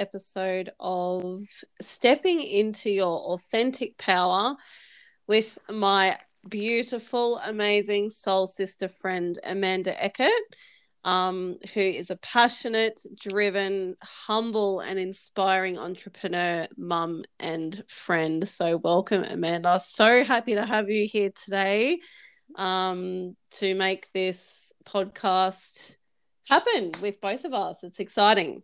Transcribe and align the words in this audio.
episode 0.00 0.70
of 0.80 1.40
stepping 1.80 2.40
into 2.40 2.90
your 2.90 3.18
authentic 3.34 3.96
power 3.98 4.56
with 5.28 5.58
my 5.68 6.16
beautiful, 6.48 7.38
amazing 7.44 8.10
soul 8.10 8.46
sister 8.46 8.88
friend, 8.88 9.38
Amanda 9.44 10.02
Eckert, 10.02 10.30
um, 11.04 11.56
who 11.74 11.80
is 11.80 12.10
a 12.10 12.16
passionate, 12.16 13.00
driven, 13.18 13.96
humble, 14.02 14.80
and 14.80 14.98
inspiring 14.98 15.78
entrepreneur, 15.78 16.66
mum, 16.76 17.24
and 17.38 17.82
friend. 17.88 18.46
So, 18.48 18.76
welcome, 18.76 19.24
Amanda. 19.24 19.80
So 19.80 20.24
happy 20.24 20.54
to 20.54 20.66
have 20.66 20.90
you 20.90 21.06
here 21.06 21.30
today 21.34 22.00
um, 22.56 23.36
to 23.52 23.74
make 23.74 24.08
this 24.12 24.72
podcast 24.84 25.96
happen 26.48 26.90
with 27.00 27.20
both 27.20 27.44
of 27.44 27.54
us. 27.54 27.84
It's 27.84 28.00
exciting. 28.00 28.62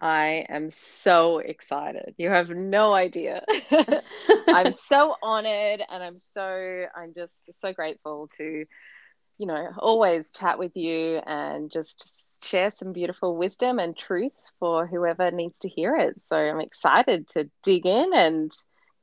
I 0.00 0.46
am 0.48 0.70
so 0.70 1.38
excited. 1.38 2.14
You 2.16 2.30
have 2.30 2.48
no 2.48 2.94
idea. 2.94 3.44
I'm 4.48 4.74
so 4.88 5.16
honored 5.22 5.82
and 5.88 6.02
I'm 6.02 6.16
so 6.16 6.86
I'm 6.96 7.12
just 7.14 7.32
so 7.60 7.72
grateful 7.72 8.28
to 8.38 8.64
you 9.42 9.48
know 9.48 9.70
always 9.78 10.30
chat 10.30 10.56
with 10.56 10.76
you 10.76 11.20
and 11.26 11.68
just 11.68 12.08
share 12.44 12.70
some 12.70 12.92
beautiful 12.92 13.36
wisdom 13.36 13.80
and 13.80 13.96
truths 13.96 14.52
for 14.60 14.86
whoever 14.86 15.32
needs 15.32 15.58
to 15.60 15.68
hear 15.68 15.96
it. 15.96 16.14
So 16.28 16.36
I'm 16.36 16.60
excited 16.60 17.26
to 17.30 17.50
dig 17.64 17.86
in 17.86 18.14
and 18.14 18.52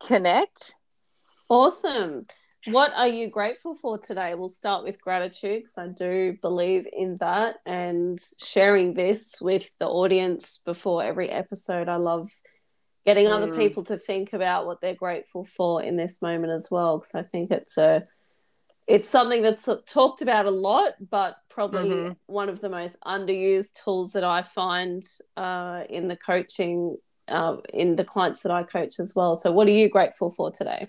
connect. 0.02 0.76
Awesome. 1.50 2.26
What 2.68 2.94
are 2.94 3.08
you 3.08 3.30
grateful 3.30 3.76
for 3.76 3.98
today? 3.98 4.34
We'll 4.34 4.48
start 4.48 4.86
with 4.86 5.02
gratitude 5.02 5.64
because 5.64 5.78
I 5.78 5.88
do 5.88 6.38
believe 6.42 6.88
in 6.92 7.18
that 7.18 7.56
and 7.66 8.18
sharing 8.42 8.94
this 8.94 9.42
with 9.42 9.70
the 9.78 9.88
audience 9.88 10.62
before 10.66 11.04
every 11.04 11.30
episode. 11.30 11.90
I 11.90 11.98
love 11.98 12.30
getting 13.06 13.26
mm. 13.26 13.34
other 13.34 13.58
people 13.58 13.84
to 13.86 13.98
think 13.98 14.32
about 14.32 14.66
what 14.66 14.80
they're 14.80 14.96
grateful 14.96 15.44
for 15.44 15.84
in 15.84 15.98
this 15.98 16.22
moment 16.22 16.54
as 16.54 16.70
well 16.72 17.00
because 17.00 17.16
I 17.16 17.24
think 17.24 17.52
it's 17.52 17.78
a 17.78 18.06
it's 18.90 19.08
something 19.08 19.44
that's 19.44 19.70
talked 19.86 20.24
about 20.24 20.48
a 20.48 20.52
lot, 20.52 20.94
but 21.12 21.38
probably 21.48 21.90
mm-hmm. 21.90 22.14
one 22.26 22.50
of 22.50 22.60
the 22.60 22.70
most 22.70 23.00
underused 23.02 23.84
tools 23.84 24.14
that 24.14 24.24
I 24.24 24.42
find 24.42 25.04
uh, 25.38 25.84
in 25.88 26.08
the 26.08 26.16
coaching, 26.16 26.98
uh, 27.28 27.58
in 27.72 27.96
the 27.96 28.04
clients 28.04 28.42
that 28.42 28.52
I 28.52 28.64
coach 28.64 29.00
as 29.00 29.14
well. 29.16 29.36
So, 29.36 29.52
what 29.52 29.68
are 29.68 29.72
you 29.72 29.90
grateful 29.90 30.32
for 30.32 30.50
today? 30.50 30.88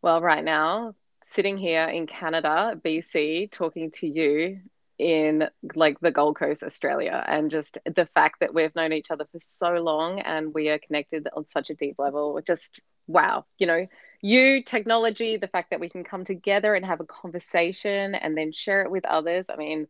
Well, 0.00 0.22
right 0.22 0.42
now, 0.42 0.94
sitting 1.26 1.58
here 1.58 1.84
in 1.84 2.06
Canada, 2.06 2.80
BC, 2.82 3.52
talking 3.52 3.90
to 3.96 4.08
you 4.08 4.60
in 4.98 5.48
like 5.74 6.00
the 6.00 6.10
Gold 6.10 6.36
Coast, 6.36 6.62
Australia, 6.62 7.22
and 7.28 7.50
just 7.50 7.76
the 7.84 8.08
fact 8.14 8.40
that 8.40 8.54
we've 8.54 8.74
known 8.74 8.94
each 8.94 9.10
other 9.10 9.26
for 9.30 9.38
so 9.46 9.74
long 9.74 10.20
and 10.20 10.54
we 10.54 10.70
are 10.70 10.78
connected 10.78 11.28
on 11.36 11.44
such 11.52 11.68
a 11.68 11.74
deep 11.74 11.96
level, 11.98 12.40
just 12.46 12.80
wow, 13.06 13.44
you 13.58 13.66
know, 13.66 13.86
you, 14.20 14.62
technology, 14.64 15.36
the 15.36 15.48
fact 15.48 15.70
that 15.70 15.80
we 15.80 15.88
can 15.88 16.04
come 16.04 16.24
together 16.24 16.74
and 16.74 16.84
have 16.84 17.00
a 17.00 17.04
conversation 17.04 18.14
and 18.14 18.36
then 18.36 18.52
share 18.52 18.82
it 18.82 18.90
with 18.90 19.06
others. 19.06 19.46
I 19.48 19.56
mean, 19.56 19.86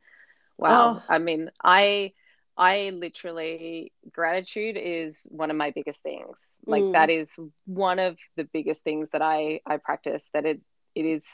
wow. 0.59 0.99
Oh. 1.01 1.03
I 1.09 1.19
mean, 1.19 1.51
I 1.63 2.13
I 2.57 2.91
literally 2.91 3.93
gratitude 4.13 4.77
is 4.77 5.23
one 5.29 5.51
of 5.51 5.57
my 5.57 5.71
biggest 5.71 6.03
things. 6.03 6.45
Like 6.67 6.83
mm. 6.83 6.93
that 6.93 7.09
is 7.09 7.31
one 7.65 8.01
of 8.01 8.19
the 8.37 8.45
biggest 8.45 8.83
things 8.83 9.09
that 9.13 9.23
I 9.23 9.61
I 9.65 9.77
practice 9.77 10.29
that 10.35 10.45
it 10.45 10.61
it 10.95 11.05
is 11.05 11.25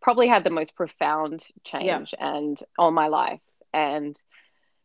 probably 0.00 0.28
had 0.28 0.44
the 0.44 0.50
most 0.50 0.76
profound 0.76 1.44
change 1.64 2.14
yeah. 2.16 2.34
and 2.34 2.58
on 2.78 2.94
my 2.94 3.08
life 3.08 3.40
and 3.74 4.18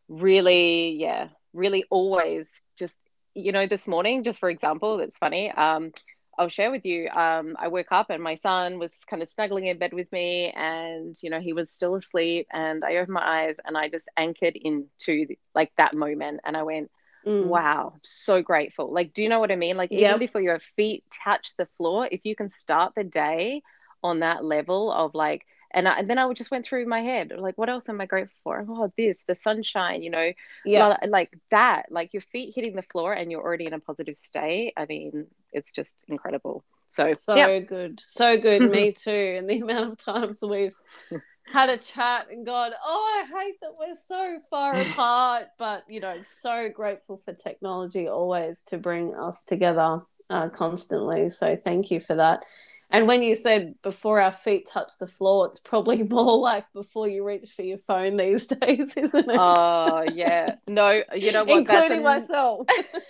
really 0.08 0.96
yeah, 0.98 1.28
really 1.52 1.84
always 1.88 2.48
just 2.76 2.96
you 3.34 3.52
know 3.52 3.66
this 3.66 3.86
morning 3.86 4.24
just 4.24 4.40
for 4.40 4.50
example, 4.50 4.98
it's 4.98 5.16
funny 5.16 5.50
um 5.52 5.92
I'll 6.38 6.48
share 6.48 6.70
with 6.70 6.84
you. 6.84 7.08
Um, 7.08 7.56
I 7.58 7.68
woke 7.68 7.92
up 7.92 8.10
and 8.10 8.22
my 8.22 8.36
son 8.36 8.78
was 8.78 8.92
kind 9.06 9.22
of 9.22 9.28
snuggling 9.28 9.66
in 9.66 9.78
bed 9.78 9.92
with 9.92 10.10
me, 10.12 10.52
and 10.54 11.16
you 11.22 11.30
know 11.30 11.40
he 11.40 11.52
was 11.52 11.70
still 11.70 11.94
asleep. 11.94 12.46
And 12.52 12.84
I 12.84 12.96
opened 12.96 13.14
my 13.14 13.46
eyes 13.46 13.56
and 13.64 13.76
I 13.76 13.88
just 13.88 14.08
anchored 14.16 14.56
into 14.56 15.34
like 15.54 15.72
that 15.78 15.94
moment, 15.94 16.40
and 16.44 16.56
I 16.56 16.62
went, 16.62 16.90
mm. 17.26 17.46
"Wow, 17.46 17.94
so 18.02 18.42
grateful!" 18.42 18.92
Like, 18.92 19.14
do 19.14 19.22
you 19.22 19.28
know 19.28 19.40
what 19.40 19.50
I 19.50 19.56
mean? 19.56 19.76
Like, 19.76 19.92
even 19.92 20.02
yep. 20.02 20.18
before 20.20 20.42
your 20.42 20.60
feet 20.76 21.04
touch 21.24 21.54
the 21.56 21.68
floor, 21.78 22.08
if 22.10 22.20
you 22.24 22.36
can 22.36 22.50
start 22.50 22.92
the 22.94 23.04
day 23.04 23.62
on 24.02 24.20
that 24.20 24.44
level 24.44 24.92
of 24.92 25.14
like 25.14 25.46
and, 25.76 25.86
I, 25.86 25.98
and 25.98 26.08
then 26.08 26.18
I 26.18 26.32
just 26.32 26.50
went 26.50 26.64
through 26.64 26.86
my 26.86 27.02
head 27.02 27.32
like, 27.36 27.58
what 27.58 27.68
else 27.68 27.88
am 27.90 28.00
I 28.00 28.06
grateful 28.06 28.36
for? 28.42 28.64
Oh, 28.66 28.90
this, 28.96 29.22
the 29.28 29.34
sunshine, 29.34 30.02
you 30.02 30.08
know, 30.08 30.32
yeah, 30.64 30.96
like 31.06 31.38
that, 31.50 31.92
like 31.92 32.14
your 32.14 32.22
feet 32.22 32.54
hitting 32.54 32.74
the 32.74 32.82
floor 32.82 33.12
and 33.12 33.30
you're 33.30 33.42
already 33.42 33.66
in 33.66 33.74
a 33.74 33.78
positive 33.78 34.16
state. 34.16 34.72
I 34.78 34.86
mean, 34.86 35.26
it's 35.52 35.70
just 35.70 36.02
incredible. 36.08 36.64
So 36.88 37.12
so 37.12 37.34
yeah. 37.34 37.58
good, 37.58 38.00
so 38.02 38.38
good. 38.38 38.70
Me 38.70 38.92
too. 38.98 39.34
And 39.36 39.50
the 39.50 39.60
amount 39.60 39.92
of 39.92 39.98
times 39.98 40.42
we've 40.42 40.76
had 41.52 41.68
a 41.68 41.76
chat 41.76 42.28
and 42.30 42.46
gone, 42.46 42.72
oh, 42.82 43.24
I 43.24 43.44
hate 43.44 43.56
that 43.60 43.74
we're 43.78 43.96
so 44.06 44.38
far 44.50 44.80
apart, 44.80 45.48
but 45.58 45.84
you 45.90 46.00
know, 46.00 46.20
so 46.22 46.70
grateful 46.70 47.20
for 47.22 47.34
technology 47.34 48.08
always 48.08 48.62
to 48.68 48.78
bring 48.78 49.14
us 49.14 49.42
together 49.44 50.00
uh, 50.30 50.48
constantly. 50.48 51.30
So 51.30 51.56
thank 51.56 51.90
you 51.90 52.00
for 52.00 52.14
that. 52.16 52.44
And 52.90 53.08
when 53.08 53.22
you 53.22 53.34
said 53.34 53.74
before 53.82 54.20
our 54.20 54.30
feet 54.30 54.68
touch 54.68 54.92
the 54.98 55.06
floor, 55.06 55.46
it's 55.46 55.58
probably 55.58 56.02
more 56.10 56.38
like 56.38 56.64
before 56.72 57.08
you 57.08 57.26
reach 57.26 57.50
for 57.50 57.62
your 57.62 57.78
phone 57.78 58.16
these 58.16 58.46
days, 58.46 58.96
isn't 58.96 59.30
it? 59.30 59.36
Oh 59.38 60.04
yeah. 60.14 60.56
No, 60.68 61.02
you 61.14 61.32
know 61.32 61.44
what? 61.44 61.58
Including 61.58 62.02
myself. 62.02 62.66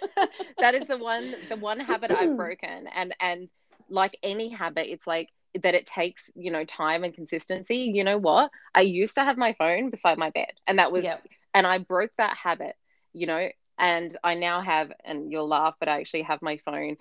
that 0.59 0.75
is 0.75 0.87
the 0.87 0.99
one 0.99 1.34
the 1.49 1.56
one 1.56 1.81
habit 1.81 2.12
I've 2.12 2.37
broken. 2.37 2.87
And 2.94 3.15
and 3.21 3.49
like 3.88 4.19
any 4.22 4.49
habit, 4.49 4.87
it's 4.88 5.06
like 5.06 5.28
that 5.62 5.75
it 5.75 5.87
takes, 5.87 6.31
you 6.34 6.50
know, 6.50 6.65
time 6.65 7.05
and 7.05 7.15
consistency. 7.15 7.91
You 7.94 8.05
know 8.05 8.19
what? 8.19 8.50
I 8.75 8.81
used 8.82 9.15
to 9.15 9.25
have 9.25 9.37
my 9.37 9.55
phone 9.55 9.91
beside 9.91 10.19
my 10.19 10.31
bed. 10.31 10.53
And 10.66 10.78
that 10.78 10.91
was 10.91 11.05
yep. 11.05 11.26
and 11.53 11.66
I 11.66 11.78
broke 11.78 12.12
that 12.16 12.37
habit, 12.37 12.76
you 13.12 13.26
know, 13.26 13.49
and 13.78 14.16
I 14.22 14.34
now 14.34 14.60
have, 14.60 14.92
and 15.04 15.31
you'll 15.31 15.48
laugh, 15.48 15.75
but 15.78 15.88
I 15.88 16.00
actually 16.00 16.22
have 16.22 16.42
my 16.42 16.59
phone 16.59 16.97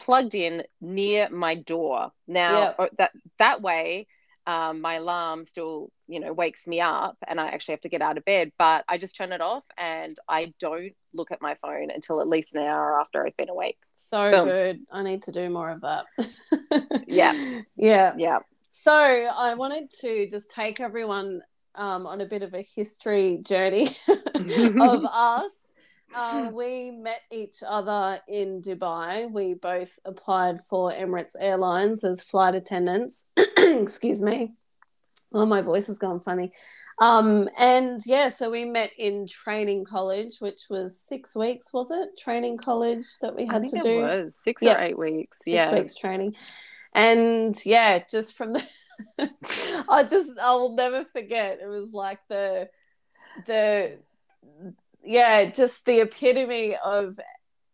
plugged 0.00 0.34
in 0.34 0.62
near 0.80 1.28
my 1.30 1.56
door. 1.56 2.12
Now 2.26 2.74
yeah. 2.78 2.86
that 2.98 3.12
that 3.38 3.62
way, 3.62 4.06
um, 4.46 4.80
my 4.80 4.94
alarm 4.94 5.44
still, 5.44 5.90
you 6.06 6.20
know, 6.20 6.32
wakes 6.32 6.66
me 6.66 6.80
up, 6.80 7.16
and 7.26 7.40
I 7.40 7.48
actually 7.48 7.72
have 7.72 7.82
to 7.82 7.88
get 7.88 8.02
out 8.02 8.18
of 8.18 8.24
bed. 8.24 8.52
But 8.58 8.84
I 8.88 8.98
just 8.98 9.16
turn 9.16 9.32
it 9.32 9.40
off, 9.40 9.64
and 9.76 10.18
I 10.28 10.54
don't 10.60 10.94
look 11.12 11.32
at 11.32 11.42
my 11.42 11.56
phone 11.62 11.90
until 11.90 12.20
at 12.20 12.28
least 12.28 12.54
an 12.54 12.62
hour 12.62 13.00
after 13.00 13.26
I've 13.26 13.36
been 13.36 13.48
awake. 13.48 13.78
So 13.94 14.30
Boom. 14.30 14.48
good. 14.48 14.80
I 14.92 15.02
need 15.02 15.22
to 15.24 15.32
do 15.32 15.48
more 15.50 15.70
of 15.70 15.82
that. 15.82 16.04
yeah. 17.06 17.60
Yeah. 17.76 18.14
Yeah. 18.16 18.38
So 18.70 18.92
I 18.92 19.54
wanted 19.54 19.90
to 20.02 20.28
just 20.30 20.52
take 20.52 20.78
everyone 20.78 21.42
um, 21.74 22.06
on 22.06 22.20
a 22.20 22.26
bit 22.26 22.42
of 22.42 22.54
a 22.54 22.62
history 22.62 23.40
journey 23.44 23.88
of 24.08 25.04
us 25.12 25.52
uh, 26.14 26.50
we 26.52 26.90
met 26.90 27.22
each 27.30 27.62
other 27.66 28.20
in 28.28 28.62
Dubai. 28.62 29.30
We 29.30 29.54
both 29.54 29.98
applied 30.04 30.60
for 30.62 30.90
Emirates 30.90 31.34
Airlines 31.38 32.04
as 32.04 32.22
flight 32.22 32.54
attendants. 32.54 33.32
Excuse 33.58 34.22
me. 34.22 34.54
Oh, 35.32 35.44
my 35.44 35.60
voice 35.60 35.88
has 35.88 35.98
gone 35.98 36.20
funny. 36.20 36.52
Um, 37.00 37.50
and 37.58 38.00
yeah, 38.06 38.30
so 38.30 38.50
we 38.50 38.64
met 38.64 38.92
in 38.96 39.26
training 39.26 39.84
college, 39.84 40.38
which 40.38 40.62
was 40.70 40.98
six 40.98 41.36
weeks, 41.36 41.72
was 41.72 41.90
it? 41.90 42.18
Training 42.18 42.56
college 42.56 43.04
that 43.20 43.36
we 43.36 43.44
had 43.44 43.66
to 43.66 43.80
do. 43.80 44.00
was 44.00 44.34
six 44.42 44.62
yeah. 44.62 44.78
or 44.78 44.82
eight 44.82 44.98
weeks. 44.98 45.36
Six 45.44 45.52
yeah. 45.52 45.74
weeks 45.74 45.94
training. 45.96 46.34
And 46.94 47.54
yeah, 47.66 48.00
just 48.10 48.36
from 48.36 48.54
the 48.54 48.64
I 49.88 50.04
just 50.04 50.38
I 50.38 50.54
will 50.54 50.74
never 50.74 51.04
forget. 51.04 51.60
It 51.62 51.66
was 51.66 51.92
like 51.92 52.20
the 52.28 52.68
the 53.46 53.98
yeah, 55.08 55.46
just 55.46 55.86
the 55.86 56.00
epitome 56.00 56.76
of 56.84 57.18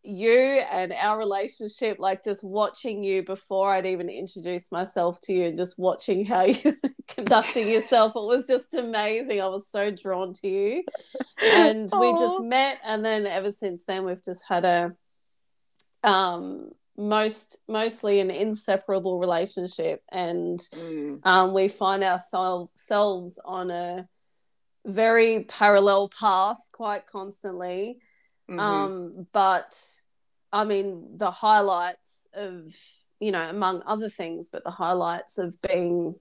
you 0.05 0.63
and 0.71 0.93
our 0.93 1.19
relationship, 1.19 1.99
like 1.99 2.23
just 2.23 2.45
watching 2.45 3.03
you 3.03 3.25
before 3.25 3.73
I'd 3.73 3.87
even 3.87 4.09
introduced 4.09 4.71
myself 4.71 5.19
to 5.23 5.33
you 5.33 5.45
and 5.47 5.57
just 5.57 5.77
watching 5.77 6.25
how 6.25 6.43
you 6.45 6.77
conducting 7.09 7.69
yourself. 7.69 8.13
It 8.15 8.23
was 8.23 8.47
just 8.47 8.75
amazing. 8.75 9.41
I 9.41 9.49
was 9.49 9.69
so 9.69 9.91
drawn 9.91 10.33
to 10.35 10.49
you. 10.49 10.85
And 11.43 11.91
we 11.99 12.13
just 12.13 12.41
met 12.41 12.79
and 12.85 13.05
then 13.05 13.27
ever 13.27 13.51
since 13.51 13.85
then 13.85 14.05
we've 14.05 14.25
just 14.25 14.45
had 14.49 14.65
a 14.65 14.93
um 16.05 16.71
most 16.97 17.59
mostly 17.67 18.21
an 18.21 18.31
inseparable 18.31 19.19
relationship 19.19 20.01
and 20.13 20.61
mm. 20.73 21.19
um, 21.25 21.53
we 21.53 21.67
find 21.67 22.05
ourselves 22.05 23.41
on 23.45 23.73
a 23.73 24.09
very 24.85 25.45
parallel 25.45 26.09
path 26.09 26.59
quite 26.73 27.07
constantly. 27.07 27.99
Mm-hmm. 28.51 28.61
Um, 28.61 29.27
but 29.33 29.79
I 30.53 30.65
mean, 30.65 31.17
the 31.17 31.31
highlights 31.31 32.29
of, 32.35 32.75
you 33.21 33.33
know, 33.33 33.43
among 33.43 33.83
other 33.87 34.09
things, 34.09 34.49
but 34.49 34.65
the 34.65 34.71
highlights 34.71 35.39
of 35.39 35.57
being 35.63 36.15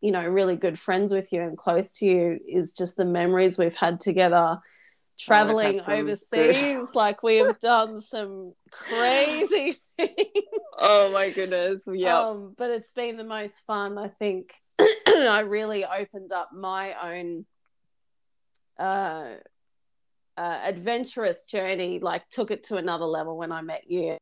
you 0.00 0.12
know 0.12 0.24
really 0.24 0.56
good 0.56 0.78
friends 0.78 1.12
with 1.12 1.32
you 1.32 1.42
and 1.42 1.56
close 1.56 1.94
to 1.94 2.06
you 2.06 2.38
is 2.46 2.72
just 2.72 2.96
the 2.96 3.04
memories 3.04 3.58
we've 3.58 3.74
had 3.74 3.98
together 3.98 4.60
traveling 5.18 5.80
oh, 5.80 5.92
overseas. 5.92 6.88
Like 6.94 7.22
we 7.22 7.36
have 7.38 7.58
done 7.58 8.00
some 8.00 8.54
crazy 8.70 9.74
things. 9.96 10.14
Oh 10.78 11.10
my 11.12 11.30
goodness. 11.30 11.80
Yeah 11.86 12.20
um, 12.20 12.54
but 12.56 12.70
it's 12.70 12.92
been 12.92 13.16
the 13.16 13.24
most 13.24 13.66
fun 13.66 13.98
i 13.98 14.08
think. 14.08 14.52
I 14.80 15.40
really 15.40 15.84
opened 15.84 16.32
up 16.32 16.50
my 16.52 16.94
own 17.02 17.44
uh, 18.78 19.34
uh, 20.36 20.60
adventurous 20.64 21.44
journey 21.44 21.98
like 21.98 22.28
took 22.28 22.50
it 22.50 22.62
to 22.64 22.76
another 22.76 23.04
level 23.04 23.36
when 23.36 23.50
i 23.50 23.60
met 23.60 23.90
you 23.90 24.16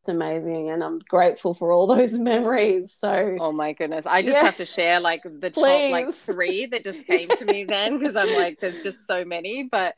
it's 0.00 0.08
amazing 0.08 0.70
and 0.70 0.82
i'm 0.82 0.98
grateful 0.98 1.54
for 1.54 1.70
all 1.70 1.86
those 1.94 2.18
memories 2.18 2.92
so 2.92 3.36
oh 3.40 3.52
my 3.52 3.72
goodness 3.72 4.06
i 4.06 4.22
just 4.22 4.34
yeah. 4.34 4.44
have 4.44 4.56
to 4.56 4.64
share 4.64 4.98
like 4.98 5.22
the 5.22 5.50
Please. 5.50 5.90
top 5.90 5.90
like 5.92 6.12
three 6.12 6.66
that 6.66 6.82
just 6.82 7.06
came 7.06 7.28
to 7.28 7.44
me 7.44 7.64
then 7.64 7.98
because 7.98 8.16
i'm 8.16 8.34
like 8.36 8.58
there's 8.58 8.82
just 8.82 9.06
so 9.06 9.24
many 9.24 9.68
but 9.70 9.94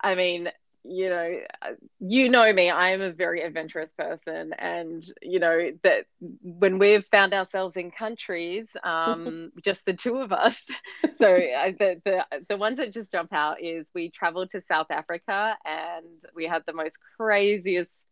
i 0.00 0.14
mean 0.14 0.50
you 0.84 1.08
know 1.08 1.38
you 2.00 2.28
know 2.28 2.52
me 2.52 2.68
i 2.68 2.90
am 2.90 3.00
a 3.00 3.12
very 3.12 3.42
adventurous 3.42 3.90
person 3.96 4.52
and 4.58 5.04
you 5.22 5.38
know 5.38 5.70
that 5.84 6.06
when 6.42 6.78
we've 6.78 7.06
found 7.06 7.32
ourselves 7.32 7.76
in 7.76 7.90
countries 7.90 8.66
um 8.82 9.52
just 9.64 9.84
the 9.86 9.94
two 9.94 10.16
of 10.16 10.32
us 10.32 10.60
so 11.16 11.28
uh, 11.34 11.70
the, 11.78 12.00
the 12.04 12.24
the 12.48 12.56
ones 12.56 12.78
that 12.78 12.92
just 12.92 13.12
jump 13.12 13.32
out 13.32 13.62
is 13.62 13.86
we 13.94 14.10
traveled 14.10 14.50
to 14.50 14.60
south 14.66 14.90
africa 14.90 15.56
and 15.64 16.20
we 16.34 16.46
had 16.46 16.62
the 16.66 16.72
most 16.72 16.98
craziest 17.16 18.08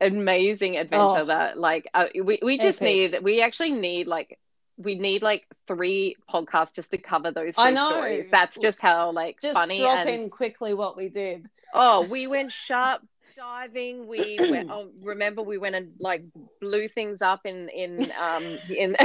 amazing 0.00 0.76
adventure 0.76 1.20
oh, 1.20 1.24
that 1.24 1.58
like 1.58 1.88
uh, 1.94 2.06
we, 2.24 2.38
we 2.42 2.58
just 2.58 2.80
epic. 2.82 3.12
need 3.12 3.22
we 3.22 3.42
actually 3.42 3.72
need 3.72 4.06
like 4.06 4.38
we 4.78 4.94
need 4.96 5.22
like 5.22 5.44
three 5.66 6.16
podcasts 6.30 6.72
just 6.72 6.92
to 6.92 6.98
cover 6.98 7.32
those 7.32 7.54
I 7.58 7.72
know. 7.72 7.90
stories. 7.90 8.26
That's 8.30 8.58
just 8.58 8.80
how 8.80 9.10
like 9.10 9.40
just 9.40 9.54
funny 9.54 9.80
drop 9.80 9.98
and... 9.98 10.08
in 10.08 10.30
quickly 10.30 10.72
what 10.72 10.96
we 10.96 11.08
did. 11.08 11.46
Oh, 11.74 12.06
we 12.06 12.26
went 12.28 12.52
shark 12.52 13.02
diving. 13.36 14.06
We 14.06 14.38
went, 14.40 14.70
oh, 14.70 14.90
remember 15.02 15.42
we 15.42 15.58
went 15.58 15.74
and 15.74 15.92
like 16.00 16.22
blew 16.60 16.88
things 16.88 17.20
up 17.20 17.40
in 17.44 17.68
in 17.68 18.12
um 18.20 18.58
in 18.70 18.96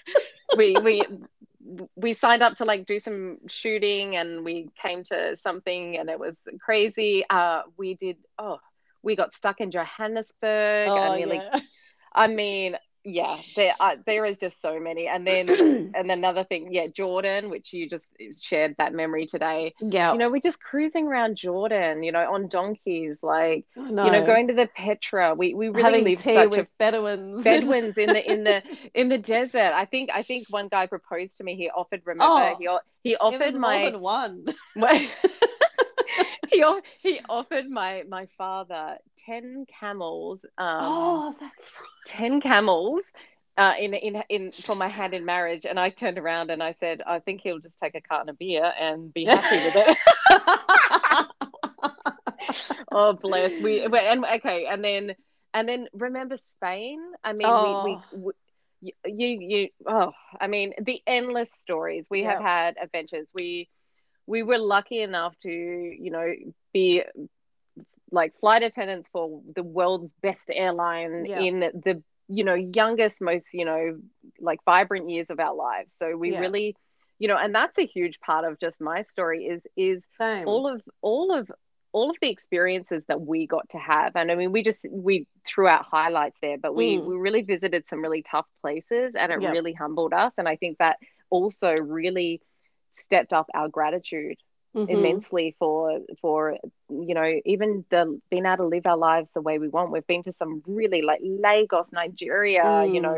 we 0.56 0.76
we 0.82 1.02
we 1.96 2.14
signed 2.14 2.42
up 2.42 2.54
to 2.56 2.64
like 2.64 2.86
do 2.86 3.00
some 3.00 3.38
shooting 3.48 4.16
and 4.16 4.44
we 4.44 4.70
came 4.80 5.02
to 5.04 5.36
something 5.36 5.98
and 5.98 6.08
it 6.08 6.18
was 6.18 6.36
crazy. 6.60 7.24
Uh 7.28 7.62
we 7.76 7.94
did 7.94 8.16
oh 8.38 8.60
we 9.02 9.14
got 9.14 9.34
stuck 9.34 9.60
in 9.60 9.70
Johannesburg. 9.70 10.88
Oh, 10.88 10.96
I, 10.96 11.16
yeah. 11.18 11.60
I 12.12 12.26
mean, 12.28 12.76
yeah, 13.06 13.36
there 13.54 13.72
uh, 13.78 13.96
there 14.04 14.24
is 14.24 14.36
just 14.36 14.60
so 14.60 14.80
many. 14.80 15.06
And 15.06 15.24
then 15.24 15.48
and 15.94 16.10
another 16.10 16.42
thing, 16.42 16.72
yeah, 16.72 16.88
Jordan, 16.88 17.50
which 17.50 17.72
you 17.72 17.88
just 17.88 18.04
shared 18.40 18.74
that 18.78 18.92
memory 18.92 19.26
today. 19.26 19.74
Yeah, 19.80 20.12
you 20.12 20.18
know, 20.18 20.28
we're 20.28 20.40
just 20.40 20.60
cruising 20.60 21.06
around 21.06 21.36
Jordan, 21.36 22.02
you 22.02 22.10
know, 22.10 22.32
on 22.32 22.48
donkeys, 22.48 23.18
like 23.22 23.64
you 23.76 23.92
know, 23.92 24.26
going 24.26 24.48
to 24.48 24.54
the 24.54 24.68
Petra. 24.74 25.34
We 25.34 25.54
we 25.54 25.68
really 25.68 25.82
Having 25.82 26.04
live 26.04 26.22
tea 26.22 26.34
such 26.34 26.50
with 26.50 26.70
Bedouins, 26.78 27.44
Bedouins 27.44 27.96
in 27.96 28.08
the 28.08 28.32
in 28.32 28.44
the 28.44 28.62
in 28.94 29.08
the 29.08 29.18
desert. 29.18 29.72
I 29.72 29.84
think 29.84 30.10
I 30.12 30.22
think 30.22 30.48
one 30.50 30.66
guy 30.66 30.86
proposed 30.86 31.36
to 31.38 31.44
me. 31.44 31.54
He 31.54 31.70
offered. 31.70 32.02
Remember, 32.04 32.24
oh, 32.24 32.56
he 32.58 33.10
he 33.10 33.16
offered 33.16 33.54
my 33.54 33.94
one. 33.94 34.46
he, 36.56 37.10
he 37.10 37.20
offered 37.28 37.68
my 37.68 38.02
my 38.08 38.26
father 38.38 38.98
10 39.24 39.66
camels 39.80 40.44
um 40.58 40.80
oh 40.82 41.36
that's 41.40 41.72
right 41.78 42.30
10 42.30 42.40
camels 42.40 43.04
uh, 43.58 43.72
in 43.78 43.94
in 43.94 44.22
in 44.28 44.52
for 44.52 44.74
my 44.74 44.88
hand 44.88 45.14
in 45.14 45.24
marriage, 45.24 45.64
and 45.64 45.80
I 45.80 45.88
turned 45.90 46.18
around 46.18 46.50
and 46.50 46.62
I 46.62 46.74
said, 46.78 47.00
I 47.06 47.20
think 47.20 47.40
he'll 47.40 47.58
just 47.58 47.78
take 47.78 47.94
a 47.94 48.00
carton 48.00 48.28
of 48.28 48.38
beer 48.38 48.70
and 48.78 49.12
be 49.12 49.24
happy 49.24 49.56
with 49.64 49.74
it. 49.76 49.98
oh 52.92 53.14
bless 53.14 53.58
we 53.62 53.82
and 53.82 54.24
okay, 54.24 54.66
and 54.66 54.84
then 54.84 55.14
and 55.54 55.68
then 55.68 55.88
remember 55.94 56.36
Spain. 56.36 57.00
I 57.24 57.32
mean, 57.32 57.46
oh. 57.46 57.84
we, 58.12 58.18
we, 58.18 58.24
we 58.24 58.32
you 59.06 59.28
you 59.40 59.68
oh 59.86 60.12
I 60.38 60.48
mean 60.48 60.74
the 60.78 61.00
endless 61.06 61.50
stories 61.60 62.08
we 62.10 62.22
yep. 62.22 62.34
have 62.34 62.42
had 62.42 62.76
adventures 62.80 63.28
we 63.34 63.68
we 64.26 64.42
were 64.42 64.58
lucky 64.58 65.00
enough 65.00 65.34
to, 65.42 65.50
you 65.50 66.10
know, 66.10 66.32
be 66.72 67.02
like 68.10 68.38
flight 68.40 68.62
attendants 68.62 69.08
for 69.12 69.40
the 69.54 69.62
world's 69.62 70.12
best 70.22 70.50
airline 70.52 71.24
yeah. 71.26 71.40
in 71.40 71.60
the, 71.60 72.02
you 72.28 72.44
know, 72.44 72.54
youngest, 72.54 73.20
most, 73.20 73.48
you 73.52 73.64
know, 73.64 73.98
like 74.40 74.60
vibrant 74.64 75.08
years 75.10 75.26
of 75.30 75.40
our 75.40 75.54
lives. 75.54 75.94
So 75.98 76.16
we 76.16 76.32
yeah. 76.32 76.40
really, 76.40 76.76
you 77.18 77.28
know, 77.28 77.36
and 77.36 77.54
that's 77.54 77.78
a 77.78 77.86
huge 77.86 78.20
part 78.20 78.44
of 78.44 78.58
just 78.58 78.80
my 78.80 79.04
story 79.04 79.44
is 79.46 79.62
is 79.76 80.04
Same. 80.08 80.46
all 80.46 80.68
of 80.68 80.82
all 81.02 81.32
of 81.32 81.50
all 81.92 82.10
of 82.10 82.16
the 82.20 82.28
experiences 82.28 83.04
that 83.08 83.22
we 83.22 83.46
got 83.46 83.66
to 83.70 83.78
have 83.78 84.16
and 84.16 84.30
i 84.30 84.34
mean 84.34 84.52
we 84.52 84.62
just 84.62 84.80
we 84.90 85.26
threw 85.46 85.66
out 85.66 85.86
highlights 85.90 86.38
there 86.42 86.58
but 86.58 86.74
we 86.74 86.98
mm. 86.98 87.06
we 87.06 87.16
really 87.16 87.40
visited 87.40 87.88
some 87.88 88.02
really 88.02 88.20
tough 88.20 88.44
places 88.60 89.14
and 89.14 89.32
it 89.32 89.40
yep. 89.40 89.50
really 89.50 89.72
humbled 89.72 90.12
us 90.12 90.34
and 90.36 90.46
i 90.46 90.56
think 90.56 90.76
that 90.76 90.98
also 91.30 91.74
really 91.80 92.42
stepped 92.98 93.32
up 93.32 93.46
our 93.54 93.68
gratitude 93.68 94.36
mm-hmm. 94.76 94.90
immensely 94.90 95.54
for 95.58 96.00
for 96.20 96.58
you 96.90 97.14
know 97.14 97.40
even 97.44 97.84
the 97.90 98.20
being 98.30 98.46
able 98.46 98.56
to 98.56 98.66
live 98.66 98.86
our 98.86 98.96
lives 98.96 99.30
the 99.30 99.40
way 99.40 99.58
we 99.58 99.68
want 99.68 99.90
we've 99.90 100.06
been 100.06 100.22
to 100.22 100.32
some 100.32 100.62
really 100.66 101.02
like 101.02 101.20
lagos 101.22 101.92
nigeria 101.92 102.62
mm. 102.62 102.94
you 102.94 103.00
know 103.00 103.16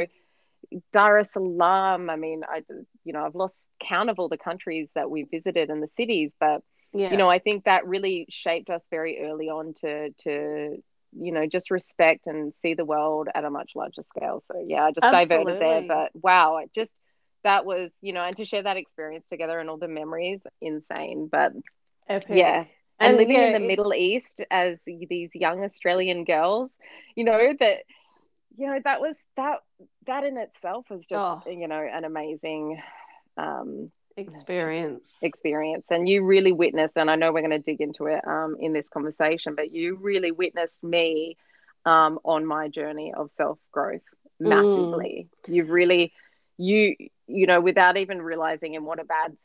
dar 0.93 1.19
es 1.19 1.29
salaam 1.33 2.11
i 2.11 2.17
mean 2.17 2.43
i 2.49 2.63
you 3.05 3.13
know 3.13 3.25
i've 3.25 3.35
lost 3.35 3.67
count 3.81 4.11
of 4.11 4.19
all 4.19 4.29
the 4.29 4.39
countries 4.39 4.93
that 4.95 5.11
we 5.11 5.25
visited 5.25 5.71
and 5.71 5.83
the 5.83 5.89
cities 5.89 6.37
but 6.39 6.63
yeah. 6.93 7.11
you 7.11 7.17
know 7.17 7.29
i 7.29 7.39
think 7.39 7.65
that 7.65 7.87
really 7.87 8.27
shaped 8.29 8.71
us 8.71 8.83
very 8.91 9.21
early 9.21 9.49
on 9.49 9.75
to 9.75 10.11
to 10.19 10.83
you 11.13 11.33
know 11.33 11.47
just 11.47 11.71
respect 11.71 12.27
and 12.27 12.53
see 12.61 12.75
the 12.75 12.85
world 12.85 13.29
at 13.35 13.45
a 13.45 13.51
much 13.51 13.73
larger 13.75 14.03
scale 14.15 14.43
so 14.51 14.63
yeah 14.67 14.85
i 14.85 14.91
just 14.91 15.03
Absolutely. 15.03 15.53
diverted 15.55 15.61
there 15.61 15.83
but 15.97 16.11
wow 16.23 16.59
it 16.59 16.71
just 16.75 16.91
that 17.49 17.65
was 17.65 17.91
you 18.03 18.13
know 18.13 18.23
and 18.23 18.37
to 18.37 18.45
share 18.45 18.63
that 18.63 18.77
experience 18.77 19.27
together 19.27 19.59
and 19.59 19.71
all 19.71 19.79
the 19.79 19.89
memories 19.89 20.41
insane 20.61 21.29
but 21.33 21.53
Epic. 22.07 22.37
yeah 22.37 22.65
and, 23.01 23.11
and 23.11 23.17
living 23.17 23.37
yeah, 23.37 23.47
in 23.47 23.53
the 23.53 23.65
it... 23.65 23.69
middle 23.69 23.95
east 23.95 24.43
as 24.51 24.77
these 24.87 25.31
young 25.33 25.65
australian 25.65 26.25
girls 26.25 26.71
you 27.17 27.25
know 27.25 27.55
that 27.59 27.79
you 28.59 28.67
know 28.67 28.79
that 28.85 29.01
was 29.01 29.17
that 29.37 29.61
that 30.07 30.25
in 30.25 30.37
itself 30.37 30.85
was 30.91 31.07
just 31.07 31.47
oh. 31.47 31.51
you 31.51 31.67
know 31.67 31.81
an 31.81 32.05
amazing 32.05 32.79
um 33.39 33.91
experience 34.19 35.11
experience 35.23 35.87
and 35.91 36.07
you 36.07 36.25
really 36.25 36.53
witnessed 36.53 36.97
and 36.97 37.11
i 37.11 37.15
know 37.15 37.33
we're 37.33 37.41
going 37.41 37.51
to 37.51 37.59
dig 37.61 37.81
into 37.81 38.07
it 38.07 38.21
um, 38.27 38.57
in 38.61 38.75
this 38.75 38.89
conversation 38.93 39.55
but 39.55 39.73
you 39.73 39.97
really 39.97 40.33
witnessed 40.33 40.83
me 40.85 41.37
um, 41.87 42.19
on 42.25 42.45
my 42.45 42.69
journey 42.69 43.15
of 43.17 43.31
self 43.31 43.59
growth 43.71 44.03
mm. 44.43 44.49
massively 44.49 45.29
mm. 45.47 45.55
you've 45.55 45.71
really 45.71 46.13
you 46.59 46.97
you 47.27 47.47
know 47.47 47.61
without 47.61 47.97
even 47.97 48.21
realizing 48.23 48.75
in 48.75 48.85
what 48.85 49.01
a 49.01 49.05
bad 49.05 49.37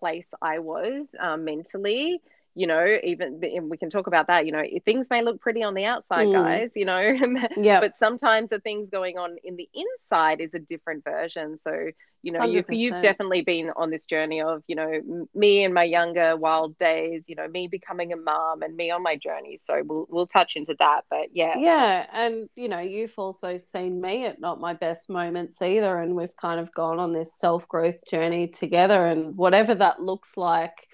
place 0.00 0.26
i 0.42 0.58
was 0.58 1.14
um, 1.20 1.44
mentally 1.44 2.20
you 2.56 2.66
know 2.66 2.98
even 3.04 3.38
and 3.42 3.70
we 3.70 3.76
can 3.76 3.90
talk 3.90 4.06
about 4.06 4.26
that 4.26 4.46
you 4.46 4.50
know 4.50 4.62
things 4.84 5.06
may 5.10 5.22
look 5.22 5.40
pretty 5.40 5.62
on 5.62 5.74
the 5.74 5.84
outside 5.84 6.26
mm. 6.26 6.32
guys 6.32 6.70
you 6.74 6.86
know 6.86 6.98
yeah. 7.56 7.80
but 7.80 7.96
sometimes 7.96 8.48
the 8.48 8.58
things 8.60 8.88
going 8.90 9.18
on 9.18 9.36
in 9.44 9.56
the 9.56 9.68
inside 9.74 10.40
is 10.40 10.50
a 10.54 10.58
different 10.58 11.04
version. 11.04 11.58
So 11.64 11.90
you 12.22 12.32
know 12.32 12.44
you, 12.44 12.64
you've 12.70 13.02
definitely 13.02 13.42
been 13.42 13.70
on 13.76 13.90
this 13.90 14.04
journey 14.04 14.40
of 14.42 14.62
you 14.66 14.74
know 14.74 15.26
me 15.34 15.64
and 15.64 15.72
my 15.72 15.84
younger 15.84 16.36
wild 16.36 16.76
days 16.78 17.22
you 17.26 17.36
know 17.36 17.46
me 17.46 17.68
becoming 17.68 18.12
a 18.12 18.16
mom 18.16 18.62
and 18.62 18.74
me 18.74 18.90
on 18.90 19.02
my 19.02 19.16
journey. 19.16 19.58
So 19.58 19.82
we'll 19.84 20.06
we'll 20.08 20.26
touch 20.26 20.56
into 20.56 20.74
that 20.78 21.02
but 21.10 21.28
yeah. 21.32 21.54
Yeah 21.56 22.06
and 22.12 22.48
you 22.56 22.68
know 22.68 22.80
you've 22.80 23.18
also 23.18 23.58
seen 23.58 24.00
me 24.00 24.26
at 24.26 24.40
not 24.40 24.60
my 24.60 24.72
best 24.72 25.08
moments 25.08 25.60
either 25.62 25.98
and 25.98 26.16
we've 26.16 26.36
kind 26.36 26.58
of 26.58 26.72
gone 26.72 26.98
on 26.98 27.12
this 27.12 27.38
self-growth 27.38 28.04
journey 28.08 28.48
together 28.48 29.06
and 29.06 29.36
whatever 29.36 29.74
that 29.74 30.00
looks 30.00 30.36
like 30.36 30.88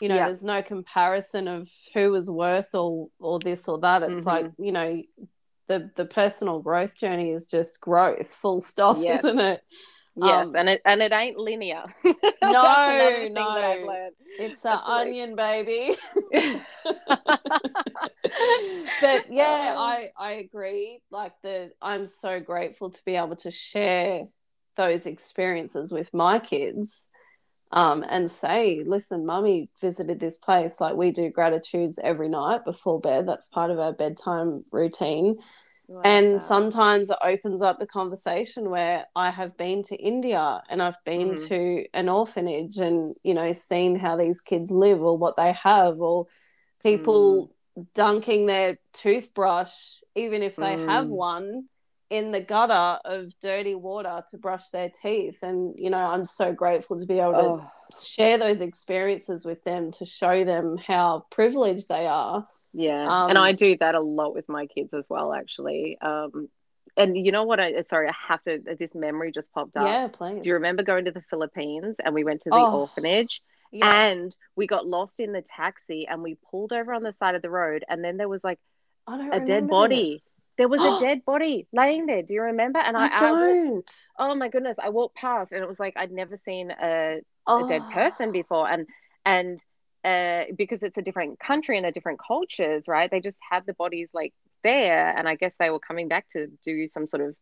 you 0.00 0.08
know 0.08 0.16
yeah. 0.16 0.26
there's 0.26 0.44
no 0.44 0.62
comparison 0.62 1.48
of 1.48 1.70
who 1.94 2.10
was 2.12 2.30
worse 2.30 2.74
or 2.74 3.08
or 3.18 3.38
this 3.38 3.68
or 3.68 3.78
that 3.78 4.02
it's 4.02 4.24
mm-hmm. 4.24 4.28
like 4.28 4.52
you 4.58 4.72
know 4.72 5.02
the 5.68 5.90
the 5.96 6.04
personal 6.04 6.60
growth 6.60 6.96
journey 6.96 7.30
is 7.30 7.46
just 7.46 7.80
growth 7.80 8.28
full 8.28 8.60
stop 8.60 8.98
yep. 9.00 9.18
isn't 9.18 9.40
it 9.40 9.62
Yes, 10.18 10.48
um, 10.48 10.56
and 10.56 10.68
it 10.70 10.80
and 10.86 11.02
it 11.02 11.12
ain't 11.12 11.36
linear. 11.36 11.84
no, 12.04 12.12
no, 12.42 14.10
it's 14.38 14.64
an 14.64 14.78
onion, 14.82 15.36
baby. 15.36 15.94
but 19.02 19.30
yeah, 19.30 19.74
um, 19.76 19.78
I 19.78 20.08
I 20.16 20.32
agree. 20.32 21.00
Like 21.10 21.32
the, 21.42 21.70
I'm 21.82 22.06
so 22.06 22.40
grateful 22.40 22.88
to 22.90 23.04
be 23.04 23.16
able 23.16 23.36
to 23.36 23.50
share 23.50 24.22
those 24.76 25.06
experiences 25.06 25.92
with 25.92 26.14
my 26.14 26.38
kids, 26.38 27.10
um, 27.72 28.04
and 28.08 28.30
say, 28.30 28.82
listen, 28.86 29.26
mummy 29.26 29.68
visited 29.80 30.20
this 30.20 30.36
place. 30.36 30.80
Like 30.80 30.94
we 30.94 31.10
do 31.10 31.30
gratitudes 31.30 31.98
every 32.02 32.28
night 32.28 32.64
before 32.64 33.00
bed. 33.00 33.28
That's 33.28 33.48
part 33.48 33.70
of 33.70 33.78
our 33.78 33.92
bedtime 33.92 34.64
routine 34.72 35.38
and 36.04 36.42
sometimes 36.42 37.10
it 37.10 37.18
opens 37.22 37.62
up 37.62 37.78
the 37.78 37.86
conversation 37.86 38.70
where 38.70 39.06
I 39.14 39.30
have 39.30 39.56
been 39.56 39.84
to 39.84 39.96
India 39.96 40.60
and 40.68 40.82
I've 40.82 41.02
been 41.04 41.30
mm-hmm. 41.30 41.46
to 41.46 41.86
an 41.94 42.08
orphanage 42.08 42.78
and, 42.78 43.14
you 43.22 43.34
know, 43.34 43.52
seen 43.52 43.96
how 43.96 44.16
these 44.16 44.40
kids 44.40 44.70
live 44.70 45.00
or 45.00 45.16
what 45.16 45.36
they 45.36 45.52
have, 45.52 46.00
or 46.00 46.26
people 46.82 47.52
mm. 47.78 47.86
dunking 47.94 48.46
their 48.46 48.78
toothbrush, 48.92 49.72
even 50.16 50.42
if 50.42 50.56
they 50.56 50.74
mm. 50.74 50.88
have 50.88 51.08
one, 51.08 51.66
in 52.10 52.30
the 52.30 52.40
gutter 52.40 53.00
of 53.04 53.32
dirty 53.40 53.74
water 53.74 54.22
to 54.30 54.38
brush 54.38 54.68
their 54.68 54.90
teeth. 54.90 55.42
And, 55.42 55.74
you 55.76 55.90
know, 55.90 55.98
I'm 55.98 56.24
so 56.24 56.52
grateful 56.52 56.98
to 56.98 57.06
be 57.06 57.18
able 57.18 57.32
to 57.32 57.38
oh. 57.38 57.70
share 57.92 58.38
those 58.38 58.60
experiences 58.60 59.44
with 59.44 59.64
them 59.64 59.90
to 59.92 60.06
show 60.06 60.44
them 60.44 60.76
how 60.76 61.26
privileged 61.30 61.88
they 61.88 62.06
are 62.06 62.46
yeah. 62.76 63.06
Um, 63.08 63.30
and 63.30 63.38
I 63.38 63.52
do 63.52 63.74
that 63.78 63.94
a 63.94 64.00
lot 64.00 64.34
with 64.34 64.50
my 64.50 64.66
kids 64.66 64.92
as 64.92 65.08
well, 65.08 65.32
actually. 65.32 65.96
Um, 66.02 66.50
and 66.94 67.16
you 67.16 67.32
know 67.32 67.44
what? 67.44 67.58
I 67.58 67.82
sorry, 67.88 68.08
I 68.08 68.14
have 68.28 68.42
to. 68.42 68.58
This 68.78 68.94
memory 68.94 69.32
just 69.32 69.50
popped 69.52 69.78
up. 69.78 69.86
Yeah, 69.86 70.08
please. 70.08 70.42
Do 70.42 70.50
you 70.50 70.54
remember 70.54 70.82
going 70.82 71.06
to 71.06 71.10
the 71.10 71.22
Philippines 71.22 71.96
and 72.04 72.14
we 72.14 72.22
went 72.22 72.42
to 72.42 72.50
the 72.50 72.56
oh, 72.56 72.80
orphanage 72.80 73.40
yeah. 73.72 74.08
and 74.08 74.36
we 74.56 74.66
got 74.66 74.86
lost 74.86 75.20
in 75.20 75.32
the 75.32 75.40
taxi 75.40 76.06
and 76.06 76.22
we 76.22 76.36
pulled 76.50 76.72
over 76.72 76.92
on 76.92 77.02
the 77.02 77.14
side 77.14 77.34
of 77.34 77.40
the 77.40 77.48
road 77.48 77.82
and 77.88 78.04
then 78.04 78.18
there 78.18 78.28
was 78.28 78.44
like 78.44 78.58
a 79.08 79.40
dead 79.40 79.68
body. 79.68 80.20
This. 80.22 80.35
There 80.58 80.68
was 80.68 80.80
a 80.80 81.00
dead 81.04 81.24
body 81.24 81.66
laying 81.72 82.06
there. 82.06 82.22
Do 82.22 82.34
you 82.34 82.42
remember? 82.42 82.78
And 82.78 82.96
I, 82.96 83.14
I 83.14 83.16
don't. 83.16 83.90
I 84.18 84.30
oh 84.30 84.34
my 84.34 84.48
goodness! 84.48 84.78
I 84.82 84.90
walked 84.90 85.16
past 85.16 85.52
and 85.52 85.62
it 85.62 85.68
was 85.68 85.80
like 85.80 85.94
I'd 85.96 86.12
never 86.12 86.36
seen 86.36 86.70
a, 86.70 87.20
oh. 87.46 87.64
a 87.64 87.68
dead 87.68 87.82
oh. 87.84 87.92
person 87.92 88.32
before, 88.32 88.68
and 88.68 88.86
and 89.24 89.60
uh, 90.04 90.44
because 90.56 90.82
it's 90.82 90.98
a 90.98 91.02
different 91.02 91.38
country 91.40 91.76
and 91.76 91.86
a 91.86 91.92
different 91.92 92.20
cultures, 92.24 92.84
right? 92.86 93.10
They 93.10 93.20
just 93.20 93.40
had 93.50 93.64
the 93.66 93.74
bodies 93.74 94.08
like 94.14 94.32
there, 94.62 95.16
and 95.16 95.28
I 95.28 95.34
guess 95.34 95.56
they 95.58 95.70
were 95.70 95.80
coming 95.80 96.08
back 96.08 96.26
to 96.30 96.48
do 96.64 96.86
some 96.88 97.06
sort 97.06 97.22
of 97.22 97.36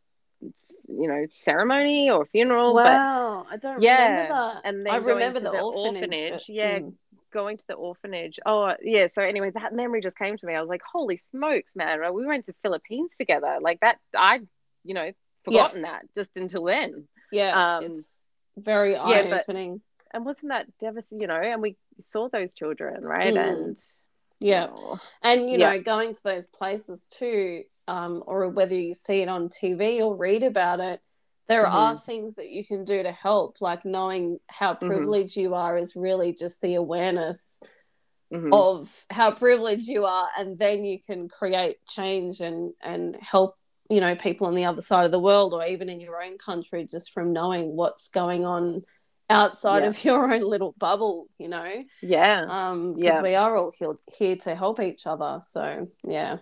you 0.88 1.08
know 1.08 1.26
ceremony 1.30 2.10
or 2.10 2.26
funeral. 2.26 2.74
Wow, 2.74 3.46
I 3.50 3.56
don't 3.56 3.82
yeah. 3.82 4.08
remember 4.08 4.34
that. 4.34 4.60
And 4.64 4.88
I 4.88 4.96
remember 4.96 5.40
the, 5.40 5.50
the, 5.50 5.60
orphanage. 5.60 6.02
orphanage 6.02 6.30
but, 6.32 6.48
yeah, 6.48 6.78
mm. 6.80 6.94
Going 7.34 7.58
to 7.58 7.64
the 7.68 7.74
orphanage. 7.74 8.38
Oh 8.46 8.72
yeah. 8.80 9.08
So 9.14 9.20
anyway, 9.20 9.50
that 9.50 9.74
memory 9.74 10.00
just 10.00 10.16
came 10.16 10.36
to 10.38 10.46
me. 10.46 10.54
I 10.54 10.60
was 10.60 10.70
like, 10.70 10.82
holy 10.90 11.20
smokes, 11.30 11.72
man! 11.74 12.00
We 12.14 12.24
went 12.24 12.46
to 12.46 12.54
Philippines 12.62 13.10
together. 13.18 13.58
Like 13.60 13.80
that, 13.80 13.98
I 14.16 14.40
you 14.84 14.94
know 14.94 15.10
forgotten 15.44 15.82
yeah. 15.82 15.92
that 15.92 16.02
just 16.16 16.36
until 16.36 16.64
then. 16.64 17.08
Yeah, 17.30 17.76
um, 17.76 17.84
it's 17.84 18.30
very 18.56 18.96
eye 18.96 19.30
opening. 19.30 19.72
Yeah, 19.72 20.06
and 20.14 20.24
wasn't 20.24 20.50
that 20.50 20.66
devastating? 20.80 21.20
You 21.20 21.26
know, 21.26 21.40
and 21.40 21.60
we 21.60 21.76
saw 22.06 22.28
those 22.28 22.54
children, 22.54 23.02
right? 23.02 23.34
Mm. 23.34 23.48
And 23.48 23.82
yeah, 24.40 24.66
know, 24.66 25.00
and 25.22 25.50
you 25.50 25.58
yeah. 25.58 25.70
know, 25.70 25.82
going 25.82 26.14
to 26.14 26.22
those 26.22 26.46
places 26.46 27.06
too, 27.06 27.64
um, 27.88 28.22
or 28.26 28.48
whether 28.48 28.76
you 28.76 28.94
see 28.94 29.20
it 29.20 29.28
on 29.28 29.48
TV 29.48 30.00
or 30.00 30.16
read 30.16 30.44
about 30.44 30.80
it, 30.80 31.00
there 31.48 31.64
mm-hmm. 31.64 31.76
are 31.76 31.98
things 31.98 32.34
that 32.34 32.50
you 32.50 32.64
can 32.64 32.84
do 32.84 33.02
to 33.02 33.12
help. 33.12 33.58
Like 33.60 33.84
knowing 33.84 34.38
how 34.48 34.74
mm-hmm. 34.74 34.86
privileged 34.86 35.32
mm-hmm. 35.32 35.40
you 35.40 35.54
are 35.54 35.76
is 35.76 35.96
really 35.96 36.32
just 36.32 36.60
the 36.60 36.74
awareness. 36.74 37.62
Mm-hmm. 38.32 38.52
of 38.52 39.04
how 39.10 39.30
privileged 39.30 39.86
you 39.86 40.06
are 40.06 40.28
and 40.36 40.58
then 40.58 40.82
you 40.82 40.98
can 40.98 41.28
create 41.28 41.76
change 41.86 42.40
and 42.40 42.72
and 42.82 43.16
help 43.20 43.54
you 43.88 44.00
know 44.00 44.16
people 44.16 44.48
on 44.48 44.56
the 44.56 44.64
other 44.64 44.80
side 44.80 45.04
of 45.04 45.12
the 45.12 45.20
world 45.20 45.52
or 45.52 45.64
even 45.64 45.88
in 45.88 46.00
your 46.00 46.20
own 46.20 46.36
country 46.38 46.84
just 46.90 47.12
from 47.12 47.32
knowing 47.32 47.76
what's 47.76 48.08
going 48.08 48.44
on 48.44 48.82
outside 49.30 49.82
yeah. 49.82 49.88
of 49.88 50.04
your 50.04 50.32
own 50.32 50.42
little 50.42 50.74
bubble, 50.78 51.28
you 51.38 51.48
know? 51.48 51.84
Yeah. 52.02 52.44
Um, 52.48 52.94
because 52.94 53.16
yeah. 53.16 53.22
we 53.22 53.34
are 53.34 53.56
all 53.56 53.72
here, 53.76 53.94
here 54.16 54.36
to 54.36 54.54
help 54.54 54.80
each 54.80 55.06
other. 55.06 55.40
So 55.46 55.88
yeah. 56.04 56.38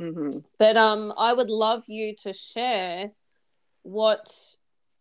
Mm-hmm. 0.00 0.38
But 0.58 0.76
um, 0.76 1.12
I 1.16 1.32
would 1.32 1.50
love 1.50 1.84
you 1.86 2.14
to 2.22 2.32
share 2.32 3.10
what 3.84 4.28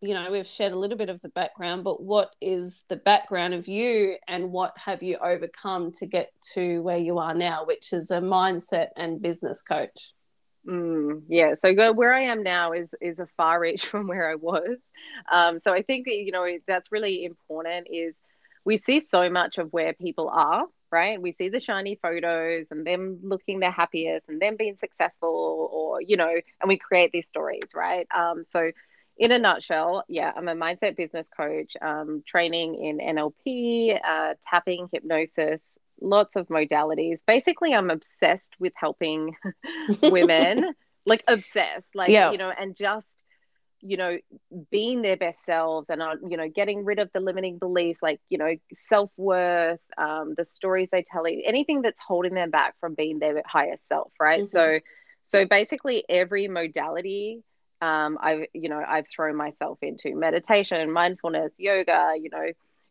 you 0.02 0.14
know. 0.14 0.30
We've 0.32 0.46
shared 0.46 0.74
a 0.74 0.78
little 0.78 0.98
bit 0.98 1.10
of 1.10 1.22
the 1.22 1.30
background, 1.30 1.84
but 1.84 2.04
what 2.04 2.36
is 2.42 2.86
the 2.90 2.98
background 2.98 3.54
of 3.54 3.68
you, 3.68 4.18
and 4.28 4.52
what 4.52 4.78
have 4.78 5.02
you 5.02 5.18
overcome 5.18 5.92
to 5.94 6.06
get 6.06 6.32
to 6.54 6.82
where 6.82 6.98
you 6.98 7.18
are 7.18 7.34
now, 7.34 7.66
which 7.66 7.92
is 7.92 8.12
a 8.12 8.22
mindset 8.22 8.90
and 8.96 9.22
business 9.22 9.62
coach? 9.62 10.14
Mm, 10.68 11.24
yeah, 11.28 11.56
so 11.62 11.74
go, 11.76 11.92
where 11.92 12.14
I 12.14 12.22
am 12.22 12.44
now 12.44 12.72
is 12.72 12.90
is 13.02 13.20
a 13.20 13.28
far 13.38 13.60
reach 13.60 13.86
from 13.92 14.08
where 14.08 14.30
I 14.30 14.36
was. 14.36 14.78
Um, 15.32 15.60
so 15.64 15.74
I 15.74 15.82
think 15.82 16.06
that 16.06 16.16
you 16.16 16.32
know 16.32 16.48
that's 16.68 16.92
really 16.92 17.26
important. 17.26 17.88
Is 17.92 18.14
we 18.66 18.78
see 18.78 19.00
so 19.00 19.30
much 19.30 19.58
of 19.58 19.72
where 19.74 19.94
people 19.94 20.30
are, 20.30 20.66
right? 20.94 21.20
We 21.20 21.32
see 21.34 21.50
the 21.50 21.60
shiny 21.60 21.96
photos 21.96 22.68
and 22.70 22.86
them 22.86 23.20
looking 23.24 23.60
their 23.60 23.72
happiest 23.72 24.30
and 24.30 24.40
them 24.40 24.56
being 24.58 24.78
successful, 24.78 25.70
or 25.74 26.00
you 26.00 26.16
know, 26.16 26.30
and 26.30 26.68
we 26.68 26.78
create 26.78 27.12
these 27.12 27.28
stories, 27.28 27.70
right? 27.74 28.08
Um, 28.16 28.46
so 28.48 28.72
in 29.18 29.32
a 29.32 29.40
nutshell, 29.40 30.04
yeah, 30.08 30.32
I'm 30.36 30.48
a 30.48 30.54
mindset 30.54 30.96
business 30.96 31.28
coach, 31.36 31.74
um, 31.82 32.24
training 32.28 32.76
in 32.76 33.00
NLP, 33.00 34.00
uh, 34.04 34.36
tapping, 34.48 34.88
hypnosis, 34.94 35.64
lots 36.00 36.36
of 36.36 36.48
modalities. 36.48 37.22
Basically, 37.26 37.74
I'm 37.74 37.90
obsessed 37.90 38.52
with 38.60 38.74
helping 38.76 39.36
women, 40.04 40.76
like 41.08 41.24
obsessed, 41.28 41.88
like, 41.96 42.12
yeah. 42.12 42.32
you 42.32 42.38
know, 42.38 42.52
and 42.56 42.76
just, 42.76 43.08
you 43.86 43.98
know, 43.98 44.18
being 44.72 45.02
their 45.02 45.18
best 45.18 45.44
selves 45.46 45.90
and, 45.90 46.02
uh, 46.02 46.16
you 46.28 46.38
know, 46.38 46.48
getting 46.48 46.86
rid 46.86 47.00
of 47.00 47.10
the 47.14 47.20
limiting 47.20 47.58
beliefs, 47.58 48.02
like, 48.02 48.20
you 48.30 48.38
know, 48.38 48.56
self 48.88 49.12
worth, 49.18 49.82
um, 49.98 50.34
the 50.38 50.46
stories 50.46 50.90
they 50.92 51.04
tell, 51.04 51.28
you 51.28 51.44
anything 51.46 51.82
that's 51.82 52.00
holding 52.06 52.34
them 52.34 52.50
back 52.50 52.76
from 52.80 52.94
being 52.94 53.20
their 53.20 53.42
highest 53.46 53.88
self, 53.88 54.12
right? 54.20 54.42
Mm-hmm. 54.42 54.58
So, 54.58 54.80
so 55.24 55.46
basically, 55.46 56.04
every 56.08 56.48
modality 56.48 57.44
um, 57.84 58.18
I've, 58.22 58.46
you 58.54 58.70
know, 58.70 58.82
I've 58.88 59.08
thrown 59.10 59.36
myself 59.36 59.80
into 59.82 60.16
meditation, 60.16 60.90
mindfulness, 60.92 61.52
yoga, 61.58 62.14
you 62.20 62.30
know, 62.30 62.46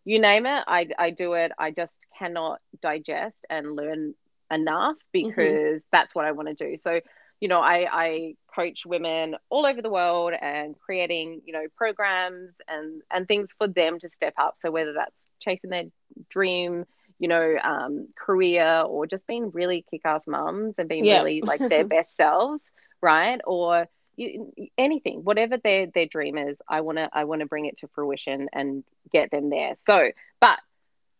you 0.05 0.21
name 0.21 0.45
it, 0.45 0.65
I, 0.67 0.89
I 0.99 1.11
do 1.11 1.33
it. 1.33 1.53
I 1.59 1.71
just 1.71 1.93
cannot 2.19 2.61
digest 2.83 3.39
and 3.49 3.75
learn 3.75 4.15
enough 4.51 4.97
mm-hmm. 5.15 5.29
because 5.29 5.81
mm-hmm. 5.83 5.89
that's 5.93 6.15
what 6.15 6.27
I 6.27 6.33
want 6.33 6.49
to 6.49 6.55
do. 6.55 6.77
So, 6.77 7.01
you 7.43 7.49
know, 7.49 7.59
I, 7.61 7.89
I 7.91 8.35
coach 8.55 8.87
women 8.87 9.35
all 9.51 9.67
over 9.67 9.83
the 9.83 9.91
world 9.91 10.33
and 10.41 10.79
creating, 10.79 11.43
you 11.45 11.53
know, 11.53 11.65
programs 11.77 12.53
and 12.69 13.03
and 13.11 13.27
things 13.27 13.51
for 13.59 13.67
them 13.67 13.99
to 13.99 14.09
step 14.11 14.35
up. 14.39 14.53
So 14.57 14.71
whether 14.71 14.93
that's 14.93 15.27
chasing 15.41 15.71
their 15.71 15.87
dream, 16.29 16.85
you 17.19 17.27
know, 17.27 17.57
um, 17.65 18.07
career 18.15 18.85
or 18.87 19.09
just 19.09 19.27
being 19.27 19.51
really 19.51 19.85
kick-ass 19.91 20.23
mums 20.29 20.77
and 20.79 20.89
being 20.89 21.05
yeah. 21.05 21.17
really 21.19 21.43
like 21.43 21.59
their 21.59 21.85
best 21.97 22.17
selves, 22.17 22.71
right? 23.01 23.41
Or 23.45 23.89
you, 24.15 24.53
anything, 24.79 25.25
whatever 25.25 25.57
their 25.57 25.89
their 25.89 26.07
dream 26.07 26.39
is, 26.39 26.59
I 26.69 26.83
wanna 26.83 27.11
I 27.13 27.25
wanna 27.25 27.47
bring 27.47 27.67
it 27.67 27.79
to 27.79 27.89
fruition 27.89 28.51
and 28.53 28.85
get 29.13 29.33
them 29.33 29.51
there. 29.51 29.75
So, 29.85 30.13
but 30.41 30.61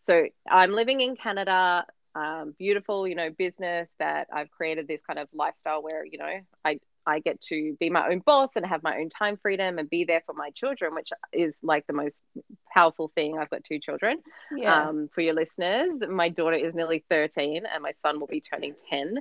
so 0.03 0.29
I'm 0.49 0.71
living 0.71 1.01
in 1.01 1.17
Canada, 1.17 1.85
um, 2.15 2.55
beautiful, 2.59 3.07
you 3.07 3.15
know, 3.15 3.31
business 3.31 3.91
that 3.99 4.29
I've 4.33 4.51
created 4.51 4.87
this 4.89 5.01
kind 5.03 5.19
of 5.19 5.29
lifestyle 5.33 5.83
where, 5.83 6.05
you 6.05 6.19
know, 6.19 6.41
I, 6.65 6.81
I 7.07 7.21
get 7.21 7.41
to 7.49 7.77
be 7.81 7.91
my 7.91 8.09
own 8.09 8.21
boss 8.21 8.57
and 8.57 8.65
have 8.67 8.83
my 8.83 8.99
own 8.99 9.09
time 9.09 9.37
freedom 9.37 9.79
and 9.79 9.89
be 9.89 10.05
there 10.05 10.23
for 10.25 10.35
my 10.35 10.51
children, 10.51 10.95
which 10.95 11.11
is 11.33 11.55
like 11.63 11.87
the 11.87 11.93
most 11.93 12.23
powerful 12.73 13.11
thing. 13.15 13.39
I've 13.39 13.51
got 13.51 13.65
two 13.65 13.79
children. 13.79 14.19
Um, 14.53 14.59
yes. 14.59 14.91
Um, 14.91 15.09
for 15.09 15.21
your 15.23 15.35
listeners, 15.35 16.01
my 16.09 16.29
daughter 16.29 16.57
is 16.57 16.75
nearly 16.75 17.05
13 17.09 17.65
and 17.67 17.83
my 17.83 17.93
son 18.03 18.21
will 18.21 18.29
be 18.29 18.41
turning 18.41 18.75
10. 18.91 19.19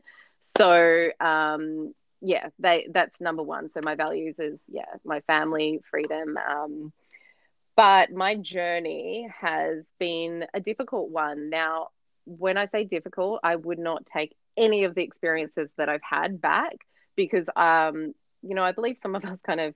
So, 0.58 1.10
um, 1.20 1.94
yeah, 2.22 2.50
they 2.60 2.88
that's 2.92 3.20
number 3.20 3.42
one. 3.42 3.72
So 3.74 3.82
my 3.84 3.96
values 3.96 4.36
is 4.38 4.60
yeah, 4.68 4.86
my 5.04 5.22
family, 5.22 5.82
freedom, 5.90 6.38
um, 6.38 6.94
but 7.76 8.12
my 8.12 8.36
journey 8.36 9.28
has 9.40 9.84
been 9.98 10.46
a 10.54 10.60
difficult 10.60 11.10
one. 11.10 11.50
Now, 11.50 11.90
when 12.26 12.58
I 12.58 12.68
say 12.68 12.84
difficult, 12.84 13.40
I 13.44 13.56
would 13.56 13.80
not 13.80 14.06
take 14.06 14.36
any 14.58 14.84
of 14.84 14.96
the 14.96 15.04
experiences 15.04 15.72
that 15.78 15.90
I've 15.90 16.04
had 16.04 16.42
back 16.42 16.76
because, 17.16 17.50
um, 17.56 18.14
you 18.42 18.56
know, 18.56 18.64
I 18.64 18.72
believe 18.72 18.98
some 19.02 19.16
of 19.16 19.24
us 19.26 19.40
kind 19.46 19.60
of, 19.60 19.76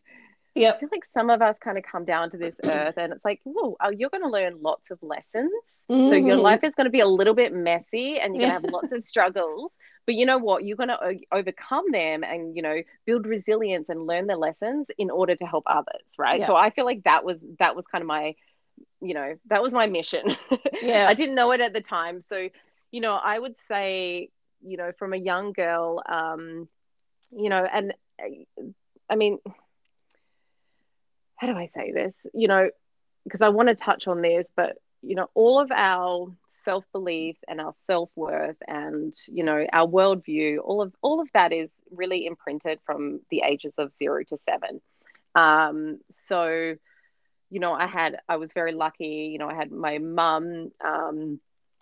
yeah, 0.53 0.71
I 0.71 0.79
feel 0.79 0.89
like 0.91 1.05
some 1.13 1.29
of 1.29 1.41
us 1.41 1.57
kind 1.61 1.77
of 1.77 1.83
come 1.83 2.05
down 2.05 2.31
to 2.31 2.37
this 2.37 2.55
earth 2.63 2.95
and 2.97 3.11
it's 3.11 3.25
like, 3.25 3.41
whoa, 3.43 3.75
oh, 3.81 3.89
you're 3.89 4.09
going 4.09 4.23
to 4.23 4.29
learn 4.29 4.61
lots 4.61 4.89
of 4.89 4.99
lessons. 5.01 5.51
Mm-hmm. 5.91 6.09
So 6.09 6.15
your 6.15 6.35
mm-hmm. 6.35 6.41
life 6.41 6.63
is 6.63 6.73
going 6.75 6.85
to 6.85 6.91
be 6.91 7.01
a 7.01 7.07
little 7.07 7.33
bit 7.33 7.53
messy 7.53 8.19
and 8.19 8.35
you're 8.35 8.49
going 8.49 8.61
to 8.61 8.67
have 8.67 8.71
lots 8.71 8.91
of 8.91 9.03
struggles 9.03 9.71
but 10.05 10.15
you 10.15 10.25
know 10.25 10.37
what 10.37 10.63
you're 10.63 10.77
going 10.77 10.89
to 10.89 11.19
overcome 11.31 11.91
them 11.91 12.23
and 12.23 12.55
you 12.55 12.61
know 12.61 12.81
build 13.05 13.25
resilience 13.25 13.89
and 13.89 14.05
learn 14.05 14.27
the 14.27 14.35
lessons 14.35 14.87
in 14.97 15.09
order 15.09 15.35
to 15.35 15.45
help 15.45 15.63
others 15.67 16.03
right 16.17 16.39
yeah. 16.39 16.47
so 16.47 16.55
i 16.55 16.69
feel 16.69 16.85
like 16.85 17.03
that 17.03 17.23
was 17.23 17.37
that 17.59 17.75
was 17.75 17.85
kind 17.85 18.01
of 18.01 18.07
my 18.07 18.35
you 19.01 19.13
know 19.13 19.35
that 19.47 19.61
was 19.61 19.73
my 19.73 19.87
mission. 19.87 20.35
Yeah. 20.81 21.07
I 21.07 21.13
didn't 21.13 21.35
know 21.35 21.51
it 21.51 21.61
at 21.61 21.73
the 21.73 21.81
time. 21.81 22.21
So 22.21 22.49
you 22.91 23.01
know 23.01 23.13
i 23.15 23.37
would 23.37 23.57
say 23.57 24.29
you 24.61 24.77
know 24.77 24.91
from 24.97 25.13
a 25.13 25.17
young 25.17 25.51
girl 25.51 26.01
um 26.07 26.67
you 27.31 27.49
know 27.49 27.65
and 27.65 27.93
i 29.09 29.15
mean 29.15 29.39
how 31.35 31.47
do 31.47 31.53
i 31.53 31.69
say 31.75 31.91
this? 31.91 32.13
You 32.33 32.47
know 32.47 32.69
because 33.23 33.41
i 33.41 33.49
want 33.49 33.69
to 33.69 33.75
touch 33.75 34.07
on 34.07 34.21
this 34.21 34.47
but 34.55 34.77
you 35.05 35.15
know, 35.15 35.29
all 35.35 35.59
of 35.59 35.71
our 35.71 36.35
self 36.49 36.83
beliefs 36.91 37.43
and 37.47 37.61
our 37.61 37.73
self 37.85 38.09
worth 38.15 38.57
and 38.67 39.13
you 39.27 39.43
know 39.43 39.65
our 39.71 39.87
worldview, 39.87 40.57
all 40.63 40.81
of 40.81 40.93
all 41.01 41.21
of 41.21 41.27
that 41.33 41.53
is 41.53 41.69
really 41.91 42.25
imprinted 42.25 42.79
from 42.85 43.21
the 43.29 43.43
ages 43.45 43.75
of 43.77 43.95
zero 43.95 44.23
to 44.27 44.37
seven. 44.49 44.81
Um, 45.35 45.99
so, 46.11 46.75
you 47.49 47.59
know, 47.59 47.73
I 47.73 47.87
had 47.87 48.17
I 48.27 48.37
was 48.37 48.51
very 48.53 48.73
lucky. 48.73 49.29
You 49.31 49.37
know, 49.37 49.49
I 49.49 49.55
had 49.55 49.71
my 49.71 49.97
mum 49.97 50.71
um, 50.83 51.39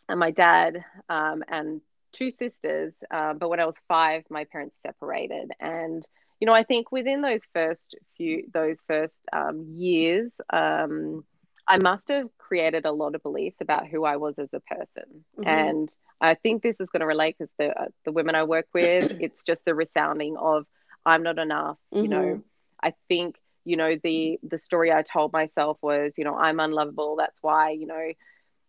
and 0.10 0.20
my 0.20 0.32
dad 0.32 0.84
um, 1.10 1.44
and 1.48 1.82
two 2.12 2.32
sisters. 2.32 2.94
Uh, 3.10 3.34
but 3.34 3.50
when 3.50 3.60
I 3.60 3.66
was 3.66 3.78
five, 3.88 4.24
my 4.30 4.46
parents 4.46 4.76
separated, 4.82 5.52
and 5.60 6.08
you 6.40 6.46
know, 6.46 6.54
I 6.54 6.64
think 6.64 6.92
within 6.92 7.22
those 7.22 7.44
first 7.54 7.96
few 8.18 8.48
those 8.54 8.80
first 8.88 9.22
um, 9.32 9.66
years. 9.78 10.32
Um, 10.52 11.24
I 11.68 11.78
must 11.78 12.10
have 12.10 12.28
created 12.38 12.86
a 12.86 12.92
lot 12.92 13.16
of 13.16 13.24
beliefs 13.24 13.58
about 13.62 13.88
who 13.88 14.04
I 14.04 14.18
was 14.18 14.38
as 14.40 14.50
a 14.54 14.60
person. 14.60 15.24
Mm-hmm. 15.38 15.48
And 15.48 15.96
I 16.20 16.36
think 16.36 16.62
this 16.62 16.80
is 16.80 16.90
going 16.90 17.02
to 17.02 17.08
relate 17.08 17.38
because 17.38 17.54
the, 17.58 17.70
uh, 17.70 17.86
the 18.06 18.12
women 18.12 18.36
I 18.36 18.44
work 18.44 18.68
with, 18.74 19.12
it's 19.22 19.44
just 19.44 19.64
the 19.66 19.76
resounding 19.76 20.36
of, 20.38 20.66
I'm 21.06 21.24
not 21.24 21.40
enough. 21.40 21.78
Mm-hmm. 21.94 22.04
You 22.04 22.10
know, 22.10 22.22
mm-hmm. 22.22 22.40
I 22.82 22.94
think, 23.08 23.38
you 23.66 23.78
know, 23.78 23.96
the, 24.04 24.40
the 24.44 24.58
story 24.58 24.92
I 24.92 25.02
told 25.02 25.34
myself 25.34 25.78
was, 25.82 26.18
you 26.18 26.24
know, 26.24 26.36
I'm 26.36 26.60
unlovable. 26.60 27.16
That's 27.18 27.38
why, 27.42 27.72
you 27.72 27.88
know, 27.88 28.12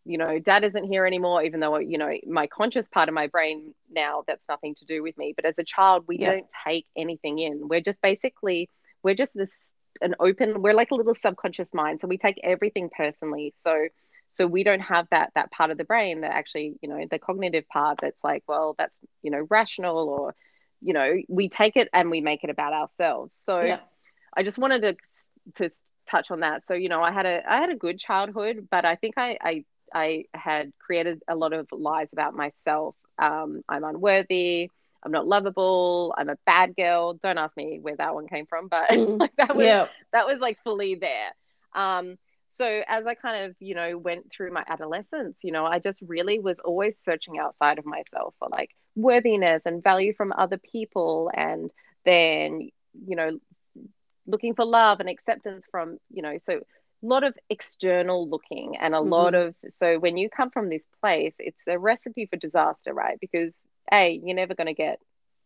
you 0.07 0.19
know, 0.19 0.39
dad 0.39 0.65
isn't 0.65 0.85
here 0.85 1.07
anymore, 1.07 1.43
even 1.43 1.61
though, 1.61 1.79
you 1.79 1.97
know, 1.97 2.11
my 2.27 2.47
conscious 2.47 2.87
part 2.89 3.09
of 3.09 3.15
my 3.15 3.27
brain 3.27 3.75
now, 3.91 4.23
that's 4.27 4.45
nothing 4.49 4.75
to 4.77 4.85
do 4.85 5.03
with 5.03 5.17
me. 5.17 5.33
But 5.35 5.47
as 5.47 5.55
a 5.59 5.65
child, 5.65 6.05
we 6.07 6.19
don't 6.19 6.47
take 6.67 6.87
anything 6.97 7.39
in. 7.39 7.69
We're 7.69 7.81
just 7.81 8.01
basically, 8.03 8.69
we're 9.03 9.15
just 9.15 9.35
this 9.35 9.57
an 10.01 10.15
open 10.21 10.63
we're 10.63 10.75
like 10.75 10.91
a 10.91 10.95
little 10.95 11.15
subconscious 11.15 11.73
mind 11.73 12.01
so 12.01 12.09
we 12.09 12.19
take 12.19 12.39
everything 12.43 12.91
personally 12.97 13.53
so 13.57 13.87
so 14.31 14.47
we 14.47 14.65
don't 14.65 14.81
have 14.81 15.07
that 15.11 15.31
that 15.35 15.51
part 15.51 15.71
of 15.71 15.79
the 15.79 15.85
brain 15.85 16.23
that 16.23 16.33
actually 16.33 16.75
you 16.83 16.89
know 16.89 17.05
the 17.11 17.19
cognitive 17.19 17.69
part 17.69 17.99
that's 18.01 18.23
like 18.25 18.43
well 18.49 18.75
that's 18.77 18.99
you 19.23 19.31
know 19.31 19.47
rational 19.49 20.09
or 20.09 20.35
you 20.81 20.93
know 20.93 21.15
we 21.29 21.49
take 21.49 21.77
it 21.77 21.89
and 21.93 22.11
we 22.11 22.21
make 22.21 22.45
it 22.45 22.51
about 22.51 22.73
ourselves 22.73 23.37
so 23.39 23.61
yeah. 23.61 23.79
I 24.37 24.43
just 24.43 24.59
wanted 24.59 24.83
to 24.83 24.97
to 25.55 25.75
touch 26.09 26.31
on 26.31 26.41
that 26.41 26.67
so 26.67 26.75
you 26.75 26.89
know 26.89 27.03
i 27.03 27.11
had 27.11 27.27
a 27.27 27.43
i 27.49 27.57
had 27.57 27.71
a 27.71 27.77
good 27.77 27.99
childhood 27.99 28.69
but 28.71 28.85
i 28.85 28.95
think 28.95 29.15
i 29.17 29.37
i 29.41 29.65
i 29.95 30.25
had 30.35 30.73
created 30.79 31.23
a 31.29 31.35
lot 31.35 31.53
of 31.53 31.67
lies 31.73 32.09
about 32.13 32.35
myself 32.35 32.95
um, 33.19 33.63
i'm 33.69 33.85
unworthy 33.85 34.69
I'm 35.05 35.13
not 35.13 35.27
lovable. 35.27 36.15
I'm 36.17 36.31
a 36.31 36.39
bad 36.47 36.75
girl. 36.75 37.15
Don't 37.15 37.39
ask 37.39 37.57
me 37.57 37.79
where 37.81 37.97
that 37.97 38.15
one 38.15 38.27
came 38.27 38.47
from, 38.47 38.69
but 38.69 38.89
mm. 38.91 39.21
like 39.21 39.37
that 39.37 39.55
was 39.55 39.67
yeah. 39.67 39.89
that 40.13 40.27
was 40.27 40.39
like 40.41 40.59
fully 40.65 40.95
there. 40.95 41.31
Um, 41.75 42.17
so 42.49 42.83
as 42.87 43.05
I 43.07 43.15
kind 43.15 43.45
of 43.45 43.57
you 43.61 43.75
know 43.75 43.99
went 43.99 44.33
through 44.33 44.53
my 44.53 44.65
adolescence, 44.67 45.39
you 45.43 45.53
know, 45.53 45.67
I 45.67 45.79
just 45.79 46.01
really 46.03 46.39
was 46.39 46.59
always 46.59 46.99
searching 46.99 47.39
outside 47.39 47.79
of 47.79 47.85
myself 47.85 48.35
for 48.39 48.49
like 48.49 48.71
worthiness 48.97 49.63
and 49.67 49.83
value 49.83 50.15
from 50.15 50.33
other 50.33 50.59
people, 50.59 51.31
and 51.35 51.73
then 52.05 52.71
you 53.07 53.17
know 53.17 53.39
looking 54.27 54.55
for 54.55 54.65
love 54.65 55.01
and 55.01 55.09
acceptance 55.09 55.65
from 55.71 55.99
you 56.11 56.23
know 56.23 56.37
so 56.39 56.61
a 57.05 57.07
lot 57.07 57.25
of 57.25 57.37
external 57.51 58.29
looking 58.29 58.77
and 58.79 58.95
a 58.95 58.99
mm-hmm. 58.99 59.11
lot 59.11 59.35
of 59.35 59.55
so 59.69 59.99
when 59.99 60.17
you 60.17 60.31
come 60.31 60.51
from 60.51 60.69
this 60.71 60.85
place 61.01 61.35
it's 61.39 61.67
a 61.67 61.79
recipe 61.79 62.27
for 62.27 62.37
disaster 62.37 62.93
right? 62.95 63.19
Because 63.21 63.53
a 63.93 64.11
you're 64.25 64.37
never 64.37 64.55
going 64.55 64.67
to 64.67 64.75
get 64.75 65.01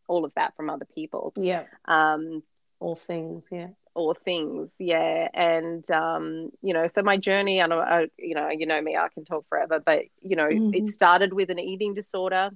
all 0.06 0.24
of 0.24 0.32
that 0.36 0.54
from 0.56 0.70
other 0.70 0.86
people. 0.94 1.32
Yeah. 1.36 1.64
Um 1.86 2.42
all 2.80 2.94
things 2.94 3.48
yeah. 3.50 3.68
all 3.94 4.14
things 4.14 4.70
yeah. 4.78 5.28
And 5.34 5.88
um 5.90 6.50
you 6.62 6.74
know 6.74 6.86
so 6.86 7.02
my 7.02 7.16
journey 7.16 7.60
I 7.60 7.66
know 7.66 7.80
I, 7.80 8.08
you 8.16 8.34
know 8.34 8.48
you 8.50 8.66
know 8.66 8.80
me 8.80 8.96
I 8.96 9.08
can 9.08 9.24
talk 9.24 9.46
forever 9.48 9.80
but 9.84 10.04
you 10.20 10.36
know 10.36 10.48
mm-hmm. 10.48 10.74
it 10.74 10.94
started 10.94 11.32
with 11.32 11.50
an 11.50 11.58
eating 11.58 11.94
disorder. 11.94 12.50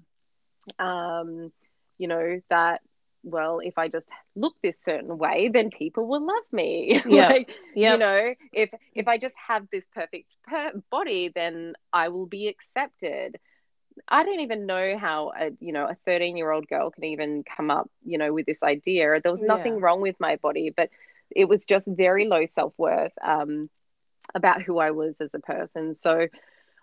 Um 0.78 1.52
you 1.98 2.06
know 2.08 2.40
that 2.50 2.80
well, 3.22 3.60
if 3.60 3.78
I 3.78 3.88
just 3.88 4.08
look 4.34 4.54
this 4.62 4.78
certain 4.80 5.18
way, 5.18 5.48
then 5.48 5.70
people 5.70 6.06
will 6.06 6.24
love 6.26 6.44
me. 6.52 7.00
Yeah. 7.06 7.28
like, 7.28 7.50
yep. 7.74 7.92
You 7.92 7.98
know, 7.98 8.34
if 8.52 8.70
if 8.94 9.08
I 9.08 9.18
just 9.18 9.34
have 9.48 9.66
this 9.70 9.86
perfect 9.94 10.30
per- 10.44 10.72
body, 10.90 11.30
then 11.34 11.74
I 11.92 12.08
will 12.08 12.26
be 12.26 12.48
accepted. 12.48 13.38
I 14.08 14.24
don't 14.24 14.40
even 14.40 14.66
know 14.66 14.96
how 14.98 15.32
a 15.38 15.50
you 15.60 15.72
know 15.72 15.86
a 15.86 15.96
13 16.06 16.36
year 16.36 16.50
old 16.50 16.66
girl 16.66 16.90
can 16.90 17.04
even 17.04 17.44
come 17.44 17.70
up 17.70 17.90
you 18.04 18.18
know 18.18 18.32
with 18.32 18.46
this 18.46 18.62
idea. 18.62 19.20
There 19.20 19.32
was 19.32 19.42
nothing 19.42 19.74
yeah. 19.74 19.80
wrong 19.82 20.00
with 20.00 20.16
my 20.18 20.36
body, 20.36 20.72
but 20.74 20.90
it 21.30 21.48
was 21.48 21.64
just 21.64 21.86
very 21.86 22.26
low 22.26 22.46
self 22.54 22.72
worth 22.76 23.12
um, 23.22 23.68
about 24.34 24.62
who 24.62 24.78
I 24.78 24.90
was 24.90 25.14
as 25.20 25.30
a 25.34 25.40
person. 25.40 25.94
So 25.94 26.28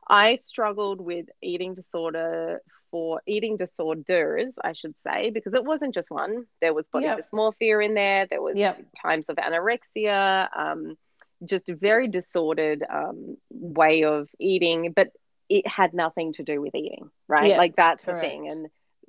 I 0.07 0.35
struggled 0.37 1.01
with 1.01 1.27
eating 1.41 1.73
disorder 1.75 2.61
for 2.91 3.21
eating 3.27 3.57
disorders, 3.57 4.53
I 4.63 4.73
should 4.73 4.95
say, 5.05 5.29
because 5.29 5.53
it 5.53 5.63
wasn't 5.63 5.93
just 5.93 6.09
one. 6.09 6.45
There 6.61 6.73
was 6.73 6.85
body 6.91 7.05
yep. 7.05 7.19
dysmorphia 7.19 7.85
in 7.85 7.93
there. 7.93 8.27
There 8.29 8.41
was 8.41 8.57
yep. 8.57 8.83
times 9.01 9.29
of 9.29 9.37
anorexia, 9.37 10.47
um, 10.57 10.97
just 11.45 11.69
a 11.69 11.75
very 11.75 12.07
disordered 12.07 12.83
um, 12.89 13.37
way 13.51 14.03
of 14.03 14.29
eating, 14.39 14.93
but 14.95 15.09
it 15.49 15.67
had 15.67 15.93
nothing 15.93 16.33
to 16.33 16.43
do 16.43 16.61
with 16.61 16.75
eating, 16.75 17.09
right? 17.27 17.49
Yep, 17.49 17.57
like 17.57 17.75
that's 17.75 18.03
correct. 18.03 18.21
the 18.21 18.27
thing, 18.27 18.51
and 18.51 18.67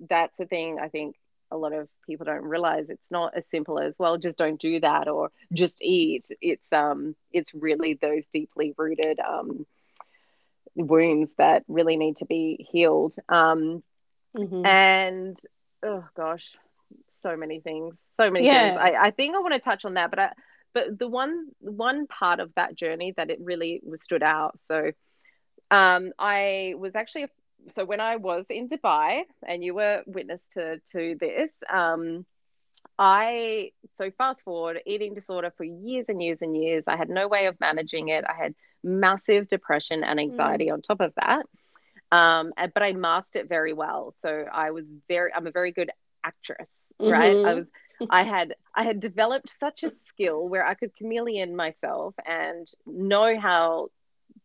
that's 0.08 0.36
the 0.38 0.46
thing. 0.46 0.78
I 0.80 0.88
think 0.88 1.16
a 1.50 1.56
lot 1.56 1.72
of 1.72 1.88
people 2.06 2.24
don't 2.24 2.44
realize 2.44 2.88
it's 2.88 3.10
not 3.10 3.36
as 3.36 3.44
simple 3.50 3.78
as 3.78 3.96
well 3.98 4.18
just 4.18 4.36
don't 4.36 4.60
do 4.60 4.80
that 4.80 5.08
or 5.08 5.30
just 5.52 5.82
eat 5.82 6.24
it's 6.40 6.72
um 6.72 7.16
it's 7.32 7.52
really 7.54 7.98
those 8.00 8.22
deeply 8.32 8.72
rooted 8.76 9.18
um 9.18 9.66
wounds 10.74 11.34
that 11.38 11.64
really 11.68 11.96
need 11.96 12.16
to 12.16 12.26
be 12.26 12.66
healed. 12.70 13.14
Um, 13.28 13.82
mm-hmm. 14.36 14.64
And 14.64 15.38
oh 15.82 16.04
gosh, 16.16 16.48
so 17.22 17.36
many 17.36 17.60
things, 17.60 17.94
so 18.18 18.30
many 18.30 18.46
yeah. 18.46 18.68
things. 18.68 18.78
I, 18.80 19.06
I 19.06 19.10
think 19.10 19.34
I 19.34 19.40
want 19.40 19.54
to 19.54 19.60
touch 19.60 19.84
on 19.84 19.94
that, 19.94 20.10
but 20.10 20.18
I, 20.18 20.32
but 20.72 20.98
the 20.98 21.08
one 21.08 21.48
one 21.60 22.06
part 22.06 22.40
of 22.40 22.52
that 22.54 22.74
journey 22.74 23.12
that 23.16 23.30
it 23.30 23.38
really 23.40 23.80
was 23.82 24.02
stood 24.02 24.22
out. 24.22 24.60
So, 24.60 24.92
um, 25.70 26.12
I 26.18 26.74
was 26.78 26.94
actually 26.94 27.26
so 27.68 27.84
when 27.84 28.00
I 28.00 28.16
was 28.16 28.46
in 28.48 28.68
Dubai, 28.68 29.22
and 29.46 29.64
you 29.64 29.74
were 29.74 30.02
witness 30.06 30.40
to 30.52 30.80
to 30.92 31.16
this. 31.18 31.50
Um, 31.72 32.24
I 32.98 33.72
so 33.96 34.10
fast 34.10 34.42
forward 34.42 34.80
eating 34.86 35.14
disorder 35.14 35.52
for 35.56 35.64
years 35.64 36.06
and 36.08 36.22
years 36.22 36.38
and 36.42 36.56
years. 36.56 36.84
I 36.86 36.96
had 36.96 37.08
no 37.08 37.28
way 37.28 37.46
of 37.46 37.58
managing 37.58 38.08
it. 38.08 38.24
I 38.28 38.34
had 38.34 38.54
massive 38.82 39.48
depression 39.48 40.04
and 40.04 40.18
anxiety 40.18 40.66
mm. 40.66 40.74
on 40.74 40.82
top 40.82 41.00
of 41.00 41.12
that. 41.16 41.46
Um, 42.12 42.52
but 42.56 42.82
I 42.82 42.92
masked 42.92 43.36
it 43.36 43.48
very 43.48 43.72
well. 43.72 44.12
So 44.22 44.44
I 44.52 44.72
was 44.72 44.84
very, 45.08 45.32
I'm 45.32 45.46
a 45.46 45.52
very 45.52 45.72
good 45.72 45.90
actress, 46.24 46.68
right? 46.98 47.34
Mm-hmm. 47.36 47.48
I 47.48 47.54
was, 47.54 47.66
I 48.08 48.24
had, 48.24 48.54
I 48.74 48.82
had 48.82 48.98
developed 48.98 49.52
such 49.60 49.84
a 49.84 49.92
skill 50.06 50.48
where 50.48 50.66
I 50.66 50.74
could 50.74 50.96
chameleon 50.96 51.54
myself 51.54 52.14
and 52.26 52.66
know 52.86 53.38
how 53.38 53.88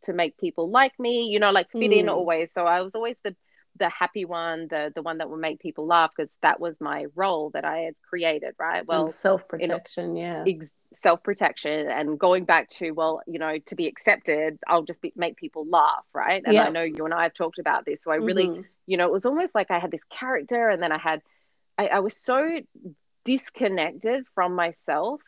to 0.03 0.13
make 0.13 0.37
people 0.37 0.69
like 0.69 0.99
me, 0.99 1.27
you 1.27 1.39
know, 1.39 1.51
like 1.51 1.71
fit 1.71 1.91
mm. 1.91 1.99
in 1.99 2.09
always. 2.09 2.51
So 2.51 2.65
I 2.65 2.81
was 2.81 2.95
always 2.95 3.17
the, 3.23 3.35
the 3.77 3.89
happy 3.89 4.25
one, 4.25 4.67
the 4.69 4.91
the 4.95 5.01
one 5.01 5.17
that 5.17 5.29
would 5.29 5.39
make 5.39 5.59
people 5.59 5.85
laugh 5.85 6.11
because 6.15 6.31
that 6.41 6.59
was 6.59 6.79
my 6.79 7.07
role 7.15 7.49
that 7.51 7.65
I 7.65 7.79
had 7.79 7.95
created, 8.07 8.55
right? 8.57 8.85
Well, 8.87 9.07
self 9.07 9.47
protection, 9.47 10.15
yeah. 10.15 10.45
Ex- 10.47 10.71
self 11.01 11.23
protection 11.23 11.89
and 11.89 12.19
going 12.19 12.45
back 12.45 12.69
to 12.69 12.91
well 12.91 13.21
you 13.27 13.39
know 13.39 13.57
to 13.65 13.75
be 13.75 13.87
accepted 13.87 14.57
i'll 14.67 14.83
just 14.83 15.01
be, 15.01 15.13
make 15.15 15.35
people 15.37 15.65
laugh 15.67 16.03
right? 16.13 16.41
And 16.45 16.53
yeah. 16.53 16.65
i 16.65 16.69
know 16.69 16.83
you 16.83 17.05
and 17.05 17.13
i 17.13 17.23
have 17.23 17.33
talked 17.33 17.59
about 17.59 17.85
this. 17.85 18.03
So 18.03 18.11
i 18.11 18.15
really 18.15 18.47
mm-hmm. 18.47 18.61
you 18.87 18.97
know 18.97 19.05
it 19.05 19.11
was 19.11 19.25
almost 19.25 19.55
like 19.55 19.71
i 19.71 19.79
had 19.79 19.91
this 19.91 20.03
character 20.09 20.69
and 20.69 20.81
then 20.81 20.91
i 20.91 20.97
had 20.97 21.21
I, 21.77 21.87
I 21.87 21.99
was 21.99 22.15
so 22.15 22.61
disconnected 23.25 24.25
from 24.33 24.55
myself. 24.55 25.21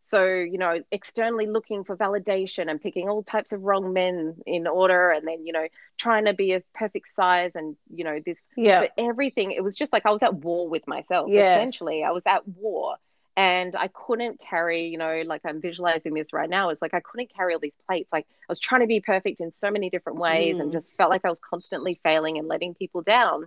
So 0.00 0.24
you 0.24 0.58
know 0.58 0.80
externally 0.92 1.46
looking 1.46 1.82
for 1.82 1.96
validation 1.96 2.70
and 2.70 2.80
picking 2.80 3.08
all 3.08 3.24
types 3.24 3.52
of 3.52 3.62
wrong 3.62 3.92
men 3.92 4.36
in 4.46 4.66
order 4.66 5.10
and 5.10 5.26
then 5.26 5.44
you 5.44 5.52
know 5.52 5.66
trying 5.98 6.26
to 6.26 6.34
be 6.34 6.52
a 6.52 6.62
perfect 6.74 7.08
size 7.12 7.50
and 7.56 7.76
you 7.92 8.04
know 8.04 8.18
this 8.24 8.38
yeah. 8.56 8.86
everything. 8.96 9.50
It 9.50 9.64
was 9.64 9.74
just 9.74 9.92
like 9.92 10.06
i 10.06 10.10
was 10.10 10.22
at 10.22 10.34
war 10.34 10.68
with 10.68 10.86
myself 10.86 11.28
yes. 11.28 11.58
essentially. 11.58 12.04
I 12.04 12.12
was 12.12 12.22
at 12.26 12.46
war 12.46 12.96
and 13.38 13.76
I 13.76 13.86
couldn't 13.86 14.40
carry, 14.40 14.86
you 14.86 14.98
know, 14.98 15.22
like 15.24 15.42
I'm 15.44 15.60
visualizing 15.60 16.12
this 16.12 16.32
right 16.32 16.50
now. 16.50 16.70
It's 16.70 16.82
like 16.82 16.92
I 16.92 16.98
couldn't 16.98 17.32
carry 17.32 17.54
all 17.54 17.60
these 17.60 17.70
plates. 17.86 18.08
Like 18.12 18.26
I 18.28 18.46
was 18.48 18.58
trying 18.58 18.80
to 18.80 18.88
be 18.88 18.98
perfect 18.98 19.38
in 19.38 19.52
so 19.52 19.70
many 19.70 19.90
different 19.90 20.18
ways 20.18 20.56
mm. 20.56 20.60
and 20.60 20.72
just 20.72 20.92
felt 20.96 21.08
like 21.08 21.24
I 21.24 21.28
was 21.28 21.38
constantly 21.38 22.00
failing 22.02 22.38
and 22.38 22.48
letting 22.48 22.74
people 22.74 23.00
down. 23.00 23.44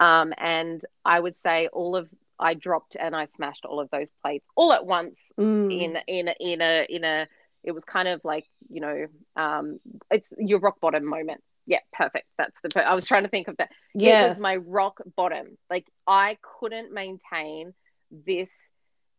Um, 0.00 0.32
and 0.38 0.82
I 1.04 1.20
would 1.20 1.36
say 1.42 1.68
all 1.70 1.94
of 1.94 2.08
I 2.38 2.54
dropped 2.54 2.96
and 2.98 3.14
I 3.14 3.28
smashed 3.36 3.66
all 3.66 3.80
of 3.80 3.90
those 3.90 4.08
plates 4.22 4.46
all 4.56 4.72
at 4.72 4.86
once 4.86 5.30
mm. 5.38 5.78
in 5.78 5.98
in 6.06 6.30
in 6.40 6.62
a 6.62 6.86
in 6.88 7.04
a 7.04 7.26
it 7.62 7.72
was 7.72 7.84
kind 7.84 8.08
of 8.08 8.22
like 8.24 8.46
you 8.70 8.80
know 8.80 9.08
um, 9.36 9.78
it's 10.10 10.32
your 10.38 10.60
rock 10.60 10.80
bottom 10.80 11.04
moment 11.04 11.42
yeah 11.66 11.80
perfect 11.92 12.24
that's 12.38 12.56
the 12.62 12.70
per- 12.70 12.80
I 12.80 12.94
was 12.94 13.06
trying 13.06 13.24
to 13.24 13.28
think 13.28 13.48
of 13.48 13.58
that 13.58 13.68
yes. 13.94 14.24
it 14.24 14.28
was 14.30 14.40
my 14.40 14.56
rock 14.70 15.02
bottom 15.16 15.58
like 15.68 15.86
I 16.06 16.38
couldn't 16.60 16.94
maintain 16.94 17.74
this 18.10 18.50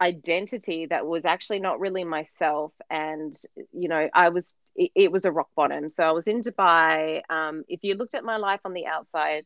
identity 0.02 0.86
that 0.86 1.06
was 1.06 1.26
actually 1.26 1.60
not 1.60 1.80
really 1.80 2.06
myself 2.06 2.72
and 2.90 3.36
you 3.74 3.90
know 3.90 4.08
i 4.14 4.30
was 4.30 4.54
it, 4.80 4.92
it 4.96 5.12
was 5.12 5.26
a 5.26 5.32
rock 5.32 5.50
bottom. 5.56 5.90
So 5.90 6.04
I 6.04 6.12
was 6.12 6.26
in 6.26 6.42
Dubai. 6.42 7.22
Um, 7.30 7.64
if 7.68 7.82
you 7.84 7.96
looked 7.96 8.16
at 8.16 8.24
my 8.24 8.38
life 8.38 8.62
on 8.66 8.74
the 8.74 8.88
outside, 8.88 9.46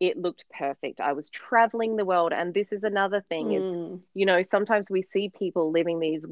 it 0.00 0.18
looked 0.18 0.44
perfect. 0.58 1.00
I 1.00 1.12
was 1.12 1.28
traveling 1.28 1.96
the 1.96 2.04
world. 2.04 2.32
And 2.32 2.52
this 2.52 2.72
is 2.72 2.82
another 2.82 3.24
thing 3.28 3.46
mm. 3.48 3.94
is, 3.94 4.00
you 4.14 4.26
know, 4.26 4.42
sometimes 4.42 4.90
we 4.90 5.02
see 5.02 5.28
people 5.28 5.70
living 5.70 6.00
these 6.00 6.24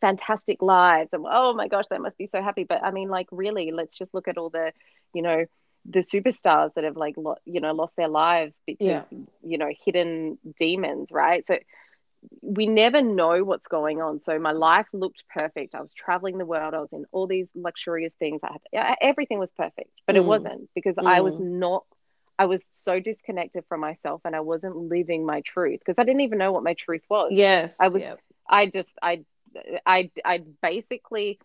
fantastic 0.00 0.62
lives 0.62 1.10
and 1.12 1.24
oh 1.30 1.52
my 1.54 1.68
gosh, 1.68 1.84
they 1.90 1.98
must 1.98 2.18
be 2.18 2.26
so 2.26 2.42
happy. 2.42 2.64
But 2.64 2.82
I 2.82 2.90
mean, 2.90 3.08
like, 3.08 3.28
really, 3.30 3.70
let's 3.72 3.96
just 3.96 4.12
look 4.12 4.28
at 4.28 4.36
all 4.36 4.50
the, 4.50 4.72
you 5.14 5.22
know, 5.22 5.46
the 5.88 6.00
superstars 6.00 6.74
that 6.74 6.84
have 6.84 6.96
like, 6.96 7.14
lo- 7.16 7.38
you 7.46 7.60
know, 7.60 7.72
lost 7.72 7.96
their 7.96 8.08
lives 8.08 8.60
because, 8.66 8.86
yeah. 8.86 9.04
you 9.42 9.56
know, 9.56 9.70
hidden 9.84 10.38
demons, 10.58 11.10
right? 11.10 11.46
So 11.46 11.56
we 12.42 12.66
never 12.66 13.02
know 13.02 13.44
what's 13.44 13.68
going 13.68 14.00
on. 14.00 14.20
So 14.20 14.38
my 14.38 14.52
life 14.52 14.86
looked 14.92 15.24
perfect. 15.28 15.74
I 15.74 15.80
was 15.80 15.92
traveling 15.92 16.38
the 16.38 16.44
world. 16.44 16.74
I 16.74 16.80
was 16.80 16.92
in 16.92 17.04
all 17.12 17.26
these 17.26 17.48
luxurious 17.54 18.12
things. 18.18 18.40
I 18.42 18.52
had 18.72 18.96
everything 19.00 19.38
was 19.38 19.52
perfect, 19.52 19.90
but 20.06 20.16
mm. 20.16 20.18
it 20.18 20.24
wasn't 20.24 20.68
because 20.74 20.96
mm. 20.96 21.06
I 21.06 21.20
was 21.20 21.38
mm. 21.38 21.58
not. 21.58 21.84
I 22.38 22.46
was 22.46 22.62
so 22.72 23.00
disconnected 23.00 23.64
from 23.68 23.80
myself, 23.80 24.22
and 24.24 24.34
I 24.34 24.40
wasn't 24.40 24.76
living 24.76 25.26
my 25.26 25.42
truth 25.42 25.80
because 25.80 25.98
I 25.98 26.04
didn't 26.04 26.22
even 26.22 26.38
know 26.38 26.52
what 26.52 26.62
my 26.62 26.74
truth 26.74 27.02
was. 27.08 27.30
Yes, 27.32 27.76
I 27.78 27.88
was. 27.88 28.02
Yep. 28.02 28.20
I 28.48 28.66
just. 28.66 28.92
I. 29.02 29.24
I. 29.86 30.10
I 30.24 30.42
basically, 30.62 31.38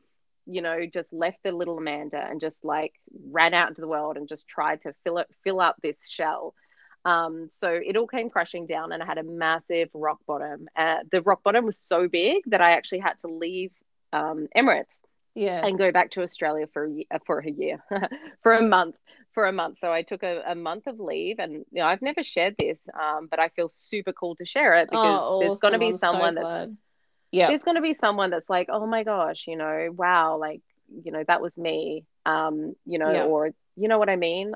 you 0.45 0.61
know, 0.61 0.85
just 0.85 1.11
left 1.11 1.39
the 1.43 1.51
little 1.51 1.77
Amanda 1.77 2.17
and 2.17 2.39
just 2.39 2.57
like 2.63 2.93
ran 3.29 3.53
out 3.53 3.69
into 3.69 3.81
the 3.81 3.87
world 3.87 4.17
and 4.17 4.27
just 4.27 4.47
tried 4.47 4.81
to 4.81 4.93
fill 5.03 5.19
it, 5.19 5.27
fill 5.43 5.59
up 5.59 5.75
this 5.81 5.97
shell 6.07 6.53
um, 7.05 7.49
so 7.53 7.69
it 7.69 7.95
all 7.95 8.07
came 8.07 8.29
crashing 8.29 8.65
down, 8.65 8.91
and 8.91 9.01
I 9.01 9.05
had 9.05 9.19
a 9.19 9.23
massive 9.23 9.89
rock 9.93 10.19
bottom. 10.27 10.67
Uh, 10.75 10.97
the 11.11 11.21
rock 11.21 11.43
bottom 11.43 11.65
was 11.65 11.77
so 11.79 12.07
big 12.07 12.43
that 12.47 12.61
I 12.61 12.71
actually 12.71 12.99
had 12.99 13.19
to 13.19 13.27
leave 13.27 13.71
um, 14.11 14.47
Emirates 14.55 14.97
yes. 15.35 15.63
and 15.63 15.77
go 15.77 15.91
back 15.91 16.09
to 16.11 16.23
Australia 16.23 16.67
for 16.73 16.87
a, 16.87 17.19
for 17.25 17.39
a 17.39 17.49
year, 17.49 17.83
for 18.43 18.55
a 18.55 18.63
month, 18.63 18.95
for 19.33 19.45
a 19.45 19.51
month. 19.51 19.77
So 19.79 19.93
I 19.93 20.01
took 20.01 20.23
a, 20.23 20.41
a, 20.47 20.55
month 20.55 20.87
of 20.87 20.99
leave, 20.99 21.37
and 21.37 21.53
you 21.53 21.81
know 21.81 21.85
I've 21.85 22.01
never 22.01 22.23
shared 22.23 22.55
this, 22.57 22.79
um, 22.99 23.27
but 23.29 23.39
I 23.39 23.49
feel 23.49 23.69
super 23.69 24.11
cool 24.11 24.35
to 24.37 24.45
share 24.45 24.73
it 24.75 24.89
because 24.89 25.05
oh, 25.05 25.37
awesome. 25.37 25.47
there's 25.47 25.59
going 25.59 25.73
to 25.73 25.79
be 25.79 25.97
someone 25.97 26.35
so 26.35 26.43
that's 26.43 26.71
yeah, 27.31 27.49
there's 27.49 27.63
going 27.63 27.75
to 27.75 27.81
be 27.81 27.93
someone 27.93 28.29
that's 28.29 28.49
like, 28.49 28.69
oh 28.71 28.87
my 28.87 29.03
gosh, 29.03 29.43
you 29.47 29.57
know, 29.57 29.89
wow, 29.91 30.37
like 30.37 30.61
you 31.03 31.11
know 31.11 31.23
that 31.27 31.41
was 31.41 31.55
me, 31.57 32.05
um, 32.25 32.75
you 32.85 32.97
know, 32.97 33.11
yep. 33.11 33.27
or 33.27 33.51
you 33.75 33.87
know 33.89 33.99
what 33.99 34.09
I 34.09 34.15
mean. 34.15 34.53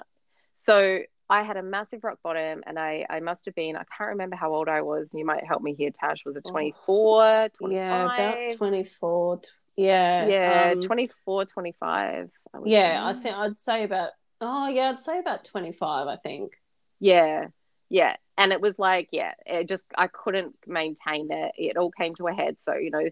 So 0.59 1.01
I 1.29 1.43
had 1.43 1.57
a 1.57 1.63
massive 1.63 2.03
rock 2.03 2.19
bottom 2.23 2.63
and 2.65 2.79
I, 2.79 3.05
I 3.09 3.19
must 3.19 3.45
have 3.45 3.53
been, 3.53 3.75
I 3.75 3.83
can't 3.95 4.09
remember 4.09 4.35
how 4.35 4.53
old 4.53 4.67
I 4.67 4.81
was. 4.81 5.13
You 5.13 5.25
might 5.25 5.45
help 5.45 5.61
me 5.61 5.75
here, 5.75 5.91
Tash. 5.91 6.23
Was 6.25 6.35
it 6.35 6.45
24, 6.49 7.49
25? 7.57 7.71
Yeah, 7.71 8.05
about 8.05 8.57
24. 8.57 9.41
Yeah. 9.75 10.27
Yeah, 10.27 10.71
um, 10.73 10.81
24, 10.81 11.45
25. 11.45 12.29
I 12.53 12.57
yeah, 12.65 13.01
I 13.03 13.13
think 13.13 13.35
I'd 13.35 13.59
say 13.59 13.83
about, 13.83 14.09
oh, 14.41 14.67
yeah, 14.67 14.89
I'd 14.89 14.99
say 14.99 15.19
about 15.19 15.43
25, 15.43 16.07
I 16.07 16.15
think. 16.17 16.53
Yeah. 16.99 17.47
Yeah. 17.89 18.15
And 18.37 18.51
it 18.51 18.59
was 18.59 18.79
like, 18.79 19.09
yeah, 19.11 19.33
it 19.45 19.67
just, 19.67 19.85
I 19.95 20.07
couldn't 20.07 20.55
maintain 20.65 21.31
it. 21.31 21.51
It 21.57 21.77
all 21.77 21.91
came 21.91 22.15
to 22.15 22.27
a 22.27 22.33
head. 22.33 22.57
So, 22.59 22.73
you 22.73 22.89
know, 22.89 23.07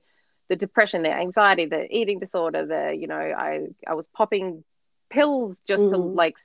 the 0.50 0.56
depression, 0.56 1.04
the 1.04 1.14
anxiety, 1.14 1.66
the 1.66 1.86
eating 1.96 2.20
disorder, 2.20 2.66
the, 2.66 2.96
you 2.96 3.06
know, 3.08 3.16
I, 3.16 3.68
I 3.86 3.94
was 3.94 4.08
popping 4.08 4.64
pills 5.10 5.62
just 5.68 5.84
mm. 5.84 5.92
to 5.92 5.98
like 5.98 6.36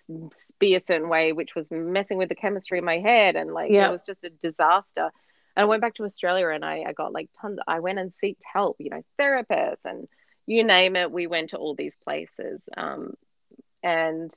be 0.59 0.75
a 0.75 0.81
certain 0.81 1.09
way, 1.09 1.33
which 1.33 1.55
was 1.55 1.71
messing 1.71 2.19
with 2.19 2.29
the 2.29 2.35
chemistry 2.35 2.79
in 2.79 2.85
my 2.85 2.99
head. 2.99 3.37
And 3.37 3.53
like, 3.53 3.71
yeah. 3.71 3.89
it 3.89 3.93
was 3.93 4.03
just 4.03 4.25
a 4.25 4.31
disaster. 4.31 5.11
And 5.57 5.65
I 5.65 5.65
went 5.65 5.83
back 5.83 5.95
to 5.95 6.05
Australia 6.05 6.49
and 6.49 6.65
I, 6.65 6.85
I 6.87 6.93
got 6.93 7.13
like 7.13 7.31
tons, 7.41 7.59
I 7.67 7.81
went 7.81 7.99
and 7.99 8.15
sought 8.15 8.37
help, 8.51 8.77
you 8.79 8.91
know, 8.91 9.03
therapists 9.21 9.85
and 9.85 10.09
you 10.47 10.65
name 10.65 10.97
it. 10.97 11.11
We 11.11 11.27
went 11.27 11.51
to 11.51 11.59
all 11.59 11.75
these 11.75 11.97
places. 11.97 12.61
Um, 12.77 13.15
and, 13.83 14.33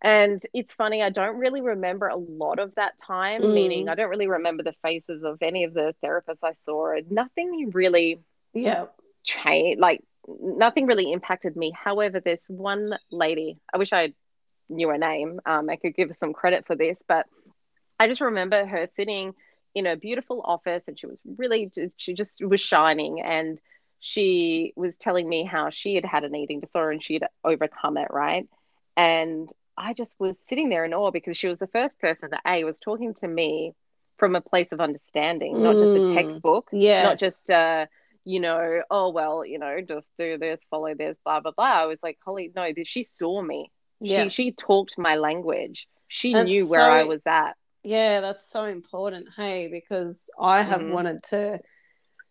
and 0.00 0.40
it's 0.54 0.72
funny, 0.72 1.02
I 1.02 1.10
don't 1.10 1.36
really 1.36 1.60
remember 1.60 2.08
a 2.08 2.16
lot 2.16 2.58
of 2.58 2.74
that 2.76 2.94
time, 3.04 3.42
mm. 3.42 3.54
meaning 3.54 3.88
I 3.88 3.94
don't 3.94 4.10
really 4.10 4.28
remember 4.28 4.62
the 4.62 4.74
faces 4.82 5.22
of 5.22 5.38
any 5.42 5.64
of 5.64 5.74
the 5.74 5.94
therapists 6.04 6.44
I 6.44 6.52
saw. 6.52 6.94
Nothing 7.10 7.70
really 7.72 8.20
yeah 8.54 8.86
changed, 9.24 9.78
like 9.78 10.02
nothing 10.40 10.86
really 10.86 11.12
impacted 11.12 11.56
me. 11.56 11.72
However, 11.72 12.20
this 12.20 12.40
one 12.48 12.98
lady, 13.10 13.58
I 13.72 13.78
wish 13.78 13.92
I 13.92 14.12
knew 14.68 14.88
her 14.88 14.98
name. 14.98 15.40
Um, 15.46 15.70
I 15.70 15.76
could 15.76 15.94
give 15.94 16.12
some 16.20 16.32
credit 16.32 16.66
for 16.66 16.76
this, 16.76 16.96
but 17.06 17.26
I 17.98 18.08
just 18.08 18.20
remember 18.20 18.66
her 18.66 18.86
sitting 18.86 19.34
in 19.74 19.86
a 19.86 19.96
beautiful 19.96 20.40
office 20.42 20.88
and 20.88 20.98
she 20.98 21.06
was 21.06 21.20
really, 21.36 21.70
just, 21.74 22.00
she 22.00 22.14
just 22.14 22.44
was 22.44 22.60
shining. 22.60 23.20
And 23.20 23.58
she 24.00 24.72
was 24.76 24.96
telling 24.96 25.28
me 25.28 25.44
how 25.44 25.70
she 25.70 25.94
had 25.94 26.04
had 26.04 26.24
an 26.24 26.34
eating 26.34 26.60
disorder 26.60 26.90
and 26.90 27.02
she 27.02 27.14
had 27.14 27.28
overcome 27.44 27.96
it, 27.96 28.08
right? 28.10 28.46
And 28.96 29.50
I 29.76 29.94
just 29.94 30.14
was 30.18 30.38
sitting 30.48 30.68
there 30.68 30.84
in 30.84 30.94
awe 30.94 31.10
because 31.10 31.36
she 31.36 31.48
was 31.48 31.58
the 31.58 31.66
first 31.68 32.00
person 32.00 32.30
that 32.30 32.42
A 32.46 32.64
was 32.64 32.76
talking 32.80 33.14
to 33.14 33.28
me 33.28 33.74
from 34.16 34.34
a 34.34 34.40
place 34.40 34.72
of 34.72 34.80
understanding, 34.80 35.54
mm. 35.54 35.60
not 35.60 35.74
just 35.74 35.96
a 35.96 36.00
mm. 36.00 36.14
textbook, 36.14 36.68
yes. 36.72 37.04
not 37.04 37.18
just 37.18 37.50
uh, 37.50 37.86
you 38.28 38.40
know, 38.40 38.82
oh 38.90 39.08
well, 39.08 39.42
you 39.42 39.58
know, 39.58 39.80
just 39.80 40.06
do 40.18 40.36
this, 40.36 40.60
follow 40.70 40.94
this, 40.94 41.16
blah 41.24 41.40
blah 41.40 41.52
blah. 41.52 41.64
I 41.64 41.86
was 41.86 41.98
like, 42.02 42.18
holy 42.22 42.52
no, 42.54 42.70
she 42.84 43.06
saw 43.18 43.40
me. 43.40 43.72
Yeah. 44.00 44.24
She 44.24 44.30
she 44.30 44.52
talked 44.52 44.98
my 44.98 45.16
language. 45.16 45.88
She 46.08 46.34
that's 46.34 46.46
knew 46.46 46.68
where 46.68 46.80
so, 46.82 46.90
I 46.90 47.04
was 47.04 47.22
at. 47.24 47.56
Yeah, 47.82 48.20
that's 48.20 48.50
so 48.50 48.64
important. 48.64 49.30
Hey, 49.34 49.68
because 49.68 50.28
I 50.38 50.62
have 50.62 50.82
mm-hmm. 50.82 50.92
wanted 50.92 51.22
to 51.30 51.60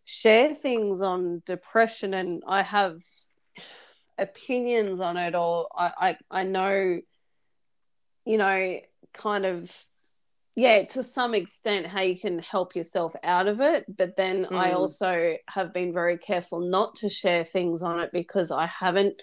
share 0.06 0.54
things 0.54 1.02
on 1.02 1.42
depression 1.48 2.14
and 2.14 2.44
I 2.48 2.62
have 2.62 3.02
opinions 4.20 5.00
on 5.00 5.18
it 5.18 5.34
or 5.34 5.68
I, 5.76 5.92
I, 6.00 6.18
I 6.30 6.44
know, 6.44 7.00
you 8.24 8.38
know, 8.38 8.80
kind 9.14 9.48
of 9.48 9.76
yeah, 10.58 10.84
to 10.86 11.04
some 11.04 11.36
extent, 11.36 11.86
how 11.86 12.02
you 12.02 12.20
can 12.20 12.40
help 12.40 12.76
yourself 12.76 13.16
out 13.24 13.48
of 13.48 13.62
it. 13.62 13.86
But 13.96 14.16
then 14.16 14.46
mm. 14.46 14.58
I 14.58 14.72
also 14.72 15.36
have 15.48 15.72
been 15.72 15.94
very 15.94 16.18
careful 16.18 16.62
not 16.62 16.96
to 16.96 17.10
share 17.10 17.44
things 17.44 17.84
on 17.84 18.00
it 18.00 18.10
because 18.12 18.52
I 18.52 18.66
haven't 18.66 19.22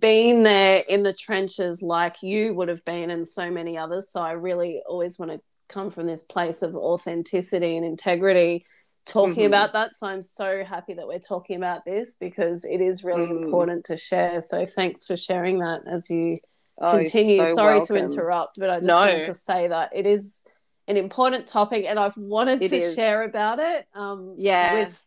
been 0.00 0.42
there 0.42 0.82
in 0.88 1.02
the 1.02 1.12
trenches 1.12 1.82
like 1.82 2.22
you 2.22 2.54
would 2.54 2.68
have 2.68 2.82
been 2.86 3.10
and 3.10 3.28
so 3.28 3.50
many 3.50 3.76
others. 3.76 4.10
So 4.10 4.22
I 4.22 4.32
really 4.32 4.82
always 4.88 5.18
want 5.18 5.32
to 5.32 5.40
come 5.68 5.90
from 5.90 6.06
this 6.06 6.22
place 6.22 6.62
of 6.62 6.74
authenticity 6.74 7.76
and 7.76 7.84
integrity 7.84 8.64
talking 9.04 9.34
mm-hmm. 9.34 9.46
about 9.48 9.74
that. 9.74 9.94
So 9.94 10.06
I'm 10.06 10.22
so 10.22 10.64
happy 10.64 10.94
that 10.94 11.06
we're 11.06 11.18
talking 11.18 11.56
about 11.56 11.84
this 11.84 12.14
because 12.18 12.64
it 12.64 12.80
is 12.80 13.04
really 13.04 13.26
mm. 13.26 13.44
important 13.44 13.84
to 13.86 13.98
share. 13.98 14.40
So 14.40 14.64
thanks 14.64 15.04
for 15.04 15.18
sharing 15.18 15.58
that 15.58 15.82
as 15.86 16.08
you 16.08 16.38
oh, 16.80 16.92
continue. 16.92 17.44
So 17.44 17.54
Sorry 17.54 17.76
welcome. 17.80 17.96
to 17.96 18.02
interrupt, 18.02 18.58
but 18.58 18.70
I 18.70 18.78
just 18.78 18.88
no. 18.88 19.00
wanted 19.00 19.24
to 19.24 19.34
say 19.34 19.68
that 19.68 19.90
it 19.94 20.06
is 20.06 20.40
an 20.86 20.96
important 20.96 21.46
topic 21.46 21.86
and 21.86 21.98
I've 21.98 22.16
wanted 22.16 22.62
it 22.62 22.68
to 22.68 22.76
is. 22.76 22.94
share 22.94 23.22
about 23.22 23.58
it 23.58 23.86
um, 23.94 24.34
yeah. 24.38 24.74
with 24.74 25.06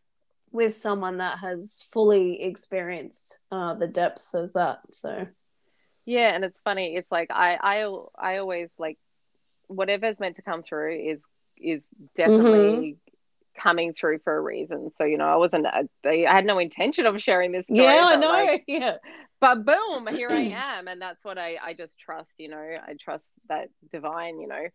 with 0.51 0.75
someone 0.75 1.17
that 1.17 1.39
has 1.39 1.85
fully 1.91 2.41
experienced 2.41 3.39
uh, 3.51 3.73
the 3.73 3.87
depths 3.87 4.33
of 4.33 4.53
that. 4.53 4.79
So 4.91 5.27
yeah, 6.05 6.33
and 6.33 6.45
it's 6.45 6.59
funny. 6.63 6.95
It's 6.95 7.11
like 7.11 7.29
I 7.31 7.57
I 7.61 8.03
I 8.17 8.37
always 8.37 8.69
like 8.77 8.97
whatever's 9.67 10.19
meant 10.19 10.37
to 10.37 10.41
come 10.41 10.63
through 10.63 10.95
is 10.95 11.19
is 11.57 11.81
definitely 12.15 12.93
mm-hmm. 12.93 13.61
coming 13.61 13.93
through 13.93 14.19
for 14.23 14.35
a 14.35 14.41
reason. 14.41 14.89
So 14.97 15.03
you 15.03 15.17
know, 15.17 15.25
I 15.25 15.35
wasn't 15.35 15.67
I, 15.67 15.83
I 16.05 16.33
had 16.33 16.45
no 16.45 16.59
intention 16.59 17.05
of 17.05 17.21
sharing 17.21 17.51
this. 17.51 17.65
Story, 17.65 17.83
yeah, 17.83 18.01
I 18.05 18.15
know. 18.15 18.29
Like, 18.29 18.63
yeah, 18.67 18.97
but 19.41 19.65
boom, 19.65 20.07
here 20.07 20.29
I 20.31 20.41
am, 20.77 20.87
and 20.87 21.01
that's 21.01 21.23
what 21.23 21.37
I 21.37 21.57
I 21.61 21.73
just 21.73 21.99
trust. 21.99 22.31
You 22.37 22.49
know, 22.49 22.57
I 22.57 22.95
trust 22.99 23.25
that 23.49 23.69
divine. 23.91 24.39
You 24.39 24.47
know, 24.47 24.65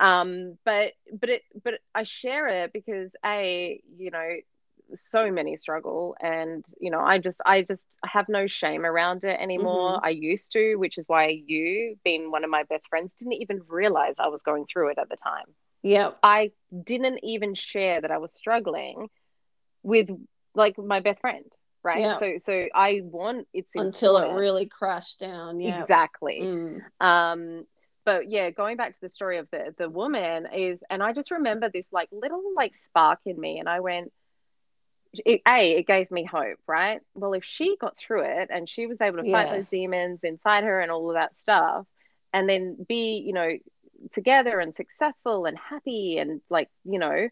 um 0.00 0.56
but 0.64 0.92
but 1.12 1.28
it 1.28 1.42
but 1.62 1.74
i 1.94 2.02
share 2.02 2.48
it 2.48 2.72
because 2.72 3.10
a 3.24 3.80
you 3.96 4.10
know 4.10 4.36
so 4.94 5.30
many 5.30 5.56
struggle 5.56 6.16
and 6.20 6.64
you 6.80 6.90
know 6.90 7.00
i 7.00 7.18
just 7.18 7.38
i 7.44 7.62
just 7.62 7.84
have 8.04 8.26
no 8.28 8.46
shame 8.46 8.86
around 8.86 9.24
it 9.24 9.38
anymore 9.38 9.92
mm-hmm. 9.92 10.06
i 10.06 10.08
used 10.08 10.52
to 10.52 10.76
which 10.76 10.96
is 10.96 11.04
why 11.08 11.26
you 11.46 11.96
being 12.04 12.30
one 12.30 12.44
of 12.44 12.50
my 12.50 12.62
best 12.64 12.88
friends 12.88 13.14
didn't 13.14 13.34
even 13.34 13.60
realize 13.68 14.14
i 14.18 14.28
was 14.28 14.42
going 14.42 14.64
through 14.64 14.88
it 14.88 14.98
at 14.98 15.08
the 15.10 15.16
time 15.16 15.44
yeah 15.82 16.10
i 16.22 16.50
didn't 16.84 17.20
even 17.22 17.54
share 17.54 18.00
that 18.00 18.10
i 18.10 18.18
was 18.18 18.32
struggling 18.32 19.08
with 19.82 20.08
like 20.54 20.78
my 20.78 21.00
best 21.00 21.20
friend 21.20 21.44
right 21.82 22.00
yeah. 22.00 22.18
so 22.18 22.34
so 22.38 22.66
i 22.74 23.00
want 23.04 23.46
it's 23.52 23.74
until 23.74 24.16
important. 24.16 24.38
it 24.38 24.40
really 24.40 24.66
crashed 24.66 25.20
down 25.20 25.60
yeah 25.60 25.82
exactly 25.82 26.40
mm. 26.40 26.80
um 27.00 27.64
but 28.08 28.30
yeah, 28.30 28.48
going 28.48 28.78
back 28.78 28.94
to 28.94 29.00
the 29.02 29.10
story 29.10 29.36
of 29.36 29.50
the 29.50 29.74
the 29.76 29.90
woman 29.90 30.48
is, 30.50 30.80
and 30.88 31.02
I 31.02 31.12
just 31.12 31.30
remember 31.30 31.68
this 31.68 31.86
like 31.92 32.08
little 32.10 32.42
like 32.56 32.74
spark 32.86 33.18
in 33.26 33.38
me, 33.38 33.58
and 33.58 33.68
I 33.68 33.80
went, 33.80 34.14
it, 35.12 35.42
a 35.46 35.72
it 35.72 35.86
gave 35.86 36.10
me 36.10 36.24
hope, 36.24 36.56
right? 36.66 37.02
Well, 37.14 37.34
if 37.34 37.44
she 37.44 37.76
got 37.78 37.98
through 37.98 38.22
it 38.22 38.48
and 38.50 38.66
she 38.66 38.86
was 38.86 38.98
able 39.02 39.18
to 39.18 39.28
yes. 39.28 39.34
fight 39.34 39.54
those 39.54 39.68
demons 39.68 40.20
inside 40.22 40.64
her 40.64 40.80
and 40.80 40.90
all 40.90 41.10
of 41.10 41.16
that 41.16 41.38
stuff, 41.42 41.84
and 42.32 42.48
then 42.48 42.78
be 42.88 43.22
you 43.26 43.34
know 43.34 43.50
together 44.12 44.58
and 44.58 44.74
successful 44.74 45.44
and 45.44 45.58
happy 45.58 46.16
and 46.16 46.40
like 46.48 46.70
you 46.86 46.98
know 46.98 47.28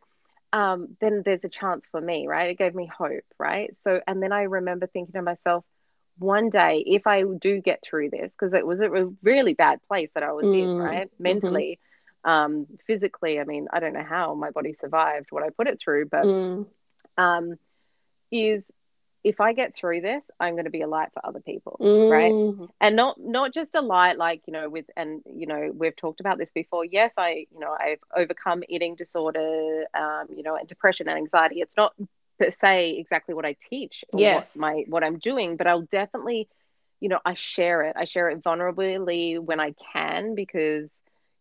um, 0.52 0.98
then 1.00 1.22
there's 1.24 1.44
a 1.44 1.48
chance 1.48 1.86
for 1.90 2.02
me, 2.02 2.26
right? 2.26 2.50
It 2.50 2.58
gave 2.58 2.74
me 2.74 2.86
hope, 2.86 3.24
right? 3.38 3.74
So, 3.78 4.02
and 4.06 4.22
then 4.22 4.32
I 4.32 4.42
remember 4.42 4.86
thinking 4.86 5.14
to 5.14 5.22
myself, 5.22 5.64
one 6.18 6.50
day 6.50 6.83
if 6.87 7.07
i 7.07 7.22
do 7.40 7.61
get 7.61 7.83
through 7.83 8.11
this 8.11 8.33
because 8.33 8.55
it 8.55 8.66
was 8.66 8.81
a 8.81 8.88
really 9.22 9.55
bad 9.55 9.81
place 9.88 10.11
that 10.14 10.22
i 10.22 10.33
was 10.33 10.46
mm. 10.46 10.62
in 10.62 10.76
right 10.76 11.07
mm-hmm. 11.07 11.22
mentally 11.22 11.79
mm-hmm. 12.24 12.31
um 12.31 12.66
physically 12.87 13.38
i 13.38 13.44
mean 13.44 13.66
i 13.72 13.81
don't 13.81 13.92
know 13.92 14.05
how 14.07 14.35
my 14.35 14.50
body 14.50 14.72
survived 14.72 15.26
what 15.31 15.42
i 15.42 15.50
put 15.50 15.68
it 15.68 15.79
through 15.79 16.07
but 16.07 16.24
mm. 16.24 16.66
um 17.18 17.55
is 18.31 18.64
if 19.26 19.40
I 19.40 19.55
get 19.55 19.74
through 19.74 20.02
this, 20.02 20.24
I'm 20.38 20.55
going 20.55 20.66
to 20.66 20.70
be 20.70 20.83
a 20.83 20.87
light 20.87 21.09
for 21.12 21.26
other 21.26 21.40
people, 21.40 21.76
mm. 21.81 22.09
right? 22.09 22.68
And 22.81 22.94
not 22.94 23.16
not 23.18 23.52
just 23.52 23.74
a 23.74 23.81
light 23.81 24.16
like 24.18 24.42
you 24.46 24.52
know 24.52 24.68
with 24.68 24.87
and 24.96 25.20
you 25.26 25.48
know 25.48 25.72
we've 25.74 25.96
talked 25.96 26.20
about 26.20 26.38
this 26.38 26.52
before. 26.52 26.85
Yes, 26.85 27.11
I 27.16 27.46
you 27.50 27.59
know 27.59 27.76
I've 27.79 27.98
overcome 28.16 28.62
eating 28.68 28.94
disorder, 28.94 29.85
um, 29.94 30.26
you 30.31 30.44
know, 30.44 30.55
and 30.55 30.68
depression 30.68 31.09
and 31.09 31.18
anxiety. 31.18 31.57
It's 31.61 31.76
not 31.76 31.92
se 32.51 32.96
exactly 32.99 33.35
what 33.35 33.46
I 33.46 33.57
teach, 33.70 34.05
yes, 34.16 34.57
what 34.57 34.61
my 34.61 34.85
what 34.88 35.05
I'm 35.05 35.18
doing, 35.18 35.57
but 35.57 35.66
I'll 35.66 35.83
definitely, 35.83 36.49
you 37.01 37.09
know, 37.09 37.20
I 37.25 37.35
share 37.35 37.83
it. 37.83 37.96
I 37.96 38.05
share 38.05 38.29
it 38.31 38.42
vulnerably 38.42 39.38
when 39.38 39.61
I 39.61 39.75
can 39.92 40.35
because 40.35 40.90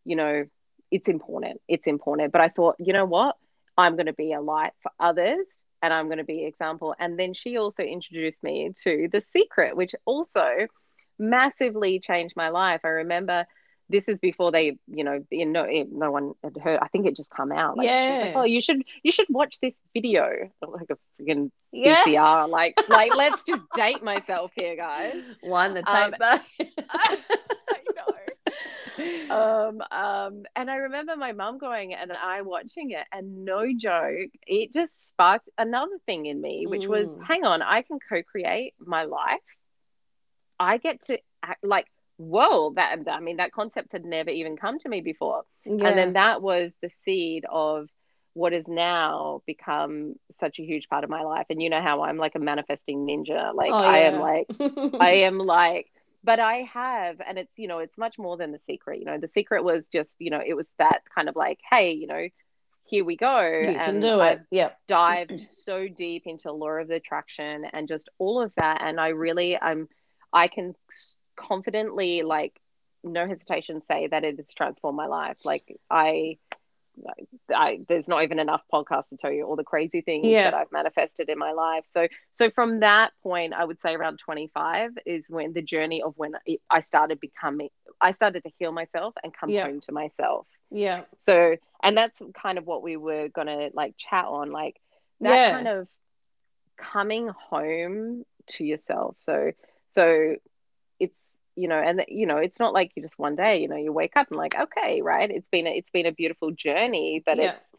you 0.04 0.16
know 0.16 0.46
it's 0.92 1.10
important. 1.10 1.62
It's 1.68 1.88
important. 1.88 2.32
But 2.32 2.42
I 2.42 2.50
thought, 2.50 2.76
you 2.80 2.94
know 2.94 3.06
what? 3.06 3.36
I'm 3.78 3.96
going 3.96 4.06
to 4.06 4.14
be 4.14 4.34
a 4.34 4.42
light 4.42 4.72
for 4.82 4.92
others 5.00 5.60
and 5.82 5.94
I'm 5.94 6.06
going 6.06 6.20
to 6.20 6.24
be 6.24 6.46
example. 6.46 6.96
And 6.98 7.20
then 7.20 7.34
she 7.34 7.58
also 7.58 7.84
introduced 7.84 8.42
me 8.42 8.72
to 8.84 9.10
The 9.12 9.22
Secret, 9.34 9.76
which 9.76 9.94
also 10.06 10.68
massively 11.20 12.00
changed 12.00 12.36
my 12.36 12.50
life. 12.50 12.82
I 12.84 12.90
remember 12.90 13.46
this 13.90 14.08
is 14.08 14.20
before 14.20 14.52
they, 14.52 14.78
you 14.88 15.04
know, 15.04 15.24
in 15.32 15.52
no, 15.52 15.66
in, 15.66 15.98
no 15.98 16.12
one 16.12 16.34
had 16.44 16.58
heard. 16.58 16.80
I 16.82 16.88
think 16.88 17.06
it 17.06 17.16
just 17.16 17.30
come 17.30 17.52
out. 17.52 17.78
Like, 17.78 17.88
yeah. 17.88 18.24
Like, 18.26 18.36
oh, 18.36 18.44
you 18.44 18.62
should, 18.62 18.84
you 19.04 19.12
should 19.12 19.28
watch 19.30 19.60
this 19.62 19.76
video, 19.94 20.50
like 20.62 20.88
a 20.90 20.96
freaking 21.22 21.52
yeah. 21.72 22.04
VCR. 22.06 22.50
Like, 22.56 22.76
like 22.90 23.14
let's 23.16 23.44
just 23.44 23.62
date 23.76 24.02
myself 24.04 24.52
here, 24.56 24.76
guys. 24.76 25.22
One 25.42 25.74
the 25.74 25.82
tape 25.84 26.14
um, 26.14 26.14
back. 26.18 26.46
I 26.90 27.18
know 27.96 28.16
um, 29.30 29.82
um, 29.92 30.44
and 30.56 30.70
I 30.70 30.76
remember 30.76 31.16
my 31.16 31.32
mum 31.32 31.58
going 31.58 31.94
and 31.94 32.12
I 32.12 32.42
watching 32.42 32.92
it, 32.92 33.06
and 33.12 33.46
no 33.46 33.66
joke, 33.76 34.30
it 34.48 34.74
just 34.74 35.08
sparked 35.08 35.50
another 35.58 35.98
thing 36.06 36.26
in 36.26 36.42
me, 36.42 36.66
which 36.68 36.84
mm. 36.84 36.88
was, 36.88 37.08
hang 37.28 37.44
on, 37.44 37.62
I 37.62 37.82
can 37.82 38.00
co-create 38.08 38.74
my 38.80 39.04
life. 39.04 39.40
I 40.60 40.78
get 40.78 41.02
to 41.04 41.20
act 41.44 41.64
like, 41.64 41.88
whoa, 42.18 42.72
that 42.76 43.00
I 43.10 43.20
mean, 43.20 43.38
that 43.38 43.52
concept 43.52 43.92
had 43.92 44.06
never 44.06 44.30
even 44.30 44.58
come 44.58 44.80
to 44.80 44.90
me 44.90 45.02
before, 45.02 45.44
yes. 45.66 45.82
and 45.82 45.98
then 45.98 46.14
that 46.14 46.42
was 46.42 46.74
the 46.82 46.90
seed 46.90 47.46
of 47.50 47.90
what 48.34 48.52
has 48.52 48.68
now 48.68 49.42
become 49.46 50.16
such 50.42 50.60
a 50.60 50.64
huge 50.64 50.90
part 50.90 51.06
of 51.06 51.10
my 51.10 51.22
life. 51.22 51.46
And 51.50 51.62
you 51.62 51.70
know 51.70 51.82
how 51.82 52.04
I'm 52.04 52.18
like 52.18 52.36
a 52.36 52.40
manifesting 52.40 53.08
ninja. 53.08 53.54
Like 53.54 53.72
oh, 53.72 53.84
I 53.84 53.98
am 54.00 54.20
like 54.20 54.48
I 55.00 55.12
am 55.24 55.38
like 55.40 55.90
but 56.26 56.40
I 56.40 56.68
have, 56.74 57.22
and 57.26 57.38
it's, 57.38 57.58
you 57.58 57.68
know, 57.68 57.78
it's 57.78 58.00
much 58.00 58.18
more 58.18 58.36
than 58.36 58.52
the 58.52 58.60
secret. 58.66 59.00
You 59.00 59.06
know, 59.06 59.20
the 59.20 59.28
secret 59.28 59.64
was 59.64 59.86
just, 59.88 60.16
you 60.18 60.32
know, 60.32 60.42
it 60.44 60.56
was 60.56 60.68
that 60.80 61.04
kind 61.14 61.30
of 61.30 61.36
like, 61.36 61.60
hey, 61.70 61.92
you 61.92 62.08
know, 62.08 62.28
here 62.86 63.06
we 63.06 63.16
go. 63.16 63.40
You 63.40 63.70
and 63.70 63.78
can 63.78 64.00
do 64.00 64.22
it. 64.22 64.42
Yeah. 64.50 64.72
Dived 64.88 65.40
so 65.64 65.88
deep 65.88 66.24
into 66.26 66.52
law 66.52 66.80
of 66.80 66.90
attraction 66.90 67.66
and 67.72 67.88
just 67.88 68.10
all 68.18 68.42
of 68.42 68.52
that. 68.58 68.82
And 68.82 69.00
I 69.00 69.10
really, 69.10 69.56
I'm, 69.56 69.88
I 70.34 70.48
can 70.48 70.74
confidently, 71.48 72.24
like, 72.24 72.60
no 73.04 73.28
hesitation 73.28 73.82
say 73.86 74.08
that 74.08 74.24
it 74.24 74.38
has 74.38 74.54
transformed 74.54 74.98
my 74.98 75.08
life. 75.08 75.46
Like, 75.46 75.78
I, 75.90 76.38
I, 77.54 77.82
there's 77.88 78.08
not 78.08 78.24
even 78.24 78.40
enough 78.40 78.62
podcasts 78.72 79.10
to 79.10 79.18
tell 79.18 79.32
you 79.32 79.44
all 79.44 79.56
the 79.56 79.64
crazy 79.64 80.02
things 80.02 80.28
yeah. 80.28 80.44
that 80.44 80.54
I've 80.54 80.72
manifested 80.72 81.30
in 81.30 81.38
my 81.38 81.52
life. 81.52 81.86
So, 81.86 82.08
so 82.32 82.50
from 82.50 82.80
that 82.80 83.12
point, 83.22 83.54
I 83.54 83.64
would 83.64 83.82
say 83.82 83.96
around 83.96 84.20
25 84.20 84.92
is 85.06 85.26
when 85.30 85.54
the 85.54 85.62
journey 85.62 86.02
of 86.02 86.14
when 86.18 86.34
I 86.70 86.82
started 86.82 87.20
becoming, 87.20 87.70
I 88.02 88.14
started 88.14 88.44
to 88.44 88.52
heal 88.58 88.72
myself 88.72 89.14
and 89.24 89.34
come 89.34 89.50
yeah. 89.50 89.66
home 89.66 89.80
to 89.82 89.92
myself. 89.92 90.48
Yeah. 90.72 91.04
So, 91.18 91.58
and 91.84 91.98
that's 91.98 92.22
kind 92.42 92.58
of 92.58 92.66
what 92.66 92.82
we 92.82 92.98
were 92.98 93.30
gonna 93.30 93.70
like 93.74 93.96
chat 93.98 94.26
on, 94.26 94.52
like 94.52 94.80
that 95.22 95.36
yeah. 95.36 95.52
kind 95.52 95.68
of 95.68 95.88
coming 96.78 97.28
home 97.28 98.24
to 98.48 98.64
yourself. 98.66 99.18
So, 99.20 99.52
so 99.92 100.36
you 101.56 101.68
know 101.68 101.80
and 101.80 102.06
you 102.08 102.26
know 102.26 102.38
it's 102.38 102.60
not 102.60 102.74
like 102.74 102.92
you 102.96 103.02
just 103.02 103.18
one 103.18 103.36
day 103.36 103.62
you 103.62 103.68
know 103.68 103.78
you 103.78 103.92
wake 103.92 104.16
up 104.16 104.28
and 104.30 104.38
like 104.38 104.56
okay 104.56 105.02
right 105.02 105.32
it's 105.32 105.48
been 105.52 105.68
a, 105.68 105.70
it's 105.70 105.92
been 105.92 106.06
a 106.06 106.12
beautiful 106.12 106.52
journey 106.52 107.22
but 107.26 107.38
yeah. 107.38 107.54
it's 107.54 107.72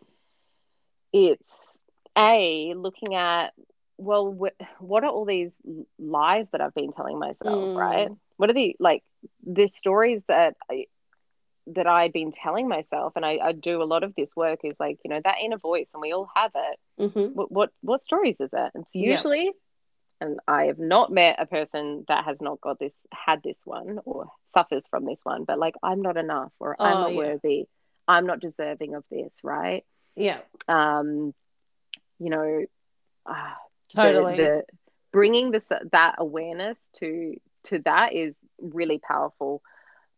it's 1.13 1.81
a 2.17 2.75
looking 2.75 3.15
at 3.15 3.53
well 3.99 4.33
wh- 4.33 4.83
what 4.83 5.05
are 5.05 5.11
all 5.11 5.25
these 5.25 5.51
lies 5.99 6.47
that 6.53 6.61
i've 6.61 6.75
been 6.75 6.93
telling 6.93 7.19
myself 7.19 7.65
mm. 7.65 7.77
right 7.77 8.09
what 8.37 8.51
are 8.51 8.55
the 8.55 8.77
like 8.79 9.03
the 9.45 9.69
stories 9.69 10.23
that 10.29 10.57
I, 10.71 10.87
that 11.69 11.87
i've 11.87 12.13
been 12.13 12.33
telling 12.33 12.69
myself 12.69 13.15
and 13.17 13.27
I, 13.27 13.39
I, 13.43 13.53
do 13.53 13.83
a 13.83 13.85
lot 13.85 14.05
of 14.05 14.15
this 14.15 14.31
work 14.37 14.61
is 14.65 14.79
like 14.79 14.99
you 15.05 15.11
know 15.11 15.21
that 15.23 15.37
inner 15.43 15.59
voice 15.59 15.89
and 15.93 16.01
we 16.01 16.13
all 16.13 16.29
have 16.35 16.53
it 16.55 16.79
mm-hmm. 17.01 17.35
what, 17.35 17.51
what 17.51 17.71
what 17.83 18.01
stories 18.01 18.37
is 18.41 18.51
it 18.53 18.73
it's 18.75 18.95
usually 18.95 19.45
yeah 19.47 19.51
and 20.21 20.41
I 20.49 20.65
have 20.65 20.79
not 20.79 21.13
met 21.13 21.37
a 21.39 21.47
person 21.47 22.05
that 22.09 22.25
has 22.25 22.41
not 22.41 22.61
got 22.61 22.79
this, 22.79 23.07
had 23.13 23.43
this 23.43 23.61
one, 23.65 23.99
or 24.05 24.27
suffers 24.55 24.87
from 24.89 25.05
this 25.05 25.21
one. 25.23 25.45
But 25.45 25.59
like, 25.59 25.75
I'm 25.83 26.03
not 26.03 26.17
enough, 26.17 26.53
or 26.59 26.77
oh, 26.79 26.85
I'm 26.85 26.95
not 26.95 27.13
yeah. 27.13 27.19
worthy, 27.19 27.65
I'm 28.09 28.27
not 28.27 28.41
deserving 28.41 28.95
of 28.95 29.05
this, 29.11 29.41
right? 29.43 29.85
Yeah. 30.15 30.39
Um, 30.69 31.35
you 32.19 32.31
know, 32.31 32.65
uh, 33.27 33.55
totally. 33.89 34.37
The, 34.37 34.43
the, 34.43 34.65
bringing 35.13 35.51
this 35.51 35.65
that 35.93 36.15
awareness 36.19 36.77
to 36.95 37.37
to 37.65 37.79
that 37.85 38.15
is 38.15 38.35
really 38.59 38.99
powerful. 38.99 39.63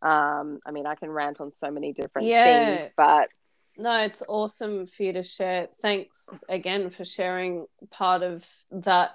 Um, 0.00 0.60
I 0.64 0.70
mean, 0.70 0.86
I 0.86 0.94
can 0.94 1.10
rant 1.10 1.40
on 1.40 1.52
so 1.52 1.70
many 1.70 1.92
different 1.92 2.28
yeah. 2.28 2.76
things, 2.76 2.90
but 2.96 3.28
no, 3.76 4.02
it's 4.02 4.22
awesome 4.28 4.86
for 4.86 5.02
you 5.02 5.12
to 5.14 5.22
share. 5.22 5.68
Thanks 5.80 6.44
again 6.48 6.90
for 6.90 7.04
sharing 7.04 7.66
part 7.90 8.22
of 8.22 8.46
that 8.70 9.12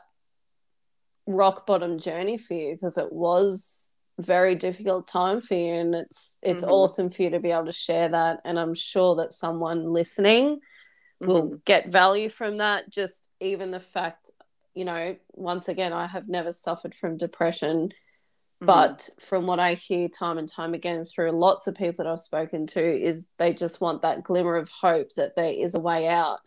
rock 1.28 1.66
bottom 1.66 2.00
journey 2.00 2.38
for 2.38 2.54
you 2.54 2.74
because 2.74 2.98
it 2.98 3.12
was 3.12 3.96
very 4.20 4.56
difficult 4.56 5.08
time 5.08 5.42
for 5.42 5.56
you 5.56 5.74
and 5.74 5.96
it's 5.96 6.38
it's 6.42 6.64
mm-hmm. 6.64 6.72
awesome 6.72 7.10
for 7.10 7.24
you 7.24 7.30
to 7.32 7.40
be 7.40 7.52
able 7.52 7.66
to 7.66 7.72
share 7.72 8.10
that 8.10 8.40
and 8.46 8.60
i'm 8.60 8.76
sure 8.76 9.16
that 9.16 9.34
someone 9.34 9.92
listening 9.92 10.56
mm-hmm. 10.56 11.28
will 11.28 11.60
get 11.66 11.88
value 11.88 12.30
from 12.30 12.58
that 12.58 12.90
just 12.92 13.30
even 13.40 13.72
the 13.72 13.80
fact 13.80 14.30
you 14.76 14.86
know 14.86 15.16
once 15.32 15.68
again 15.68 15.94
i 15.94 16.06
have 16.06 16.28
never 16.28 16.52
suffered 16.52 16.94
from 16.94 17.18
depression 17.18 17.88
mm-hmm. 17.88 18.66
but 18.68 19.10
from 19.20 19.48
what 19.48 19.60
i 19.60 19.74
hear 19.74 20.08
time 20.08 20.38
and 20.38 20.50
time 20.50 20.76
again 20.76 21.06
through 21.06 21.32
lots 21.32 21.66
of 21.66 21.74
people 21.74 22.04
that 22.04 22.12
i've 22.12 22.20
spoken 22.20 22.68
to 22.68 22.82
is 22.82 23.28
they 23.38 23.52
just 23.52 23.82
want 23.82 24.04
that 24.04 24.24
glimmer 24.24 24.58
of 24.58 24.70
hope 24.70 25.10
that 25.16 25.36
there 25.36 25.54
is 25.54 25.74
a 25.74 25.80
way 25.80 26.08
out 26.08 26.38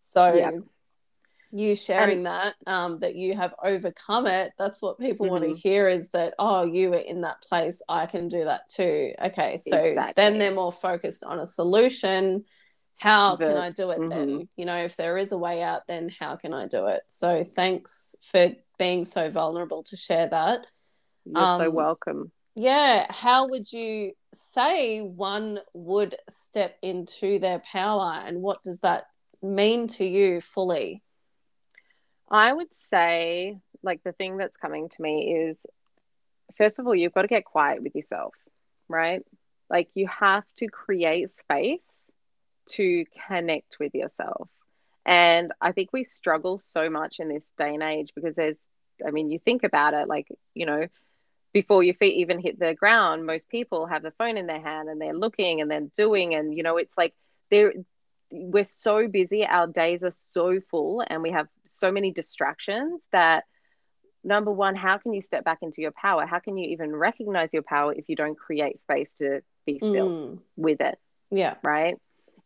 so 0.00 0.32
yeah 0.32 0.50
you 1.52 1.74
sharing 1.74 2.18
and, 2.18 2.26
that 2.26 2.54
um, 2.66 2.98
that 2.98 3.16
you 3.16 3.34
have 3.34 3.54
overcome 3.62 4.26
it 4.26 4.52
that's 4.58 4.80
what 4.80 4.98
people 4.98 5.26
mm-hmm. 5.26 5.32
want 5.32 5.44
to 5.44 5.54
hear 5.54 5.88
is 5.88 6.10
that 6.10 6.34
oh 6.38 6.64
you 6.64 6.90
were 6.90 6.96
in 6.96 7.22
that 7.22 7.42
place 7.42 7.82
i 7.88 8.06
can 8.06 8.28
do 8.28 8.44
that 8.44 8.68
too. 8.68 9.12
Okay 9.24 9.56
so 9.56 9.76
exactly. 9.76 10.12
then 10.16 10.38
they're 10.38 10.54
more 10.54 10.72
focused 10.72 11.24
on 11.24 11.38
a 11.38 11.46
solution. 11.46 12.44
How 12.96 13.36
can 13.36 13.56
i 13.56 13.70
do 13.70 13.90
it 13.90 13.98
mm-hmm. 13.98 14.08
then 14.08 14.48
you 14.56 14.64
know 14.64 14.76
if 14.76 14.96
there 14.96 15.16
is 15.16 15.32
a 15.32 15.38
way 15.38 15.62
out 15.62 15.86
then 15.88 16.10
how 16.18 16.36
can 16.36 16.52
i 16.52 16.66
do 16.66 16.86
it? 16.86 17.02
So 17.08 17.44
thanks 17.44 18.14
for 18.22 18.52
being 18.78 19.04
so 19.04 19.30
vulnerable 19.30 19.82
to 19.84 19.96
share 19.96 20.28
that. 20.28 20.66
You're 21.24 21.42
um, 21.42 21.58
so 21.58 21.70
welcome. 21.70 22.30
yeah 22.54 23.06
how 23.10 23.48
would 23.48 23.70
you 23.72 24.12
say 24.32 25.00
one 25.00 25.58
would 25.74 26.14
step 26.28 26.76
into 26.82 27.38
their 27.38 27.58
power 27.58 28.22
and 28.24 28.40
what 28.40 28.62
does 28.62 28.78
that 28.80 29.06
mean 29.42 29.88
to 29.88 30.04
you 30.04 30.40
fully 30.40 31.02
I 32.30 32.52
would 32.52 32.68
say, 32.90 33.58
like, 33.82 34.02
the 34.04 34.12
thing 34.12 34.36
that's 34.36 34.56
coming 34.56 34.88
to 34.88 35.02
me 35.02 35.34
is 35.34 35.56
first 36.56 36.78
of 36.78 36.86
all, 36.86 36.94
you've 36.94 37.14
got 37.14 37.22
to 37.22 37.28
get 37.28 37.44
quiet 37.44 37.82
with 37.82 37.94
yourself, 37.94 38.34
right? 38.88 39.22
Like, 39.68 39.88
you 39.94 40.06
have 40.08 40.44
to 40.58 40.66
create 40.68 41.30
space 41.30 41.80
to 42.70 43.04
connect 43.26 43.78
with 43.78 43.94
yourself. 43.94 44.48
And 45.06 45.52
I 45.60 45.72
think 45.72 45.90
we 45.92 46.04
struggle 46.04 46.58
so 46.58 46.90
much 46.90 47.16
in 47.18 47.28
this 47.28 47.42
day 47.58 47.74
and 47.74 47.82
age 47.82 48.10
because 48.14 48.34
there's, 48.34 48.58
I 49.06 49.10
mean, 49.10 49.30
you 49.30 49.38
think 49.38 49.64
about 49.64 49.94
it, 49.94 50.06
like, 50.08 50.28
you 50.54 50.66
know, 50.66 50.86
before 51.52 51.82
your 51.82 51.94
feet 51.94 52.18
even 52.18 52.38
hit 52.38 52.58
the 52.58 52.74
ground, 52.74 53.26
most 53.26 53.48
people 53.48 53.86
have 53.86 54.04
a 54.04 54.12
phone 54.12 54.36
in 54.36 54.46
their 54.46 54.60
hand 54.60 54.88
and 54.88 55.00
they're 55.00 55.14
looking 55.14 55.60
and 55.60 55.70
they're 55.70 55.88
doing. 55.96 56.34
And, 56.34 56.54
you 56.54 56.62
know, 56.62 56.76
it's 56.76 56.96
like 56.96 57.14
they're, 57.50 57.72
we're 58.30 58.64
so 58.64 59.08
busy, 59.08 59.44
our 59.46 59.66
days 59.66 60.02
are 60.02 60.12
so 60.28 60.60
full, 60.70 61.02
and 61.04 61.22
we 61.22 61.30
have 61.30 61.48
so 61.72 61.92
many 61.92 62.10
distractions 62.10 63.00
that 63.12 63.44
number 64.22 64.50
one, 64.50 64.74
how 64.74 64.98
can 64.98 65.12
you 65.12 65.22
step 65.22 65.44
back 65.44 65.58
into 65.62 65.80
your 65.80 65.92
power? 65.92 66.26
How 66.26 66.38
can 66.38 66.56
you 66.56 66.70
even 66.70 66.94
recognize 66.94 67.50
your 67.52 67.62
power 67.62 67.94
if 67.94 68.08
you 68.08 68.16
don't 68.16 68.38
create 68.38 68.80
space 68.80 69.10
to 69.18 69.42
be 69.66 69.78
still 69.78 70.08
mm. 70.08 70.38
with 70.56 70.80
it? 70.80 70.98
Yeah. 71.30 71.54
Right. 71.62 71.96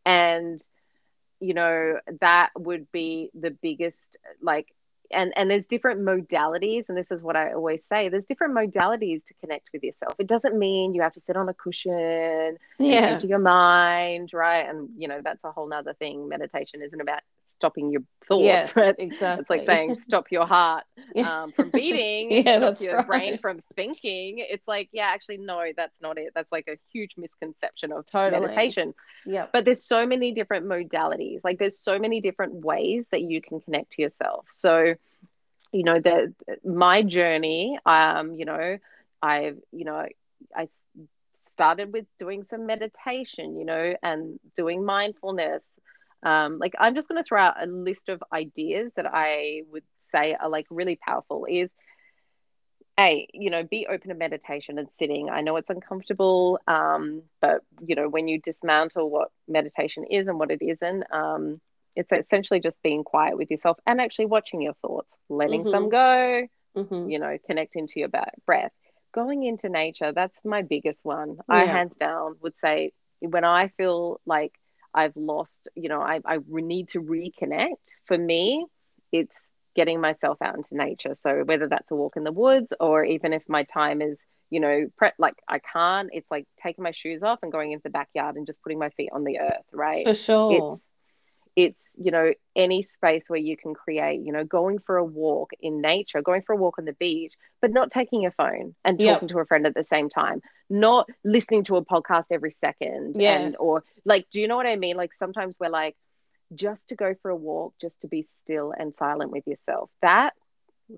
And, 0.05 0.63
you 1.41 1.55
know, 1.55 1.99
that 2.21 2.51
would 2.57 2.91
be 2.93 3.31
the 3.35 3.51
biggest, 3.51 4.17
like, 4.41 4.69
and 5.11 5.33
and 5.37 5.51
there's 5.51 5.67
different 5.67 6.01
modalities 6.01 6.89
and 6.89 6.97
this 6.97 7.11
is 7.11 7.23
what 7.23 7.37
i 7.37 7.53
always 7.53 7.81
say 7.89 8.09
there's 8.09 8.25
different 8.25 8.55
modalities 8.55 9.25
to 9.25 9.35
connect 9.35 9.69
with 9.73 9.83
yourself 9.83 10.15
it 10.19 10.27
doesn't 10.27 10.59
mean 10.59 10.95
you 10.95 11.03
have 11.03 11.13
to 11.13 11.21
sit 11.27 11.37
on 11.37 11.49
a 11.49 11.55
cushion 11.55 12.57
yeah 12.79 13.09
empty 13.09 13.29
your 13.29 13.39
mind 13.39 14.31
right 14.33 14.69
and 14.69 14.89
you 14.97 15.07
know 15.07 15.21
that's 15.23 15.45
a 15.45 15.53
whole 15.53 15.69
nother 15.69 15.93
thing 15.95 16.29
meditation 16.29 16.83
isn't 16.83 17.01
about 17.01 17.21
stopping 17.65 17.91
your 17.91 18.03
thoughts. 18.29 18.45
Yes 18.45 18.77
right? 18.77 18.95
exactly 18.99 19.41
it's 19.41 19.51
like 19.51 19.67
saying 19.67 19.99
stop 20.07 20.31
your 20.31 20.47
heart 20.47 20.85
um, 21.25 21.51
from 21.53 21.71
beating 21.71 22.31
yeah 22.45 22.59
stop 22.59 22.81
your 22.81 22.97
right. 22.97 23.07
brain 23.07 23.39
from 23.39 23.61
thinking. 23.75 24.37
It's 24.39 24.67
like 24.69 24.91
yeah 24.93 25.07
actually 25.07 25.39
no 25.39 25.73
that's 25.77 26.01
not 26.01 26.19
it. 26.19 26.33
That's 26.35 26.51
like 26.53 26.69
a 26.69 26.79
huge 26.93 27.13
misconception 27.17 27.93
of 27.93 28.05
totally. 28.07 28.41
meditation. 28.41 28.95
Yeah 29.25 29.47
but 29.53 29.65
there's 29.65 29.85
so 29.85 30.07
many 30.07 30.33
different 30.33 30.67
modalities. 30.67 31.41
Like 31.43 31.59
there's 31.59 31.79
so 31.79 31.99
many 31.99 32.21
different 32.21 32.65
ways 32.65 33.09
that 33.13 33.23
you 33.23 33.41
can 33.41 33.61
connect 33.61 33.93
to 33.93 34.03
yourself. 34.03 34.47
So 34.51 34.95
you 35.73 35.83
know 35.83 35.99
the 35.99 36.33
my 36.65 37.03
journey 37.03 37.77
um 37.85 38.35
you 38.35 38.45
know 38.45 38.79
i've 39.21 39.59
you 39.73 39.85
know 39.85 40.07
i 40.55 40.69
started 41.55 41.93
with 41.93 42.07
doing 42.17 42.45
some 42.45 42.65
meditation 42.67 43.57
you 43.57 43.65
know 43.65 43.97
and 44.01 44.39
doing 44.57 44.85
mindfulness 44.85 45.65
um 46.25 46.59
like 46.59 46.75
i'm 46.79 46.95
just 46.95 47.09
going 47.09 47.23
to 47.23 47.27
throw 47.27 47.41
out 47.41 47.63
a 47.63 47.67
list 47.67 48.09
of 48.09 48.23
ideas 48.33 48.91
that 48.97 49.07
i 49.07 49.63
would 49.71 49.85
say 50.11 50.35
are 50.35 50.49
like 50.49 50.67
really 50.71 50.97
powerful 50.97 51.47
is 51.49 51.71
a 52.99 53.27
you 53.33 53.51
know 53.51 53.65
be 53.65 53.87
open 53.87 54.09
to 54.09 54.15
meditation 54.15 54.79
and 54.79 54.89
sitting 54.99 55.29
i 55.29 55.41
know 55.41 55.57
it's 55.57 55.71
uncomfortable 55.71 56.59
um, 56.69 57.23
but 57.41 57.63
you 57.85 57.97
know 57.97 58.09
when 58.09 58.29
you 58.29 58.41
dismantle 58.41 59.11
what 59.11 59.31
meditation 59.49 60.05
is 60.11 60.29
and 60.29 60.39
what 60.39 60.51
it 60.51 60.63
isn't 60.63 61.05
um, 61.13 61.61
it's 61.97 62.13
essentially 62.13 62.61
just 62.61 62.81
being 62.83 63.05
quiet 63.05 63.37
with 63.37 63.51
yourself 63.51 63.77
and 63.87 64.01
actually 64.01 64.27
watching 64.27 64.61
your 64.61 64.75
thoughts 64.75 65.13
letting 65.29 65.63
mm-hmm. 65.63 65.71
some 65.71 65.89
go 65.89 66.47
mm-hmm. 66.77 67.09
you 67.09 67.19
know 67.19 67.37
connecting 67.47 67.87
to 67.87 67.99
your 68.01 68.11
breath 68.47 68.73
going 69.13 69.45
into 69.45 69.69
nature 69.69 70.13
that's 70.13 70.45
my 70.45 70.63
biggest 70.63 71.01
one 71.05 71.37
yeah. 71.49 71.55
i 71.55 71.65
hands 71.65 71.95
down 71.99 72.37
would 72.43 72.59
say 72.59 72.93
when 73.21 73.45
i 73.45 73.69
feel 73.77 74.21
like 74.25 74.53
i've 74.95 75.17
lost 75.17 75.69
you 75.75 75.89
know 75.89 76.01
i, 76.01 76.21
I 76.25 76.39
need 76.49 76.89
to 76.89 77.01
reconnect 77.01 77.77
for 78.07 78.17
me 78.17 78.67
it's 79.13 79.49
getting 79.75 80.01
myself 80.01 80.39
out 80.41 80.57
into 80.57 80.77
nature. 80.77 81.17
So 81.21 81.43
whether 81.45 81.69
that's 81.69 81.91
a 81.91 81.95
walk 81.95 82.17
in 82.17 82.25
the 82.25 82.33
woods 82.33 82.73
or 82.81 83.05
even 83.05 83.33
if 83.33 83.43
my 83.49 83.65
time 83.65 84.01
is, 84.01 84.19
you 84.51 84.61
know, 84.61 84.87
pre- 84.97 85.11
like 85.19 85.35
I 85.49 85.59
can't, 85.59 86.11
it's 86.13 86.31
like 86.31 86.47
taking 86.63 86.85
my 86.85 86.93
shoes 86.93 87.23
off 87.23 87.41
and 87.43 87.51
going 87.51 87.73
into 87.73 87.85
the 87.85 87.91
backyard 87.91 88.37
and 88.37 88.47
just 88.47 88.63
putting 88.63 88.79
my 88.79 88.91
feet 88.91 89.11
on 89.13 89.25
the 89.25 89.41
earth, 89.41 89.67
right? 89.73 90.05
For 90.05 90.15
sure. 90.15 90.53
It's, 90.53 90.83
it's 91.57 91.81
you 91.97 92.11
know 92.11 92.33
any 92.57 92.83
space 92.83 93.29
where 93.29 93.39
you 93.39 93.57
can 93.57 93.75
create 93.75 94.21
you 94.21 94.33
know 94.33 94.45
going 94.45 94.79
for 94.81 94.97
a 94.97 95.05
walk 95.05 95.51
in 95.61 95.81
nature 95.81 96.21
going 96.21 96.43
for 96.43 96.53
a 96.53 96.57
walk 96.57 96.79
on 96.79 96.85
the 96.85 96.93
beach 96.95 97.35
but 97.61 97.71
not 97.71 97.91
taking 97.91 98.21
your 98.21 98.33
phone 98.33 98.75
and 98.85 98.99
talking 98.99 99.29
yep. 99.29 99.29
to 99.29 99.39
a 99.39 99.47
friend 99.47 99.67
at 99.67 99.75
the 99.75 99.85
same 99.85 100.09
time 100.09 100.43
not 100.69 101.09
listening 101.25 101.63
to 101.63 101.77
a 101.77 101.85
podcast 101.85 102.25
every 102.31 102.55
second 102.61 103.15
yes. 103.17 103.41
and 103.41 103.57
or 103.61 103.85
like 104.05 104.27
do 104.31 104.41
you 104.41 104.49
know 104.49 104.57
what 104.57 104.67
i 104.67 104.75
mean 104.75 104.97
like 104.97 105.13
sometimes 105.15 105.57
we're 105.61 105.69
like 105.69 105.95
just 106.55 106.87
to 106.89 106.97
go 106.97 107.15
for 107.23 107.31
a 107.31 107.37
walk, 107.37 107.75
just 107.81 107.99
to 108.01 108.09
be 108.09 108.27
still 108.43 108.73
and 108.77 108.95
silent 108.99 109.31
with 109.31 109.47
yourself. 109.47 109.91
That, 110.03 110.35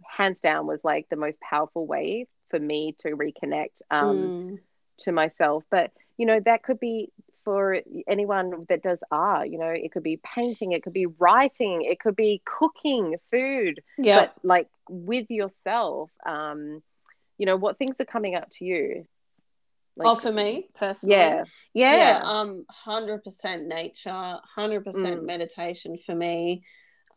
hands 0.08 0.38
down, 0.42 0.66
was 0.66 0.84
like 0.84 1.08
the 1.08 1.16
most 1.16 1.40
powerful 1.40 1.86
way 1.86 2.26
for 2.50 2.58
me 2.58 2.94
to 3.00 3.10
reconnect 3.10 3.82
um, 3.90 4.16
mm. 4.16 4.58
to 4.98 5.12
myself. 5.12 5.64
But, 5.70 5.92
you 6.16 6.26
know, 6.26 6.40
that 6.44 6.62
could 6.62 6.80
be 6.80 7.10
for 7.46 7.80
anyone 8.08 8.66
that 8.68 8.82
does 8.82 8.98
art, 9.12 9.48
you 9.50 9.56
know, 9.56 9.68
it 9.68 9.92
could 9.92 10.02
be 10.02 10.18
painting, 10.34 10.72
it 10.72 10.82
could 10.82 10.92
be 10.92 11.06
writing, 11.06 11.82
it 11.82 12.00
could 12.00 12.16
be 12.16 12.42
cooking 12.44 13.14
food. 13.30 13.84
Yeah. 13.96 14.18
But 14.22 14.34
like 14.42 14.68
with 14.90 15.30
yourself, 15.30 16.10
um, 16.26 16.82
you 17.38 17.46
know, 17.46 17.54
what 17.54 17.78
things 17.78 18.00
are 18.00 18.04
coming 18.04 18.34
up 18.34 18.50
to 18.54 18.64
you? 18.64 19.06
Like, 19.96 20.08
oh, 20.08 20.14
for 20.16 20.32
me 20.32 20.68
personally, 20.74 21.14
yeah, 21.14 21.44
yeah, 21.72 21.96
yeah. 21.96 22.20
um, 22.24 22.66
hundred 22.68 23.22
percent 23.22 23.68
nature, 23.68 24.38
hundred 24.42 24.84
percent 24.84 25.22
mm. 25.22 25.26
meditation 25.26 25.96
for 25.96 26.16
me. 26.16 26.64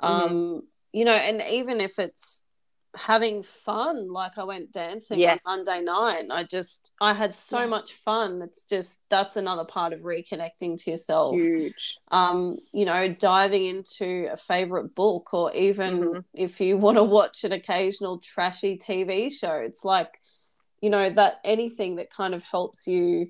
Mm-hmm. 0.02 0.14
Um, 0.14 0.30
mm-hmm. 0.30 0.60
you 0.94 1.06
know, 1.06 1.16
and 1.16 1.42
even 1.50 1.82
if 1.82 1.98
it's 1.98 2.46
having 3.00 3.44
fun, 3.44 4.12
like 4.12 4.38
I 4.38 4.44
went 4.44 4.72
dancing 4.72 5.20
yes. 5.20 5.40
on 5.46 5.60
Monday 5.66 5.82
night, 5.82 6.26
I 6.30 6.44
just 6.44 6.92
I 7.00 7.14
had 7.14 7.34
so 7.34 7.68
much 7.68 7.94
fun. 7.94 8.42
It's 8.42 8.66
just 8.66 9.02
that's 9.10 9.38
another 9.38 9.64
part 9.64 9.94
of 9.94 10.02
reconnecting 10.02 10.82
to 10.84 10.92
yourself. 10.92 11.36
Huge. 11.36 11.98
Um, 12.12 12.58
you 12.74 12.86
know, 12.86 13.08
diving 13.08 13.66
into 13.66 14.28
a 14.32 14.38
favorite 14.38 14.94
book, 14.96 15.34
or 15.34 15.54
even 15.54 16.00
mm-hmm. 16.00 16.20
if 16.34 16.60
you 16.60 16.78
want 16.86 16.98
to 16.98 17.04
watch 17.04 17.44
an 17.44 17.54
occasional 17.54 18.20
trashy 18.20 18.78
TV 18.78 19.32
show, 19.32 19.54
it's 19.54 19.86
like 19.86 20.20
you 20.82 20.90
know 20.90 21.10
that 21.10 21.40
anything 21.44 21.96
that 21.98 22.12
kind 22.12 22.34
of 22.34 22.44
helps 22.44 22.88
you 22.88 23.28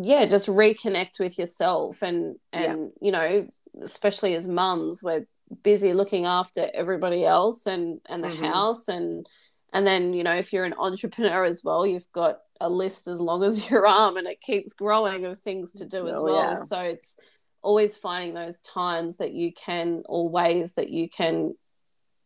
yeah 0.00 0.24
just 0.26 0.46
reconnect 0.48 1.18
with 1.18 1.38
yourself 1.38 2.02
and 2.02 2.36
and 2.52 2.92
yeah. 3.00 3.06
you 3.06 3.12
know 3.12 3.48
especially 3.82 4.34
as 4.34 4.46
mums 4.46 5.02
we're 5.02 5.26
busy 5.62 5.92
looking 5.92 6.26
after 6.26 6.68
everybody 6.74 7.24
else 7.24 7.66
and 7.66 8.00
and 8.06 8.22
the 8.22 8.28
mm-hmm. 8.28 8.44
house 8.44 8.88
and 8.88 9.26
and 9.72 9.86
then 9.86 10.12
you 10.12 10.22
know 10.22 10.34
if 10.34 10.52
you're 10.52 10.64
an 10.64 10.74
entrepreneur 10.78 11.44
as 11.44 11.62
well 11.64 11.86
you've 11.86 12.10
got 12.12 12.38
a 12.60 12.68
list 12.68 13.06
as 13.06 13.20
long 13.20 13.42
as 13.42 13.70
your 13.70 13.86
arm 13.86 14.16
and 14.16 14.26
it 14.26 14.40
keeps 14.40 14.74
growing 14.74 15.24
of 15.24 15.38
things 15.40 15.72
to 15.72 15.86
do 15.86 16.06
as 16.08 16.18
oh, 16.18 16.24
well 16.24 16.50
yeah. 16.50 16.54
so 16.54 16.80
it's 16.80 17.18
always 17.62 17.96
finding 17.96 18.34
those 18.34 18.58
times 18.60 19.16
that 19.16 19.32
you 19.32 19.52
can 19.52 20.02
or 20.06 20.28
ways 20.28 20.74
that 20.74 20.90
you 20.90 21.08
can 21.08 21.54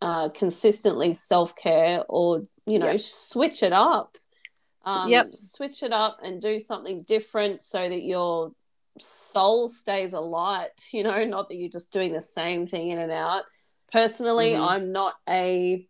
uh, 0.02 0.28
consistently 0.30 1.14
self-care 1.14 2.04
or 2.08 2.42
you 2.66 2.78
know 2.78 2.90
yep. 2.90 3.00
switch 3.00 3.62
it 3.62 3.72
up 3.72 4.18
um, 4.84 5.08
yep 5.08 5.34
switch 5.34 5.82
it 5.82 5.92
up 5.92 6.18
and 6.24 6.40
do 6.40 6.58
something 6.58 7.02
different 7.04 7.62
so 7.62 7.88
that 7.88 8.02
your 8.02 8.52
soul 8.98 9.68
stays 9.68 10.12
alight 10.12 10.70
you 10.92 11.02
know 11.02 11.24
not 11.24 11.48
that 11.48 11.56
you're 11.56 11.68
just 11.68 11.92
doing 11.92 12.12
the 12.12 12.20
same 12.20 12.66
thing 12.66 12.90
in 12.90 12.98
and 12.98 13.12
out 13.12 13.44
personally 13.92 14.52
mm-hmm. 14.52 14.64
i'm 14.64 14.92
not 14.92 15.14
a 15.28 15.86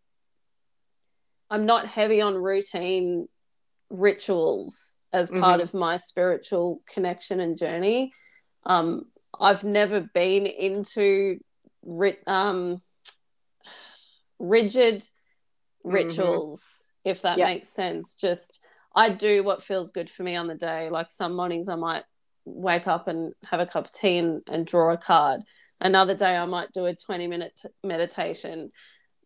i'm 1.51 1.67
not 1.67 1.87
heavy 1.87 2.21
on 2.21 2.35
routine 2.35 3.29
rituals 3.91 4.99
as 5.13 5.31
part 5.31 5.61
mm-hmm. 5.61 5.63
of 5.63 5.75
my 5.75 5.97
spiritual 5.99 6.81
connection 6.87 7.41
and 7.41 7.59
journey 7.59 8.13
um 8.65 9.05
i've 9.39 9.65
never 9.65 10.01
been 10.01 10.47
into 10.47 11.39
um 12.27 12.81
rigid 14.39 15.05
Mm-hmm. 15.85 15.95
rituals, 15.95 16.61
mm-hmm. 16.61 17.11
if 17.11 17.23
that 17.23 17.39
yep. 17.39 17.49
makes 17.49 17.69
sense. 17.71 18.15
Just 18.15 18.61
I 18.95 19.09
do 19.09 19.43
what 19.43 19.63
feels 19.63 19.91
good 19.91 20.09
for 20.09 20.23
me 20.23 20.37
on 20.37 20.47
the 20.47 20.55
day. 20.55 20.91
Like 20.91 21.11
some 21.11 21.35
mornings 21.35 21.69
I 21.69 21.75
might 21.75 22.05
wake 22.45 22.87
up 22.87 23.09
and 23.09 23.33
have 23.45 23.61
a 23.61 23.67
cup 23.67 23.87
of 23.87 23.93
tea 23.93 24.19
and, 24.19 24.43
and 24.49 24.67
draw 24.67 24.93
a 24.93 24.97
card. 24.97 25.43
Another 25.81 26.15
day 26.15 26.37
I 26.37 26.47
might 26.47 26.73
do 26.73 26.87
a 26.87 26.95
20 26.95 27.27
minute 27.27 27.53
t- 27.61 27.69
meditation. 27.83 28.71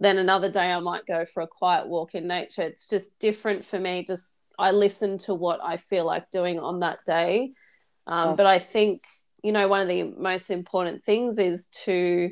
Then 0.00 0.18
another 0.18 0.50
day 0.50 0.72
I 0.72 0.80
might 0.80 1.06
go 1.06 1.24
for 1.24 1.42
a 1.42 1.46
quiet 1.46 1.86
walk 1.86 2.14
in 2.14 2.26
nature. 2.26 2.62
It's 2.62 2.88
just 2.88 3.18
different 3.18 3.64
for 3.64 3.78
me. 3.78 4.04
Just 4.06 4.38
I 4.58 4.70
listen 4.70 5.18
to 5.18 5.34
what 5.34 5.60
I 5.62 5.76
feel 5.76 6.04
like 6.04 6.30
doing 6.30 6.58
on 6.58 6.80
that 6.80 7.00
day. 7.06 7.52
Um, 8.06 8.30
oh. 8.30 8.36
But 8.36 8.46
I 8.46 8.58
think, 8.58 9.04
you 9.42 9.52
know, 9.52 9.68
one 9.68 9.80
of 9.80 9.88
the 9.88 10.04
most 10.04 10.50
important 10.50 11.04
things 11.04 11.38
is 11.38 11.68
to 11.84 12.30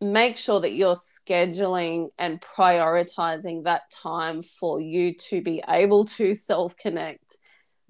make 0.00 0.36
sure 0.36 0.60
that 0.60 0.72
you're 0.72 0.94
scheduling 0.96 2.08
and 2.18 2.40
prioritizing 2.40 3.64
that 3.64 3.82
time 3.90 4.42
for 4.42 4.80
you 4.80 5.14
to 5.14 5.40
be 5.40 5.62
able 5.68 6.04
to 6.04 6.34
self 6.34 6.76
connect. 6.76 7.38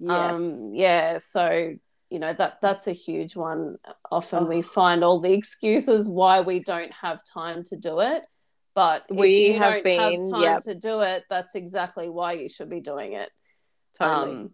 Yeah. 0.03 0.31
Um, 0.31 0.67
yeah. 0.73 1.17
So, 1.19 1.75
you 2.09 2.19
know, 2.19 2.33
that 2.33 2.59
that's 2.61 2.87
a 2.87 2.93
huge 2.93 3.35
one. 3.35 3.77
Often 4.11 4.43
oh. 4.43 4.47
we 4.47 4.61
find 4.61 5.03
all 5.03 5.19
the 5.19 5.33
excuses 5.33 6.07
why 6.07 6.41
we 6.41 6.59
don't 6.59 6.93
have 6.93 7.23
time 7.23 7.63
to 7.65 7.77
do 7.77 7.99
it. 7.99 8.23
But 8.75 9.05
we 9.09 9.45
if 9.45 9.53
you 9.55 9.59
have 9.61 9.73
don't 9.73 9.83
been, 9.83 9.99
have 9.99 10.31
time 10.31 10.41
yep. 10.41 10.61
to 10.61 10.75
do 10.75 11.01
it, 11.01 11.23
that's 11.29 11.55
exactly 11.55 12.09
why 12.09 12.33
you 12.33 12.49
should 12.49 12.69
be 12.69 12.81
doing 12.81 13.13
it. 13.13 13.29
Totally. 13.99 14.31
Um, 14.31 14.51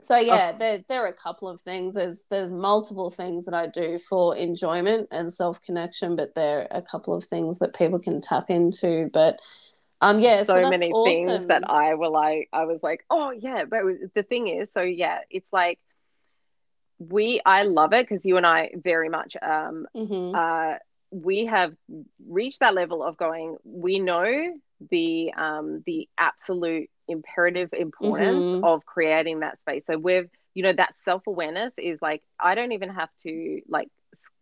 so 0.00 0.16
yeah, 0.16 0.52
oh. 0.54 0.58
there 0.58 0.84
there 0.88 1.04
are 1.04 1.08
a 1.08 1.12
couple 1.12 1.48
of 1.48 1.60
things. 1.60 1.94
There's 1.94 2.24
there's 2.30 2.50
multiple 2.50 3.10
things 3.10 3.44
that 3.44 3.54
I 3.54 3.66
do 3.66 3.98
for 3.98 4.36
enjoyment 4.36 5.08
and 5.10 5.32
self 5.32 5.60
connection, 5.62 6.16
but 6.16 6.34
there 6.34 6.60
are 6.60 6.78
a 6.78 6.82
couple 6.82 7.14
of 7.14 7.24
things 7.24 7.58
that 7.58 7.74
people 7.74 7.98
can 7.98 8.20
tap 8.20 8.48
into. 8.48 9.10
But 9.12 9.40
um, 10.00 10.18
yeah, 10.18 10.42
so, 10.44 10.62
so 10.62 10.70
many 10.70 10.90
awesome. 10.90 11.12
things 11.12 11.46
that 11.48 11.68
I 11.68 11.94
were 11.94 12.08
like, 12.08 12.48
I 12.52 12.64
was 12.64 12.80
like, 12.82 13.04
oh 13.10 13.30
yeah, 13.30 13.64
but 13.64 13.82
the 14.14 14.22
thing 14.22 14.48
is, 14.48 14.68
so 14.72 14.80
yeah, 14.80 15.20
it's 15.30 15.50
like 15.52 15.78
we 16.98 17.40
I 17.44 17.62
love 17.62 17.92
it 17.92 18.06
because 18.06 18.24
you 18.24 18.36
and 18.36 18.46
I 18.46 18.70
very 18.76 19.08
much 19.08 19.36
um 19.40 19.86
mm-hmm. 19.96 20.34
uh 20.34 20.76
we 21.10 21.46
have 21.46 21.74
reached 22.26 22.60
that 22.60 22.74
level 22.74 23.02
of 23.02 23.16
going. 23.16 23.56
We 23.64 23.98
know 23.98 24.54
the 24.90 25.32
um 25.36 25.82
the 25.86 26.08
absolute 26.16 26.88
imperative 27.08 27.70
importance 27.72 28.52
mm-hmm. 28.52 28.64
of 28.64 28.86
creating 28.86 29.40
that 29.40 29.58
space. 29.60 29.84
So 29.86 29.98
we've, 29.98 30.30
you 30.54 30.62
know, 30.62 30.72
that 30.72 30.94
self 31.04 31.26
awareness 31.26 31.74
is 31.76 32.00
like, 32.00 32.22
I 32.38 32.54
don't 32.54 32.72
even 32.72 32.90
have 32.90 33.10
to 33.22 33.60
like 33.68 33.88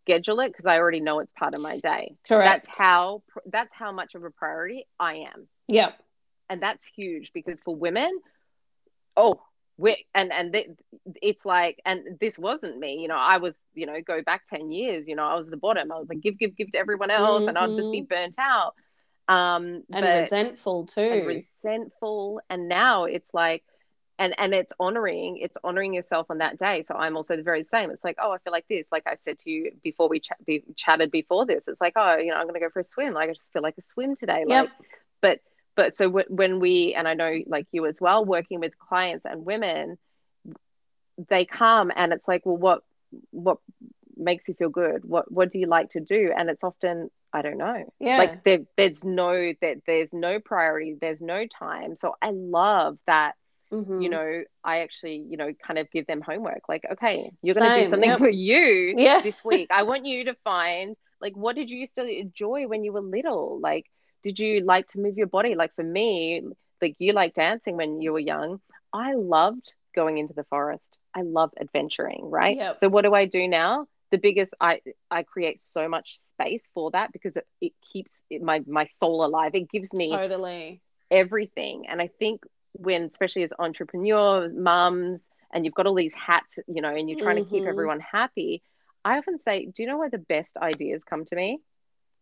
schedule 0.08 0.40
it 0.40 0.48
because 0.48 0.66
I 0.66 0.78
already 0.78 1.00
know 1.00 1.20
it's 1.20 1.32
part 1.32 1.54
of 1.54 1.60
my 1.60 1.78
day. 1.78 2.16
Correct. 2.26 2.66
That's 2.66 2.78
how 2.78 3.22
that's 3.46 3.74
how 3.74 3.92
much 3.92 4.14
of 4.14 4.24
a 4.24 4.30
priority 4.30 4.86
I 4.98 5.26
am. 5.34 5.48
Yep. 5.68 5.98
And 6.50 6.62
that's 6.62 6.86
huge 6.86 7.32
because 7.34 7.60
for 7.60 7.76
women, 7.76 8.18
oh, 9.16 9.40
we 9.76 10.06
and 10.14 10.32
and 10.32 10.52
th- 10.52 10.70
it's 11.22 11.44
like 11.44 11.80
and 11.84 12.18
this 12.20 12.36
wasn't 12.38 12.76
me 12.76 12.94
you 13.00 13.06
know 13.06 13.16
i 13.16 13.36
was 13.38 13.54
you 13.74 13.86
know 13.86 13.94
go 14.04 14.20
back 14.22 14.44
10 14.46 14.72
years 14.72 15.06
you 15.06 15.14
know 15.14 15.22
i 15.22 15.36
was 15.36 15.48
the 15.48 15.56
bottom 15.56 15.92
i 15.92 15.96
was 15.96 16.08
like 16.08 16.20
give 16.20 16.36
give 16.36 16.56
give 16.56 16.72
to 16.72 16.78
everyone 16.78 17.10
else 17.10 17.40
mm-hmm. 17.40 17.48
and 17.48 17.56
i'd 17.56 17.76
just 17.76 17.92
be 17.92 18.02
mm-hmm. 18.02 18.12
burnt 18.12 18.34
out 18.38 18.74
um 19.28 19.84
and 19.92 20.02
but, 20.02 20.22
resentful 20.22 20.84
too 20.84 21.00
and 21.00 21.44
resentful 21.62 22.40
and 22.50 22.68
now 22.68 23.04
it's 23.04 23.32
like 23.32 23.62
and 24.18 24.34
and 24.38 24.54
it's 24.54 24.72
honoring 24.80 25.38
it's 25.38 25.56
honoring 25.62 25.94
yourself 25.94 26.26
on 26.30 26.38
that 26.38 26.58
day. 26.58 26.82
So 26.82 26.94
i'm 26.94 27.16
also 27.16 27.36
the 27.36 27.42
very 27.42 27.64
same. 27.64 27.90
It's 27.90 28.04
like 28.04 28.16
oh 28.22 28.32
i 28.32 28.38
feel 28.38 28.52
like 28.52 28.66
this. 28.68 28.86
Like 28.90 29.06
i 29.06 29.16
said 29.24 29.38
to 29.40 29.50
you 29.50 29.72
before 29.82 30.08
we 30.08 30.20
ch- 30.20 30.30
be, 30.46 30.64
chatted 30.76 31.10
before 31.10 31.46
this 31.46 31.68
it's 31.68 31.80
like 31.80 31.94
oh 31.96 32.16
you 32.16 32.28
know 32.28 32.36
i'm 32.36 32.46
gonna 32.46 32.60
go 32.60 32.70
for 32.70 32.80
a 32.80 32.84
swim. 32.84 33.14
Like 33.14 33.30
i 33.30 33.32
just 33.32 33.52
feel 33.52 33.62
like 33.62 33.78
a 33.78 33.82
swim 33.82 34.16
today. 34.16 34.44
Like 34.46 34.70
but 35.20 35.40
but 35.76 35.96
so 35.96 36.06
w- 36.06 36.26
when 36.28 36.60
we 36.60 36.94
and 36.94 37.06
i 37.06 37.14
know 37.14 37.32
like 37.46 37.66
you 37.72 37.86
as 37.86 38.00
well 38.00 38.24
working 38.24 38.60
with 38.60 38.78
clients 38.78 39.24
and 39.24 39.44
women 39.44 39.98
they 41.28 41.44
come 41.44 41.90
and 41.94 42.12
it's 42.12 42.26
like 42.28 42.44
well 42.44 42.56
what 42.56 42.82
what 43.30 43.58
makes 44.16 44.48
you 44.48 44.54
feel 44.54 44.68
good? 44.68 45.04
What 45.04 45.30
what 45.30 45.52
do 45.52 45.58
you 45.58 45.66
like 45.66 45.90
to 45.90 46.00
do? 46.00 46.32
And 46.36 46.50
it's 46.50 46.64
often 46.64 47.10
i 47.32 47.42
don't 47.42 47.58
know. 47.58 47.84
Yeah. 48.00 48.18
Like 48.18 48.44
there, 48.44 48.60
there's 48.76 49.04
no 49.04 49.52
that 49.60 49.78
there's 49.86 50.12
no 50.12 50.40
priority. 50.40 50.96
There's 51.00 51.20
no 51.20 51.46
time. 51.46 51.96
So 51.96 52.16
i 52.20 52.30
love 52.30 52.98
that 53.06 53.34
mm-hmm. 53.72 54.00
you 54.00 54.08
know 54.08 54.42
i 54.64 54.80
actually 54.80 55.16
you 55.28 55.36
know 55.36 55.52
kind 55.66 55.78
of 55.78 55.90
give 55.90 56.06
them 56.06 56.20
homework 56.20 56.62
like 56.68 56.84
okay 56.90 57.30
you're 57.42 57.54
going 57.54 57.72
to 57.72 57.84
do 57.84 57.90
something 57.90 58.10
yep. 58.10 58.18
for 58.18 58.28
you 58.28 58.94
yeah. 58.96 59.20
this 59.22 59.44
week 59.44 59.68
i 59.70 59.82
want 59.82 60.06
you 60.06 60.24
to 60.24 60.34
find 60.44 60.96
like 61.20 61.36
what 61.36 61.56
did 61.56 61.70
you 61.70 61.78
used 61.78 61.94
to 61.94 62.06
enjoy 62.06 62.66
when 62.66 62.84
you 62.84 62.92
were 62.92 63.00
little 63.00 63.58
like 63.60 63.86
did 64.22 64.38
you 64.38 64.60
like 64.60 64.88
to 64.88 65.00
move 65.00 65.16
your 65.16 65.26
body? 65.26 65.54
Like 65.54 65.74
for 65.74 65.84
me, 65.84 66.42
like 66.82 66.96
you 66.98 67.12
like 67.12 67.34
dancing 67.34 67.76
when 67.76 68.00
you 68.00 68.12
were 68.12 68.18
young. 68.18 68.60
I 68.92 69.14
loved 69.14 69.74
going 69.94 70.18
into 70.18 70.34
the 70.34 70.44
forest. 70.44 70.84
I 71.14 71.22
love 71.22 71.50
adventuring, 71.60 72.30
right? 72.30 72.56
Yep. 72.56 72.78
So 72.78 72.88
what 72.88 73.02
do 73.02 73.14
I 73.14 73.26
do 73.26 73.48
now? 73.48 73.86
The 74.10 74.18
biggest 74.18 74.52
I 74.60 74.80
I 75.10 75.22
create 75.22 75.60
so 75.72 75.88
much 75.88 76.18
space 76.34 76.62
for 76.74 76.90
that 76.92 77.12
because 77.12 77.36
it, 77.36 77.46
it 77.60 77.72
keeps 77.92 78.10
it, 78.30 78.42
my 78.42 78.62
my 78.66 78.86
soul 78.86 79.24
alive. 79.24 79.54
It 79.54 79.70
gives 79.70 79.92
me 79.92 80.10
totally 80.10 80.80
everything. 81.10 81.86
And 81.88 82.00
I 82.00 82.08
think 82.18 82.42
when 82.74 83.04
especially 83.04 83.42
as 83.44 83.50
entrepreneurs, 83.58 84.52
mums, 84.54 85.20
and 85.52 85.64
you've 85.64 85.74
got 85.74 85.86
all 85.86 85.94
these 85.94 86.14
hats, 86.14 86.58
you 86.66 86.82
know, 86.82 86.94
and 86.94 87.08
you're 87.08 87.18
trying 87.18 87.36
mm-hmm. 87.36 87.44
to 87.44 87.50
keep 87.50 87.60
mm-hmm. 87.60 87.68
everyone 87.68 88.00
happy, 88.00 88.62
I 89.04 89.18
often 89.18 89.38
say, 89.44 89.66
do 89.66 89.82
you 89.82 89.88
know 89.88 89.98
where 89.98 90.10
the 90.10 90.18
best 90.18 90.50
ideas 90.56 91.04
come 91.04 91.24
to 91.26 91.36
me? 91.36 91.60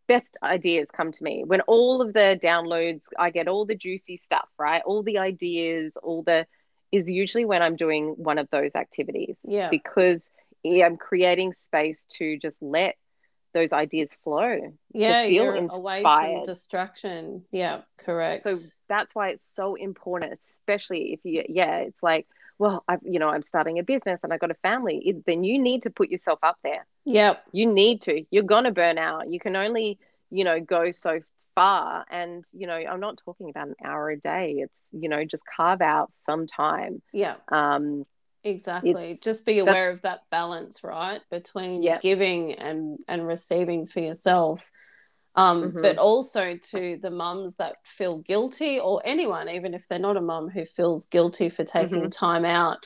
best 0.06 0.36
ideas 0.42 0.88
come 0.94 1.12
to 1.12 1.22
me 1.22 1.42
when 1.44 1.60
all 1.62 2.00
of 2.00 2.12
the 2.12 2.38
downloads 2.42 3.00
i 3.18 3.30
get 3.30 3.48
all 3.48 3.64
the 3.64 3.74
juicy 3.74 4.20
stuff 4.24 4.48
right 4.58 4.82
all 4.86 5.02
the 5.02 5.18
ideas 5.18 5.92
all 6.02 6.22
the 6.22 6.46
is 6.92 7.10
usually 7.10 7.44
when 7.44 7.62
i'm 7.62 7.76
doing 7.76 8.14
one 8.16 8.38
of 8.38 8.48
those 8.50 8.70
activities 8.74 9.38
yeah 9.44 9.68
because 9.68 10.30
i'm 10.64 10.96
creating 10.96 11.52
space 11.64 11.98
to 12.08 12.38
just 12.38 12.62
let 12.62 12.96
those 13.56 13.72
ideas 13.72 14.10
flow 14.22 14.72
yeah 14.92 15.24
you're 15.24 15.56
inspired. 15.56 16.04
away 16.04 16.34
from 16.34 16.44
distraction 16.44 17.44
yeah 17.50 17.80
correct 17.96 18.42
so 18.42 18.54
that's 18.88 19.14
why 19.14 19.30
it's 19.30 19.48
so 19.48 19.74
important 19.74 20.38
especially 20.50 21.12
if 21.14 21.20
you 21.24 21.42
yeah 21.48 21.78
it's 21.78 22.02
like 22.02 22.26
well 22.58 22.84
I've, 22.86 23.00
you 23.02 23.18
know 23.18 23.28
i'm 23.28 23.42
starting 23.42 23.78
a 23.78 23.82
business 23.82 24.20
and 24.22 24.32
i've 24.32 24.40
got 24.40 24.50
a 24.50 24.60
family 24.62 24.98
it, 24.98 25.26
then 25.26 25.42
you 25.42 25.58
need 25.58 25.82
to 25.82 25.90
put 25.90 26.10
yourself 26.10 26.38
up 26.42 26.58
there 26.62 26.86
Yep. 27.06 27.44
You 27.52 27.72
need 27.72 28.02
to. 28.02 28.24
You're 28.30 28.42
going 28.42 28.64
to 28.64 28.72
burn 28.72 28.98
out. 28.98 29.30
You 29.30 29.40
can 29.40 29.56
only, 29.56 29.98
you 30.30 30.44
know, 30.44 30.60
go 30.60 30.90
so 30.90 31.20
far. 31.54 32.04
And, 32.10 32.44
you 32.52 32.66
know, 32.66 32.74
I'm 32.74 33.00
not 33.00 33.20
talking 33.24 33.48
about 33.48 33.68
an 33.68 33.76
hour 33.82 34.10
a 34.10 34.18
day. 34.18 34.56
It's, 34.58 34.74
you 34.92 35.08
know, 35.08 35.24
just 35.24 35.44
carve 35.56 35.80
out 35.80 36.10
some 36.26 36.46
time. 36.46 37.00
Yeah. 37.12 37.36
Um, 37.50 38.04
exactly. 38.46 39.18
Just 39.20 39.44
be 39.44 39.58
aware 39.58 39.90
of 39.90 40.02
that 40.02 40.20
balance, 40.30 40.82
right? 40.82 41.20
Between 41.30 41.86
giving 42.00 42.54
and, 42.54 42.98
and 43.08 43.26
receiving 43.26 43.86
for 43.86 44.00
yourself. 44.00 44.70
Um, 45.34 45.64
mm-hmm. 45.64 45.82
But 45.82 45.98
also 45.98 46.56
to 46.56 46.98
the 47.00 47.10
mums 47.10 47.56
that 47.56 47.76
feel 47.84 48.18
guilty, 48.18 48.80
or 48.80 49.02
anyone, 49.04 49.50
even 49.50 49.74
if 49.74 49.86
they're 49.86 49.98
not 49.98 50.16
a 50.16 50.22
mum 50.22 50.48
who 50.48 50.64
feels 50.64 51.06
guilty 51.06 51.50
for 51.50 51.62
taking 51.62 51.98
mm-hmm. 51.98 52.08
time 52.08 52.46
out, 52.46 52.78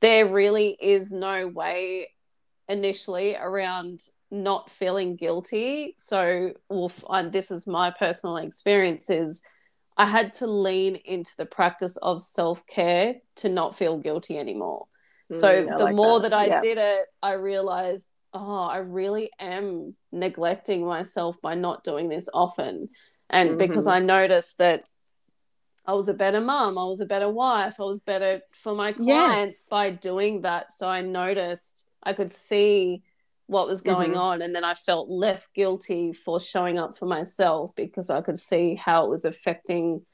there 0.00 0.28
really 0.28 0.76
is 0.80 1.12
no 1.12 1.46
way 1.46 2.08
initially 2.68 3.34
around 3.34 4.02
not 4.30 4.70
feeling 4.70 5.16
guilty. 5.16 5.94
So, 5.96 6.52
well, 6.68 6.92
this 7.30 7.50
is 7.50 7.66
my 7.66 7.90
personal 7.90 8.36
experience 8.36 9.08
is 9.08 9.42
I 10.00 10.06
had 10.06 10.32
to 10.34 10.46
lean 10.46 10.96
into 10.96 11.32
the 11.36 11.44
practice 11.44 11.98
of 11.98 12.22
self 12.22 12.66
care 12.66 13.16
to 13.36 13.50
not 13.50 13.76
feel 13.76 13.98
guilty 13.98 14.38
anymore. 14.38 14.86
Mm, 15.30 15.36
so 15.36 15.64
the 15.76 15.84
like 15.84 15.94
more 15.94 16.20
that, 16.20 16.30
that 16.30 16.40
I 16.40 16.46
yeah. 16.46 16.60
did 16.60 16.78
it, 16.78 17.06
I 17.22 17.34
realized, 17.34 18.10
oh, 18.32 18.64
I 18.64 18.78
really 18.78 19.30
am 19.38 19.94
neglecting 20.10 20.86
myself 20.86 21.36
by 21.42 21.54
not 21.54 21.84
doing 21.84 22.08
this 22.08 22.30
often. 22.32 22.88
And 23.28 23.50
mm-hmm. 23.50 23.58
because 23.58 23.86
I 23.86 23.98
noticed 23.98 24.56
that 24.56 24.84
I 25.84 25.92
was 25.92 26.08
a 26.08 26.14
better 26.14 26.40
mom, 26.40 26.78
I 26.78 26.84
was 26.84 27.02
a 27.02 27.06
better 27.06 27.28
wife, 27.28 27.78
I 27.78 27.82
was 27.82 28.00
better 28.00 28.40
for 28.52 28.74
my 28.74 28.92
clients 28.92 29.66
yeah. 29.66 29.70
by 29.70 29.90
doing 29.90 30.40
that. 30.42 30.72
So 30.72 30.88
I 30.88 31.02
noticed 31.02 31.86
I 32.02 32.14
could 32.14 32.32
see 32.32 33.02
what 33.50 33.66
was 33.66 33.82
going 33.82 34.12
mm-hmm. 34.12 34.20
on 34.20 34.42
and 34.42 34.54
then 34.54 34.62
I 34.62 34.74
felt 34.74 35.10
less 35.10 35.48
guilty 35.48 36.12
for 36.12 36.38
showing 36.38 36.78
up 36.78 36.96
for 36.96 37.06
myself 37.06 37.74
because 37.74 38.08
I 38.08 38.20
could 38.20 38.38
see 38.38 38.76
how 38.76 39.04
it 39.04 39.10
was 39.10 39.24
affecting 39.24 40.06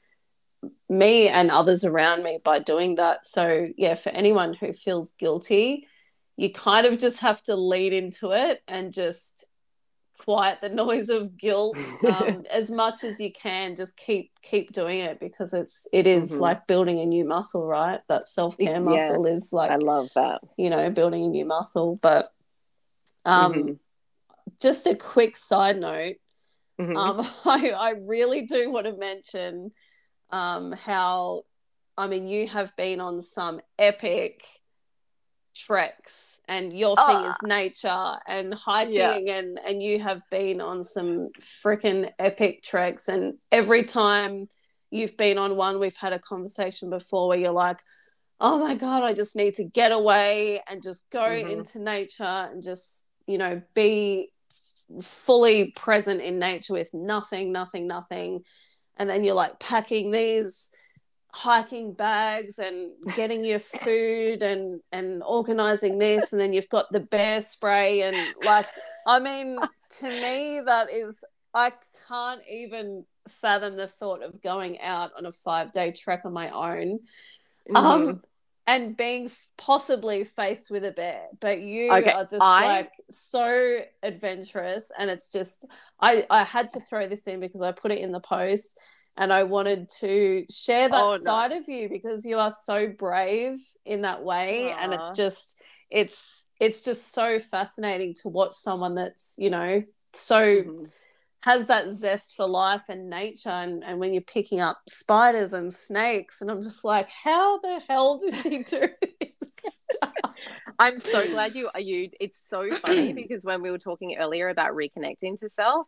me 0.89 1.27
and 1.27 1.51
others 1.51 1.85
around 1.85 2.23
me 2.23 2.39
by 2.43 2.57
doing 2.57 2.95
that. 2.95 3.27
So 3.27 3.67
yeah, 3.77 3.93
for 3.93 4.09
anyone 4.09 4.55
who 4.55 4.73
feels 4.73 5.11
guilty, 5.11 5.87
you 6.35 6.51
kind 6.51 6.87
of 6.87 6.97
just 6.97 7.19
have 7.19 7.43
to 7.43 7.55
lead 7.55 7.93
into 7.93 8.31
it 8.31 8.63
and 8.67 8.91
just 8.91 9.45
quiet 10.17 10.59
the 10.61 10.69
noise 10.83 11.09
of 11.09 11.37
guilt 11.37 11.77
um, 12.07 12.43
as 12.51 12.71
much 12.71 13.03
as 13.03 13.19
you 13.19 13.31
can 13.31 13.75
just 13.75 13.95
keep 13.97 14.31
keep 14.41 14.71
doing 14.71 14.97
it 14.97 15.19
because 15.19 15.53
it's 15.53 15.87
it 15.93 16.07
is 16.07 16.31
mm-hmm. 16.31 16.41
like 16.41 16.65
building 16.65 16.99
a 16.99 17.05
new 17.05 17.23
muscle 17.23 17.67
right 17.67 17.99
that 18.09 18.27
self-care 18.27 18.81
muscle 18.81 19.27
yeah, 19.27 19.33
is 19.33 19.53
like 19.53 19.69
i 19.69 19.75
love 19.75 20.09
that 20.15 20.41
you 20.57 20.71
know 20.71 20.89
building 20.89 21.23
a 21.23 21.27
new 21.27 21.45
muscle 21.45 21.99
but 22.01 22.31
um 23.25 23.53
mm-hmm. 23.53 23.73
just 24.61 24.87
a 24.87 24.95
quick 24.95 25.37
side 25.37 25.79
note 25.79 26.15
mm-hmm. 26.79 26.97
um 26.97 27.27
I, 27.45 27.71
I 27.71 27.93
really 27.99 28.43
do 28.43 28.71
want 28.71 28.85
to 28.85 28.93
mention 28.95 29.71
um 30.31 30.71
how 30.71 31.43
i 31.97 32.07
mean 32.07 32.27
you 32.27 32.47
have 32.47 32.75
been 32.75 32.99
on 32.99 33.21
some 33.21 33.61
epic 33.79 34.43
treks 35.55 36.39
and 36.47 36.71
your 36.71 36.95
oh. 36.97 37.07
thing 37.07 37.25
is 37.25 37.35
nature 37.43 38.17
and 38.27 38.53
hiking 38.53 39.27
yeah. 39.27 39.37
and 39.37 39.59
and 39.65 39.81
you 39.81 39.99
have 39.99 40.21
been 40.29 40.61
on 40.61 40.83
some 40.83 41.29
freaking 41.63 42.09
epic 42.19 42.63
treks 42.63 43.09
and 43.09 43.35
every 43.51 43.83
time 43.83 44.45
you've 44.91 45.17
been 45.17 45.37
on 45.37 45.55
one 45.55 45.79
we've 45.79 45.97
had 45.97 46.13
a 46.13 46.19
conversation 46.19 46.89
before 46.89 47.27
where 47.27 47.37
you're 47.37 47.51
like 47.51 47.79
oh 48.39 48.59
my 48.59 48.75
god 48.75 49.03
i 49.03 49.13
just 49.13 49.35
need 49.35 49.55
to 49.55 49.63
get 49.63 49.91
away 49.91 50.61
and 50.69 50.83
just 50.83 51.09
go 51.11 51.19
mm-hmm. 51.19 51.49
into 51.49 51.79
nature 51.79 52.23
and 52.23 52.63
just 52.63 53.05
you 53.27 53.37
know 53.37 53.61
be 53.73 54.31
fully 55.01 55.71
present 55.71 56.21
in 56.21 56.39
nature 56.39 56.73
with 56.73 56.93
nothing 56.93 57.51
nothing 57.51 57.87
nothing. 57.87 58.43
And 58.97 59.09
then 59.09 59.23
you're 59.23 59.35
like 59.35 59.59
packing 59.59 60.11
these 60.11 60.71
hiking 61.29 61.93
bags 61.93 62.57
and 62.57 62.91
getting 63.15 63.45
your 63.45 63.59
food 63.59 64.41
and 64.41 64.81
and 64.91 65.21
organizing 65.23 65.97
this. 65.97 66.31
And 66.31 66.41
then 66.41 66.53
you've 66.53 66.69
got 66.69 66.91
the 66.91 66.99
bear 66.99 67.41
spray. 67.41 68.01
And 68.01 68.17
like 68.43 68.67
i 69.05 69.19
mean 69.19 69.57
to 69.99 70.09
me 70.09 70.61
that 70.65 70.91
is 70.91 71.23
i 71.53 71.71
can't 72.07 72.41
even 72.49 73.05
fathom 73.29 73.75
the 73.75 73.87
thought 73.87 74.23
of 74.23 74.41
going 74.41 74.79
out 74.81 75.11
on 75.17 75.25
a 75.25 75.31
five 75.31 75.71
day 75.71 75.91
trek 75.91 76.21
on 76.25 76.33
my 76.33 76.49
own. 76.49 76.99
Mm-hmm. 77.69 77.75
um 77.75 78.21
and 78.67 78.95
being 78.95 79.31
possibly 79.57 80.23
faced 80.23 80.69
with 80.69 80.85
a 80.85 80.91
bear 80.91 81.23
but 81.39 81.61
you 81.61 81.91
okay, 81.91 82.11
are 82.11 82.23
just 82.23 82.41
I... 82.41 82.67
like 82.67 82.91
so 83.09 83.79
adventurous 84.03 84.91
and 84.97 85.09
it's 85.09 85.31
just 85.31 85.65
i 85.99 86.25
i 86.29 86.43
had 86.43 86.69
to 86.71 86.79
throw 86.81 87.07
this 87.07 87.27
in 87.27 87.39
because 87.39 87.61
i 87.61 87.71
put 87.71 87.91
it 87.91 87.99
in 87.99 88.11
the 88.11 88.19
post 88.19 88.77
and 89.17 89.33
I 89.33 89.43
wanted 89.43 89.89
to 89.99 90.45
share 90.49 90.89
that 90.89 91.03
oh, 91.03 91.17
side 91.17 91.51
of 91.51 91.67
you 91.67 91.89
because 91.89 92.25
you 92.25 92.37
are 92.37 92.51
so 92.51 92.87
brave 92.87 93.57
in 93.83 94.01
that 94.01 94.23
way 94.23 94.71
Aww. 94.71 94.77
and 94.79 94.93
it's 94.93 95.11
just 95.11 95.59
it's 95.89 96.45
it's 96.59 96.81
just 96.81 97.11
so 97.11 97.39
fascinating 97.39 98.13
to 98.21 98.29
watch 98.29 98.53
someone 98.53 98.95
that's 98.95 99.35
you 99.37 99.49
know 99.49 99.83
so 100.13 100.41
mm-hmm. 100.41 100.83
Has 101.47 101.65
that 101.67 101.89
zest 101.91 102.35
for 102.35 102.45
life 102.45 102.83
and 102.89 103.09
nature 103.09 103.49
and, 103.49 103.83
and 103.83 103.99
when 103.99 104.13
you're 104.13 104.21
picking 104.21 104.59
up 104.59 104.81
spiders 104.87 105.53
and 105.53 105.71
snakes 105.73 106.41
and 106.41 106.51
I'm 106.51 106.61
just 106.61 106.83
like 106.83 107.07
how 107.09 107.59
the 107.59 107.81
hell 107.87 108.19
does 108.19 108.41
she 108.41 108.63
do 108.63 108.81
this 109.21 109.81
I'm 110.79 110.99
so 110.99 111.27
glad 111.27 111.55
you 111.55 111.69
are 111.73 111.79
you. 111.79 112.09
It's 112.19 112.47
so 112.47 112.69
funny 112.85 113.13
because 113.13 113.43
when 113.43 113.61
we 113.61 113.71
were 113.71 113.79
talking 113.79 114.17
earlier 114.19 114.49
about 114.49 114.73
reconnecting 114.73 115.39
to 115.39 115.49
self, 115.49 115.87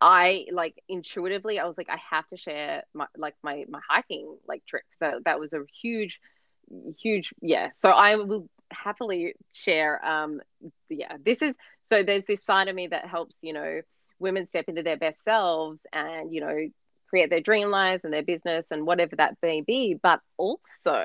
I 0.00 0.46
like 0.52 0.82
intuitively 0.88 1.58
I 1.58 1.64
was 1.64 1.76
like 1.78 1.88
I 1.90 1.98
have 2.10 2.26
to 2.28 2.36
share 2.36 2.84
my 2.94 3.06
like 3.16 3.34
my 3.42 3.64
my 3.68 3.80
hiking 3.88 4.36
like 4.46 4.64
trip. 4.66 4.84
So 4.98 5.20
that 5.24 5.40
was 5.40 5.52
a 5.52 5.60
huge, 5.80 6.18
huge 7.00 7.32
yeah. 7.40 7.70
So 7.74 7.90
I 7.90 8.16
will 8.16 8.48
happily 8.70 9.34
share. 9.52 10.04
Um, 10.04 10.40
yeah, 10.88 11.16
this 11.24 11.42
is 11.42 11.54
so 11.88 12.02
there's 12.02 12.24
this 12.24 12.44
side 12.44 12.68
of 12.68 12.74
me 12.74 12.88
that 12.88 13.06
helps 13.06 13.36
you 13.42 13.52
know 13.52 13.80
women 14.20 14.48
step 14.48 14.66
into 14.68 14.82
their 14.82 14.96
best 14.96 15.24
selves 15.24 15.82
and 15.92 16.32
you 16.32 16.40
know 16.40 16.68
create 17.08 17.28
their 17.30 17.40
dream 17.40 17.70
lives 17.70 18.04
and 18.04 18.12
their 18.14 18.22
business 18.22 18.64
and 18.70 18.86
whatever 18.86 19.16
that 19.16 19.36
may 19.42 19.60
be, 19.60 19.98
but 20.00 20.20
also 20.36 21.04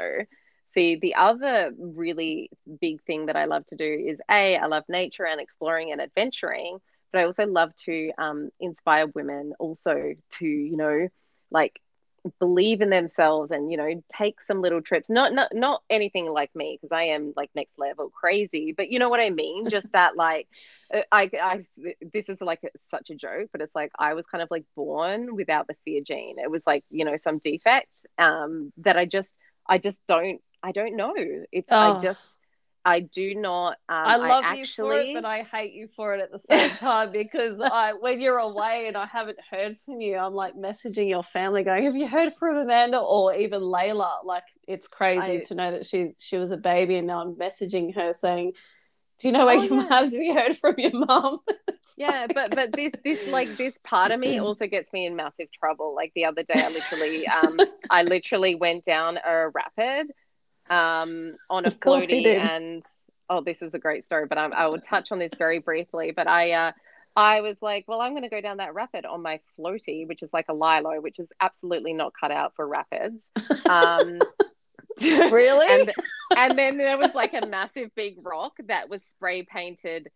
see 0.74 0.98
the 0.98 1.16
other 1.16 1.74
really 1.80 2.52
big 2.80 3.02
thing 3.04 3.26
that 3.26 3.36
I 3.36 3.46
love 3.46 3.66
to 3.68 3.76
do 3.76 4.06
is 4.08 4.20
a 4.30 4.58
I 4.58 4.68
love 4.68 4.84
nature 4.88 5.26
and 5.26 5.42
exploring 5.42 5.92
and 5.92 6.00
adventuring, 6.00 6.78
but 7.12 7.20
I 7.20 7.24
also 7.24 7.48
love 7.48 7.76
to 7.86 8.12
um, 8.18 8.50
inspire 8.60 9.08
women 9.08 9.54
also 9.58 10.14
to 10.34 10.46
you 10.46 10.78
know 10.78 11.08
like 11.50 11.80
believe 12.40 12.82
in 12.82 12.90
themselves 12.90 13.52
and 13.52 13.72
you 13.72 13.78
know 13.78 14.04
take 14.16 14.38
some 14.48 14.62
little 14.62 14.82
trips 14.82 15.10
not 15.10 15.34
not 15.34 15.54
not 15.54 15.82
anything 15.90 16.28
like 16.28 16.54
me 16.56 16.78
because 16.80 16.96
i 16.96 17.04
am 17.04 17.34
like 17.36 17.50
next 17.56 17.78
level 17.78 18.10
crazy 18.10 18.74
but 18.76 18.90
you 18.90 19.00
know 19.00 19.10
what 19.10 19.20
i 19.20 19.30
mean 19.30 19.70
just 19.70 19.92
that 19.92 20.16
like 20.16 20.48
uh, 20.94 21.02
i 21.12 21.30
i 21.42 21.64
this 22.14 22.30
is 22.30 22.40
like 22.42 22.62
such 22.90 23.10
a 23.10 23.16
joke 23.16 23.50
but 23.52 23.62
it's 23.62 23.76
like 23.76 23.92
i 23.98 24.14
was 24.14 24.26
kind 24.26 24.42
of 24.42 24.50
like 24.52 24.66
born 24.76 25.36
without 25.36 25.68
the 25.68 25.76
fear 25.86 26.02
gene 26.02 26.36
it 26.38 26.52
was 26.52 26.64
like 26.66 26.84
you 26.90 27.06
know 27.06 27.18
some 27.24 27.40
defect 27.40 28.06
um 28.18 28.72
that 28.78 28.98
i 28.98 29.06
just 29.06 29.34
i 29.68 29.78
just 29.78 30.00
don't 30.08 30.42
I 30.66 30.72
don't 30.72 30.96
know. 30.96 31.14
It's 31.52 31.68
oh. 31.70 31.78
I 31.78 32.02
just 32.02 32.35
I 32.86 33.00
do 33.00 33.34
not. 33.34 33.78
Um, 33.90 34.06
I 34.06 34.18
love 34.18 34.44
I 34.44 34.60
actually... 34.60 34.60
you 34.60 34.66
for 34.68 34.94
it, 34.94 35.14
but 35.16 35.26
I 35.26 35.42
hate 35.42 35.74
you 35.74 35.88
for 35.88 36.14
it 36.14 36.22
at 36.22 36.32
the 36.32 36.38
same 36.38 36.70
time 36.78 37.12
because 37.12 37.60
I, 37.60 37.94
when 37.94 38.22
you're 38.22 38.38
away 38.38 38.86
and 38.88 38.96
I 38.96 39.08
haven't 39.08 39.40
heard 39.50 39.76
from 39.76 40.02
you, 40.02 40.18
I'm 40.18 40.36
like 40.36 40.54
messaging 40.54 41.10
your 41.10 41.24
family, 41.24 41.64
going, 41.64 41.84
"Have 41.84 41.98
you 41.98 42.08
heard 42.08 42.32
from 42.34 42.58
Amanda?" 42.58 43.00
Or 43.00 43.34
even 43.34 43.62
Layla. 43.62 44.24
Like 44.24 44.44
it's 44.68 44.88
crazy 44.88 45.38
I... 45.38 45.44
to 45.46 45.56
know 45.56 45.72
that 45.72 45.86
she 45.88 46.12
she 46.20 46.38
was 46.38 46.52
a 46.52 46.58
baby, 46.58 46.96
and 46.96 47.08
now 47.08 47.22
I'm 47.22 47.34
messaging 47.34 47.96
her 47.96 48.14
saying, 48.14 48.54
"Do 49.20 49.30
you 49.30 49.32
know 49.32 49.48
where 49.48 49.58
oh, 49.58 49.64
you 49.64 49.76
yeah. 49.76 49.90
have 49.90 50.12
to 50.12 50.18
be 50.20 50.32
heard 50.32 50.56
from 50.56 50.76
your 50.78 50.92
mom?" 50.94 51.40
yeah, 51.98 52.28
but 52.28 52.54
but 52.54 52.72
this 52.72 52.92
this 53.04 53.28
like 53.30 53.58
this 53.58 53.80
part 53.84 54.12
of 54.12 54.20
me 54.20 54.40
also 54.40 54.68
gets 54.68 54.94
me 54.94 55.08
in 55.08 55.16
massive 55.16 55.48
trouble. 55.52 55.96
Like 55.96 56.12
the 56.14 56.26
other 56.26 56.44
day, 56.44 56.54
I 56.62 56.70
literally 56.70 57.28
um 57.30 57.60
I 57.90 58.04
literally 58.04 58.54
went 58.54 58.86
down 58.86 59.18
a 59.26 59.50
rapid 59.50 60.06
um, 60.70 61.36
on 61.50 61.66
a 61.66 61.72
floaty 61.72 62.26
and 62.26 62.84
oh 63.30 63.42
this 63.42 63.62
is 63.62 63.74
a 63.74 63.80
great 63.80 64.06
story 64.06 64.26
but 64.28 64.38
I, 64.38 64.46
I 64.46 64.68
will 64.68 64.80
touch 64.80 65.12
on 65.12 65.20
this 65.20 65.32
very 65.38 65.60
briefly 65.60 66.12
but 66.16 66.28
i 66.28 66.52
uh, 66.52 66.72
i 67.16 67.42
was 67.42 67.56
like 67.62 67.86
well 67.88 68.02
i'm 68.02 68.12
going 68.12 68.24
to 68.24 68.30
go 68.30 68.42
down 68.42 68.58
that 68.58 68.74
rapid 68.74 69.06
on 69.06 69.22
my 69.22 69.40
floaty 69.58 70.08
which 70.08 70.22
is 70.22 70.30
like 70.32 70.46
a 70.50 70.54
lilo 70.54 71.02
which 71.02 71.20
is 71.20 71.28
absolutely 71.42 71.94
not 71.94 72.14
cut 72.20 72.32
out 72.32 72.54
for 72.56 72.68
rapids. 72.68 73.22
Um, 73.68 74.20
really? 75.02 75.82
and, 75.82 75.92
and 76.38 76.58
then 76.58 76.78
there 76.78 76.98
was 76.98 77.14
like 77.14 77.34
a 77.34 77.48
massive 77.48 77.90
big 77.96 78.26
rock 78.26 78.54
that 78.68 78.90
was 78.90 79.02
spray 79.10 79.44
painted 79.44 80.08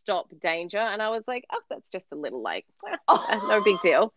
stop 0.00 0.28
danger 0.42 0.78
and 0.78 1.00
i 1.00 1.08
was 1.08 1.22
like 1.26 1.46
oh 1.50 1.60
that's 1.70 1.88
just 1.88 2.04
a 2.12 2.14
little 2.14 2.42
like 2.42 2.66
oh. 3.08 3.46
no 3.48 3.64
big 3.64 3.80
deal 3.80 4.12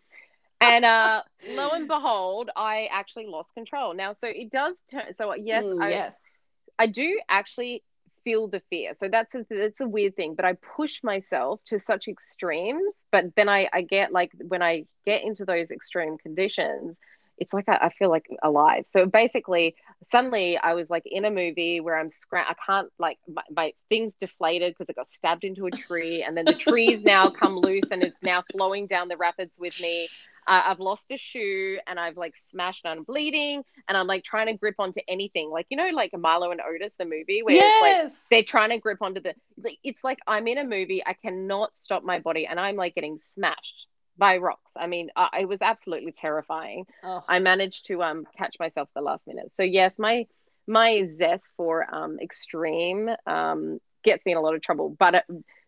and 0.61 0.85
uh, 0.85 1.21
lo 1.49 1.69
and 1.71 1.87
behold, 1.87 2.49
I 2.55 2.89
actually 2.91 3.27
lost 3.27 3.53
control. 3.53 3.93
Now, 3.93 4.13
so 4.13 4.27
it 4.27 4.49
does 4.51 4.75
turn. 4.89 5.15
So 5.17 5.33
yes, 5.35 5.63
mm, 5.63 5.81
I, 5.81 5.89
yes, 5.89 6.47
I 6.79 6.87
do 6.87 7.19
actually 7.29 7.83
feel 8.23 8.47
the 8.47 8.61
fear. 8.69 8.93
So 8.97 9.07
that's 9.07 9.33
a, 9.35 9.45
that's 9.49 9.79
a 9.79 9.87
weird 9.87 10.15
thing. 10.15 10.35
But 10.35 10.45
I 10.45 10.53
push 10.53 11.03
myself 11.03 11.61
to 11.67 11.79
such 11.79 12.07
extremes. 12.07 12.95
But 13.11 13.35
then 13.35 13.49
I 13.49 13.69
I 13.71 13.81
get 13.81 14.11
like 14.11 14.31
when 14.47 14.63
I 14.63 14.85
get 15.05 15.23
into 15.23 15.45
those 15.45 15.69
extreme 15.69 16.17
conditions, 16.17 16.97
it's 17.37 17.53
like 17.53 17.69
I, 17.69 17.75
I 17.75 17.89
feel 17.89 18.09
like 18.09 18.25
alive. 18.41 18.85
So 18.91 19.05
basically, 19.05 19.75
suddenly 20.11 20.57
I 20.57 20.73
was 20.73 20.89
like 20.89 21.03
in 21.05 21.23
a 21.23 21.31
movie 21.31 21.81
where 21.81 21.97
I'm 21.97 22.09
scram. 22.09 22.45
I 22.49 22.55
can't 22.65 22.89
like 22.97 23.19
my, 23.31 23.43
my 23.55 23.73
things 23.89 24.13
deflated 24.19 24.73
because 24.73 24.89
I 24.89 24.93
got 24.93 25.07
stabbed 25.11 25.43
into 25.43 25.67
a 25.67 25.71
tree, 25.71 26.23
and 26.23 26.35
then 26.35 26.45
the 26.45 26.53
trees 26.67 27.03
now 27.03 27.29
come 27.29 27.55
loose 27.55 27.91
and 27.91 28.01
it's 28.01 28.17
now 28.23 28.43
flowing 28.51 28.87
down 28.87 29.07
the 29.07 29.17
rapids 29.17 29.59
with 29.59 29.79
me 29.79 30.09
uh, 30.47 30.61
I've 30.65 30.79
lost 30.79 31.07
a 31.11 31.17
shoe 31.17 31.77
and 31.87 31.99
I've 31.99 32.15
like 32.15 32.35
smashed 32.37 32.85
and 32.85 32.97
I'm 32.97 33.03
bleeding 33.03 33.63
and 33.87 33.97
I'm 33.97 34.07
like 34.07 34.23
trying 34.23 34.47
to 34.47 34.53
grip 34.53 34.75
onto 34.79 35.01
anything. 35.07 35.49
Like, 35.49 35.67
you 35.69 35.77
know, 35.77 35.89
like 35.93 36.17
Milo 36.17 36.51
and 36.51 36.61
Otis, 36.61 36.95
the 36.97 37.05
movie 37.05 37.41
where 37.43 37.55
yes. 37.55 37.83
it's 37.83 38.13
like 38.13 38.29
they're 38.29 38.43
trying 38.43 38.69
to 38.69 38.79
grip 38.79 39.01
onto 39.01 39.21
the, 39.21 39.35
it's 39.83 40.03
like 40.03 40.19
I'm 40.25 40.47
in 40.47 40.57
a 40.57 40.63
movie. 40.63 41.03
I 41.05 41.13
cannot 41.13 41.71
stop 41.75 42.03
my 42.03 42.19
body 42.19 42.47
and 42.47 42.59
I'm 42.59 42.77
like 42.77 42.95
getting 42.95 43.17
smashed 43.17 43.87
by 44.17 44.37
rocks. 44.37 44.71
I 44.77 44.87
mean, 44.87 45.09
uh, 45.15 45.27
it 45.37 45.47
was 45.47 45.61
absolutely 45.61 46.13
terrifying. 46.13 46.85
Oh. 47.03 47.23
I 47.27 47.39
managed 47.39 47.87
to 47.87 48.01
um 48.01 48.25
catch 48.37 48.55
myself 48.59 48.89
the 48.95 49.01
last 49.01 49.27
minute. 49.27 49.51
So 49.53 49.63
yes, 49.63 49.99
my, 49.99 50.27
my 50.65 51.05
zest 51.05 51.45
for 51.57 51.93
um 51.93 52.19
extreme 52.21 53.09
um 53.25 53.79
gets 54.03 54.25
me 54.25 54.31
in 54.31 54.37
a 54.37 54.41
lot 54.41 54.55
of 54.55 54.61
trouble, 54.61 54.95
but 54.97 55.15
uh, 55.15 55.21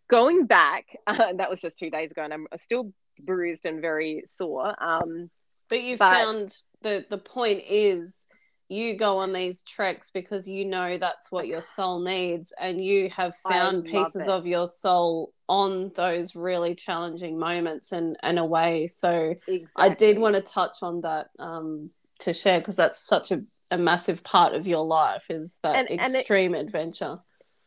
going 0.09 0.45
back, 0.45 0.85
uh, 1.07 1.33
that 1.33 1.49
was 1.49 1.61
just 1.61 1.77
two 1.77 1.89
days 1.89 2.11
ago, 2.11 2.23
and 2.23 2.33
I'm 2.33 2.47
still 2.57 2.91
bruised 3.25 3.65
and 3.65 3.81
very 3.81 4.23
sore. 4.29 4.75
Um, 4.83 5.29
but 5.69 5.81
you 5.81 5.97
but... 5.97 6.13
found 6.13 6.57
the 6.81 7.05
the 7.09 7.17
point 7.17 7.63
is 7.67 8.27
you 8.69 8.95
go 8.95 9.17
on 9.17 9.33
these 9.33 9.63
treks 9.63 10.11
because 10.11 10.47
you 10.47 10.63
know 10.63 10.97
that's 10.97 11.31
what 11.31 11.47
your 11.47 11.61
soul 11.61 11.99
needs 11.99 12.53
and 12.59 12.83
you 12.83 13.09
have 13.09 13.35
found 13.37 13.83
pieces 13.83 14.27
it. 14.27 14.29
of 14.29 14.45
your 14.45 14.67
soul 14.67 15.33
on 15.47 15.91
those 15.95 16.35
really 16.35 16.75
challenging 16.75 17.37
moments 17.37 17.91
and 17.91 18.15
and 18.21 18.37
away 18.37 18.85
so 18.85 19.35
exactly. 19.47 19.67
i 19.75 19.89
did 19.89 20.19
want 20.19 20.35
to 20.35 20.41
touch 20.41 20.77
on 20.83 21.01
that 21.01 21.29
um 21.39 21.89
to 22.19 22.31
share 22.31 22.59
because 22.59 22.75
that's 22.75 23.03
such 23.03 23.31
a, 23.31 23.41
a 23.71 23.77
massive 23.77 24.23
part 24.23 24.53
of 24.53 24.67
your 24.67 24.85
life 24.85 25.25
is 25.29 25.59
that 25.63 25.75
and, 25.75 25.99
extreme 25.99 26.53
and 26.53 26.61
it, 26.61 26.65
adventure 26.65 27.17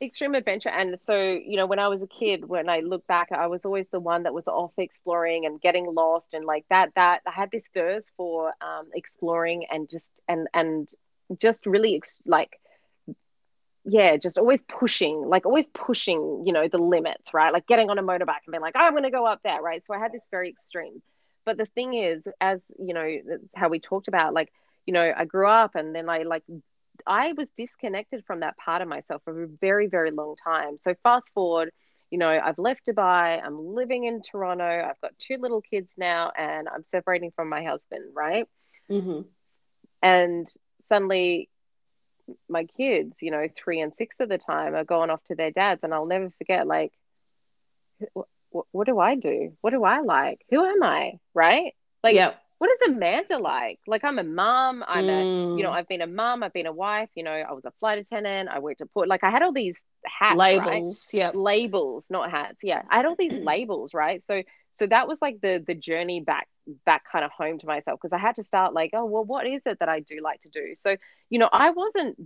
extreme 0.02 0.34
adventure. 0.34 0.68
And 0.68 0.98
so 0.98 1.16
you 1.16 1.56
know 1.56 1.66
when 1.66 1.78
i 1.78 1.88
was 1.88 2.02
a 2.02 2.06
kid 2.06 2.44
when 2.44 2.68
i 2.68 2.80
look 2.80 3.06
back 3.06 3.28
i 3.32 3.46
was 3.46 3.64
always 3.64 3.86
the 3.90 4.00
one 4.00 4.24
that 4.24 4.34
was 4.34 4.48
off 4.48 4.72
exploring 4.78 5.46
and 5.46 5.60
getting 5.60 5.86
lost 5.94 6.34
and 6.34 6.44
like 6.44 6.64
that 6.70 6.90
that 6.94 7.20
i 7.26 7.30
had 7.30 7.50
this 7.50 7.66
thirst 7.74 8.12
for 8.16 8.52
um, 8.60 8.88
exploring 8.94 9.66
and 9.70 9.88
just 9.88 10.10
and 10.28 10.48
and 10.54 10.88
just 11.38 11.66
really 11.66 11.96
ex- 11.96 12.20
like 12.26 12.58
yeah 13.84 14.16
just 14.16 14.38
always 14.38 14.62
pushing 14.62 15.26
like 15.26 15.44
always 15.46 15.66
pushing 15.68 16.42
you 16.46 16.52
know 16.52 16.68
the 16.68 16.78
limits 16.78 17.34
right? 17.34 17.52
Like 17.52 17.66
getting 17.66 17.90
on 17.90 17.98
a 17.98 18.02
motorbike 18.02 18.44
and 18.46 18.52
being 18.52 18.62
like 18.62 18.74
oh, 18.76 18.80
i'm 18.80 18.92
going 18.92 19.02
to 19.04 19.10
go 19.10 19.26
up 19.26 19.40
there 19.42 19.60
right? 19.60 19.84
So 19.86 19.94
i 19.94 19.98
had 19.98 20.12
this 20.12 20.22
very 20.30 20.48
extreme. 20.50 21.02
But 21.44 21.58
the 21.58 21.66
thing 21.66 21.94
is 21.94 22.28
as 22.40 22.60
you 22.78 22.94
know 22.94 23.18
how 23.54 23.68
we 23.68 23.80
talked 23.80 24.08
about 24.08 24.34
like 24.34 24.52
you 24.86 24.94
know 24.94 25.12
i 25.16 25.24
grew 25.24 25.48
up 25.48 25.74
and 25.74 25.94
then 25.94 26.08
i 26.08 26.18
like 26.18 26.44
I 27.06 27.32
was 27.32 27.48
disconnected 27.56 28.24
from 28.26 28.40
that 28.40 28.56
part 28.56 28.82
of 28.82 28.88
myself 28.88 29.22
for 29.24 29.44
a 29.44 29.48
very, 29.60 29.86
very 29.86 30.10
long 30.10 30.36
time. 30.42 30.78
So 30.82 30.94
fast 31.02 31.30
forward, 31.34 31.70
you 32.10 32.18
know, 32.18 32.28
I've 32.28 32.58
left 32.58 32.86
Dubai, 32.86 33.42
I'm 33.42 33.74
living 33.74 34.04
in 34.04 34.22
Toronto, 34.22 34.64
I've 34.64 35.00
got 35.00 35.18
two 35.18 35.38
little 35.38 35.62
kids 35.62 35.94
now, 35.96 36.30
and 36.36 36.68
I'm 36.68 36.82
separating 36.82 37.32
from 37.34 37.48
my 37.48 37.64
husband, 37.64 38.12
right? 38.14 38.46
Mm-hmm. 38.90 39.22
And 40.02 40.48
suddenly, 40.88 41.48
my 42.48 42.64
kids, 42.64 43.22
you 43.22 43.30
know, 43.30 43.48
three 43.56 43.80
and 43.80 43.94
six 43.94 44.20
at 44.20 44.28
the 44.28 44.38
time, 44.38 44.74
are 44.74 44.84
going 44.84 45.10
off 45.10 45.24
to 45.24 45.34
their 45.34 45.50
dads, 45.50 45.80
and 45.82 45.94
I'll 45.94 46.06
never 46.06 46.30
forget, 46.36 46.66
like, 46.66 46.92
what, 48.12 48.66
what 48.72 48.86
do 48.86 48.98
I 48.98 49.14
do? 49.14 49.56
What 49.60 49.70
do 49.70 49.82
I 49.84 50.00
like? 50.00 50.36
Who 50.50 50.62
am 50.62 50.82
I? 50.82 51.12
Right? 51.34 51.74
Like, 52.02 52.14
yep 52.14 52.41
what 52.62 52.70
is 52.70 52.94
Amanda 52.94 53.38
like? 53.38 53.80
Like 53.88 54.04
I'm 54.04 54.20
a 54.20 54.22
mom. 54.22 54.84
I'm 54.86 55.06
mm. 55.06 55.08
a, 55.08 55.56
you 55.56 55.64
know, 55.64 55.70
mm. 55.70 55.74
I've 55.74 55.88
been 55.88 56.00
a 56.00 56.06
mom. 56.06 56.44
I've 56.44 56.52
been 56.52 56.66
a 56.66 56.72
wife. 56.72 57.08
You 57.16 57.24
know, 57.24 57.32
I 57.32 57.50
was 57.54 57.64
a 57.64 57.72
flight 57.80 57.98
attendant. 57.98 58.48
I 58.48 58.60
worked 58.60 58.80
at 58.80 58.94
port. 58.94 59.08
Like 59.08 59.24
I 59.24 59.30
had 59.30 59.42
all 59.42 59.52
these 59.52 59.74
hats, 60.06 60.38
labels, 60.38 61.10
right? 61.12 61.18
yeah, 61.18 61.30
labels, 61.34 62.06
not 62.08 62.30
hats. 62.30 62.60
Yeah, 62.62 62.82
I 62.88 62.98
had 62.98 63.04
all 63.04 63.16
these 63.18 63.32
labels, 63.42 63.94
right? 63.94 64.24
So, 64.24 64.44
so 64.74 64.86
that 64.86 65.08
was 65.08 65.18
like 65.20 65.40
the 65.40 65.64
the 65.66 65.74
journey 65.74 66.20
back 66.20 66.46
back 66.86 67.02
kind 67.10 67.24
of 67.24 67.32
home 67.32 67.58
to 67.58 67.66
myself 67.66 67.98
because 68.00 68.14
I 68.14 68.20
had 68.20 68.36
to 68.36 68.44
start 68.44 68.74
like, 68.74 68.90
oh 68.92 69.06
well, 69.06 69.24
what 69.24 69.44
is 69.44 69.62
it 69.66 69.80
that 69.80 69.88
I 69.88 69.98
do 69.98 70.20
like 70.22 70.42
to 70.42 70.48
do? 70.48 70.76
So, 70.76 70.94
you 71.30 71.40
know, 71.40 71.48
I 71.52 71.70
wasn't 71.70 72.16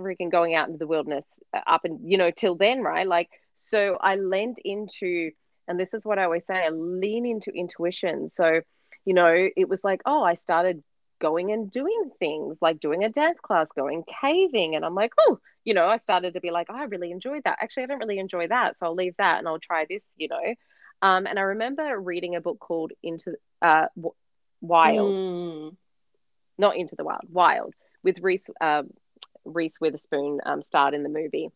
freaking 0.00 0.32
going 0.32 0.54
out 0.54 0.68
into 0.68 0.78
the 0.78 0.86
wilderness 0.86 1.26
uh, 1.52 1.60
up 1.66 1.84
and 1.84 2.00
you 2.02 2.16
know 2.16 2.30
till 2.30 2.54
then, 2.54 2.80
right? 2.80 3.06
Like, 3.06 3.28
so 3.66 3.98
I 4.00 4.16
leaned 4.16 4.56
into, 4.64 5.32
and 5.68 5.78
this 5.78 5.92
is 5.92 6.06
what 6.06 6.18
I 6.18 6.24
always 6.24 6.46
say, 6.46 6.64
I 6.64 6.70
lean 6.70 7.26
into 7.26 7.50
intuition. 7.50 8.30
So 8.30 8.62
you 9.06 9.14
know, 9.14 9.48
it 9.56 9.68
was 9.68 9.82
like, 9.82 10.02
oh, 10.04 10.22
I 10.22 10.34
started 10.34 10.82
going 11.18 11.50
and 11.50 11.70
doing 11.70 12.10
things 12.18 12.58
like 12.60 12.80
doing 12.80 13.04
a 13.04 13.08
dance 13.08 13.38
class, 13.40 13.68
going 13.74 14.04
caving. 14.20 14.76
And 14.76 14.84
I'm 14.84 14.94
like, 14.94 15.12
oh, 15.18 15.38
you 15.64 15.72
know, 15.72 15.86
I 15.86 15.98
started 15.98 16.34
to 16.34 16.40
be 16.40 16.50
like, 16.50 16.66
oh, 16.68 16.76
I 16.76 16.84
really 16.84 17.12
enjoyed 17.12 17.44
that. 17.44 17.58
Actually, 17.60 17.84
I 17.84 17.86
don't 17.86 18.00
really 18.00 18.18
enjoy 18.18 18.48
that. 18.48 18.76
So 18.78 18.86
I'll 18.86 18.94
leave 18.94 19.16
that 19.16 19.38
and 19.38 19.48
I'll 19.48 19.60
try 19.60 19.86
this, 19.88 20.06
you 20.16 20.28
know. 20.28 20.54
Um, 21.00 21.26
and 21.26 21.38
I 21.38 21.42
remember 21.42 21.98
reading 21.98 22.34
a 22.34 22.40
book 22.40 22.58
called 22.58 22.92
Into 23.02 23.36
uh, 23.62 23.86
Wild, 24.60 25.14
mm. 25.14 25.76
not 26.58 26.76
Into 26.76 26.96
the 26.96 27.04
Wild, 27.04 27.22
Wild, 27.30 27.74
with 28.02 28.18
Reese, 28.20 28.50
um, 28.60 28.90
Reese 29.44 29.80
Witherspoon 29.80 30.40
um, 30.44 30.62
starred 30.62 30.94
in 30.94 31.02
the 31.04 31.08
movie. 31.08 31.50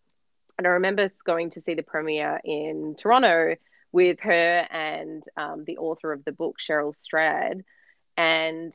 And 0.56 0.66
I 0.66 0.70
remember 0.70 1.10
going 1.24 1.50
to 1.50 1.62
see 1.62 1.74
the 1.74 1.82
premiere 1.82 2.40
in 2.44 2.94
Toronto 2.96 3.56
with 3.92 4.20
her 4.20 4.66
and 4.70 5.22
um, 5.36 5.64
the 5.66 5.78
author 5.78 6.12
of 6.12 6.24
the 6.24 6.32
book, 6.32 6.56
Cheryl 6.58 6.94
Strayed, 6.94 7.64
and 8.16 8.72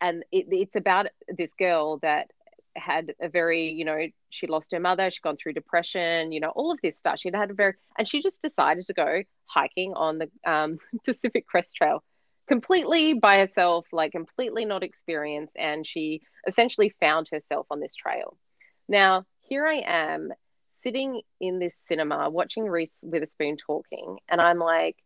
and 0.00 0.24
it, 0.32 0.46
it's 0.50 0.76
about 0.76 1.06
this 1.28 1.50
girl 1.58 1.98
that 1.98 2.30
had 2.76 3.14
a 3.20 3.28
very, 3.28 3.70
you 3.70 3.84
know, 3.84 3.98
she 4.30 4.46
lost 4.46 4.72
her 4.72 4.80
mother, 4.80 5.10
she'd 5.10 5.22
gone 5.22 5.36
through 5.36 5.52
depression, 5.52 6.32
you 6.32 6.40
know, 6.40 6.50
all 6.50 6.72
of 6.72 6.78
this 6.82 6.96
stuff. 6.96 7.18
She'd 7.18 7.34
had 7.34 7.50
a 7.50 7.54
very, 7.54 7.74
and 7.96 8.06
she 8.06 8.22
just 8.22 8.42
decided 8.42 8.86
to 8.86 8.92
go 8.92 9.22
hiking 9.46 9.94
on 9.94 10.18
the 10.18 10.30
um, 10.44 10.78
Pacific 11.04 11.46
Crest 11.46 11.74
Trail 11.76 12.02
completely 12.46 13.14
by 13.14 13.38
herself, 13.38 13.86
like 13.92 14.12
completely 14.12 14.64
not 14.64 14.82
experienced. 14.82 15.54
And 15.56 15.86
she 15.86 16.22
essentially 16.46 16.92
found 17.00 17.28
herself 17.30 17.66
on 17.70 17.80
this 17.80 17.94
trail. 17.94 18.36
Now, 18.88 19.24
here 19.40 19.66
I 19.66 19.82
am 19.86 20.32
sitting 20.84 21.22
in 21.40 21.58
this 21.58 21.74
cinema 21.88 22.30
watching 22.30 22.66
Reese 22.66 22.92
Witherspoon 23.02 23.56
talking, 23.56 24.18
and 24.28 24.40
I'm 24.40 24.58
like, 24.58 24.96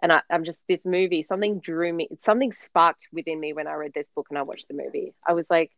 and 0.00 0.12
I, 0.12 0.22
am 0.30 0.44
just 0.44 0.60
this 0.68 0.84
movie, 0.84 1.24
something 1.24 1.58
drew 1.58 1.92
me, 1.92 2.08
something 2.20 2.52
sparked 2.52 3.08
within 3.12 3.40
me 3.40 3.52
when 3.52 3.66
I 3.66 3.72
read 3.74 3.94
this 3.94 4.06
book 4.14 4.26
and 4.28 4.38
I 4.38 4.42
watched 4.42 4.68
the 4.68 4.74
movie. 4.74 5.14
I 5.26 5.32
was 5.32 5.46
like, 5.50 5.72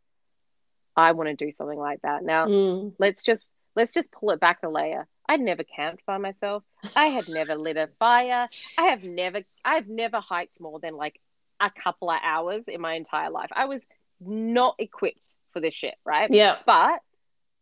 I 0.96 1.12
want 1.12 1.28
to 1.28 1.36
do 1.36 1.52
something 1.52 1.78
like 1.78 2.02
that. 2.02 2.24
Now, 2.24 2.46
mm. 2.46 2.92
let's 2.98 3.22
just 3.22 3.44
let's 3.76 3.92
just 3.92 4.10
pull 4.10 4.30
it 4.30 4.40
back 4.40 4.58
a 4.64 4.68
layer. 4.68 5.06
I'd 5.28 5.40
never 5.40 5.62
camped 5.62 6.04
by 6.04 6.18
myself. 6.18 6.64
I 6.96 7.06
had 7.06 7.28
never 7.28 7.54
lit 7.54 7.76
a 7.76 7.88
fire. 7.98 8.48
I 8.76 8.82
have 8.82 9.04
never 9.04 9.42
I've 9.64 9.88
never 9.88 10.20
hiked 10.20 10.60
more 10.60 10.80
than 10.80 10.96
like 10.96 11.20
a 11.60 11.70
couple 11.70 12.10
of 12.10 12.18
hours 12.22 12.64
in 12.66 12.80
my 12.80 12.94
entire 12.94 13.30
life. 13.30 13.50
I 13.52 13.66
was 13.66 13.80
not 14.20 14.74
equipped 14.78 15.28
for 15.52 15.60
this 15.60 15.74
shit, 15.74 15.94
right? 16.04 16.28
Yeah. 16.30 16.56
But 16.66 17.00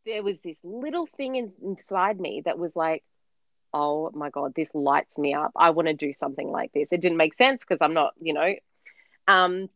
there 0.07 0.23
was 0.23 0.41
this 0.41 0.59
little 0.63 1.07
thing 1.07 1.37
in, 1.37 1.53
inside 1.63 2.19
me 2.19 2.43
that 2.45 2.59
was 2.59 2.75
like, 2.75 3.05
oh 3.75 4.11
my 4.15 4.31
God, 4.31 4.55
this 4.55 4.71
lights 4.73 5.19
me 5.19 5.35
up. 5.35 5.53
I 5.57 5.71
want 5.71 5.89
to 5.89 5.95
do 5.95 6.13
something 6.13 6.51
like 6.51 6.73
this. 6.73 6.89
It 6.91 7.01
didn't 7.03 7.19
make 7.19 7.35
sense 7.37 7.63
because 7.63 7.83
I'm 7.83 7.93
not, 7.93 8.15
you 8.21 8.33
know. 8.33 8.55
Um, 9.29 9.69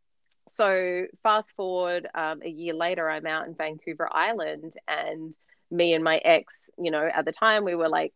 so 0.48 1.06
fast 1.22 1.50
forward 1.56 2.08
um, 2.14 2.40
a 2.42 2.48
year 2.48 2.72
later, 2.72 3.10
I'm 3.10 3.26
out 3.26 3.46
in 3.46 3.54
Vancouver 3.54 4.08
Island, 4.10 4.74
and 4.88 5.34
me 5.70 5.92
and 5.92 6.02
my 6.02 6.16
ex, 6.18 6.54
you 6.78 6.90
know, 6.90 7.08
at 7.12 7.24
the 7.24 7.32
time 7.32 7.64
we 7.64 7.74
were 7.74 7.88
like 7.88 8.14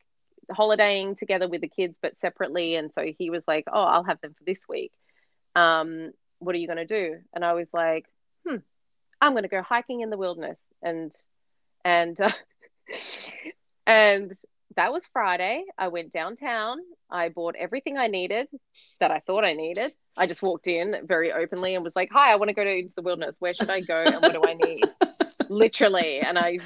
holidaying 0.51 1.17
together 1.17 1.49
with 1.49 1.61
the 1.61 1.69
kids, 1.69 1.97
but 2.01 2.19
separately. 2.21 2.77
And 2.77 2.93
so 2.95 3.05
he 3.19 3.31
was 3.31 3.47
like, 3.47 3.65
"Oh, 3.71 3.83
I'll 3.83 4.05
have 4.05 4.21
them 4.21 4.35
for 4.37 4.45
this 4.45 4.67
week. 4.69 4.93
Um, 5.55 6.13
what 6.39 6.55
are 6.55 6.59
you 6.59 6.67
going 6.67 6.87
to 6.87 6.87
do?" 6.87 7.19
And 7.35 7.45
I 7.45 7.53
was 7.53 7.69
like, 7.73 8.07
"Hmm, 8.47 8.59
I'm 9.21 9.33
going 9.33 9.43
to 9.43 9.49
go 9.49 9.63
hiking 9.63 10.01
in 10.01 10.11
the 10.11 10.19
wilderness." 10.19 10.59
And 10.83 11.13
and 11.85 12.21
uh, 12.21 12.31
and 13.87 14.33
that 14.77 14.93
was 14.93 15.07
Friday. 15.13 15.65
I 15.79 15.89
went 15.89 16.13
downtown. 16.13 16.79
I 17.11 17.29
bought 17.29 17.55
everything 17.57 17.97
I 17.97 18.09
needed 18.09 18.49
that 19.01 19.11
I 19.11 19.21
thought 19.21 19.45
I 19.45 19.53
needed. 19.55 19.93
I 20.17 20.27
just 20.27 20.43
walked 20.43 20.67
in 20.67 20.97
very 21.05 21.33
openly 21.33 21.75
and 21.75 21.85
was 21.85 21.95
like, 21.97 22.11
"Hi, 22.13 22.33
I 22.33 22.37
want 22.37 22.49
to 22.49 22.55
go 22.55 22.65
to 22.65 22.89
the 22.95 23.03
wilderness. 23.03 23.37
Where 23.39 23.55
should 23.55 23.71
I 23.71 23.81
go 23.81 24.03
and 24.03 24.23
what 24.23 24.33
do 24.33 24.43
I 24.45 24.55
need?" 24.55 24.85
Literally, 25.49 26.19
and 26.19 26.39
I 26.39 26.59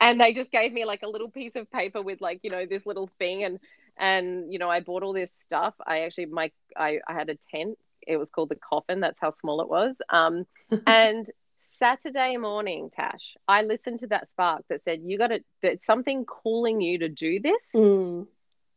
and 0.00 0.20
they 0.20 0.32
just 0.32 0.50
gave 0.50 0.72
me 0.72 0.84
like 0.84 1.02
a 1.02 1.08
little 1.08 1.30
piece 1.30 1.56
of 1.56 1.70
paper 1.70 2.02
with 2.02 2.20
like 2.20 2.40
you 2.42 2.50
know 2.50 2.66
this 2.66 2.86
little 2.86 3.10
thing 3.18 3.44
and 3.44 3.58
and 3.96 4.52
you 4.52 4.58
know 4.58 4.68
I 4.68 4.80
bought 4.80 5.02
all 5.02 5.12
this 5.12 5.32
stuff. 5.46 5.74
I 5.86 6.00
actually 6.00 6.26
my 6.26 6.50
I, 6.76 7.00
I 7.06 7.14
had 7.14 7.30
a 7.30 7.38
tent. 7.50 7.78
It 8.06 8.16
was 8.16 8.30
called 8.30 8.48
the 8.48 8.56
coffin. 8.56 9.00
That's 9.00 9.18
how 9.20 9.34
small 9.40 9.60
it 9.60 9.68
was. 9.68 9.94
Um, 10.08 10.46
and 10.86 11.28
Saturday 11.60 12.36
morning, 12.36 12.90
Tash, 12.94 13.36
I 13.46 13.62
listened 13.62 14.00
to 14.00 14.08
that 14.08 14.30
spark 14.30 14.64
that 14.68 14.82
said, 14.84 15.00
You 15.04 15.18
got 15.18 15.28
to, 15.28 15.40
there's 15.62 15.84
something 15.84 16.24
calling 16.24 16.80
you 16.80 16.98
to 17.00 17.08
do 17.08 17.40
this. 17.40 17.62
Mm. 17.74 18.26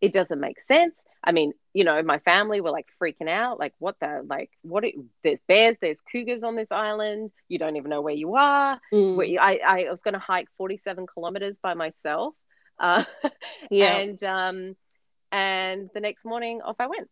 It 0.01 0.13
doesn't 0.13 0.39
make 0.39 0.59
sense. 0.67 0.95
I 1.23 1.31
mean, 1.31 1.53
you 1.73 1.83
know, 1.83 2.01
my 2.01 2.17
family 2.19 2.61
were 2.61 2.71
like 2.71 2.87
freaking 3.01 3.29
out, 3.29 3.59
like, 3.59 3.73
what 3.77 3.95
the, 4.01 4.23
like, 4.27 4.49
what, 4.63 4.83
it, 4.83 4.95
there's 5.23 5.39
bears, 5.47 5.77
there's 5.79 6.01
cougars 6.01 6.43
on 6.43 6.55
this 6.55 6.71
island. 6.71 7.31
You 7.47 7.59
don't 7.59 7.75
even 7.75 7.89
know 7.89 8.01
where 8.01 8.15
you 8.15 8.35
are. 8.35 8.79
Mm. 8.91 9.37
I, 9.39 9.59
I 9.65 9.89
was 9.89 10.01
going 10.01 10.15
to 10.15 10.19
hike 10.19 10.47
47 10.57 11.05
kilometers 11.05 11.57
by 11.61 11.75
myself. 11.75 12.33
Uh, 12.79 13.03
yeah. 13.69 13.97
And, 13.97 14.23
um, 14.23 14.75
and 15.31 15.89
the 15.93 15.99
next 15.99 16.25
morning 16.25 16.61
off 16.61 16.77
I 16.79 16.87
went. 16.87 17.09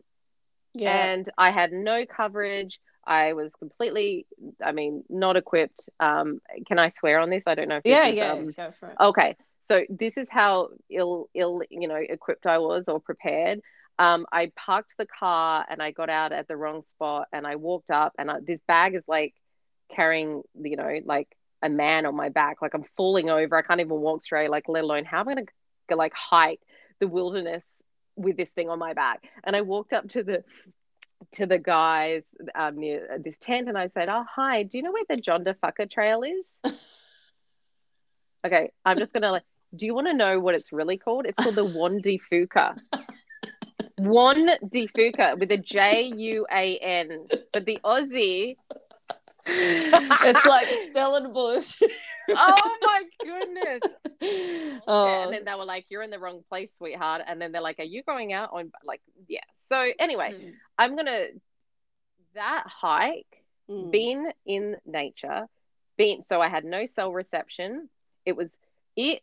Yeah. 0.73 0.91
And 0.91 1.29
I 1.37 1.51
had 1.51 1.71
no 1.71 2.05
coverage. 2.05 2.79
I 3.09 3.33
was 3.33 3.55
completely, 3.55 4.27
I 4.63 4.71
mean, 4.71 5.03
not 5.09 5.35
equipped. 5.35 5.89
Um, 5.99 6.41
can 6.67 6.77
I 6.77 6.89
swear 6.89 7.19
on 7.19 7.31
this? 7.31 7.41
I 7.47 7.55
don't 7.55 7.67
know 7.67 7.77
if 7.77 7.81
yeah, 7.83 8.05
is, 8.05 8.15
yeah, 8.15 8.31
um, 8.33 8.51
go 8.51 8.71
for 8.79 8.89
it. 8.89 8.95
Okay, 8.99 9.35
so 9.63 9.83
this 9.89 10.15
is 10.15 10.29
how 10.29 10.69
ill, 10.91 11.27
ill, 11.33 11.63
you 11.71 11.87
know, 11.87 11.95
equipped 11.95 12.45
I 12.45 12.59
was 12.59 12.85
or 12.87 12.99
prepared. 12.99 13.61
Um, 13.97 14.27
I 14.31 14.51
parked 14.55 14.93
the 14.99 15.07
car 15.07 15.65
and 15.67 15.81
I 15.81 15.89
got 15.89 16.11
out 16.11 16.31
at 16.31 16.47
the 16.47 16.55
wrong 16.55 16.83
spot 16.87 17.27
and 17.33 17.47
I 17.47 17.55
walked 17.55 17.89
up 17.89 18.13
and 18.19 18.29
I, 18.29 18.41
this 18.41 18.61
bag 18.67 18.93
is 18.93 19.03
like 19.07 19.33
carrying, 19.93 20.43
you 20.61 20.77
know, 20.77 20.99
like 21.03 21.35
a 21.63 21.69
man 21.69 22.05
on 22.05 22.15
my 22.15 22.29
back. 22.29 22.61
Like 22.61 22.75
I'm 22.75 22.85
falling 22.95 23.31
over. 23.31 23.57
I 23.57 23.63
can't 23.63 23.81
even 23.81 23.99
walk 23.99 24.21
straight. 24.21 24.51
Like 24.51 24.69
let 24.69 24.83
alone 24.83 25.03
how 25.03 25.19
am 25.21 25.29
I 25.29 25.33
going 25.33 25.47
to 25.47 25.51
go 25.89 25.95
like 25.95 26.13
hike 26.13 26.61
the 26.99 27.07
wilderness 27.07 27.63
with 28.15 28.37
this 28.37 28.51
thing 28.51 28.69
on 28.69 28.77
my 28.77 28.93
back? 28.93 29.23
And 29.43 29.55
I 29.55 29.61
walked 29.61 29.93
up 29.93 30.07
to 30.09 30.23
the 30.23 30.43
to 31.33 31.45
the 31.45 31.59
guys 31.59 32.23
um, 32.55 32.79
near 32.79 33.19
this 33.23 33.35
tent 33.39 33.67
and 33.67 33.77
I 33.77 33.89
said, 33.93 34.09
Oh, 34.09 34.23
hi, 34.29 34.63
do 34.63 34.77
you 34.77 34.83
know 34.83 34.91
where 34.91 35.03
the 35.07 35.17
John 35.17 35.43
DeFucker 35.43 35.89
trail 35.89 36.23
is? 36.23 36.73
okay, 38.45 38.71
I'm 38.85 38.97
just 38.97 39.13
going 39.13 39.23
to 39.23 39.31
like, 39.31 39.43
do 39.75 39.85
you 39.85 39.93
want 39.93 40.07
to 40.07 40.13
know 40.13 40.39
what 40.39 40.55
it's 40.55 40.71
really 40.71 40.97
called? 40.97 41.25
It's 41.25 41.37
called 41.37 41.55
the 41.55 41.65
Wandi 41.65 42.19
Fuka. 42.31 42.79
Juan 43.99 44.47
Fuca 44.73 45.37
with 45.37 45.51
a 45.51 45.57
J 45.57 46.11
U 46.15 46.47
A 46.51 46.77
N. 46.77 47.27
But 47.53 47.65
the 47.65 47.79
Aussie. 47.83 48.55
It's 49.51 50.45
like 50.45 50.67
Stellenbosch. 50.91 51.81
oh 52.29 52.77
my 52.81 53.03
goodness. 53.23 53.81
And 54.87 55.33
then 55.33 55.45
they 55.45 55.53
were 55.53 55.65
like, 55.65 55.85
You're 55.89 56.03
in 56.03 56.09
the 56.09 56.19
wrong 56.19 56.43
place, 56.49 56.69
sweetheart. 56.77 57.21
And 57.25 57.41
then 57.41 57.51
they're 57.51 57.61
like, 57.61 57.79
Are 57.79 57.83
you 57.83 58.03
going 58.03 58.33
out 58.33 58.49
on 58.51 58.71
like 58.83 59.01
yeah. 59.27 59.39
So 59.69 59.91
anyway, 59.99 60.33
mm. 60.33 60.53
I'm 60.77 60.95
gonna 60.95 61.27
that 62.35 62.63
hike, 62.67 63.43
mm. 63.69 63.91
being 63.91 64.29
in 64.45 64.75
nature, 64.85 65.47
being 65.97 66.23
so 66.25 66.41
I 66.41 66.49
had 66.49 66.65
no 66.65 66.85
cell 66.85 67.13
reception. 67.13 67.89
It 68.25 68.35
was 68.35 68.49
it 68.95 69.21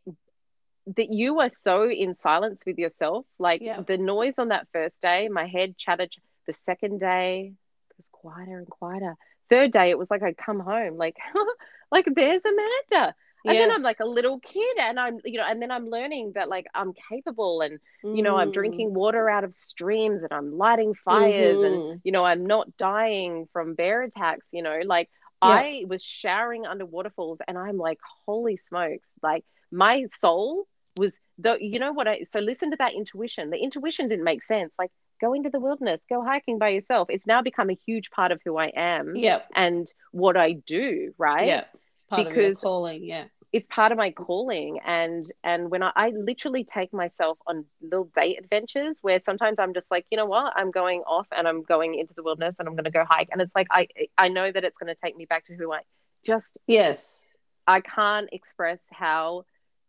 that 0.97 1.13
you 1.13 1.35
were 1.35 1.51
so 1.51 1.91
in 1.91 2.17
silence 2.17 2.63
with 2.65 2.79
yourself. 2.79 3.27
Like 3.39 3.61
yeah. 3.61 3.81
the 3.81 3.99
noise 3.99 4.35
on 4.39 4.49
that 4.49 4.69
first 4.73 4.99
day, 5.01 5.29
my 5.29 5.47
head 5.47 5.77
chattered. 5.77 6.15
The 6.47 6.55
second 6.65 7.01
day 7.01 7.53
it 7.91 7.97
was 7.97 8.09
quieter 8.13 8.59
and 8.59 8.69
quieter. 8.69 9.17
Third 9.49 9.71
day, 9.71 9.91
it 9.91 9.99
was 9.99 10.11
like 10.11 10.23
I'd 10.23 10.37
come 10.37 10.61
home, 10.61 10.97
like, 10.97 11.17
like 11.93 12.07
there's 12.15 12.43
Amanda 12.45 13.15
and 13.47 13.55
yes. 13.55 13.69
then 13.69 13.77
i'm 13.77 13.83
like 13.83 14.01
a 14.01 14.05
little 14.05 14.41
kid 14.41 14.77
and 14.79 14.99
i'm 14.99 15.19
you 15.25 15.39
know 15.39 15.47
and 15.49 15.63
then 15.63 15.71
i'm 15.71 15.89
learning 15.89 16.33
that 16.35 16.49
like 16.49 16.67
i'm 16.75 16.93
capable 17.09 17.61
and 17.61 17.79
you 18.03 18.23
know 18.23 18.37
i'm 18.37 18.51
drinking 18.51 18.91
mm. 18.91 18.95
water 18.95 19.31
out 19.31 19.45
of 19.45 19.55
streams 19.55 20.23
and 20.23 20.33
i'm 20.33 20.57
lighting 20.57 20.95
fires 21.05 21.57
mm-hmm. 21.57 21.91
and 21.91 22.01
you 22.05 22.13
know 22.13 22.25
i'm 22.25 22.45
not 22.45 22.77
dying 22.77 23.49
from 23.53 23.75
bear 23.75 24.03
attacks 24.03 24.47
you 24.51 24.63
know 24.63 24.81
like 24.85 25.09
yeah. 25.43 25.49
i 25.49 25.85
was 25.87 26.03
showering 26.03 26.67
under 26.67 26.85
waterfalls 26.85 27.41
and 27.47 27.57
i'm 27.57 27.77
like 27.77 27.99
holy 28.27 28.57
smokes 28.57 29.09
like 29.23 29.45
my 29.71 30.07
soul 30.21 30.67
was 30.99 31.17
the 31.39 31.57
you 31.61 31.79
know 31.79 31.93
what 31.93 32.09
i 32.09 32.25
so 32.29 32.41
listen 32.41 32.71
to 32.71 32.77
that 32.77 32.95
intuition 32.95 33.51
the 33.51 33.59
intuition 33.59 34.09
didn't 34.09 34.25
make 34.25 34.43
sense 34.43 34.73
like 34.79 34.91
go 35.21 35.33
into 35.33 35.51
the 35.51 35.61
wilderness 35.61 36.01
go 36.09 36.23
hiking 36.23 36.59
by 36.59 36.69
yourself. 36.71 37.09
It's 37.11 37.27
now 37.27 37.43
become 37.43 37.71
a 37.71 37.79
huge 37.87 38.11
part 38.11 38.33
of 38.33 38.41
who 38.45 38.57
i 38.57 38.67
am 38.77 39.15
yep. 39.17 39.49
and 39.55 39.93
what 40.13 40.37
i 40.37 40.53
do 40.53 41.13
right? 41.19 41.47
Yeah 41.47 41.65
It's 41.93 42.03
part 42.05 42.29
because 42.29 42.37
of 42.37 42.43
your 42.43 42.55
calling 42.55 43.05
yeah. 43.05 43.25
it's 43.53 43.67
part 43.71 43.93
of 43.93 43.99
my 43.99 44.11
calling. 44.11 44.79
And 44.85 45.31
and 45.45 45.71
when 45.71 45.83
I, 45.83 45.93
I 45.97 46.09
literally 46.11 46.65
take 46.65 46.93
myself 46.93 47.39
on 47.47 47.65
little 47.81 48.11
date 48.17 48.39
adventures 48.39 48.99
where 49.03 49.21
sometimes 49.21 49.59
i'm 49.59 49.75
just 49.75 49.91
like 49.91 50.07
you 50.11 50.17
know 50.17 50.27
what? 50.27 50.53
I'm 50.57 50.71
going 50.71 51.01
off 51.01 51.27
and 51.37 51.47
i'm 51.49 51.63
going 51.63 51.95
into 51.95 52.15
the 52.15 52.23
wilderness 52.23 52.57
and 52.59 52.69
i'm 52.69 52.75
going 52.75 52.85
to 52.85 52.91
go 52.91 53.05
hike. 53.05 53.29
And 53.33 53.41
it's 53.41 53.55
like 53.55 53.69
i 53.71 53.89
i 54.19 54.29
know 54.29 54.51
that 54.51 54.65
it's 54.65 54.77
going 54.79 54.95
to 54.95 55.01
take 55.03 55.17
me 55.17 55.25
back 55.25 55.45
to 55.47 55.55
who 55.55 55.73
i 55.73 55.79
am. 55.79 55.85
just 56.25 56.59
yes. 56.67 57.37
I 57.69 57.81
can't 57.81 58.29
express 58.31 58.79
how 58.93 59.45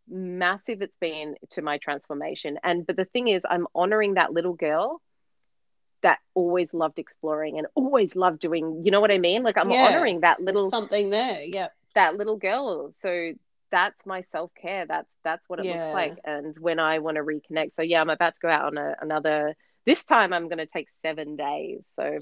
massive 0.08 0.82
it's 0.82 0.96
been 1.00 1.36
to 1.50 1.62
my 1.62 1.78
transformation. 1.78 2.58
And 2.64 2.86
but 2.86 2.96
the 2.96 3.04
thing 3.04 3.28
is 3.28 3.42
i'm 3.48 3.66
honoring 3.74 4.14
that 4.14 4.32
little 4.32 4.54
girl 4.54 5.00
that 6.02 6.18
always 6.34 6.72
loved 6.72 6.98
exploring 6.98 7.58
and 7.58 7.66
always 7.74 8.14
loved 8.14 8.40
doing 8.40 8.82
you 8.84 8.90
know 8.90 9.00
what 9.00 9.10
i 9.10 9.18
mean 9.18 9.42
like 9.42 9.56
i'm 9.58 9.70
yeah, 9.70 9.86
honoring 9.88 10.20
that 10.20 10.40
little 10.40 10.70
something 10.70 11.10
there 11.10 11.42
yeah 11.42 11.68
that 11.94 12.16
little 12.16 12.36
girl 12.36 12.90
so 12.92 13.32
that's 13.70 14.06
my 14.06 14.20
self-care 14.20 14.86
that's 14.86 15.14
that's 15.24 15.48
what 15.48 15.58
it 15.58 15.66
yeah. 15.66 15.84
looks 15.84 15.94
like 15.94 16.18
and 16.24 16.56
when 16.58 16.78
i 16.78 16.98
want 16.98 17.16
to 17.16 17.22
reconnect 17.22 17.74
so 17.74 17.82
yeah 17.82 18.00
i'm 18.00 18.10
about 18.10 18.34
to 18.34 18.40
go 18.40 18.48
out 18.48 18.64
on 18.66 18.78
a, 18.78 18.94
another 19.00 19.54
this 19.84 20.04
time 20.04 20.32
i'm 20.32 20.48
going 20.48 20.58
to 20.58 20.66
take 20.66 20.88
seven 21.02 21.36
days 21.36 21.80
so 21.96 22.18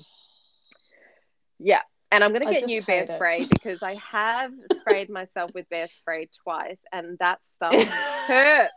yeah 1.59 1.83
And 2.13 2.23
I'm 2.23 2.33
going 2.33 2.47
to 2.47 2.53
get 2.53 2.65
new 2.67 2.83
bear 2.83 3.03
it. 3.03 3.11
spray 3.11 3.45
because 3.47 3.83
I 3.83 3.97
have 4.13 4.53
sprayed 4.81 5.11
myself 5.11 5.51
with 5.55 5.69
bear 5.69 5.89
spray 5.89 6.29
twice, 6.43 6.79
and 6.93 7.19
that 7.19 7.41
stuff 7.57 7.75
hurts. 8.29 8.73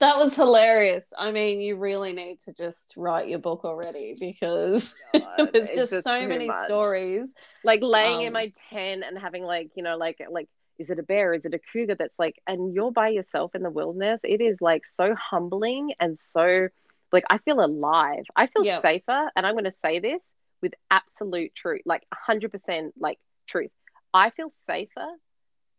That 0.00 0.18
was 0.18 0.34
hilarious. 0.34 1.12
I 1.16 1.32
mean, 1.32 1.60
you 1.60 1.76
really 1.76 2.12
need 2.12 2.40
to 2.40 2.52
just 2.52 2.94
write 2.96 3.28
your 3.28 3.38
book 3.38 3.64
already 3.64 4.16
because 4.18 4.94
God, 5.12 5.50
there's 5.52 5.70
it's 5.70 5.90
just, 5.90 6.04
so 6.04 6.26
many 6.26 6.46
much. 6.48 6.64
stories. 6.66 7.34
Like 7.64 7.80
laying 7.82 8.22
in 8.22 8.28
Um, 8.28 8.32
my 8.32 8.52
tent 8.70 9.04
and 9.06 9.18
having 9.18 9.44
like 9.44 9.70
you 9.76 9.82
know 9.82 9.96
like 9.96 10.18
like 10.30 10.48
is 10.78 10.90
it 10.90 10.98
a 10.98 11.02
bear? 11.02 11.34
Is 11.34 11.44
it 11.44 11.54
a 11.54 11.60
cougar? 11.72 11.94
That's 11.94 12.18
like, 12.18 12.36
and 12.46 12.74
you're 12.74 12.90
by 12.90 13.08
yourself 13.10 13.54
in 13.54 13.62
the 13.62 13.70
wilderness. 13.70 14.20
It 14.24 14.40
is 14.40 14.60
like 14.60 14.84
so 14.86 15.14
humbling 15.14 15.92
and 16.00 16.18
so 16.28 16.68
like 17.12 17.24
I 17.30 17.38
feel 17.38 17.60
alive. 17.64 18.24
I 18.34 18.46
feel 18.48 18.64
Yep. 18.64 18.82
safer, 18.82 19.30
and 19.36 19.46
I'm 19.46 19.54
going 19.54 19.64
to 19.64 19.74
say 19.84 20.00
this 20.00 20.20
with 20.62 20.72
absolute 20.90 21.54
truth, 21.54 21.82
like 21.84 22.04
100% 22.28 22.92
like 22.98 23.18
truth. 23.46 23.70
I 24.14 24.30
feel 24.30 24.48
safer 24.66 25.06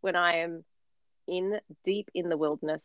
when 0.00 0.16
I 0.16 0.36
am 0.38 0.64
in 1.26 1.58
deep 1.84 2.08
in 2.14 2.28
the 2.28 2.36
wilderness 2.36 2.82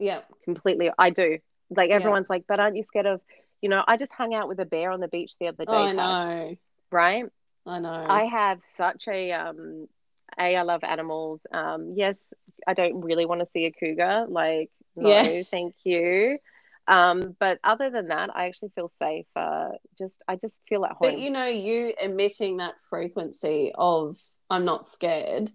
Yeah. 0.00 0.22
completely. 0.44 0.90
I 0.98 1.10
do. 1.10 1.38
Like 1.70 1.90
Yeah. 1.90 1.96
everyone's 1.96 2.28
like, 2.28 2.44
but 2.48 2.58
aren't 2.58 2.76
you 2.76 2.82
scared 2.82 3.06
of, 3.06 3.20
you 3.62 3.68
know, 3.68 3.84
I 3.86 3.96
just 3.96 4.12
hung 4.12 4.34
out 4.34 4.48
with 4.48 4.58
a 4.58 4.64
bear 4.64 4.90
on 4.90 5.00
the 5.00 5.08
beach 5.08 5.32
the 5.38 5.48
other 5.48 5.64
day. 5.64 5.66
Oh, 5.68 5.84
I 5.84 5.92
know. 5.92 6.56
right? 6.90 7.24
I 7.66 7.78
know. 7.78 8.06
I 8.08 8.24
have 8.24 8.62
such 8.62 9.06
a 9.06 9.32
um 9.32 9.86
a 10.38 10.56
I 10.56 10.62
love 10.62 10.82
animals. 10.82 11.40
Um 11.52 11.92
yes, 11.96 12.24
I 12.66 12.74
don't 12.74 13.02
really 13.02 13.26
want 13.26 13.40
to 13.40 13.46
see 13.52 13.66
a 13.66 13.70
cougar. 13.72 14.26
Like 14.28 14.70
no, 14.96 15.08
Yeah. 15.10 15.42
thank 15.50 15.74
you. 15.84 16.38
Um 16.88 17.36
but 17.38 17.60
other 17.62 17.90
than 17.90 18.08
that, 18.08 18.30
I 18.34 18.46
actually 18.46 18.70
feel 18.74 18.88
safe. 18.88 19.26
Uh 19.36 19.70
just 19.98 20.14
I 20.26 20.36
just 20.36 20.56
feel 20.68 20.84
at 20.84 20.92
home. 20.92 21.10
But 21.12 21.18
you 21.20 21.30
know, 21.30 21.46
you 21.46 21.94
emitting 22.02 22.56
that 22.56 22.80
frequency 22.80 23.72
of 23.76 24.16
I'm 24.48 24.64
not 24.64 24.86
scared 24.86 25.52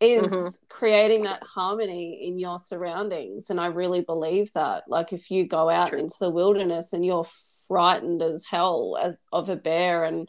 is 0.00 0.30
Mhm. 0.30 0.58
creating 0.68 1.24
that 1.24 1.42
harmony 1.42 2.26
in 2.26 2.38
your 2.38 2.58
surroundings. 2.58 3.50
And 3.50 3.60
I 3.60 3.66
really 3.66 4.02
believe 4.02 4.52
that. 4.52 4.84
Like 4.88 5.12
if 5.12 5.30
you 5.30 5.46
go 5.46 5.68
out 5.68 5.90
True. 5.90 5.98
into 5.98 6.16
the 6.20 6.30
wilderness 6.30 6.92
and 6.92 7.04
you're 7.04 7.26
frightened 7.66 8.22
as 8.22 8.44
hell 8.44 8.96
as 9.00 9.18
of 9.32 9.48
a 9.48 9.56
bear 9.56 10.04
and 10.04 10.28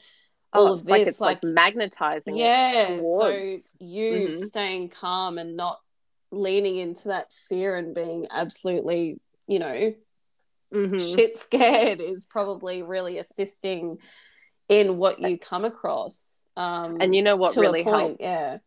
all 0.54 0.68
Oh, 0.68 0.74
of 0.74 0.86
like 0.86 1.02
this, 1.02 1.10
it's 1.12 1.22
like, 1.22 1.44
like, 1.44 1.54
magnetizing 1.54 2.36
it 2.36 2.40
yeah, 2.40 3.02
so 3.02 3.30
you 3.80 4.30
Mhm. 4.30 4.46
staying 4.48 4.90
calm 4.90 5.38
and 5.38 5.56
not 5.56 5.80
leaning 6.32 6.78
into 6.78 7.10
that 7.10 7.32
fear 7.34 7.76
and 7.76 7.94
being 7.94 8.28
absolutely, 8.32 9.20
you 9.48 9.60
know, 9.60 9.94
Mhm. 10.74 11.16
shit 11.16 11.38
scared 11.38 12.00
is 12.02 12.26
probably 12.26 12.82
really 12.82 13.20
assisting 13.20 14.00
in 14.68 14.98
what 14.98 15.20
you 15.20 15.38
come 15.38 15.66
across. 15.66 16.46
Um, 16.56 17.02
And 17.02 17.16
you 17.16 17.22
know 17.22 17.36
what 17.36 17.56
really 17.56 17.82
a 17.82 17.90
helped? 17.90 18.22
yeah. 18.22 18.58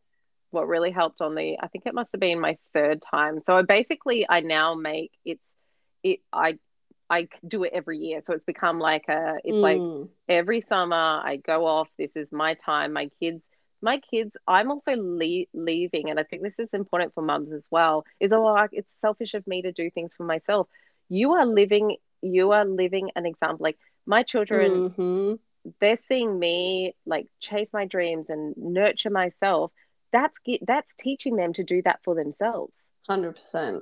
What 0.52 0.68
really 0.68 0.90
helped 0.92 1.20
on 1.20 1.34
the 1.34 1.58
I 1.60 1.68
think 1.68 1.86
it 1.86 1.94
must 1.94 2.12
have 2.12 2.20
been 2.20 2.40
my 2.40 2.58
third 2.74 3.02
time. 3.02 3.40
So 3.40 3.56
I 3.56 3.62
basically 3.62 4.26
I 4.28 4.40
now 4.40 4.74
make 4.74 5.12
it's 5.24 5.42
it 6.02 6.20
I 6.32 6.58
I 7.10 7.28
do 7.46 7.64
it 7.64 7.72
every 7.74 7.98
year. 7.98 8.20
So 8.22 8.34
it's 8.34 8.44
become 8.44 8.78
like 8.78 9.08
a 9.08 9.36
it's 9.44 9.62
like 9.62 9.84
Mm, 9.84 10.10
every 10.28 10.60
summer 10.60 10.96
I 10.96 11.36
go 11.36 11.66
off. 11.66 11.88
This 11.98 12.16
is 12.16 12.32
my 12.32 12.54
time. 12.54 12.92
My 12.92 13.08
kids 13.20 13.42
my 13.82 13.98
kids 14.10 14.36
I'm 14.46 14.70
also 14.70 14.92
le- 14.96 15.46
leaving 15.54 16.10
and 16.10 16.18
I 16.18 16.24
think 16.24 16.42
this 16.42 16.58
is 16.58 16.72
important 16.74 17.14
for 17.14 17.22
mums 17.22 17.52
as 17.52 17.66
well. 17.70 18.04
Is 18.20 18.32
oh 18.32 18.42
like, 18.42 18.70
it's 18.72 18.94
selfish 19.00 19.34
of 19.34 19.46
me 19.46 19.62
to 19.62 19.72
do 19.72 19.90
things 19.90 20.12
for 20.16 20.24
myself. 20.24 20.68
You 21.08 21.32
are 21.32 21.46
living 21.46 21.96
you 22.22 22.52
are 22.52 22.64
living 22.64 23.10
an 23.16 23.26
example 23.26 23.64
like 23.64 23.78
my 24.06 24.22
children 24.22 24.84
mhm. 24.88 25.38
they're 25.80 25.96
seeing 25.96 26.38
me 26.38 26.94
like 27.06 27.26
chase 27.40 27.70
my 27.72 27.84
dreams 27.86 28.28
and 28.28 28.54
nurture 28.56 29.10
myself 29.10 29.72
that's 30.12 30.36
that's 30.66 30.92
teaching 30.98 31.36
them 31.36 31.52
to 31.54 31.64
do 31.64 31.82
that 31.82 32.00
for 32.04 32.14
themselves 32.14 32.72
100%. 33.08 33.80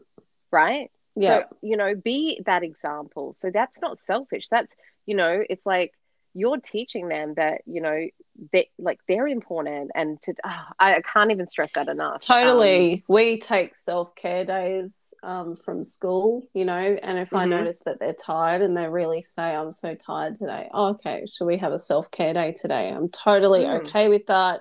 right 0.51 0.91
Yeah. 1.17 1.41
so 1.41 1.57
you 1.63 1.77
know 1.77 1.95
be 1.95 2.41
that 2.47 2.63
example 2.63 3.33
so 3.33 3.51
that's 3.51 3.81
not 3.81 3.99
selfish 4.05 4.49
that's 4.49 4.75
you 5.07 5.17
know 5.17 5.43
it's 5.49 5.65
like 5.67 5.93
you're 6.33 6.59
teaching 6.61 7.09
them 7.09 7.35
that 7.35 7.63
you 7.67 7.81
know 7.81 8.07
they 8.53 8.71
like 8.79 9.01
they're 9.09 9.27
important 9.27 9.91
and 9.97 10.23
to 10.23 10.33
ah, 10.45 10.69
I, 10.79 10.95
I 10.97 11.01
can't 11.01 11.33
even 11.33 11.49
stress 11.49 11.73
that 11.73 11.89
enough 11.89 12.23
Um, 12.31 12.37
Totally. 12.43 13.05
we 13.09 13.39
take 13.39 13.75
self 13.75 14.15
care 14.15 14.45
days 14.45 15.13
um, 15.25 15.57
from 15.57 15.83
school, 15.83 16.49
you 16.55 16.65
know, 16.65 16.79
and 17.03 17.19
if 17.19 17.35
I 17.35 17.47
Mhm. 17.47 17.51
notice 17.51 17.81
that 17.81 17.99
they're 17.99 18.15
tired 18.15 18.63
and 18.63 18.77
they 18.77 18.87
really 18.89 19.23
say, 19.23 19.55
I'm 19.55 19.73
so 19.73 19.95
tired 19.97 20.37
today, 20.37 20.69
oh, 20.73 20.91
okay, 20.91 21.25
should 21.27 21.47
we 21.47 21.57
have 21.59 21.73
a 21.73 21.79
self 21.79 22.11
care 22.13 22.33
day 22.33 22.53
today? 22.53 22.91
I'm 22.91 23.09
totally 23.09 23.65
Mm. 23.65 23.81
okay 23.81 24.09
with 24.09 24.27
that. 24.27 24.61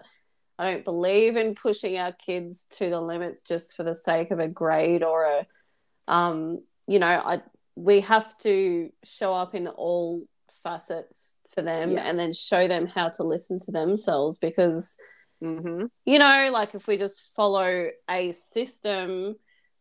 I 0.60 0.66
don't 0.72 0.84
believe 0.84 1.38
in 1.38 1.56
pushing 1.56 1.98
our 1.98 2.12
kids 2.12 2.66
to 2.72 2.90
the 2.90 3.00
limits 3.00 3.42
just 3.42 3.76
for 3.78 3.84
the 3.84 3.96
sake 3.96 4.30
of 4.32 4.40
a 4.40 4.50
grade 4.50 5.04
or 5.04 5.24
a, 5.24 6.14
um, 6.14 6.62
you 6.86 7.00
know, 7.00 7.08
I 7.08 7.42
we 7.76 8.02
have 8.02 8.38
to 8.40 8.90
show 9.06 9.34
up 9.34 9.56
in 9.56 9.68
all 9.68 10.26
facets 10.64 11.38
for 11.54 11.62
them 11.62 11.92
Yeah. 11.94 12.04
and 12.06 12.20
then 12.20 12.34
show 12.34 12.68
them 12.68 12.88
how 12.88 13.08
to 13.10 13.24
listen 13.24 13.58
to 13.60 13.72
themselves 13.72 14.38
because 14.38 14.98
mhm. 15.42 15.90
you 16.06 16.20
know 16.20 16.50
like 16.52 16.76
if 16.76 16.88
we 16.88 16.98
just 16.98 17.34
follow 17.34 17.88
a 18.10 18.34
system 18.34 19.36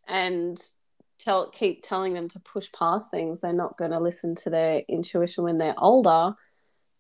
and 0.06 0.56
tell 1.18 1.50
keep 1.50 1.82
telling 1.82 2.14
them 2.14 2.28
to 2.28 2.38
push 2.38 2.70
past 2.70 3.10
things 3.10 3.40
they're 3.40 3.52
not 3.52 3.76
going 3.76 3.90
to 3.90 3.98
listen 3.98 4.36
to 4.36 4.50
their 4.50 4.82
intuition 4.88 5.42
when 5.42 5.58
they're 5.58 5.74
older 5.78 6.34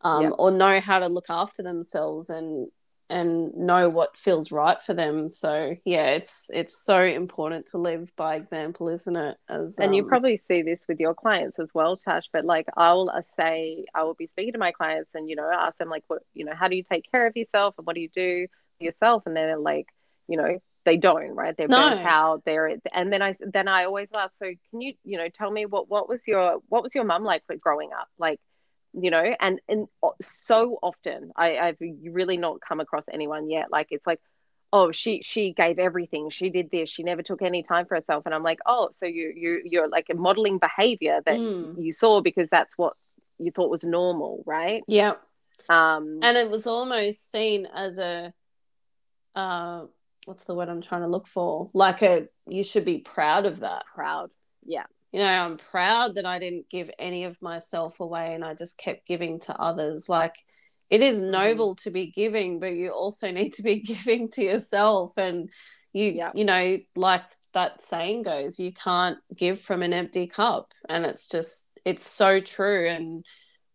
um, 0.00 0.22
Yep. 0.24 0.32
or 0.38 0.50
know 0.50 0.80
how 0.80 0.98
to 0.98 1.06
look 1.06 1.26
after 1.30 1.62
themselves 1.62 2.28
and 2.30 2.68
and 3.10 3.54
know 3.54 3.88
what 3.88 4.16
feels 4.16 4.52
right 4.52 4.80
for 4.80 4.94
them. 4.94 5.30
So 5.30 5.76
yeah 5.84 6.10
it's 6.10 6.50
it's 6.52 6.76
so 6.76 7.02
important 7.02 7.66
to 7.68 7.78
live 7.78 8.12
by 8.16 8.36
example 8.36 8.88
isn't 8.88 9.16
it? 9.16 9.36
As 9.48 9.78
and 9.78 9.94
you 9.94 10.02
um, 10.02 10.08
probably 10.08 10.40
see 10.48 10.62
this 10.62 10.84
with 10.88 11.00
your 11.00 11.14
clients 11.14 11.58
as 11.58 11.68
well 11.74 11.94
tash 11.96 12.24
but 12.32 12.44
like 12.44 12.66
i'll 12.76 13.08
uh, 13.10 13.22
say 13.36 13.84
i 13.94 14.02
will 14.02 14.14
be 14.14 14.26
speaking 14.26 14.52
to 14.52 14.58
my 14.58 14.72
clients 14.72 15.10
and 15.14 15.28
you 15.30 15.36
know 15.36 15.48
ask 15.50 15.76
them 15.78 15.88
like 15.88 16.02
what 16.08 16.22
you 16.34 16.44
know 16.44 16.54
how 16.54 16.68
do 16.68 16.76
you 16.76 16.82
take 16.82 17.10
care 17.10 17.26
of 17.26 17.36
yourself 17.36 17.74
and 17.78 17.86
what 17.86 17.94
do 17.94 18.00
you 18.00 18.08
do 18.14 18.46
for 18.78 18.84
yourself? 18.84 19.24
And 19.26 19.36
they're 19.36 19.58
like 19.58 19.86
you 20.28 20.36
know 20.36 20.58
they 20.84 20.96
don't 20.96 21.34
right? 21.34 21.54
They're 21.56 21.68
No. 21.68 21.90
burnt 21.90 22.06
out. 22.06 22.44
They're 22.46 22.76
and 22.92 23.12
then 23.12 23.20
i 23.20 23.36
then 23.40 23.68
i 23.68 23.84
always 23.84 24.08
ask 24.16 24.32
so 24.38 24.46
can 24.70 24.80
you 24.80 24.94
you 25.04 25.18
know 25.18 25.28
tell 25.28 25.50
me 25.50 25.66
what 25.66 25.88
what 25.88 26.08
was 26.08 26.26
your 26.26 26.58
what 26.68 26.82
was 26.82 26.94
your 26.94 27.04
mum 27.04 27.24
like 27.24 27.42
with 27.48 27.60
growing 27.60 27.90
up? 27.92 28.08
Like 28.18 28.40
you 28.94 29.10
know 29.10 29.34
and 29.40 29.60
and 29.68 29.86
so 30.22 30.78
often 30.82 31.30
i 31.36 31.58
i've 31.58 31.76
really 32.02 32.38
not 32.38 32.58
come 32.66 32.80
across 32.80 33.04
anyone 33.12 33.50
yet. 33.50 33.66
Like 33.70 33.88
it's 33.90 34.06
like 34.06 34.20
oh 34.72 34.92
she 34.92 35.22
she 35.22 35.52
gave 35.52 35.78
everything. 35.78 36.28
She 36.30 36.50
did 36.50 36.70
this. 36.70 36.90
She 36.90 37.02
never 37.02 37.22
took 37.22 37.40
any 37.42 37.62
time 37.62 37.86
for 37.86 37.94
herself. 37.96 38.24
And 38.26 38.34
i'm 38.34 38.42
like 38.42 38.58
oh 38.66 38.88
so 38.92 39.06
you 39.06 39.32
you 39.36 39.62
you're 39.64 39.88
like 39.88 40.06
a 40.10 40.14
modeling 40.14 40.58
behavior 40.58 41.20
that 41.26 41.38
Mm. 41.38 41.74
you 41.82 41.92
saw 41.92 42.20
because 42.20 42.48
that's 42.50 42.76
what 42.76 42.92
you 43.38 43.50
thought 43.50 43.70
was 43.70 43.84
normal 43.84 44.42
right? 44.46 44.82
Yeah 44.86 45.14
um 45.68 46.20
and 46.22 46.36
it 46.36 46.50
was 46.50 46.66
almost 46.66 47.30
seen 47.30 47.66
as 47.74 47.98
a 47.98 48.32
uh 49.34 49.84
what's 50.24 50.44
the 50.44 50.54
word 50.54 50.68
i'm 50.68 50.82
trying 50.82 51.02
to 51.02 51.08
look 51.08 51.26
for? 51.26 51.70
Like 51.74 52.02
a 52.02 52.28
you 52.46 52.64
should 52.64 52.84
be 52.84 52.98
proud 52.98 53.44
of 53.46 53.60
that. 53.60 53.84
Proud. 53.94 54.30
Yeah 54.64 54.84
you 55.12 55.20
know 55.20 55.26
i'm 55.26 55.56
proud 55.56 56.14
that 56.16 56.26
i 56.26 56.38
didn't 56.38 56.68
give 56.70 56.90
any 56.98 57.24
of 57.24 57.40
myself 57.42 58.00
away 58.00 58.34
and 58.34 58.44
i 58.44 58.54
just 58.54 58.78
kept 58.78 59.06
giving 59.06 59.40
to 59.40 59.56
others. 59.60 60.08
Like 60.08 60.34
it 60.90 61.02
is 61.02 61.20
Mm-hmm. 61.20 61.30
noble 61.30 61.74
to 61.76 61.90
be 61.90 62.10
giving 62.10 62.60
but 62.60 62.72
you 62.72 62.90
also 62.90 63.30
need 63.38 63.54
to 63.54 63.62
be 63.62 63.80
giving 63.92 64.28
to 64.30 64.42
yourself. 64.42 65.12
And 65.16 65.50
you 65.92 66.12
Yeah. 66.16 66.32
you 66.34 66.44
know 66.44 66.78
like 66.96 67.24
that 67.54 67.82
saying 67.82 68.22
goes 68.22 68.58
you 68.58 68.72
can't 68.72 69.18
give 69.36 69.60
from 69.60 69.82
an 69.82 69.92
empty 69.92 70.26
cup. 70.26 70.70
And 70.88 71.04
it's 71.06 71.28
just 71.28 71.68
it's 71.84 72.06
so 72.06 72.40
true. 72.40 72.88
And 72.88 73.24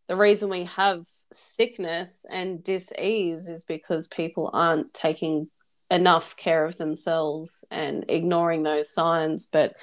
the 0.07 0.15
reason 0.15 0.49
we 0.49 0.65
have 0.65 1.01
sickness 1.31 2.25
and 2.29 2.63
dis-ease 2.63 3.47
is 3.47 3.63
because 3.63 4.07
people 4.07 4.49
aren't 4.53 4.93
taking 4.93 5.49
enough 5.89 6.35
care 6.35 6.65
of 6.65 6.77
themselves 6.77 7.63
and 7.71 8.05
ignoring 8.09 8.63
those 8.63 8.93
signs. 8.93 9.45
But 9.45 9.75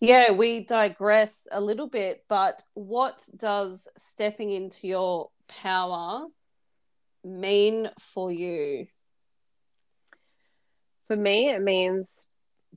yeah 0.00 0.30
we 0.30 0.60
digress 0.60 1.48
a 1.52 1.60
little 1.60 1.88
bit 1.88 2.24
but 2.28 2.62
what 2.74 3.26
does 3.36 3.88
stepping 3.96 4.50
into 4.50 4.86
your 4.86 5.30
power 5.48 6.26
mean 7.24 7.90
for 7.98 8.30
you? 8.30 8.86
For 11.06 11.16
me 11.16 11.50
it 11.50 11.62
means 11.62 12.06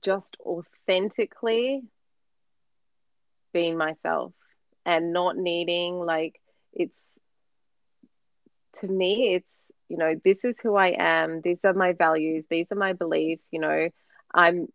just 0.01 0.37
authentically 0.39 1.81
being 3.53 3.77
myself 3.77 4.31
and 4.85 5.13
not 5.13 5.37
needing 5.37 5.99
like 5.99 6.39
it's 6.73 6.95
to 8.79 8.87
me 8.87 9.35
it's 9.35 9.47
you 9.89 9.97
know 9.97 10.15
this 10.23 10.45
is 10.45 10.59
who 10.61 10.75
i 10.75 10.95
am. 10.97 11.41
These 11.41 11.59
are 11.65 11.73
my 11.73 11.91
values. 11.91 12.45
These 12.49 12.67
are 12.71 12.77
my 12.77 12.93
beliefs 12.93 13.47
you 13.51 13.59
know. 13.59 13.89
I'm 14.33 14.69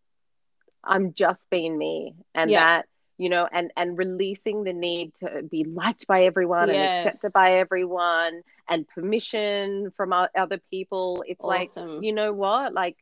i'm 0.87 1.13
just 1.15 1.43
being 1.51 1.77
me 1.77 2.15
and 2.35 2.51
Yeah. 2.51 2.65
that 2.65 2.87
you 3.19 3.29
know 3.31 3.49
and 3.51 3.73
and 3.77 3.97
releasing 3.99 4.65
the 4.65 4.73
need 4.73 5.15
to 5.15 5.43
be 5.43 5.65
liked 5.65 6.07
by 6.07 6.25
everyone 6.25 6.69
and 6.71 6.79
accepted 7.07 7.33
by 7.33 7.55
everyone 7.55 8.43
and 8.69 8.87
permission 8.89 9.93
from 9.97 10.13
other 10.13 10.61
people. 10.71 11.25
It's 11.27 11.41
awesome. 11.41 11.95
like, 11.97 12.05
you 12.05 12.13
know 12.13 12.33
what? 12.33 12.73
Like, 12.75 12.97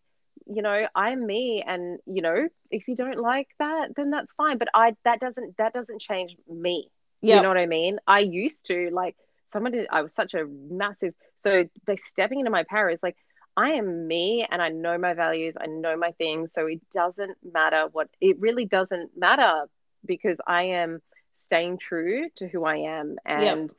you 0.47 0.61
know, 0.61 0.87
I'm 0.95 1.24
me 1.26 1.64
and 1.66 1.99
you 2.07 2.20
know, 2.22 2.49
if 2.70 2.87
you 2.87 2.95
don't 2.95 3.18
like 3.18 3.49
that, 3.59 3.97
then 3.97 4.11
that's 4.11 4.30
fine. 4.37 4.59
But 4.59 4.68
I 4.74 4.95
that 5.05 5.20
doesn't 5.20 5.57
that 5.57 5.72
doesn't 5.72 6.01
change 6.01 6.37
me. 6.49 6.91
Yep. 7.22 7.37
You 7.37 7.43
know 7.43 7.49
what 7.49 7.57
I 7.59 7.66
mean? 7.66 7.99
I 8.07 8.20
used 8.20 8.66
to 8.66 8.91
like 8.93 9.16
someone 9.53 9.72
did 9.72 9.87
I 9.91 10.03
was 10.03 10.12
such 10.14 10.35
a 10.35 10.45
massive 10.47 11.14
so 11.39 11.64
they 11.87 11.97
stepping 11.97 12.41
into 12.41 12.51
my 12.51 12.64
power 12.64 12.91
is 12.91 12.99
like 13.03 13.16
I 13.57 13.72
am 13.72 14.07
me 14.09 14.46
and 14.50 14.61
I 14.61 14.68
know 14.68 14.98
my 14.98 15.14
values, 15.14 15.55
I 15.61 15.66
know 15.66 15.96
my 15.96 16.12
things. 16.12 16.52
So 16.52 16.66
it 16.66 16.80
doesn't 16.92 17.36
matter 17.52 17.88
what 17.92 18.09
it 18.20 18.40
really 18.40 18.64
doesn't 18.64 19.11
matter 19.16 19.66
because 20.05 20.38
I 20.46 20.64
am 20.64 21.00
staying 21.46 21.78
true 21.78 22.28
to 22.36 22.48
who 22.48 22.64
I 22.64 22.76
am 22.76 23.16
and 23.24 23.72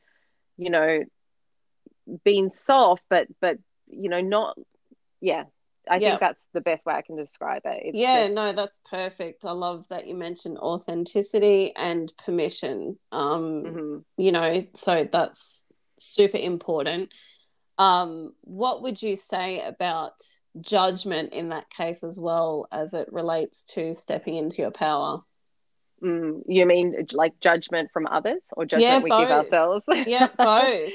you 0.56 0.70
know 0.70 1.00
being 2.24 2.50
soft 2.50 3.02
but 3.10 3.26
but 3.40 3.58
you 3.88 4.08
know 4.08 4.20
not 4.20 4.56
yeah 5.20 5.44
I 5.88 6.00
think 6.00 6.20
that's 6.20 6.44
the 6.52 6.60
best 6.60 6.84
way 6.84 6.94
I 6.94 7.02
can 7.02 7.16
describe 7.16 7.62
it. 7.64 7.80
It's 7.84 7.96
yeah, 7.96 8.24
just... 8.24 8.34
no, 8.34 8.52
that's 8.52 8.80
perfect. 8.90 9.44
I 9.44 9.52
love 9.52 9.86
that 9.88 10.08
you 10.08 10.16
mentioned 10.16 10.58
authenticity 10.58 11.72
and 11.76 12.12
permission. 12.24 12.98
Um, 13.12 13.62
mm-hmm. 13.62 13.96
you 14.16 14.32
know, 14.32 14.66
so 14.74 15.08
that's 15.10 15.64
super 15.98 16.38
important. 16.38 17.12
Um, 17.78 18.32
what 18.42 18.82
would 18.82 19.02
you 19.02 19.16
say 19.16 19.60
about 19.60 20.22
judgment 20.60 21.32
in 21.32 21.50
that 21.50 21.68
case 21.70 22.02
as 22.02 22.18
well 22.18 22.66
as 22.72 22.94
it 22.94 23.12
relates 23.12 23.64
to 23.64 23.92
stepping 23.92 24.36
into 24.36 24.62
your 24.62 24.70
power? 24.70 25.20
Mm, 26.02 26.42
you 26.46 26.66
mean 26.66 27.06
like 27.12 27.38
judgment 27.40 27.90
from 27.92 28.06
others 28.06 28.42
or 28.52 28.64
judgment 28.66 28.82
yeah, 28.82 28.98
we 28.98 29.10
give 29.10 29.30
ourselves? 29.30 29.84
Yeah, 29.88 30.28
both. 30.38 30.92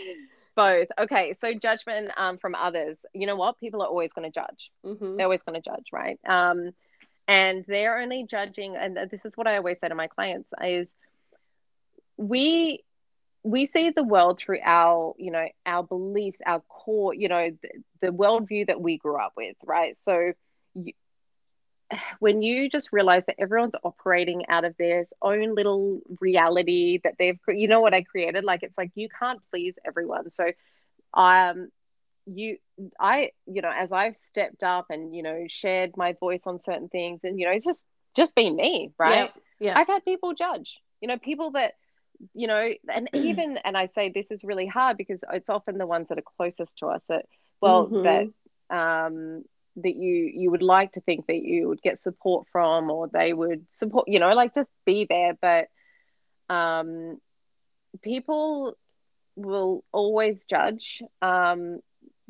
both. 0.56 0.88
Okay, 1.00 1.34
so 1.40 1.54
judgment 1.54 2.12
um, 2.18 2.38
from 2.38 2.56
others. 2.56 2.98
You 3.14 3.28
know 3.28 3.36
what? 3.36 3.60
People 3.60 3.82
are 3.82 3.88
always 3.88 4.12
going 4.14 4.32
to 4.32 4.40
judge. 4.40 4.72
Mm-hmm. 4.86 5.16
They're 5.16 5.26
always 5.26 5.44
going 5.44 5.62
to 5.62 5.70
judge, 5.70 5.86
right? 5.92 6.20
Um, 6.28 6.72
and 7.28 7.66
they're 7.68 8.00
only 8.00 8.26
judging. 8.30 8.76
And 8.76 8.98
this 9.10 9.22
is 9.26 9.36
what 9.36 9.48
I 9.48 9.58
always 9.58 9.78
say 9.82 9.90
to 9.90 9.96
my 9.96 10.08
clients: 10.08 10.50
is 10.64 10.88
we 12.18 12.84
we 13.44 13.66
see 13.66 13.90
the 13.90 14.04
world 14.04 14.40
through 14.40 14.60
our 14.64 15.14
you 15.18 15.32
know 15.32 15.48
our 15.66 15.84
beliefs 15.84 16.40
our 16.46 16.62
core 16.62 17.14
you 17.14 17.28
know 17.28 17.50
the, 17.62 17.70
the 18.02 18.08
worldview 18.08 18.68
that 18.68 18.82
we 18.82 18.98
grew 18.98 19.18
up 19.18 19.34
with 19.36 19.56
right? 19.66 19.96
So 19.98 20.34
you, 20.76 20.94
when 22.20 22.42
you 22.42 22.70
just 22.70 22.92
realize 22.92 23.26
that 23.26 23.36
everyone's 23.40 23.76
operating 23.84 24.48
out 24.48 24.66
of 24.66 24.76
their 24.78 25.04
own 25.22 25.56
little 25.56 26.02
reality 26.20 27.00
that 27.04 27.16
they've 27.18 27.40
you 27.48 27.68
know 27.68 27.82
what 27.82 27.94
i 27.94 28.04
created? 28.04 28.44
Like 28.44 28.64
it's 28.64 28.78
like 28.78 28.92
you 28.96 29.10
can't 29.10 29.40
please 29.50 29.76
everyone. 29.86 30.30
So 30.30 30.52
um 31.14 31.70
you 32.26 32.58
i 33.00 33.32
you 33.48 33.62
know 33.62 33.72
as 33.76 33.92
i've 33.92 34.16
stepped 34.16 34.64
up 34.64 34.86
and 34.90 35.16
you 35.16 35.24
know 35.24 35.46
shared 35.50 35.98
my 35.98 36.14
voice 36.14 36.46
on 36.46 36.60
certain 36.60 36.88
things 36.88 37.20
and 37.24 37.40
you 37.40 37.46
know 37.46 37.52
it's 37.52 37.66
just 37.66 37.84
just 38.16 38.36
being 38.36 38.56
me 38.56 38.92
right? 39.00 39.32
Yeah, 39.60 39.68
yeah. 39.72 39.80
i've 39.80 39.88
had 39.88 40.06
people 40.06 40.34
judge 40.36 40.80
you 41.02 41.08
know 41.08 41.18
people 41.18 41.52
that 41.52 41.74
you 42.34 42.48
know 42.48 42.74
and 42.94 43.10
even 43.14 43.58
and 43.64 43.78
i 43.78 43.88
say 43.88 44.10
this 44.10 44.32
is 44.32 44.44
really 44.44 44.68
hard 44.68 44.98
because 44.98 45.20
it's 45.34 45.50
often 45.50 45.78
the 45.78 45.88
ones 45.88 46.08
that 46.10 46.18
are 46.18 46.24
closest 46.38 46.78
to 46.78 46.88
us 46.88 47.04
that 47.10 47.26
well 47.62 47.88
mm-hmm. 47.88 48.04
that 48.04 48.76
um 48.76 49.44
that 49.78 49.96
you 49.96 50.32
you 50.34 50.52
would 50.52 50.62
like 50.62 50.92
to 50.94 51.02
think 51.02 51.28
that 51.28 51.42
you 51.42 51.68
would 51.68 51.82
get 51.82 52.02
support 52.02 52.46
from 52.52 52.92
or 52.92 53.08
they 53.08 53.34
would 53.34 53.66
support 53.74 54.08
you 54.08 54.20
know 54.20 54.34
like 54.34 54.54
just 54.54 54.70
be 54.86 55.06
there 55.10 55.38
but 55.42 55.68
um 56.54 57.18
people 58.02 58.76
will 59.36 59.84
always 59.92 60.44
judge 60.46 61.02
um 61.22 61.80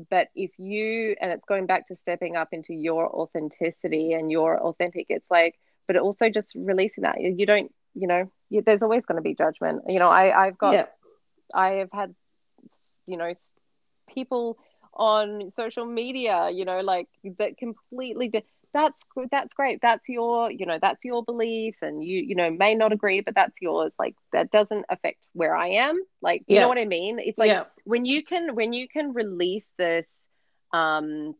but 0.09 0.29
if 0.35 0.51
you 0.57 1.15
and 1.19 1.31
it's 1.31 1.45
going 1.45 1.65
back 1.65 1.87
to 1.87 1.95
stepping 1.95 2.35
up 2.35 2.49
into 2.51 2.73
your 2.73 3.07
authenticity 3.07 4.13
and 4.13 4.31
your 4.31 4.59
authentic 4.59 5.07
it's 5.09 5.29
like 5.31 5.55
but 5.87 5.97
also 5.97 6.29
just 6.29 6.53
releasing 6.55 7.03
that 7.03 7.19
you 7.19 7.45
don't 7.45 7.71
you 7.93 8.07
know 8.07 8.31
you, 8.49 8.61
there's 8.65 8.83
always 8.83 9.05
going 9.05 9.17
to 9.17 9.21
be 9.21 9.35
judgment 9.35 9.83
you 9.87 9.99
know 9.99 10.09
i 10.09 10.47
i've 10.47 10.57
got 10.57 10.73
yeah. 10.73 10.85
i 11.53 11.69
have 11.71 11.89
had 11.91 12.13
you 13.05 13.17
know 13.17 13.33
people 14.13 14.57
on 14.93 15.49
social 15.49 15.85
media 15.85 16.49
you 16.49 16.65
know 16.65 16.81
like 16.81 17.07
that 17.37 17.57
completely 17.57 18.31
that's 18.73 19.03
that's 19.31 19.53
great 19.53 19.81
that's 19.81 20.07
your 20.07 20.51
you 20.51 20.65
know 20.65 20.79
that's 20.81 21.03
your 21.03 21.23
beliefs 21.23 21.81
and 21.81 22.03
you 22.03 22.21
you 22.21 22.35
know 22.35 22.49
may 22.49 22.75
not 22.75 22.91
agree 22.91 23.21
but 23.21 23.35
that's 23.35 23.61
yours 23.61 23.91
like 23.99 24.15
that 24.31 24.51
doesn't 24.51 24.85
affect 24.89 25.19
where 25.33 25.55
i 25.55 25.67
am 25.67 25.99
like 26.21 26.43
you 26.47 26.55
yeah. 26.55 26.61
know 26.61 26.67
what 26.67 26.77
i 26.77 26.85
mean 26.85 27.19
it's 27.19 27.37
like 27.37 27.49
yeah. 27.49 27.63
when 27.83 28.05
you 28.05 28.23
can 28.23 28.55
when 28.55 28.73
you 28.73 28.87
can 28.87 29.13
release 29.13 29.69
this 29.77 30.25
um 30.73 31.35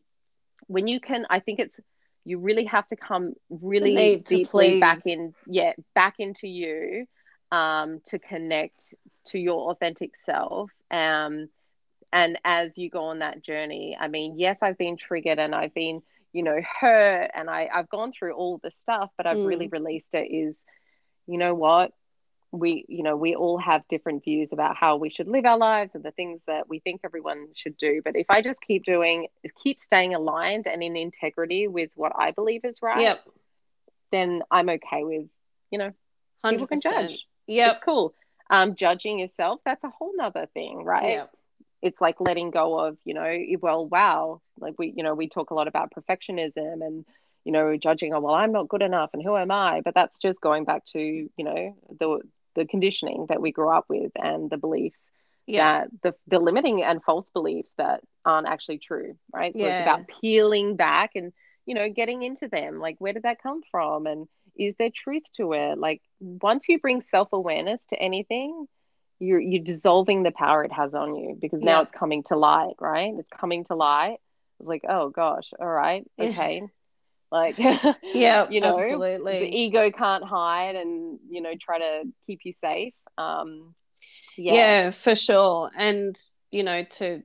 when 0.66 0.86
you 0.86 1.00
can 1.00 1.26
i 1.30 1.38
think 1.38 1.58
it's 1.58 1.80
you 2.24 2.38
really 2.38 2.64
have 2.64 2.86
to 2.88 2.96
come 2.96 3.34
really 3.50 4.16
deeply 4.16 4.80
back 4.80 5.00
in 5.06 5.34
yeah 5.46 5.72
back 5.94 6.14
into 6.18 6.46
you 6.46 7.06
um 7.50 8.00
to 8.06 8.18
connect 8.18 8.94
to 9.26 9.38
your 9.38 9.70
authentic 9.70 10.16
self. 10.16 10.72
Um 10.90 11.48
and 12.12 12.38
as 12.44 12.76
you 12.76 12.90
go 12.90 13.04
on 13.04 13.20
that 13.20 13.42
journey 13.42 13.96
i 13.98 14.06
mean 14.06 14.38
yes 14.38 14.58
i've 14.62 14.78
been 14.78 14.96
triggered 14.96 15.38
and 15.38 15.54
i've 15.54 15.74
been 15.74 16.02
you 16.32 16.42
know 16.42 16.60
hurt 16.80 17.30
and 17.34 17.48
I, 17.48 17.68
i've 17.72 17.88
gone 17.88 18.12
through 18.12 18.34
all 18.34 18.60
the 18.62 18.70
stuff 18.70 19.10
but 19.16 19.26
i've 19.26 19.38
mm. 19.38 19.46
really 19.46 19.68
released 19.68 20.12
it 20.12 20.28
is 20.30 20.54
you 21.26 21.38
know 21.38 21.54
what 21.54 21.92
we 22.52 22.84
you 22.86 23.02
know 23.02 23.16
we 23.16 23.34
all 23.34 23.56
have 23.56 23.82
different 23.88 24.22
views 24.22 24.52
about 24.52 24.76
how 24.76 24.96
we 24.96 25.08
should 25.08 25.26
live 25.26 25.46
our 25.46 25.56
lives 25.56 25.92
and 25.94 26.04
the 26.04 26.10
things 26.10 26.38
that 26.46 26.68
we 26.68 26.80
think 26.80 27.00
everyone 27.02 27.48
should 27.54 27.76
do. 27.78 28.02
But 28.04 28.14
if 28.14 28.26
i 28.28 28.42
just 28.42 28.60
keep 28.60 28.84
doing 28.84 29.26
keep 29.62 29.80
staying 29.80 30.14
aligned 30.14 30.66
and 30.66 30.82
in 30.82 30.94
integrity 30.94 31.66
with 31.66 31.90
what 31.94 32.12
i 32.16 32.30
believe 32.30 32.64
is 32.64 32.82
right 32.82 33.00
yep. 33.00 33.24
then 34.10 34.42
i'm 34.50 34.68
okay 34.68 35.02
with 35.02 35.26
you 35.70 35.78
know 35.78 35.92
100%. 36.44 36.50
people 36.50 36.66
can 36.66 36.80
judge. 36.80 37.26
Yeah 37.46 37.72
it's 37.72 37.80
cool. 37.84 38.14
Um 38.50 38.76
judging 38.76 39.18
yourself 39.18 39.60
that's 39.64 39.82
a 39.82 39.88
whole 39.88 40.12
nother 40.14 40.46
thing 40.52 40.84
right? 40.84 41.14
Yep. 41.14 41.30
It's 41.80 42.00
like 42.00 42.20
letting 42.20 42.50
go 42.50 42.78
of 42.78 42.98
you 43.04 43.14
know 43.14 43.34
well 43.60 43.86
wow 43.86 44.42
like 44.60 44.74
we 44.78 44.92
you 44.94 45.02
know 45.02 45.14
we 45.14 45.28
talk 45.28 45.50
a 45.50 45.54
lot 45.54 45.68
about 45.68 45.92
perfectionism 45.96 46.84
and 46.86 47.06
you 47.44 47.52
know 47.52 47.76
judging 47.76 48.12
oh 48.14 48.20
well 48.20 48.34
i'm 48.34 48.52
not 48.52 48.68
good 48.68 48.82
enough 48.82 49.10
and 49.14 49.22
who 49.22 49.36
am 49.36 49.50
i? 49.50 49.80
But 49.82 49.94
that's 49.94 50.18
just 50.18 50.40
going 50.40 50.64
back 50.64 50.84
to 50.92 50.98
you 50.98 51.44
know 51.44 51.76
the 51.98 52.20
the 52.54 52.66
conditioning 52.66 53.26
that 53.28 53.40
we 53.40 53.52
grew 53.52 53.70
up 53.70 53.86
with 53.88 54.12
and 54.16 54.50
the 54.50 54.56
beliefs 54.56 55.10
yeah. 55.46 55.84
that 55.84 56.02
the 56.02 56.14
the 56.28 56.38
limiting 56.38 56.82
and 56.82 57.02
false 57.02 57.28
beliefs 57.30 57.72
that 57.78 58.00
aren't 58.24 58.48
actually 58.48 58.78
true 58.78 59.16
right 59.32 59.56
so 59.56 59.64
yeah. 59.64 59.78
it's 59.78 59.82
about 59.82 60.08
peeling 60.20 60.76
back 60.76 61.10
and 61.14 61.32
you 61.66 61.74
know 61.74 61.88
getting 61.88 62.22
into 62.22 62.48
them 62.48 62.78
like 62.78 62.96
where 62.98 63.12
did 63.12 63.24
that 63.24 63.42
come 63.42 63.60
from 63.70 64.06
and 64.06 64.28
is 64.56 64.74
there 64.78 64.90
truth 64.94 65.24
to 65.34 65.52
it 65.52 65.78
like 65.78 66.02
once 66.20 66.68
you 66.68 66.78
bring 66.78 67.02
self-awareness 67.02 67.80
to 67.88 68.00
anything 68.00 68.66
you're 69.22 69.40
you're 69.40 69.62
dissolving 69.62 70.24
the 70.24 70.32
power 70.32 70.64
it 70.64 70.72
has 70.72 70.94
on 70.94 71.14
you 71.14 71.38
because 71.40 71.60
now 71.62 71.76
yeah. 71.76 71.82
it's 71.82 71.92
coming 71.96 72.24
to 72.24 72.36
light, 72.36 72.74
right? 72.80 73.14
It's 73.16 73.30
coming 73.30 73.64
to 73.66 73.76
light. 73.76 74.18
It's 74.58 74.68
like, 74.68 74.84
oh 74.88 75.10
gosh, 75.10 75.50
all 75.60 75.68
right, 75.68 76.04
okay. 76.18 76.62
Like 77.32 77.58
yeah, 78.02 78.48
you 78.50 78.60
know, 78.60 78.78
absolutely. 78.78 79.40
The 79.40 79.56
ego 79.56 79.90
can't 79.90 80.22
hide 80.22 80.76
and 80.76 81.18
you 81.28 81.40
know 81.40 81.54
try 81.60 81.78
to 81.78 82.02
keep 82.26 82.40
you 82.44 82.52
safe. 82.62 82.94
Um 83.16 83.74
yeah. 84.36 84.54
yeah, 84.54 84.90
for 84.90 85.14
sure. 85.14 85.70
And 85.76 86.14
you 86.50 86.62
know, 86.62 86.84
to 86.84 87.22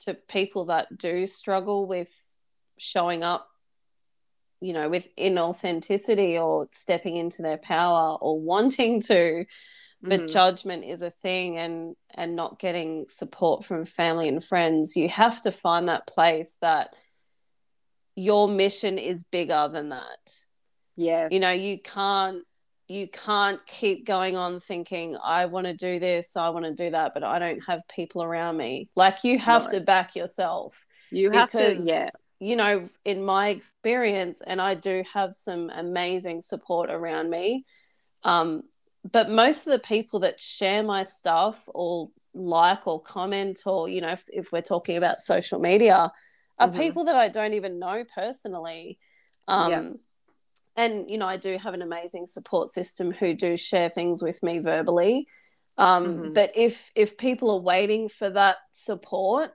to 0.00 0.14
people 0.14 0.66
that 0.66 0.98
do 0.98 1.26
struggle 1.26 1.86
with 1.86 2.12
showing 2.78 3.22
up 3.22 3.48
you 4.60 4.72
know 4.72 4.88
with 4.88 5.08
inauthenticity 5.16 6.40
or 6.40 6.68
stepping 6.72 7.16
into 7.16 7.42
their 7.42 7.58
power 7.58 8.16
or 8.20 8.40
wanting 8.40 9.00
to 9.00 9.44
but 10.00 10.20
mm. 10.20 10.32
judgment 10.32 10.84
is 10.84 11.02
a 11.02 11.10
thing 11.10 11.58
and 11.58 11.96
and 12.14 12.36
not 12.36 12.58
getting 12.60 13.06
support 13.08 13.64
from 13.64 13.84
family 13.84 14.28
and 14.28 14.44
friends 14.44 14.96
you 14.96 15.08
have 15.08 15.40
to 15.40 15.50
find 15.50 15.88
that 15.88 16.06
place 16.06 16.56
that 16.60 16.94
your 18.18 18.48
mission 18.48 18.98
is 18.98 19.22
bigger 19.22 19.68
than 19.72 19.90
that. 19.90 20.34
Yeah. 20.96 21.28
You 21.30 21.38
know 21.38 21.50
you 21.50 21.80
can't 21.80 22.42
you 22.88 23.06
can't 23.06 23.64
keep 23.66 24.06
going 24.06 24.34
on 24.34 24.60
thinking 24.60 25.14
i 25.22 25.44
want 25.44 25.66
to 25.66 25.74
do 25.74 25.98
this 25.98 26.38
i 26.38 26.48
want 26.48 26.64
to 26.64 26.72
do 26.72 26.90
that 26.90 27.12
but 27.12 27.22
i 27.22 27.38
don't 27.38 27.62
have 27.66 27.82
people 27.88 28.22
around 28.22 28.56
me. 28.56 28.88
Like 28.96 29.22
you 29.22 29.38
have 29.38 29.64
no. 29.64 29.70
to 29.70 29.80
back 29.80 30.16
yourself. 30.16 30.86
You 31.10 31.30
have 31.30 31.50
because, 31.50 31.84
to 31.84 31.90
yeah. 31.90 32.08
you 32.40 32.56
know 32.56 32.88
in 33.04 33.24
my 33.24 33.48
experience 33.48 34.42
and 34.44 34.60
i 34.60 34.74
do 34.74 35.04
have 35.14 35.34
some 35.36 35.70
amazing 35.70 36.40
support 36.42 36.90
around 36.90 37.30
me 37.30 37.64
um, 38.24 38.62
but 39.10 39.30
most 39.30 39.66
of 39.66 39.72
the 39.72 39.78
people 39.78 40.20
that 40.20 40.42
share 40.42 40.82
my 40.82 41.04
stuff 41.04 41.68
or 41.72 42.10
like 42.34 42.86
or 42.86 43.00
comment 43.00 43.60
or 43.64 43.88
you 43.88 44.00
know 44.00 44.10
if, 44.10 44.24
if 44.28 44.50
we're 44.50 44.60
talking 44.60 44.96
about 44.96 45.18
social 45.18 45.60
media 45.60 46.10
are 46.58 46.68
mm-hmm. 46.68 46.78
people 46.78 47.04
that 47.04 47.16
i 47.16 47.28
don't 47.28 47.54
even 47.54 47.78
know 47.78 48.04
personally 48.14 48.98
um 49.46 49.70
yeah. 49.70 49.90
and 50.76 51.10
you 51.10 51.18
know 51.18 51.26
i 51.26 51.36
do 51.36 51.58
have 51.58 51.74
an 51.74 51.82
amazing 51.82 52.26
support 52.26 52.68
system 52.68 53.12
who 53.12 53.34
do 53.34 53.56
share 53.56 53.90
things 53.90 54.22
with 54.22 54.42
me 54.42 54.58
verbally 54.58 55.26
um, 55.76 56.06
mm-hmm. 56.06 56.32
but 56.32 56.50
if 56.56 56.90
if 56.96 57.16
people 57.16 57.52
are 57.52 57.60
waiting 57.60 58.08
for 58.08 58.28
that 58.30 58.56
support 58.72 59.52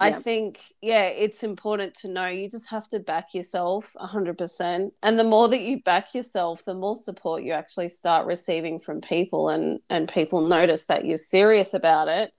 I 0.00 0.12
think, 0.12 0.60
yeah, 0.80 1.06
it's 1.06 1.42
important 1.42 1.94
to 1.96 2.08
know 2.08 2.26
you 2.26 2.48
just 2.48 2.70
have 2.70 2.86
to 2.88 3.00
back 3.00 3.34
yourself 3.34 3.96
100%. 4.00 4.90
And 5.02 5.18
the 5.18 5.24
more 5.24 5.48
that 5.48 5.62
you 5.62 5.82
back 5.82 6.14
yourself, 6.14 6.64
the 6.64 6.74
more 6.74 6.94
support 6.94 7.42
you 7.42 7.52
actually 7.52 7.88
start 7.88 8.26
receiving 8.26 8.78
from 8.78 9.00
people, 9.00 9.48
and, 9.48 9.80
and 9.90 10.08
people 10.08 10.46
notice 10.46 10.84
that 10.86 11.04
you're 11.04 11.18
serious 11.18 11.74
about 11.74 12.06
it. 12.06 12.32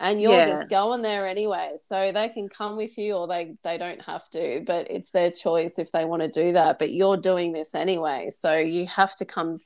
And 0.00 0.22
you're 0.22 0.32
yeah. 0.32 0.46
just 0.46 0.68
going 0.68 1.02
there 1.02 1.26
anyway. 1.26 1.72
So 1.76 2.12
they 2.12 2.28
can 2.28 2.48
come 2.48 2.76
with 2.76 2.96
you 2.98 3.14
or 3.14 3.26
they, 3.26 3.56
they 3.64 3.78
don't 3.78 4.02
have 4.04 4.28
to, 4.30 4.62
but 4.64 4.88
it's 4.90 5.10
their 5.10 5.30
choice 5.30 5.78
if 5.78 5.90
they 5.90 6.04
want 6.04 6.22
to 6.22 6.28
do 6.28 6.52
that. 6.52 6.78
But 6.78 6.92
you're 6.92 7.16
doing 7.16 7.52
this 7.52 7.74
anyway. 7.74 8.28
So 8.30 8.56
you 8.56 8.86
have 8.86 9.14
to 9.16 9.24
come 9.24 9.58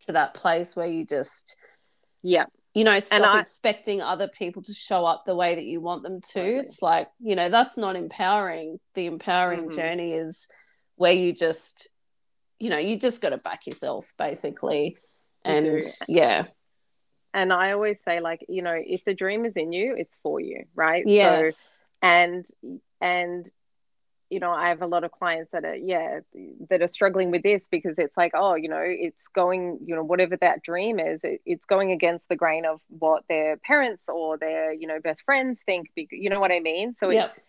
to 0.00 0.12
that 0.12 0.34
place 0.34 0.74
where 0.74 0.86
you 0.86 1.06
just, 1.06 1.54
yeah, 2.22 2.46
you 2.74 2.84
know 2.84 3.00
stop 3.00 3.34
I, 3.34 3.40
expecting 3.40 4.00
other 4.00 4.28
people 4.28 4.62
to 4.62 4.72
show 4.72 5.04
up 5.04 5.24
the 5.24 5.34
way 5.34 5.56
that 5.56 5.64
you 5.64 5.80
want 5.80 6.04
them 6.04 6.20
to 6.20 6.32
totally. 6.32 6.56
it's 6.58 6.80
like 6.80 7.08
you 7.18 7.34
know 7.34 7.48
that's 7.48 7.76
not 7.76 7.96
empowering 7.96 8.78
the 8.94 9.06
empowering 9.06 9.62
mm-hmm. 9.68 9.76
journey 9.76 10.12
is 10.12 10.46
where 10.94 11.12
you 11.12 11.32
just 11.32 11.88
you 12.60 12.70
know 12.70 12.78
you 12.78 12.96
just 12.96 13.20
got 13.20 13.30
to 13.30 13.38
back 13.38 13.66
yourself 13.66 14.12
basically 14.16 14.96
and 15.44 15.82
yeah 16.06 16.44
and 17.34 17.52
i 17.52 17.72
always 17.72 17.98
say 18.04 18.20
like 18.20 18.44
you 18.48 18.62
know 18.62 18.74
if 18.74 19.04
the 19.04 19.14
dream 19.14 19.44
is 19.44 19.54
in 19.54 19.72
you 19.72 19.94
it's 19.96 20.16
for 20.22 20.40
you 20.40 20.64
right 20.74 21.04
yes. 21.06 21.56
so 21.56 21.62
and 22.02 22.46
and 23.00 23.50
you 24.30 24.40
know, 24.40 24.50
I 24.50 24.68
have 24.68 24.82
a 24.82 24.86
lot 24.86 25.04
of 25.04 25.12
clients 25.12 25.50
that 25.52 25.64
are, 25.64 25.74
yeah, 25.74 26.20
that 26.68 26.82
are 26.82 26.86
struggling 26.86 27.30
with 27.30 27.42
this 27.42 27.68
because 27.68 27.94
it's 27.98 28.16
like, 28.16 28.32
oh, 28.34 28.54
you 28.54 28.68
know, 28.68 28.82
it's 28.84 29.28
going, 29.28 29.78
you 29.84 29.94
know, 29.94 30.04
whatever 30.04 30.36
that 30.38 30.62
dream 30.62 30.98
is, 30.98 31.20
it, 31.24 31.40
it's 31.46 31.66
going 31.66 31.92
against 31.92 32.28
the 32.28 32.36
grain 32.36 32.66
of 32.66 32.80
what 32.88 33.24
their 33.28 33.56
parents 33.56 34.08
or 34.08 34.36
their, 34.36 34.72
you 34.72 34.86
know, 34.86 35.00
best 35.00 35.24
friends 35.24 35.58
think. 35.64 35.88
You 35.96 36.28
know 36.28 36.40
what 36.40 36.52
I 36.52 36.60
mean? 36.60 36.94
So, 36.94 37.08
yep. 37.08 37.34
it, 37.36 37.42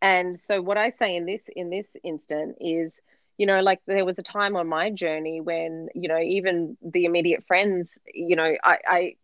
and 0.00 0.40
so 0.40 0.62
what 0.62 0.78
I 0.78 0.90
say 0.90 1.16
in 1.16 1.26
this 1.26 1.48
in 1.54 1.68
this 1.68 1.88
instant 2.02 2.56
is, 2.60 2.98
you 3.36 3.46
know, 3.46 3.60
like 3.60 3.80
there 3.86 4.04
was 4.04 4.18
a 4.18 4.22
time 4.22 4.56
on 4.56 4.66
my 4.68 4.90
journey 4.90 5.40
when, 5.40 5.88
you 5.94 6.08
know, 6.08 6.18
even 6.18 6.78
the 6.82 7.04
immediate 7.04 7.44
friends, 7.46 7.96
you 8.12 8.36
know, 8.36 8.54
I, 8.64 8.78
I 8.86 9.14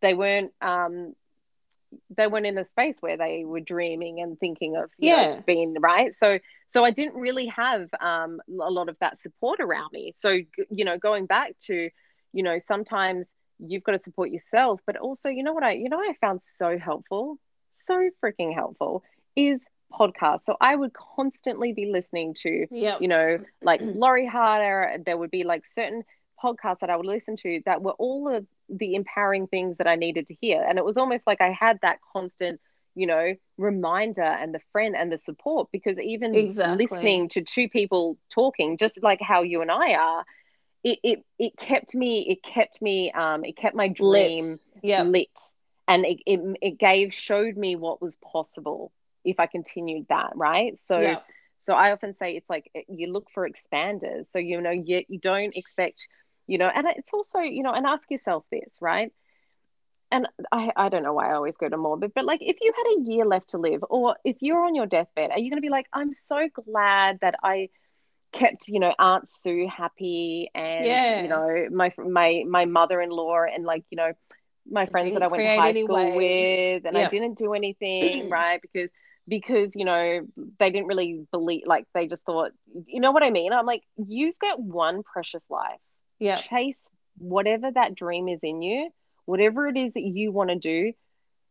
they 0.00 0.14
weren't 0.14 0.52
um 0.60 1.14
they 2.14 2.26
weren't 2.26 2.46
in 2.46 2.58
a 2.58 2.64
space 2.64 3.00
where 3.00 3.16
they 3.16 3.44
were 3.44 3.60
dreaming 3.60 4.20
and 4.20 4.38
thinking 4.38 4.76
of 4.76 4.90
yeah 4.98 5.36
know, 5.36 5.42
being 5.46 5.74
right? 5.80 6.14
So 6.14 6.38
so 6.66 6.84
i 6.84 6.90
didn't 6.90 7.14
really 7.14 7.46
have 7.46 7.88
um, 8.00 8.40
a 8.48 8.70
lot 8.70 8.88
of 8.88 8.96
that 9.00 9.18
support 9.18 9.60
around 9.60 9.90
me. 9.92 10.12
So 10.14 10.38
you 10.70 10.84
know 10.84 10.98
going 10.98 11.26
back 11.26 11.58
to 11.66 11.90
you 12.32 12.42
know 12.42 12.58
sometimes 12.58 13.28
you've 13.58 13.82
got 13.82 13.92
to 13.92 13.98
support 13.98 14.30
yourself 14.30 14.80
but 14.86 14.96
also 14.96 15.28
you 15.28 15.42
know 15.42 15.52
what 15.52 15.64
i 15.64 15.72
you 15.72 15.88
know 15.88 15.98
i 15.98 16.14
found 16.20 16.40
so 16.56 16.78
helpful? 16.78 17.38
So 17.72 18.10
freaking 18.22 18.54
helpful 18.54 19.02
is 19.36 19.60
podcasts. 19.92 20.42
So 20.42 20.56
i 20.60 20.74
would 20.76 20.92
constantly 20.92 21.72
be 21.72 21.90
listening 21.90 22.34
to 22.42 22.66
yep. 22.70 23.00
you 23.00 23.08
know 23.08 23.38
like 23.62 23.80
Lori 24.02 24.26
Harder 24.26 24.98
there 25.04 25.16
would 25.16 25.30
be 25.30 25.44
like 25.44 25.66
certain 25.66 26.04
podcasts 26.42 26.80
that 26.80 26.90
I 26.90 26.96
would 26.96 27.06
listen 27.06 27.36
to 27.36 27.62
that 27.66 27.82
were 27.82 27.92
all 27.92 28.28
of 28.34 28.46
the 28.68 28.94
empowering 28.94 29.46
things 29.46 29.78
that 29.78 29.86
I 29.86 29.96
needed 29.96 30.26
to 30.28 30.34
hear. 30.40 30.64
And 30.66 30.78
it 30.78 30.84
was 30.84 30.96
almost 30.96 31.26
like 31.26 31.40
I 31.40 31.50
had 31.50 31.78
that 31.82 31.98
constant, 32.12 32.60
you 32.94 33.06
know, 33.06 33.34
reminder 33.56 34.22
and 34.22 34.54
the 34.54 34.60
friend 34.72 34.94
and 34.96 35.10
the 35.10 35.18
support 35.18 35.68
because 35.72 35.98
even 35.98 36.34
exactly. 36.34 36.86
listening 36.86 37.28
to 37.30 37.42
two 37.42 37.68
people 37.68 38.18
talking, 38.30 38.76
just 38.76 39.02
like 39.02 39.20
how 39.20 39.42
you 39.42 39.62
and 39.62 39.70
I 39.70 39.94
are, 39.94 40.24
it 40.84 40.98
it, 41.02 41.24
it 41.38 41.56
kept 41.56 41.94
me, 41.94 42.26
it 42.28 42.42
kept 42.42 42.80
me, 42.80 43.10
um, 43.12 43.44
it 43.44 43.56
kept 43.56 43.74
my 43.74 43.88
dream 43.88 44.50
lit. 44.50 44.60
Yep. 44.82 45.06
lit. 45.06 45.38
And 45.86 46.04
it, 46.04 46.18
it, 46.26 46.56
it 46.60 46.78
gave, 46.78 47.14
showed 47.14 47.56
me 47.56 47.74
what 47.74 48.02
was 48.02 48.16
possible 48.16 48.92
if 49.24 49.40
I 49.40 49.46
continued 49.46 50.06
that, 50.10 50.32
right? 50.34 50.78
So, 50.78 51.00
yep. 51.00 51.24
so 51.58 51.72
I 51.72 51.92
often 51.92 52.12
say 52.14 52.36
it's 52.36 52.48
like 52.50 52.70
you 52.88 53.10
look 53.10 53.28
for 53.32 53.48
expanders. 53.48 54.30
So, 54.30 54.38
you 54.38 54.60
know, 54.60 54.70
you, 54.70 55.04
you 55.08 55.18
don't 55.18 55.56
expect 55.56 56.06
you 56.48 56.58
know 56.58 56.70
and 56.74 56.86
it's 56.96 57.12
also 57.14 57.38
you 57.38 57.62
know 57.62 57.72
and 57.72 57.86
ask 57.86 58.10
yourself 58.10 58.44
this 58.50 58.78
right 58.80 59.12
and 60.10 60.26
I, 60.50 60.70
I 60.76 60.88
don't 60.88 61.02
know 61.02 61.12
why 61.12 61.30
I 61.30 61.34
always 61.34 61.56
go 61.56 61.68
to 61.68 61.76
morbid, 61.76 62.12
but, 62.14 62.24
like 62.24 62.40
if 62.42 62.56
you 62.60 62.72
had 62.74 62.98
a 62.98 63.10
year 63.10 63.24
left 63.24 63.50
to 63.50 63.58
live, 63.58 63.84
or 63.90 64.16
if 64.24 64.36
you're 64.40 64.64
on 64.64 64.74
your 64.74 64.86
deathbed, 64.86 65.30
are 65.30 65.38
you 65.38 65.50
going 65.50 65.58
to 65.58 65.66
be 65.66 65.70
like, 65.70 65.86
I'm 65.92 66.12
so 66.12 66.48
glad 66.48 67.20
that 67.20 67.34
I 67.42 67.68
kept, 68.32 68.68
you 68.68 68.80
know, 68.80 68.94
Aunt 68.98 69.30
Sue 69.30 69.68
happy 69.68 70.50
and, 70.54 70.84
yeah. 70.84 71.22
you 71.22 71.28
know, 71.28 71.68
my, 71.70 71.92
my, 71.98 72.44
my 72.48 72.64
mother-in-law 72.64 73.44
and 73.54 73.64
like, 73.64 73.84
you 73.90 73.96
know, 73.96 74.12
my 74.70 74.86
friends 74.86 75.12
that 75.12 75.22
I 75.22 75.28
went 75.28 75.42
to 75.42 75.56
high 75.56 75.72
school 75.72 75.94
waves. 75.94 76.16
with 76.16 76.86
and 76.86 76.96
I 76.96 77.08
didn't 77.08 77.38
do 77.38 77.54
anything, 77.54 78.28
right? 78.30 78.60
Because, 78.60 78.90
because, 79.26 79.76
you 79.76 79.84
know, 79.84 80.26
they 80.58 80.70
didn't 80.70 80.86
really 80.86 81.26
believe, 81.30 81.64
like 81.66 81.86
they 81.92 82.06
just 82.06 82.22
thought, 82.24 82.52
you 82.86 83.00
know 83.00 83.12
what 83.12 83.22
I 83.22 83.30
mean? 83.30 83.52
I'm 83.52 83.66
like, 83.66 83.82
you've 83.96 84.38
got 84.38 84.60
one 84.60 85.02
precious 85.02 85.42
life 85.50 85.80
yeah 86.18 86.36
chase 86.38 86.82
whatever 87.18 87.70
that 87.70 87.94
dream 87.94 88.28
is 88.28 88.40
in 88.42 88.62
you 88.62 88.90
whatever 89.24 89.68
it 89.68 89.76
is 89.76 89.94
that 89.94 90.02
you 90.02 90.32
want 90.32 90.50
to 90.50 90.56
do 90.56 90.92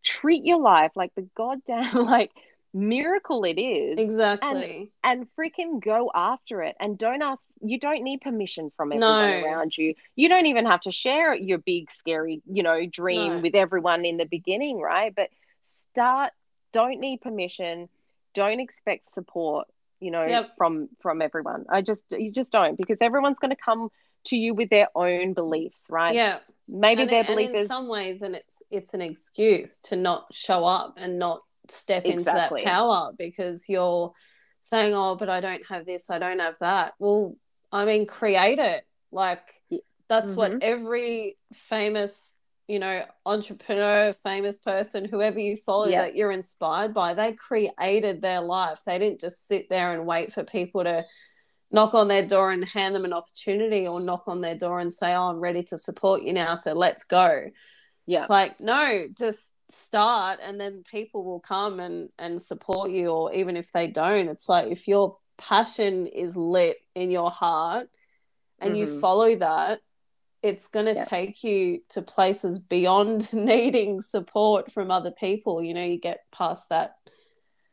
treat 0.03 0.45
your 0.45 0.59
life 0.59 0.91
like 0.95 1.13
the 1.15 1.28
goddamn 1.36 1.93
like 2.05 2.32
miracle 2.74 3.43
it 3.43 3.59
is 3.59 3.97
exactly 3.97 4.89
and, 5.03 5.22
and 5.22 5.28
freaking 5.38 5.84
go 5.84 6.11
after 6.13 6.61
it 6.61 6.76
and 6.80 6.97
don't 6.97 7.22
ask 7.22 7.43
you 7.61 7.80
don't 7.80 8.03
need 8.03 8.22
permission 8.22 8.72
from 8.76 8.91
everyone 8.91 9.41
no. 9.41 9.43
around 9.43 9.78
you 9.78 9.95
you 10.15 10.30
don't 10.30 10.45
even 10.45 10.65
have 10.65 10.82
to 10.82 10.91
share 10.91 11.34
your 11.34 11.57
big 11.57 11.91
scary 11.91 12.41
you 12.45 12.61
know 12.61 12.86
dream 12.86 13.36
no. 13.36 13.39
with 13.39 13.55
everyone 13.55 14.05
in 14.05 14.18
the 14.18 14.26
beginning 14.26 14.80
right 14.80 15.13
but 15.15 15.30
start 15.91 16.32
don't 16.74 16.99
need 16.99 17.22
permission 17.22 17.89
don't 18.34 18.59
expect 18.59 19.11
support 19.13 19.68
you 19.99 20.11
know 20.11 20.26
yep. 20.26 20.51
from 20.57 20.89
from 20.99 21.22
everyone 21.22 21.65
i 21.70 21.82
just 21.82 22.03
you 22.11 22.32
just 22.32 22.51
don't 22.51 22.78
because 22.78 22.97
everyone's 23.01 23.39
going 23.39 23.49
to 23.49 23.55
come 23.55 23.89
to 24.28 24.38
you 24.38 24.53
with 24.53 24.69
their 24.69 24.89
own 24.95 25.34
beliefs, 25.34 25.84
right? 25.89 26.13
Yeah. 26.13 26.39
Maybe 26.67 27.03
and 27.03 27.11
their 27.11 27.21
it, 27.21 27.28
belief 27.28 27.47
and 27.47 27.55
in 27.55 27.61
is 27.61 27.67
some 27.67 27.88
ways, 27.88 28.21
and 28.21 28.36
it's 28.36 28.61
it's 28.69 28.93
an 28.93 29.01
excuse 29.01 29.80
to 29.82 29.95
not 29.95 30.28
show 30.34 30.65
up 30.65 30.97
and 30.97 31.17
not 31.17 31.41
step 31.69 32.05
exactly. 32.05 32.61
into 32.61 32.65
that 32.65 32.71
power 32.71 33.11
because 33.17 33.69
you're 33.69 34.11
saying, 34.59 34.93
"Oh, 34.93 35.15
but 35.15 35.30
I 35.30 35.39
don't 35.39 35.65
have 35.69 35.86
this, 35.86 36.09
I 36.09 36.19
don't 36.19 36.39
have 36.39 36.57
that." 36.59 36.93
Well, 36.99 37.36
I 37.71 37.86
mean, 37.86 38.05
create 38.05 38.59
it. 38.59 38.84
Like 39.11 39.47
that's 40.09 40.32
mm-hmm. 40.32 40.38
what 40.38 40.63
every 40.63 41.38
famous, 41.53 42.41
you 42.67 42.80
know, 42.80 43.03
entrepreneur, 43.25 44.13
famous 44.13 44.57
person, 44.57 45.05
whoever 45.05 45.39
you 45.39 45.55
follow 45.55 45.88
yeah. 45.88 46.03
that 46.03 46.15
you're 46.15 46.32
inspired 46.32 46.93
by, 46.93 47.13
they 47.13 47.32
created 47.32 48.21
their 48.21 48.41
life. 48.41 48.82
They 48.86 48.99
didn't 48.99 49.21
just 49.21 49.47
sit 49.47 49.69
there 49.69 49.93
and 49.93 50.05
wait 50.05 50.34
for 50.34 50.43
people 50.43 50.84
to 50.84 51.05
knock 51.72 51.93
on 51.93 52.07
their 52.07 52.26
door 52.26 52.51
and 52.51 52.63
hand 52.65 52.95
them 52.95 53.05
an 53.05 53.13
opportunity 53.13 53.88
or 53.88 53.99
knock 53.99 54.24
on 54.28 54.41
their 54.41 54.55
door 54.55 54.80
and 54.80 54.91
say, 54.91 55.13
Oh, 55.13 55.30
I'm 55.30 55.39
ready 55.39 55.63
to 55.63 55.78
support 55.78 56.24
you 56.24 56.34
now. 56.34 56.55
So 56.55 56.74
let's 56.74 57.03
go. 57.03 57.45
Yeah. 58.05 58.26
Like, 58.30 58.59
no, 58.59 59.07
just 59.18 59.53
start 59.70 60.39
and 60.41 60.59
then 60.59 60.84
people 60.89 61.26
will 61.26 61.41
come 61.41 61.80
and, 61.80 62.09
and 62.18 62.41
support 62.41 62.91
you. 62.91 63.09
Or 63.09 63.34
even 63.34 63.57
if 63.57 63.72
they 63.72 63.88
don't, 63.88 64.30
it's 64.30 64.47
like 64.47 64.68
if 64.72 64.88
your 64.88 65.18
passion 65.38 66.07
is 66.07 66.38
lit 66.38 66.78
in 66.95 67.11
your 67.11 67.30
heart 67.30 67.89
and 68.59 68.72
mm-hmm. 68.72 68.80
you 68.80 68.99
follow 68.99 69.36
that, 69.36 69.82
it's 70.43 70.68
going 70.68 70.86
to 70.86 70.95
yeah. 70.95 71.05
take 71.05 71.43
you 71.43 71.82
to 71.89 72.01
places 72.01 72.59
beyond 72.59 73.32
needing 73.34 74.01
support 74.01 74.72
from 74.72 74.91
other 74.91 75.11
people. 75.11 75.61
You 75.61 75.74
know, 75.74 75.84
you 75.84 75.99
get 75.99 76.22
past 76.32 76.70
that 76.70 76.95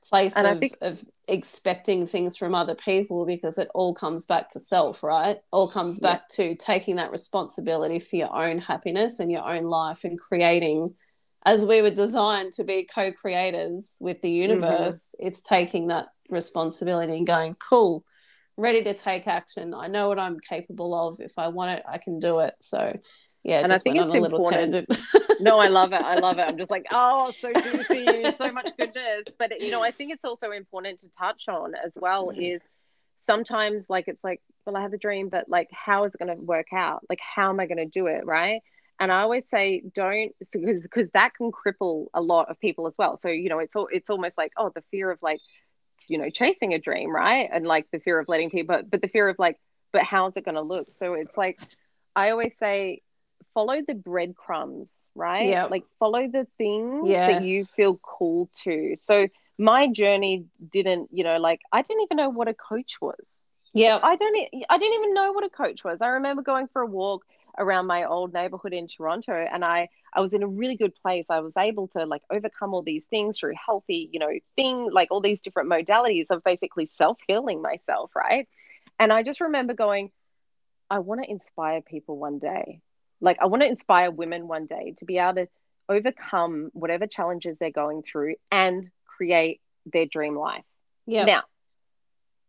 place 0.05 0.37
and 0.37 0.47
of, 0.47 0.59
think... 0.59 0.77
of 0.81 1.05
expecting 1.29 2.07
things 2.07 2.37
from 2.37 2.55
other 2.55 2.75
people 2.75 3.25
because 3.25 3.59
it 3.59 3.69
all 3.75 3.95
comes 3.95 4.27
back 4.27 4.51
to 4.51 4.61
self, 4.61 5.03
right? 5.03 5.39
All 5.51 5.69
comes 5.69 5.99
back 5.99 6.29
to 6.31 6.55
taking 6.57 6.97
that 6.97 7.11
responsibility 7.11 7.99
for 7.99 8.17
your 8.17 8.35
own 8.35 8.59
happiness 8.59 9.21
and 9.21 9.31
your 9.31 9.49
own 9.49 9.65
life 9.65 10.05
and 10.05 10.19
creating 10.19 10.95
as 11.47 11.67
we 11.67 11.83
were 11.83 11.91
designed 11.91 12.53
to 12.53 12.65
be 12.65 12.89
co-creators 12.93 13.99
with 14.01 14.21
the 14.23 14.29
mm-hmm. 14.29 14.53
universe 14.53 15.15
mm-hmm. 15.15 15.27
it's 15.27 15.43
taking 15.43 15.89
that 15.89 16.09
responsibility 16.31 17.15
and 17.15 17.27
going 17.27 17.55
cool 17.57 18.05
ready 18.57 18.83
to 18.83 18.95
take 18.95 19.27
action 19.27 19.75
i 19.75 19.87
know 19.87 20.09
what 20.09 20.19
i'm 20.19 20.41
capable 20.41 20.95
of 20.95 21.21
if 21.21 21.39
i 21.39 21.49
want 21.49 21.71
it 21.71 21.85
i 21.87 21.99
can 21.99 22.19
do 22.19 22.39
it 22.39 22.55
so 22.61 22.99
yeah, 23.45 23.61
and 23.61 23.73
I 23.73 23.79
think 23.79 23.97
it's 23.99 24.27
important. 24.27 24.87
no, 25.41 25.59
I 25.59 25.69
love 25.69 25.93
it. 25.93 26.03
I 26.03 26.15
love 26.17 26.39
it. 26.39 26.47
I'm 26.49 26.57
just 26.57 26.71
like, 26.71 26.87
oh, 26.91 27.31
so 27.31 27.53
juicy, 27.53 28.25
so 28.39 28.53
much 28.53 28.71
goodness. 28.77 29.25
But 29.39 29.61
you 29.61 29.71
know, 29.71 29.83
I 29.83 29.91
think 29.91 30.13
it's 30.13 30.25
also 30.25 30.51
important 30.51 31.01
to 31.01 31.09
touch 31.11 31.49
on 31.49 31.75
as 31.75 31.93
well 32.01 32.29
mm. 32.29 32.55
is 32.55 32.61
sometimes 33.27 33.89
like 33.89 34.09
it's 34.09 34.23
like, 34.23 34.41
well, 34.67 34.77
I 34.77 34.83
have 34.83 34.93
a 34.93 34.99
dream, 34.99 35.29
but 35.29 35.49
like, 35.49 35.69
how 35.73 36.05
is 36.05 36.15
it 36.15 36.25
going 36.25 36.37
to 36.37 36.45
work 36.45 36.73
out? 36.73 37.05
Like, 37.09 37.21
how 37.21 37.51
am 37.51 37.61
I 37.61 37.67
going 37.67 37.79
to 37.79 37.87
do 37.87 38.07
it? 38.07 38.25
Right. 38.25 38.61
And 39.01 39.11
I 39.11 39.23
always 39.23 39.45
say, 39.51 39.83
don't, 39.95 40.33
because 40.53 40.83
because 40.83 41.09
that 41.15 41.35
can 41.35 41.51
cripple 41.53 42.07
a 42.15 42.21
lot 42.21 42.51
of 42.51 42.61
people 42.61 42.87
as 42.87 42.95
well. 42.99 43.17
So 43.17 43.29
you 43.29 43.49
know, 43.49 43.59
it's 43.59 43.77
all 43.77 43.89
it's 43.91 44.11
almost 44.11 44.39
like, 44.39 44.53
oh, 44.57 44.71
the 44.75 44.83
fear 44.91 45.11
of 45.11 45.19
like, 45.23 45.41
you 46.09 46.19
know, 46.19 46.29
chasing 46.31 46.75
a 46.75 46.79
dream, 46.79 47.15
right? 47.15 47.49
And 47.53 47.67
like 47.67 47.91
the 47.91 47.99
fear 47.99 48.19
of 48.19 48.29
letting 48.29 48.51
people, 48.51 48.83
but 48.89 49.01
the 49.01 49.09
fear 49.09 49.29
of 49.29 49.39
like, 49.39 49.59
but 49.93 50.03
how's 50.03 50.37
it 50.37 50.45
going 50.45 50.57
to 50.57 50.63
look? 50.63 50.93
So 50.93 51.15
it's 51.15 51.37
like, 51.37 51.59
I 52.17 52.31
always 52.31 52.57
say 52.59 53.03
follow 53.55 53.81
the 53.87 53.95
breadcrumbs, 53.95 55.09
right? 55.15 55.49
Yeah. 55.49 55.67
Like 55.67 55.85
follow 55.99 56.29
the 56.29 56.47
things 56.59 57.09
yes. 57.09 57.33
that 57.33 57.45
you 57.45 57.65
feel 57.65 57.97
called 57.97 58.51
to. 58.65 58.95
So 58.97 59.29
my 59.57 59.89
journey 59.89 60.47
didn't, 60.71 61.09
you 61.13 61.25
know, 61.25 61.39
like 61.39 61.61
I 61.73 61.83
didn't 61.83 62.03
even 62.03 62.17
know 62.17 62.29
what 62.29 62.49
a 62.49 62.55
coach 62.55 63.01
was. 63.01 63.37
Yeah. 63.73 63.99
I 64.03 64.17
don't 64.17 64.37
I 64.69 64.79
didn't 64.79 64.95
even 64.95 65.15
know 65.15 65.33
what 65.33 65.45
a 65.45 65.49
coach 65.49 65.85
was. 65.85 65.99
I 66.03 66.09
remember 66.09 66.43
going 66.43 66.69
for 66.69 66.83
a 66.83 66.87
walk 66.87 67.25
around 67.57 67.87
my 67.87 68.05
old 68.05 68.33
neighborhood 68.33 68.73
in 68.73 68.89
Toronto 68.89 69.33
and 69.33 69.65
I 69.65 69.89
I 70.13 70.21
was 70.21 70.35
in 70.35 70.43
a 70.43 70.49
really 70.49 70.77
good 70.77 70.95
place. 70.95 71.27
I 71.31 71.41
was 71.41 71.57
able 71.57 71.89
to 71.89 72.05
like 72.05 72.23
overcome 72.31 72.75
all 72.75 72.83
these 72.83 73.05
things 73.05 73.39
through 73.39 73.55
healthy, 73.65 74.11
you 74.13 74.19
know, 74.19 74.31
thing 74.57 74.91
like 74.93 75.09
all 75.11 75.21
these 75.21 75.41
different 75.41 75.71
modalities 75.71 76.31
of 76.31 76.43
basically 76.43 76.89
self-healing 76.93 77.63
myself, 77.63 78.11
right? 78.15 78.49
And 78.99 79.13
I 79.13 79.23
just 79.23 79.41
remember 79.41 79.75
going 79.75 80.11
I 80.91 80.99
want 80.99 81.23
to 81.23 81.31
inspire 81.31 81.81
people 81.81 82.19
one 82.19 82.39
day. 82.39 82.81
Like 83.25 83.39
I 83.41 83.47
want 83.47 83.63
to 83.63 83.69
inspire 83.69 84.11
women 84.11 84.49
one 84.49 84.67
day 84.67 84.95
to 84.99 85.05
be 85.05 85.19
able 85.19 85.35
to 85.35 85.49
overcome 85.89 86.71
whatever 86.73 87.07
challenges 87.07 87.57
they're 87.59 87.71
going 87.71 88.03
through 88.03 88.37
and 88.51 88.91
create 89.07 89.61
their 89.87 90.07
dream 90.07 90.37
life. 90.37 90.65
Yeah. 91.07 91.25
Now, 91.25 91.43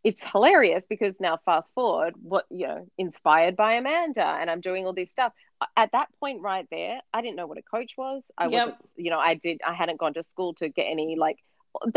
it's 0.03 0.23
hilarious 0.23 0.85
because 0.87 1.19
now 1.19 1.37
fast 1.45 1.69
forward 1.73 2.13
what 2.21 2.45
you 2.51 2.67
know 2.67 2.85
inspired 2.97 3.55
by 3.55 3.73
amanda 3.73 4.23
and 4.39 4.49
i'm 4.51 4.61
doing 4.61 4.85
all 4.85 4.93
this 4.93 5.09
stuff 5.09 5.33
at 5.75 5.91
that 5.93 6.07
point 6.19 6.41
right 6.41 6.67
there 6.69 6.99
i 7.13 7.21
didn't 7.21 7.35
know 7.35 7.47
what 7.47 7.57
a 7.57 7.63
coach 7.63 7.93
was 7.97 8.21
i 8.37 8.47
Yep. 8.47 8.51
wasn't 8.67 8.77
you 8.95 9.09
know 9.09 9.17
i 9.19 9.33
did 9.33 9.61
i 9.67 9.73
hadn't 9.73 9.99
gone 9.99 10.13
to 10.13 10.23
school 10.23 10.53
to 10.55 10.69
get 10.69 10.83
any 10.83 11.15
like 11.17 11.37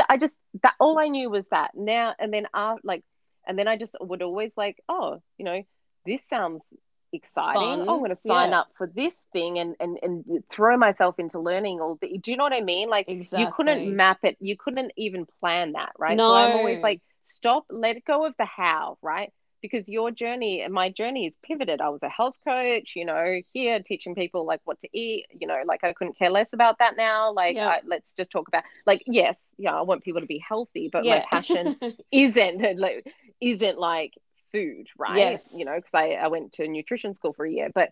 i 0.09 0.17
just 0.17 0.35
that 0.63 0.75
all 0.81 0.99
i 0.99 1.09
knew 1.09 1.29
was 1.29 1.47
that 1.49 1.73
now 1.75 2.15
and 2.19 2.33
then 2.33 2.47
uh, 2.55 2.77
like 2.83 3.05
and 3.47 3.59
then 3.59 3.69
i 3.69 3.77
just 3.77 3.95
would 4.01 4.23
always 4.23 4.53
like 4.57 4.83
oh 4.89 5.21
you 5.37 5.45
know 5.45 5.63
this 6.07 6.27
sounds 6.27 6.65
exciting 7.13 7.61
Fun. 7.79 7.81
i'm 7.89 7.99
going 7.99 8.11
to 8.11 8.17
sign 8.17 8.51
Yeah. 8.51 8.61
up 8.61 8.69
for 8.77 8.87
this 8.87 9.17
thing 9.33 9.59
and 9.59 9.75
and 9.81 9.99
and 10.03 10.25
throw 10.51 10.77
myself 10.77 11.19
into 11.19 11.39
learning 11.39 11.81
all 11.81 11.97
the 12.01 12.19
do 12.19 12.31
you 12.31 12.37
know 12.37 12.45
what 12.45 12.53
i 12.53 12.61
mean 12.61 12.89
like 12.89 13.09
Exactly. 13.09 13.47
you 13.47 13.53
couldn't 13.57 13.97
map 13.97 14.19
it 14.25 14.37
you 14.41 14.57
couldn't 14.57 14.93
even 14.97 15.27
plan 15.41 15.73
that 15.73 15.93
right 15.99 16.19
so 16.19 16.35
i'm 16.35 16.55
always 16.55 16.79
like 16.83 17.01
stop 17.25 17.65
let 17.71 18.05
go 18.05 18.25
of 18.25 18.35
the 18.39 18.45
how 18.45 18.99
right 19.03 19.33
because 19.61 19.89
your 19.89 20.11
journey 20.13 20.61
and 20.63 20.73
my 20.73 20.89
journey 20.89 21.27
is 21.27 21.37
pivoted 21.43 21.81
i 21.81 21.89
was 21.89 22.03
a 22.03 22.09
health 22.09 22.37
coach 22.47 22.93
you 22.95 23.05
know 23.05 23.37
here 23.53 23.81
teaching 23.81 24.15
people 24.15 24.47
like 24.47 24.61
what 24.65 24.79
to 24.81 24.89
eat 24.93 25.27
you 25.33 25.47
know 25.47 25.59
like 25.67 25.83
i 25.85 25.93
couldn't 25.93 26.17
care 26.17 26.31
less 26.31 26.53
about 26.53 26.79
that 26.79 26.97
now 26.97 27.33
like 27.33 27.57
Yeah. 27.57 27.69
I, 27.69 27.81
let's 27.87 28.07
just 28.17 28.31
talk 28.31 28.49
about 28.49 28.63
like 28.87 29.03
yes 29.07 29.39
yeah 29.59 29.75
i 29.75 29.83
want 29.83 30.05
people 30.05 30.21
to 30.21 30.27
be 30.27 30.39
healthy 30.39 30.89
but 30.93 31.05
my 31.05 31.25
passion 31.31 31.77
isn't 32.13 32.79
like 32.79 33.07
isn't 33.41 33.79
like 33.79 34.13
food 34.53 34.87
right 34.99 35.17
Yes. 35.17 35.53
you 35.55 35.65
know 35.65 35.77
because 35.77 35.95
I, 35.95 36.13
I 36.13 36.29
went 36.29 36.53
to 36.55 36.69
nutrition 36.69 37.15
school 37.15 37.33
for 37.33 37.45
a 37.47 37.51
year 37.51 37.71
but 37.75 37.91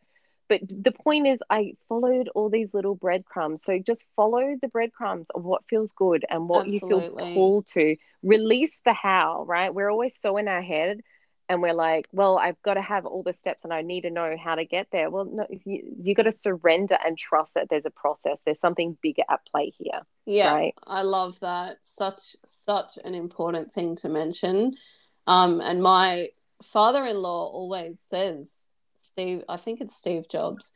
but 0.48 0.60
the 0.68 0.92
point 0.92 1.26
is 1.26 1.38
i 1.50 1.72
followed 1.88 2.28
all 2.34 2.48
these 2.50 2.68
little 2.72 2.94
breadcrumbs 2.94 3.62
so 3.62 3.78
just 3.78 4.04
follow 4.16 4.56
the 4.60 4.68
breadcrumbs 4.68 5.26
of 5.34 5.44
what 5.44 5.62
feels 5.68 5.92
good 5.92 6.24
and 6.30 6.48
what 6.48 6.66
you 6.70 6.80
feel 6.80 6.98
Absolutely. 6.98 7.34
called 7.34 7.66
to 7.68 7.96
release 8.22 8.80
the 8.84 8.92
how 8.92 9.44
right 9.46 9.74
we're 9.74 9.90
always 9.90 10.14
so 10.20 10.36
in 10.36 10.48
our 10.48 10.62
head 10.62 11.00
and 11.48 11.62
we're 11.62 11.72
like 11.74 12.06
well 12.12 12.38
i've 12.38 12.60
got 12.62 12.74
to 12.74 12.82
have 12.82 13.06
all 13.06 13.22
the 13.22 13.32
steps 13.32 13.64
and 13.64 13.72
i 13.72 13.82
need 13.82 14.02
to 14.02 14.10
know 14.10 14.36
how 14.42 14.54
to 14.54 14.64
get 14.64 14.88
there 14.90 15.10
well 15.10 15.24
no 15.24 15.46
if 15.50 15.64
you 15.66 15.82
you 16.00 16.14
got 16.14 16.24
to 16.24 16.32
surrender 16.32 16.96
and 17.04 17.16
trust 17.18 17.54
that 17.54 17.68
there's 17.68 17.84
a 17.86 17.90
process 17.90 18.40
there's 18.44 18.60
something 18.60 18.96
bigger 19.02 19.22
at 19.30 19.40
play 19.50 19.72
here 19.78 20.00
Yeah, 20.26 20.52
Right. 20.54 20.74
I 20.86 21.02
love 21.02 21.38
that. 21.40 21.84
Such 21.84 22.36
such 22.44 22.98
an 23.04 23.14
important 23.14 23.72
thing 23.72 23.94
to 23.96 24.08
mention. 24.08 24.74
Um, 25.28 25.60
and 25.60 25.82
my 25.82 26.28
father-in-law 26.62 27.46
always 27.48 28.00
says, 28.00 28.70
Steve, 29.00 29.44
I 29.48 29.56
think 29.56 29.80
it's 29.80 29.96
Steve 29.96 30.28
Jobs, 30.28 30.72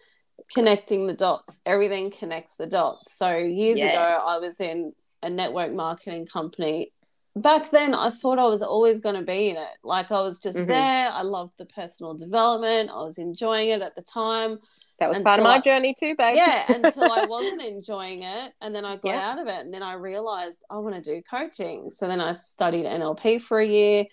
connecting 0.53 1.07
the 1.07 1.15
dots. 1.15 1.61
Everything 1.67 2.11
connects 2.11 2.57
the 2.57 2.67
dots. 2.67 3.13
So 3.15 3.37
years 3.37 3.79
Yeah. 3.79 3.87
ago, 3.93 4.25
I 4.27 4.39
was 4.39 4.61
in 4.61 4.93
a 5.23 5.31
network 5.31 5.73
marketing 5.73 6.27
company. 6.27 6.93
Back 7.37 7.71
then, 7.71 7.95
I 7.95 8.11
thought 8.11 8.39
I 8.41 8.47
was 8.47 8.63
always 8.63 8.99
going 9.01 9.15
to 9.15 9.23
be 9.23 9.51
in 9.51 9.57
it. 9.57 9.69
Like 9.85 10.11
I 10.11 10.21
was 10.21 10.41
just 10.41 10.59
Mhm. 10.59 10.67
there. 10.69 11.11
I 11.13 11.23
loved 11.23 11.59
the 11.59 11.67
personal 11.67 12.15
development. 12.15 12.91
I 12.91 12.97
was 13.03 13.19
enjoying 13.19 13.69
it 13.71 13.83
at 13.83 13.95
the 13.95 14.03
time. 14.03 14.59
that 14.99 15.09
was 15.09 15.21
part 15.23 15.39
of 15.41 15.45
my 15.45 15.55
I- 15.55 15.61
journey 15.61 15.95
too 15.99 16.15
babe 16.15 16.37
yeah 16.37 16.71
until 16.71 17.11
i 17.11 17.25
wasn't 17.37 17.63
enjoying 17.63 18.23
it 18.23 18.53
and 18.61 18.75
then 18.77 18.85
i 18.85 18.97
got 18.97 19.15
Yeah. 19.15 19.31
out 19.31 19.39
of 19.39 19.47
it 19.47 19.65
and 19.65 19.73
then 19.73 19.83
i 19.83 19.95
realized 19.95 20.63
i 20.69 20.77
want 20.77 20.95
to 20.95 21.01
do 21.01 21.23
coaching 21.23 21.91
so 21.91 22.07
then 22.07 22.21
i 22.21 22.35
studied 22.35 22.85
nlp 22.85 23.41
for 23.41 23.61
a 23.61 23.67
year 23.67 24.05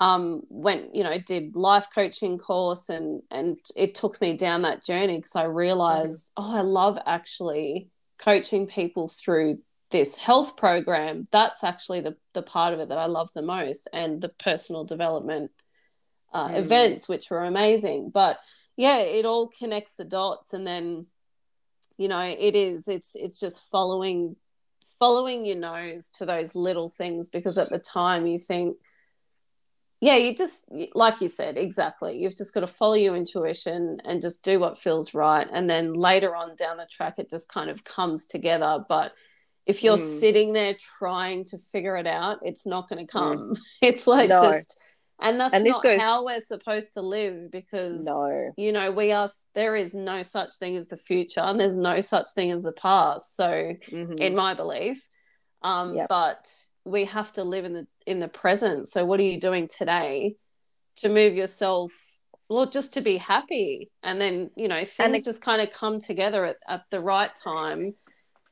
um 0.00 0.42
went 0.48 0.94
you 0.94 1.02
know 1.02 1.18
did 1.18 1.56
life 1.56 1.88
coaching 1.92 2.38
course 2.38 2.88
and 2.88 3.20
and 3.30 3.58
it 3.76 3.94
took 3.94 4.20
me 4.20 4.36
down 4.36 4.62
that 4.62 4.84
journey 4.84 5.16
because 5.16 5.34
i 5.34 5.42
realized 5.44 6.32
oh 6.36 6.56
i 6.56 6.60
love 6.60 6.98
actually 7.06 7.88
coaching 8.18 8.66
people 8.66 9.08
through 9.08 9.58
this 9.90 10.18
health 10.18 10.58
program. 10.58 11.24
That's 11.32 11.64
actually 11.64 12.02
the 12.02 12.16
the 12.34 12.42
part 12.42 12.74
of 12.74 12.80
it 12.80 12.90
that 12.90 12.98
i 12.98 13.06
love 13.06 13.30
the 13.32 13.42
most 13.42 13.88
and 13.92 14.20
the 14.20 14.28
personal 14.28 14.84
development 14.84 15.50
uh, 16.32 16.48
Mm. 16.48 16.58
events 16.58 17.08
which 17.08 17.30
were 17.30 17.44
amazing. 17.44 18.10
But 18.10 18.38
yeah 18.76 18.98
it 18.98 19.24
all 19.24 19.48
connects 19.48 19.94
the 19.94 20.04
dots 20.04 20.52
and 20.52 20.66
then 20.66 21.06
you 21.96 22.06
know 22.06 22.20
it 22.20 22.54
is 22.54 22.86
it's 22.86 23.16
it's 23.16 23.40
just 23.40 23.68
following 23.70 24.36
following 25.00 25.44
your 25.44 25.56
nose 25.56 26.10
to 26.18 26.26
those 26.26 26.54
little 26.54 26.88
things 26.90 27.28
because 27.28 27.56
at 27.58 27.70
the 27.70 27.78
time 27.78 28.26
you 28.26 28.38
think 28.38 28.76
yeah 30.00 30.16
you 30.16 30.34
just 30.34 30.64
like 30.94 31.20
you 31.20 31.28
said 31.28 31.56
exactly 31.58 32.18
you've 32.18 32.36
just 32.36 32.54
got 32.54 32.60
to 32.60 32.66
follow 32.66 32.94
your 32.94 33.16
intuition 33.16 33.98
and 34.04 34.22
just 34.22 34.42
do 34.42 34.58
what 34.60 34.78
feels 34.78 35.14
right 35.14 35.48
and 35.52 35.68
then 35.68 35.92
later 35.92 36.34
on 36.36 36.54
down 36.56 36.76
the 36.76 36.86
track 36.90 37.14
it 37.18 37.28
just 37.30 37.48
kind 37.48 37.70
of 37.70 37.82
comes 37.84 38.26
together 38.26 38.78
but 38.88 39.12
if 39.66 39.82
you're 39.84 39.96
Mm. 39.98 40.18
sitting 40.20 40.52
there 40.54 40.74
trying 40.98 41.44
to 41.44 41.58
figure 41.58 41.96
it 41.96 42.06
out 42.06 42.38
it's 42.42 42.66
not 42.66 42.88
going 42.88 43.04
to 43.06 43.10
come 43.12 43.52
it's 43.82 44.06
like 44.06 44.30
No. 44.30 44.36
just 44.36 44.80
and 45.20 45.40
that's 45.40 45.52
And 45.56 45.64
not 45.68 45.82
goes- 45.82 46.00
how 46.00 46.24
we're 46.24 46.38
supposed 46.40 46.94
to 46.94 47.02
live 47.02 47.50
because 47.50 48.04
no 48.06 48.52
you 48.56 48.70
know 48.72 48.90
we 48.92 49.10
are 49.12 49.28
there 49.54 49.74
is 49.74 49.92
no 49.94 50.22
such 50.22 50.54
thing 50.54 50.76
as 50.76 50.86
the 50.88 50.96
future 50.96 51.40
and 51.40 51.58
there's 51.58 51.76
no 51.76 52.00
such 52.00 52.30
thing 52.36 52.50
as 52.52 52.62
the 52.62 52.72
past 52.72 53.34
so 53.36 53.48
Mhm. 53.90 54.20
in 54.20 54.36
my 54.36 54.54
belief 54.54 55.06
um 55.62 55.96
Yep. 55.96 56.08
but 56.08 56.48
we 56.84 57.04
have 57.06 57.32
to 57.34 57.44
live 57.44 57.64
in 57.64 57.72
the 57.72 57.86
in 58.06 58.20
the 58.20 58.28
present. 58.28 58.88
So 58.88 59.04
what 59.04 59.20
are 59.20 59.24
you 59.24 59.38
doing 59.40 59.68
today 59.68 60.36
to 60.96 61.08
move 61.08 61.34
yourself 61.34 61.92
well 62.48 62.66
just 62.66 62.94
to 62.94 63.00
be 63.00 63.16
happy? 63.16 63.90
And 64.02 64.20
then 64.20 64.48
you 64.56 64.68
know 64.68 64.84
things 64.84 65.22
it- 65.22 65.24
just 65.24 65.42
kind 65.42 65.60
of 65.62 65.70
come 65.70 66.00
together 66.00 66.44
at, 66.44 66.56
at 66.68 66.82
the 66.90 67.00
right 67.00 67.30
time 67.34 67.94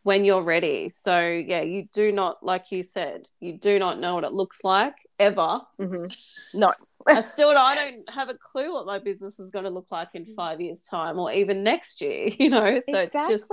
when 0.02 0.24
you're 0.24 0.44
ready. 0.44 0.92
So 0.94 1.18
yeah 1.20 1.62
you 1.62 1.88
do 1.92 2.12
not 2.12 2.42
like 2.42 2.70
you 2.70 2.82
said 2.82 3.26
you 3.40 3.58
do 3.58 3.78
not 3.78 3.98
know 3.98 4.14
what 4.14 4.24
it 4.24 4.32
looks 4.32 4.62
like 4.64 4.94
ever. 5.18 5.60
Mhm. 5.80 6.06
no 6.54 6.72
I 7.08 7.20
still 7.20 7.50
I 7.56 7.74
don't 7.74 8.10
have 8.10 8.28
a 8.28 8.34
clue 8.34 8.72
what 8.74 8.86
my 8.86 8.98
business 8.98 9.38
is 9.38 9.50
going 9.50 9.64
to 9.64 9.70
look 9.70 9.86
like 9.90 10.08
in 10.14 10.34
five 10.34 10.60
years' 10.60 10.82
time 10.84 11.18
or 11.18 11.32
even 11.32 11.62
next 11.62 12.00
year. 12.00 12.28
You 12.38 12.50
know, 12.50 12.80
so 12.80 12.98
it's 12.98 13.14
just 13.14 13.50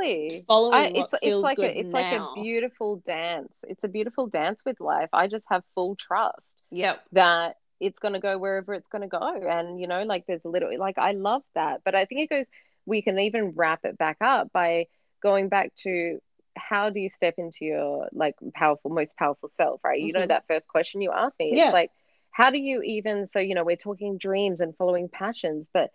following 0.48 0.74
I, 0.74 0.92
what 0.92 1.06
it's, 1.06 1.14
it's 1.14 1.24
feels 1.24 1.44
like 1.44 1.58
good 1.58 1.72
a, 1.72 1.80
it's 1.80 1.94
now. 1.94 2.00
like 2.00 2.12
a 2.14 2.42
beautiful 2.42 2.98
dance 2.98 3.54
it's 3.64 3.84
a 3.84 3.88
beautiful 3.88 4.28
dance 4.28 4.62
with 4.66 4.80
life 4.80 5.10
i 5.14 5.28
just 5.28 5.46
have 5.50 5.64
full 5.74 5.96
trust 5.96 6.62
yep. 6.72 7.04
that 7.12 7.58
it's 7.80 8.00
going 8.00 8.14
to 8.14 8.20
go 8.20 8.38
wherever 8.38 8.74
it's 8.74 8.88
going 8.88 9.02
to 9.02 9.08
go 9.08 9.20
and 9.48 9.80
you 9.80 9.88
know 9.88 10.04
like 10.04 10.26
there's 10.28 10.44
a 10.46 10.50
little 10.50 10.78
like 10.78 10.98
i 10.98 11.12
love 11.12 11.42
that 11.56 11.82
but 11.84 11.96
i 11.96 12.06
think 12.06 12.22
it 12.22 12.30
goes 12.30 12.46
we 12.86 13.02
can 13.02 13.18
even 13.20 13.52
wrap 13.56 13.80
it 13.84 13.98
back 13.98 14.18
up 14.22 14.52
by 14.52 14.86
going 15.22 15.50
back 15.50 15.74
to 15.76 16.20
how 16.56 16.90
do 16.90 17.00
you 17.00 17.10
step 17.10 17.36
into 17.38 17.60
your 17.62 18.08
like 18.12 18.36
powerful 18.54 18.92
most 18.92 19.16
powerful 19.18 19.50
self 19.50 19.82
right 19.84 20.00
you 20.02 20.14
know 20.14 20.22
Mhm. 20.22 20.28
that 20.30 20.48
first 20.48 20.68
question 20.68 21.02
you 21.02 21.12
asked 21.12 21.40
me 21.40 21.52
it's 21.52 21.58
Yeah. 21.58 21.72
like 21.72 21.92
how 22.34 22.50
do 22.50 22.58
you 22.58 22.82
even 22.82 23.26
so 23.26 23.40
you 23.40 23.56
know 23.56 23.64
we're 23.64 23.76
talking 23.78 24.18
dreams 24.18 24.60
and 24.60 24.76
following 24.76 25.08
passions 25.08 25.66
but 25.74 25.92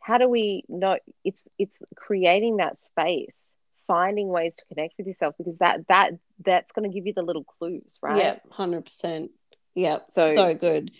how 0.00 0.16
do 0.16 0.28
we 0.28 0.64
know 0.68 0.98
it's 1.24 1.46
it's 1.58 1.78
creating 1.94 2.56
that 2.56 2.82
space 2.82 3.34
finding 3.86 4.28
ways 4.28 4.54
to 4.56 4.64
connect 4.66 4.94
with 4.96 5.06
yourself 5.08 5.34
because 5.36 5.56
that 5.58 5.86
that 5.88 6.12
that's 6.44 6.72
going 6.72 6.88
to 6.88 6.94
give 6.94 7.06
you 7.06 7.12
the 7.12 7.22
little 7.22 7.44
clues 7.44 7.98
right. 8.00 8.40
Hundred 8.50 8.84
percent. 8.84 9.32
Yep. 9.74 10.06
So, 10.14 10.34
So- 10.34 10.54
good. 10.54 10.92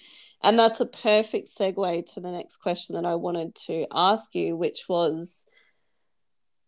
And 0.42 0.58
that's 0.58 0.80
a 0.80 0.86
perfect 0.86 1.48
segue 1.48 2.14
to 2.14 2.20
the 2.20 2.30
next 2.30 2.56
question 2.56 2.94
that 2.94 3.04
I 3.04 3.14
wanted 3.14 3.54
to 3.66 3.86
ask 3.92 4.34
you, 4.34 4.56
which 4.56 4.88
was 4.88 5.46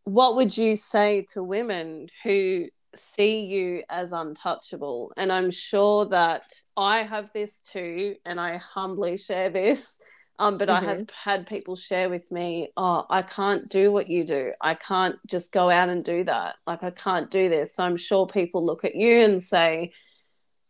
what 0.04 0.36
would 0.36 0.56
you 0.56 0.76
say 0.76 1.24
to 1.32 1.42
women 1.42 2.08
who 2.22 2.66
see 2.94 3.44
you 3.44 3.82
as 3.88 4.12
untouchable? 4.12 5.12
And 5.16 5.32
I'm 5.32 5.50
sure 5.50 6.06
that 6.06 6.44
I 6.76 7.02
have 7.02 7.32
this 7.32 7.60
too, 7.60 8.16
and 8.24 8.40
I 8.40 8.58
humbly 8.58 9.16
share 9.16 9.50
this. 9.50 9.98
Um, 10.38 10.58
but 10.58 10.68
I 10.68 10.80
have 10.80 11.08
had 11.10 11.46
people 11.46 11.76
share 11.76 12.08
with 12.08 12.32
me, 12.32 12.72
oh, 12.76 13.04
I 13.08 13.22
can't 13.22 13.68
do 13.68 13.92
what 13.92 14.08
you 14.08 14.26
do. 14.26 14.52
I 14.60 14.74
can't 14.74 15.14
just 15.26 15.52
go 15.52 15.70
out 15.70 15.88
and 15.88 16.02
do 16.02 16.24
that. 16.24 16.56
Like, 16.66 16.82
I 16.82 16.90
can't 16.90 17.30
do 17.30 17.48
this. 17.48 17.76
So 17.76 17.84
I'm 17.84 17.96
sure 17.96 18.26
people 18.26 18.64
look 18.64 18.84
at 18.84 18.96
you 18.96 19.24
and 19.24 19.40
say, 19.40 19.92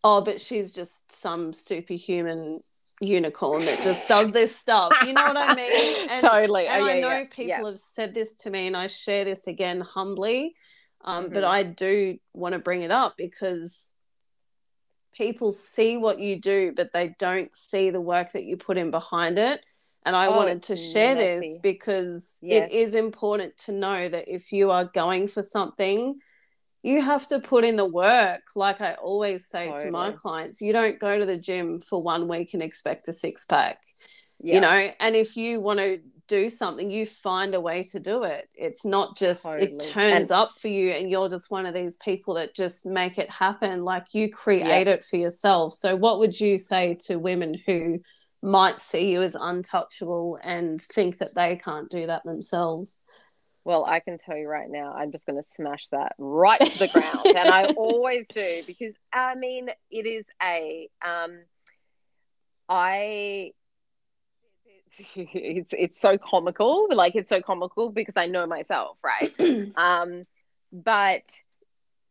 oh, 0.04 0.20
but 0.20 0.40
she's 0.40 0.72
just 0.72 1.10
some 1.12 1.52
superhuman 1.52 2.60
unicorn 3.00 3.64
that 3.64 3.80
just 3.82 4.08
does 4.08 4.30
this 4.30 4.54
stuff. 4.54 4.92
You 5.06 5.14
know 5.14 5.32
what 5.32 5.36
I 5.36 5.54
mean? 5.54 6.08
And, 6.10 6.22
totally. 6.22 6.66
And 6.66 6.82
oh, 6.82 6.86
yeah, 6.86 6.92
I 6.92 7.00
know 7.00 7.08
yeah. 7.08 7.24
people 7.30 7.46
yeah. 7.46 7.64
have 7.64 7.78
said 7.78 8.12
this 8.12 8.34
to 8.38 8.50
me, 8.50 8.66
and 8.66 8.76
I 8.76 8.88
share 8.88 9.24
this 9.24 9.46
again 9.46 9.80
humbly. 9.80 10.54
Um, 11.04 11.24
Mm-hmm. 11.24 11.34
But 11.34 11.44
I 11.44 11.62
do 11.62 12.18
want 12.32 12.52
to 12.54 12.58
bring 12.58 12.82
it 12.82 12.90
up 12.90 13.14
because 13.16 13.92
people 15.14 15.52
see 15.52 15.96
what 15.96 16.18
you 16.18 16.40
do, 16.40 16.72
but 16.74 16.92
they 16.92 17.14
don't 17.18 17.54
see 17.54 17.90
the 17.90 18.00
work 18.00 18.32
that 18.32 18.44
you 18.44 18.56
put 18.56 18.78
in 18.78 18.90
behind 18.90 19.38
it. 19.38 19.60
And 20.04 20.16
I 20.16 20.28
Oh, 20.28 20.36
wanted 20.36 20.62
to 20.64 20.76
share 20.76 21.14
this 21.14 21.58
because 21.62 22.38
Yes. 22.42 22.68
it 22.70 22.74
is 22.74 22.94
important 22.94 23.56
to 23.58 23.72
know 23.72 24.08
that 24.08 24.24
if 24.26 24.52
you 24.52 24.70
are 24.70 24.84
going 24.86 25.28
for 25.28 25.42
something, 25.42 26.18
you 26.82 27.00
have 27.02 27.26
to 27.28 27.38
put 27.38 27.64
in 27.64 27.76
the 27.76 27.84
work. 27.84 28.40
Like 28.56 28.80
I 28.80 28.94
always 28.94 29.46
say 29.46 29.66
to 29.66 29.90
my 29.90 30.10
clients, 30.12 30.60
you 30.60 30.72
don't 30.72 30.98
go 30.98 31.18
to 31.18 31.26
the 31.26 31.38
gym 31.38 31.80
for 31.80 32.02
one 32.02 32.26
week 32.26 32.54
and 32.54 32.62
expect 32.62 33.06
a 33.08 33.12
six 33.12 33.44
pack 33.44 33.78
Yeah. 34.40 34.54
you 34.54 34.60
know 34.60 34.90
and 34.98 35.14
if 35.14 35.36
you 35.36 35.60
want 35.60 35.78
to 35.78 36.00
do 36.32 36.48
something 36.48 36.90
you 36.90 37.04
find 37.04 37.54
a 37.54 37.60
way 37.60 37.82
to 37.82 38.00
do 38.00 38.24
it. 38.24 38.48
It's 38.54 38.84
not 38.86 39.18
just 39.18 39.46
it 39.46 39.78
turns 39.80 40.30
And- 40.30 40.40
up 40.40 40.52
for 40.52 40.68
you 40.68 40.90
and 40.90 41.10
you're 41.10 41.28
just 41.28 41.50
one 41.50 41.66
of 41.66 41.74
these 41.74 41.96
people 41.98 42.34
that 42.34 42.54
just 42.54 42.86
make 42.86 43.18
it 43.18 43.28
happen. 43.28 43.84
Like 43.84 44.14
you 44.14 44.30
create 44.30 44.88
it 44.88 45.04
for 45.04 45.16
yourself. 45.16 45.74
So 45.74 45.94
what 45.94 46.18
would 46.20 46.40
you 46.40 46.56
say 46.56 46.94
to 47.06 47.16
women 47.16 47.54
who 47.66 48.00
might 48.40 48.80
see 48.80 49.12
you 49.12 49.20
as 49.20 49.34
untouchable 49.34 50.38
and 50.42 50.80
think 50.80 51.18
that 51.18 51.34
they 51.34 51.56
can't 51.56 51.90
do 51.90 52.06
that 52.06 52.24
themselves? 52.24 52.96
Well, 53.64 53.84
I 53.84 54.00
can 54.00 54.16
tell 54.18 54.36
you 54.36 54.48
right 54.48 54.70
now, 54.70 54.94
I'm 54.94 55.12
just 55.12 55.26
going 55.26 55.40
to 55.40 55.48
smash 55.54 55.86
that 55.92 56.14
right 56.18 56.58
to 56.60 56.78
the 56.78 56.88
ground, 56.88 57.26
and 57.26 57.48
I 57.48 57.64
always 57.76 58.24
do 58.34 58.62
because 58.66 58.94
I 59.12 59.36
mean, 59.36 59.68
it 59.90 60.06
is 60.06 60.24
a 60.42 60.88
um, 61.06 61.42
I. 62.68 63.52
It's 64.98 65.72
it's 65.72 66.00
so 66.00 66.18
comical, 66.18 66.88
like 66.92 67.14
it's 67.14 67.28
so 67.30 67.40
comical 67.40 67.90
because 67.90 68.14
I 68.16 68.26
know 68.26 68.46
myself, 68.46 68.98
right? 69.02 69.32
um, 69.76 70.26
but 70.72 71.22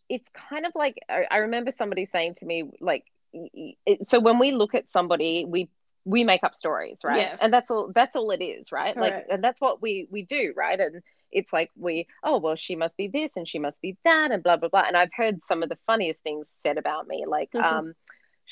it's 0.09 0.29
kind 0.49 0.65
of 0.65 0.73
like 0.75 0.99
I, 1.09 1.25
I 1.29 1.37
remember 1.37 1.71
somebody 1.71 2.07
saying 2.11 2.35
to 2.35 2.45
me, 2.45 2.63
like, 2.79 3.05
it, 3.33 4.05
so 4.07 4.19
when 4.19 4.39
we 4.39 4.51
look 4.51 4.75
at 4.75 4.91
somebody, 4.91 5.45
we 5.45 5.69
we 6.05 6.23
make 6.23 6.43
up 6.43 6.55
stories, 6.55 6.97
right? 7.03 7.17
Yes. 7.17 7.39
And 7.41 7.53
that's 7.53 7.69
all 7.69 7.91
that's 7.93 8.15
all 8.15 8.31
it 8.31 8.43
is, 8.43 8.71
right? 8.71 8.97
Like, 8.97 9.25
and 9.29 9.41
that's 9.41 9.61
what 9.61 9.81
we 9.81 10.07
we 10.11 10.23
do, 10.23 10.53
right? 10.55 10.79
And 10.79 11.01
it's 11.31 11.53
like 11.53 11.71
we 11.77 12.07
oh 12.23 12.37
well 12.39 12.55
she 12.55 12.75
must 12.75 12.97
be 12.97 13.07
this 13.07 13.31
and 13.35 13.47
she 13.47 13.59
must 13.59 13.79
be 13.81 13.97
that 14.03 14.31
and 14.31 14.43
blah 14.43 14.57
blah 14.57 14.69
blah 14.69 14.83
and 14.85 14.97
i've 14.97 15.13
heard 15.15 15.39
some 15.45 15.63
of 15.63 15.69
the 15.69 15.77
funniest 15.87 16.21
things 16.23 16.45
said 16.61 16.77
about 16.77 17.07
me 17.07 17.23
like 17.27 17.49
Mhm. 17.51 17.63
um 17.63 17.93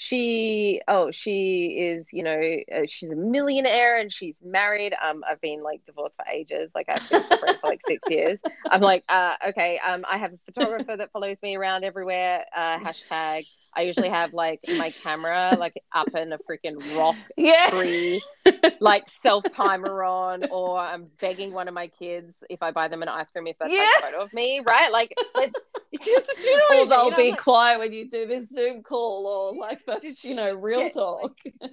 she 0.01 0.81
oh 0.87 1.11
she 1.11 1.77
is 1.77 2.07
you 2.13 2.23
know 2.23 2.39
uh, 2.73 2.83
she's 2.87 3.11
a 3.11 3.15
millionaire 3.15 3.97
and 3.97 4.13
she's 4.13 4.37
married. 4.41 4.93
Um 5.03 5.23
i've 5.29 5.41
been 5.41 5.61
like 5.61 5.83
divorced 5.85 6.15
for 6.15 6.25
ages. 6.31 6.71
Like 6.73 6.87
i've 6.87 7.09
been 7.09 7.21
for 7.23 7.67
like 7.67 7.81
six 7.85 8.01
years. 8.09 8.39
I'm 8.71 8.79
like 8.79 9.03
uh 9.09 9.33
okay 9.49 9.77
um 9.85 10.05
i 10.09 10.17
have 10.17 10.31
a 10.31 10.37
photographer 10.37 10.95
that 10.95 11.11
follows 11.11 11.35
me 11.43 11.57
around 11.57 11.83
everywhere 11.83 12.45
uh 12.55 12.79
hashtag. 12.79 13.43
I 13.75 13.81
usually 13.81 14.07
have 14.09 14.33
like 14.33 14.61
my 14.77 14.89
camera 14.91 15.57
like 15.59 15.73
up 15.93 16.15
in 16.15 16.31
a 16.31 16.37
freaking 16.39 16.77
rock 16.97 17.17
yeah. 17.37 17.69
tree 17.69 18.21
like 18.79 19.03
self 19.21 19.43
timer 19.51 20.01
on, 20.03 20.45
or 20.49 20.79
I'm 20.79 21.07
begging 21.19 21.51
one 21.51 21.67
of 21.67 21.73
my 21.73 21.87
kids 21.87 22.33
if 22.49 22.63
I 22.63 22.71
buy 22.71 22.87
them 22.87 23.01
an 23.01 23.09
ice 23.09 23.27
cream 23.33 23.47
if 23.47 23.57
take 23.59 23.71
Yeah. 23.71 23.85
a 23.99 24.01
photo 24.01 24.23
of 24.23 24.33
me, 24.33 24.61
right? 24.65 24.91
Like, 24.91 25.13
let's 25.35 25.53
just 26.03 26.27
you 26.45 26.57
know 26.57 26.83
or 26.83 26.85
they'll 26.87 27.03
You 27.05 27.11
know, 27.11 27.17
be 27.17 27.31
like- 27.31 27.39
quiet 27.41 27.79
when 27.79 27.93
you 27.93 28.09
do 28.09 28.25
this 28.25 28.49
zoom 28.49 28.81
call 28.83 29.25
or 29.27 29.59
like 29.59 29.85
that's 29.89 30.23
you 30.23 30.35
know 30.35 30.53
real 30.67 30.81
Yeah, 30.81 30.89
talk 30.89 31.37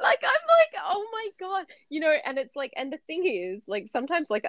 like 0.00 0.22
I'm 0.22 0.44
like, 0.48 0.74
oh 0.84 1.06
my 1.12 1.28
god, 1.40 1.66
you 1.90 2.00
know, 2.00 2.12
and 2.26 2.38
it's 2.38 2.54
like, 2.56 2.72
and 2.76 2.92
the 2.92 2.98
thing 3.06 3.26
is, 3.26 3.62
like 3.66 3.88
sometimes, 3.90 4.30
like, 4.30 4.44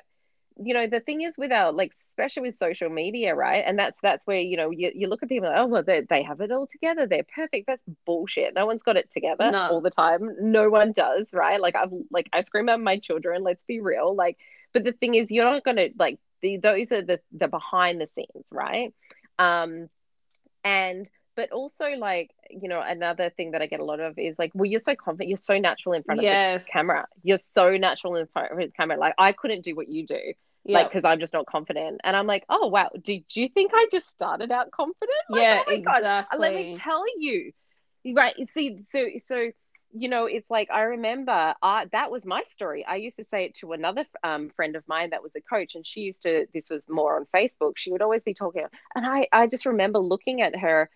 you 0.62 0.74
know, 0.74 0.88
the 0.88 1.00
thing 1.00 1.22
is 1.22 1.34
with 1.38 1.52
our 1.52 1.72
like, 1.72 1.92
especially 2.10 2.50
with 2.50 2.58
social 2.58 2.90
media, 2.90 3.34
right? 3.34 3.64
And 3.66 3.80
that's 3.80 3.98
that's 4.04 4.26
where 4.28 4.38
you 4.38 4.58
know 4.58 4.70
you, 4.72 4.92
you 4.94 5.08
look 5.08 5.24
at 5.24 5.30
people, 5.30 5.50
like, 5.50 5.58
oh 5.58 5.68
well, 5.68 5.84
they 5.84 6.02
they 6.10 6.22
have 6.24 6.42
it 6.42 6.52
all 6.52 6.68
together, 6.68 7.08
they're 7.08 7.24
perfect. 7.36 7.66
That's 7.68 7.82
bullshit. 8.06 8.54
No 8.54 8.66
one's 8.66 8.84
got 8.84 8.98
it 8.98 9.10
together 9.12 9.52
No. 9.52 9.68
all 9.70 9.82
the 9.82 9.90
time. 9.92 10.20
No 10.40 10.70
one 10.70 10.92
does, 10.92 11.30
right? 11.34 11.60
Like 11.60 11.76
I've 11.76 11.94
like 12.12 12.28
I 12.34 12.42
scream 12.42 12.70
at 12.70 12.80
my 12.80 13.00
children. 13.00 13.44
Let's 13.44 13.64
be 13.64 13.80
real, 13.80 14.16
like. 14.16 14.38
But 14.72 14.84
the 14.84 14.92
thing 14.92 15.16
is, 15.16 15.32
you're 15.32 15.46
not 15.50 15.64
gonna 15.64 15.88
like 15.98 16.20
the 16.44 16.58
those 16.58 16.92
are 16.92 17.02
the 17.02 17.20
the 17.32 17.48
behind 17.48 18.00
the 18.00 18.08
scenes, 18.14 18.46
right? 18.52 18.94
Um, 19.40 19.90
and 20.64 21.10
but 21.36 21.52
also 21.52 21.86
like 21.98 22.32
you 22.50 22.68
know 22.68 22.82
another 22.82 23.30
thing 23.30 23.52
that 23.52 23.62
I 23.62 23.68
get 23.68 23.80
a 23.80 23.86
lot 23.86 24.00
of 24.00 24.18
is 24.18 24.38
like, 24.38 24.52
well, 24.54 24.66
you're 24.66 24.80
so 24.80 24.96
confident, 24.96 25.30
you're 25.30 25.38
so 25.38 25.58
natural 25.58 25.94
in 25.94 26.04
front 26.04 26.20
of 26.20 26.24
yes 26.24 26.66
the 26.66 26.72
camera. 26.72 27.06
You're 27.24 27.38
so 27.38 27.78
natural 27.78 28.16
in 28.16 28.28
front 28.28 28.52
of 28.52 28.58
the 28.58 28.68
camera. 28.68 28.98
Like 28.98 29.14
I 29.18 29.32
couldn't 29.32 29.64
do 29.64 29.76
what 29.76 29.90
you 29.90 30.06
do, 30.06 30.20
like 30.66 30.90
because 30.90 31.04
I'm 31.04 31.20
just 31.20 31.34
not 31.34 31.46
confident. 31.46 32.02
And 32.04 32.16
I'm 32.16 32.28
like, 32.28 32.46
oh 32.50 32.68
wow, 32.68 32.90
did 33.02 33.24
you 33.32 33.50
think 33.50 33.72
I 33.74 33.88
just 33.92 34.10
started 34.10 34.52
out 34.52 34.72
confident? 34.72 35.12
Like, 35.30 35.42
yeah 35.42 35.62
oh 35.66 35.72
my 35.72 35.80
God, 35.80 35.98
exactly 35.98 36.40
let 36.40 36.54
me 36.54 36.76
tell 36.76 37.06
you 37.18 37.52
right 38.16 38.36
see 38.54 38.84
so 38.92 39.08
so 39.20 39.52
you 39.92 40.08
know 40.10 40.26
it's 40.26 40.50
like 40.50 40.70
i 40.72 40.82
remember 40.82 41.54
uh, 41.62 41.86
that 41.92 42.12
was 42.12 42.26
my 42.26 42.44
story. 42.48 42.86
I 42.86 42.96
used 42.98 43.18
to 43.18 43.26
say 43.26 43.46
it 43.46 43.56
to 43.56 43.74
another 43.74 44.06
um, 44.24 44.50
friend 44.56 44.76
of 44.76 44.84
mine 44.88 45.10
that 45.12 45.24
was 45.24 45.34
a 45.36 45.42
coach 45.42 45.76
and 45.76 45.86
she 45.86 46.02
used 46.02 46.24
to 46.24 46.46
this 46.54 46.70
was 46.70 46.84
more 46.90 47.16
on 47.18 47.26
facebook 47.36 47.74
she 47.78 47.92
would 47.92 48.02
always 48.02 48.24
be 48.24 48.34
talking 48.34 48.66
and 48.96 49.06
i 49.06 49.28
i 49.32 49.48
just 49.48 49.66
remember 49.66 50.00
looking 50.00 50.42
at 50.42 50.56
her 50.58 50.90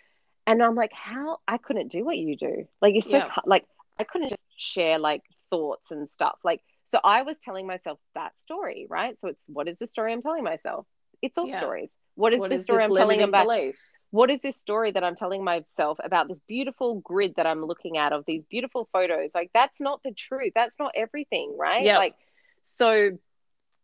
and 0.47 0.61
i'm 0.63 0.75
like 0.75 0.91
how 0.93 1.37
i 1.47 1.57
couldn't 1.57 1.91
do 1.91 2.03
what 2.05 2.17
you 2.17 2.35
do. 2.37 2.65
Like 2.81 2.93
you're 2.93 3.01
so 3.01 3.21
Yeah. 3.21 3.31
like 3.45 3.65
i 3.99 4.03
couldn't 4.03 4.29
just 4.29 4.45
share 4.57 4.99
like 4.99 5.21
thoughts 5.49 5.91
and 5.91 6.09
stuff 6.09 6.37
like 6.43 6.61
so 6.85 6.99
i 7.03 7.21
was 7.23 7.39
telling 7.39 7.67
myself 7.67 7.99
that 8.15 8.39
story 8.39 8.87
right? 8.89 9.19
So 9.21 9.29
it's 9.29 9.43
what 9.47 9.67
is 9.67 9.79
the 9.79 9.87
story 9.87 10.13
i'm 10.13 10.21
telling 10.21 10.43
myself? 10.43 10.85
It's 11.21 11.37
all 11.37 11.49
Yeah. 11.49 11.49
stories 11.49 11.89
what 12.15 12.33
is 12.33 12.39
what 12.39 12.49
the 12.49 12.55
is 12.55 12.63
story 12.63 12.79
this 12.79 12.89
i'm 12.89 12.95
telling 12.95 13.21
about 13.21 13.47
belief 13.47 13.79
what 14.13 14.29
is 14.29 14.43
this 14.43 14.55
story 14.55 14.91
that 14.91 15.03
I'm 15.03 15.15
telling 15.15 15.43
myself 15.43 15.97
about 16.03 16.27
this 16.27 16.39
beautiful 16.47 16.99
grid 16.99 17.33
that 17.37 17.47
I'm 17.47 17.65
looking 17.65 17.97
at 17.97 18.13
of 18.13 18.25
these 18.27 18.43
beautiful 18.47 18.87
photos? 18.93 19.33
Like 19.33 19.49
that's 19.55 19.81
not 19.81 20.01
the 20.03 20.11
truth. 20.11 20.51
That's 20.53 20.77
not 20.77 20.91
everything, 20.95 21.55
right? 21.57 21.83
Yep. 21.83 21.97
Like 21.97 22.13
so 22.61 23.17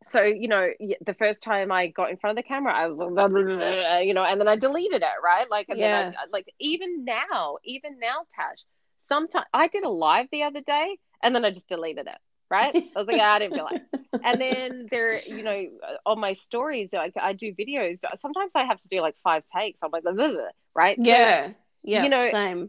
so 0.03 0.22
you 0.22 0.47
know 0.47 0.69
the 1.01 1.15
first 1.15 1.41
time 1.41 1.72
I 1.72 1.88
got 1.88 2.11
in 2.11 2.18
front 2.18 2.38
of 2.38 2.43
the 2.43 2.47
camera 2.47 2.72
I 2.72 2.85
was 2.85 2.97
like 2.99 3.10
blah, 3.10 3.27
blah, 3.27 3.41
blah, 3.41 3.97
you 3.97 4.14
know 4.14 4.23
and 4.23 4.39
then 4.39 4.47
I 4.47 4.56
deleted 4.56 5.01
it, 5.01 5.23
right? 5.23 5.49
Like 5.49 5.65
and 5.68 5.80
then 5.80 6.14
I, 6.15 6.26
like 6.31 6.45
even 6.60 7.06
now, 7.06 7.57
even 7.64 7.97
now 7.97 8.19
Tash, 8.35 8.60
sometimes 9.07 9.47
I 9.51 9.68
did 9.68 9.84
a 9.84 9.89
live 9.89 10.27
the 10.31 10.43
other 10.43 10.61
day 10.61 10.99
and 11.23 11.34
then 11.34 11.43
I 11.43 11.49
just 11.49 11.68
deleted 11.68 12.06
it. 12.06 12.18
Right? 12.49 12.76
I 12.95 12.99
was 12.99 13.07
like, 13.07 13.17
"Ah, 13.19 13.35
I 13.35 13.39
didn't 13.39 13.55
feel 13.55 13.63
like. 13.65 13.81
And 14.23 14.41
then 14.41 14.88
there 14.91 15.21
you 15.27 15.43
know 15.43 15.65
on 16.05 16.19
my 16.19 16.34
stories 16.34 16.89
like 16.91 17.13
i 17.15 17.31
do 17.31 17.53
videos 17.53 17.99
sometimes 18.17 18.51
i 18.55 18.63
have 18.65 18.80
to 18.80 18.88
do 18.89 18.99
like 19.01 19.15
five 19.23 19.43
takes. 19.45 19.80
I'm 19.81 19.91
like 19.91 20.03
blah, 20.03 20.11
blah, 20.13 20.31
blah, 20.31 20.41
right? 20.76 20.97
So- 20.97 21.05
yeah. 21.05 21.51
Yeah 21.84 22.03
you 22.03 22.09
know, 22.09 22.21
same. 22.21 22.67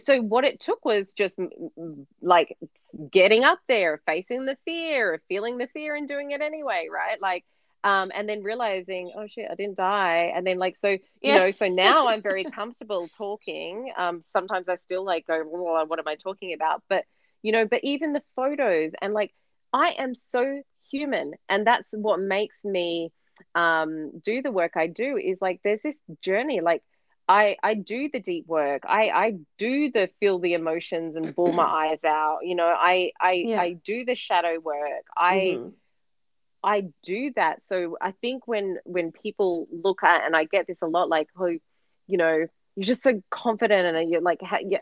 so, 0.00 0.20
what 0.20 0.44
it 0.44 0.60
took 0.60 0.84
was 0.84 1.12
just 1.12 1.38
like 2.20 2.56
getting 3.12 3.44
up 3.44 3.60
there 3.68 4.00
facing 4.06 4.46
the 4.46 4.56
fear 4.64 5.22
feeling 5.28 5.58
the 5.58 5.68
fear 5.68 5.94
and 5.94 6.08
doing 6.08 6.30
it 6.32 6.40
anyway 6.40 6.88
right? 6.92 7.20
Like 7.20 7.44
um 7.84 8.10
and 8.12 8.28
then 8.28 8.42
realizing 8.42 9.12
oh 9.16 9.26
shit 9.28 9.48
i 9.50 9.54
didn't 9.54 9.76
die. 9.76 10.32
And 10.34 10.44
then 10.44 10.58
like 10.58 10.74
so 10.74 10.88
you 10.88 10.98
Yeah. 11.22 11.34
know 11.36 11.50
so 11.52 11.68
now 11.68 12.08
i'm 12.08 12.22
very 12.22 12.44
comfortable 12.60 13.08
talking. 13.16 13.92
Um 13.96 14.20
sometimes 14.20 14.68
i 14.68 14.74
still 14.76 15.04
like 15.04 15.26
go 15.28 15.42
what 15.44 15.98
am 16.00 16.08
i 16.08 16.16
talking 16.16 16.52
about? 16.54 16.82
But 16.88 17.04
you 17.42 17.52
know 17.52 17.66
but 17.66 17.80
even 17.82 18.12
the 18.12 18.22
photos 18.36 18.92
and 19.00 19.14
like 19.14 19.32
i 19.72 19.90
am 19.98 20.14
so 20.14 20.62
human 20.90 21.32
and 21.48 21.66
that's 21.66 21.88
what 21.92 22.20
makes 22.20 22.64
me 22.64 23.10
um 23.54 24.10
do 24.24 24.42
the 24.42 24.50
work 24.50 24.72
i 24.76 24.86
do 24.86 25.16
is 25.16 25.38
like 25.40 25.60
there's 25.62 25.82
this 25.82 25.96
journey 26.22 26.60
like 26.60 26.82
I, 27.30 27.56
I 27.62 27.74
do 27.74 28.08
the 28.10 28.20
deep 28.20 28.46
work. 28.46 28.84
I, 28.88 29.10
I 29.10 29.34
do 29.58 29.90
the 29.92 30.08
feel 30.18 30.38
the 30.38 30.54
emotions 30.54 31.14
and 31.14 31.36
bawl 31.36 31.52
my 31.52 31.62
eyes 31.90 32.02
out. 32.02 32.38
You 32.42 32.54
know, 32.54 32.66
I 32.74 33.12
I, 33.20 33.32
Yeah. 33.32 33.60
I 33.60 33.72
do 33.84 34.06
the 34.06 34.14
shadow 34.14 34.58
work. 34.58 35.04
I 35.14 35.34
Mhm. 35.58 35.72
I 36.64 36.88
do 37.02 37.32
that. 37.36 37.62
So 37.62 37.98
I 38.00 38.12
think 38.12 38.48
when 38.48 38.78
when 38.84 39.12
people 39.12 39.68
look 39.70 40.02
at 40.02 40.24
and 40.24 40.34
I 40.34 40.44
get 40.44 40.66
this 40.66 40.80
a 40.80 40.86
lot, 40.86 41.10
like 41.10 41.28
oh, 41.38 41.46
you 42.06 42.16
know, 42.16 42.46
you're 42.76 42.86
just 42.86 43.02
so 43.02 43.22
confident 43.30 43.94
and 43.94 44.10
you're 44.10 44.22
like 44.22 44.40
you, 44.62 44.78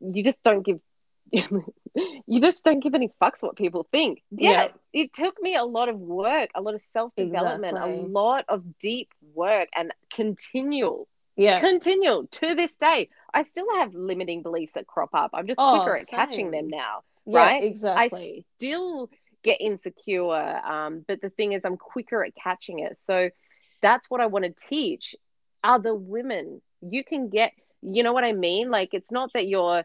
you 0.00 0.24
just 0.24 0.42
don't 0.42 0.66
give 0.66 0.80
you 2.26 2.40
just 2.40 2.64
don't 2.64 2.80
give 2.82 2.94
any 2.94 3.10
fucks 3.20 3.42
what 3.42 3.56
people 3.56 3.86
think. 3.90 4.22
Yeah, 4.30 4.50
Yeah. 4.64 4.68
it 4.92 5.12
took 5.12 5.40
me 5.40 5.56
a 5.56 5.64
lot 5.64 5.88
of 5.88 5.98
work, 5.98 6.50
a 6.54 6.60
lot 6.60 6.74
of 6.74 6.80
self 6.80 7.12
development, 7.16 7.76
Exactly. 7.76 7.98
a 7.98 8.02
lot 8.08 8.44
of 8.48 8.78
deep 8.78 9.08
work 9.34 9.68
and 9.74 9.92
continual 10.12 11.08
yeah 11.36 11.58
continual 11.60 12.26
to 12.28 12.54
this 12.54 12.76
day. 12.76 13.08
I 13.32 13.42
still 13.44 13.66
have 13.78 13.94
limiting 13.94 14.42
beliefs 14.42 14.74
that 14.74 14.86
crop 14.86 15.10
up. 15.14 15.30
I'm 15.34 15.46
just 15.46 15.58
Oh, 15.60 15.70
quicker 15.78 15.96
at 15.96 16.06
catching 16.06 16.50
them 16.52 16.68
now. 16.68 17.02
yeah 17.26 17.38
right? 17.46 17.62
exactly 17.64 18.44
I 18.46 18.54
Still 18.58 19.10
get 19.42 19.60
insecure, 19.60 20.32
um, 20.64 21.04
but 21.06 21.20
the 21.20 21.30
thing 21.30 21.52
is, 21.52 21.62
I'm 21.64 21.76
quicker 21.76 22.24
at 22.24 22.34
catching 22.34 22.78
it. 22.78 22.98
So 22.98 23.30
that's 23.82 24.08
what 24.08 24.20
I 24.20 24.26
want 24.26 24.44
to 24.46 24.54
teach 24.68 25.14
other 25.62 25.94
women. 25.94 26.62
you 26.82 27.02
can 27.04 27.28
get 27.30 27.52
you 27.86 28.02
know 28.02 28.12
what 28.12 28.24
i 28.24 28.32
mean 28.32 28.70
like 28.70 28.90
it's 28.92 29.10
not 29.12 29.30
that 29.34 29.46
you're 29.46 29.82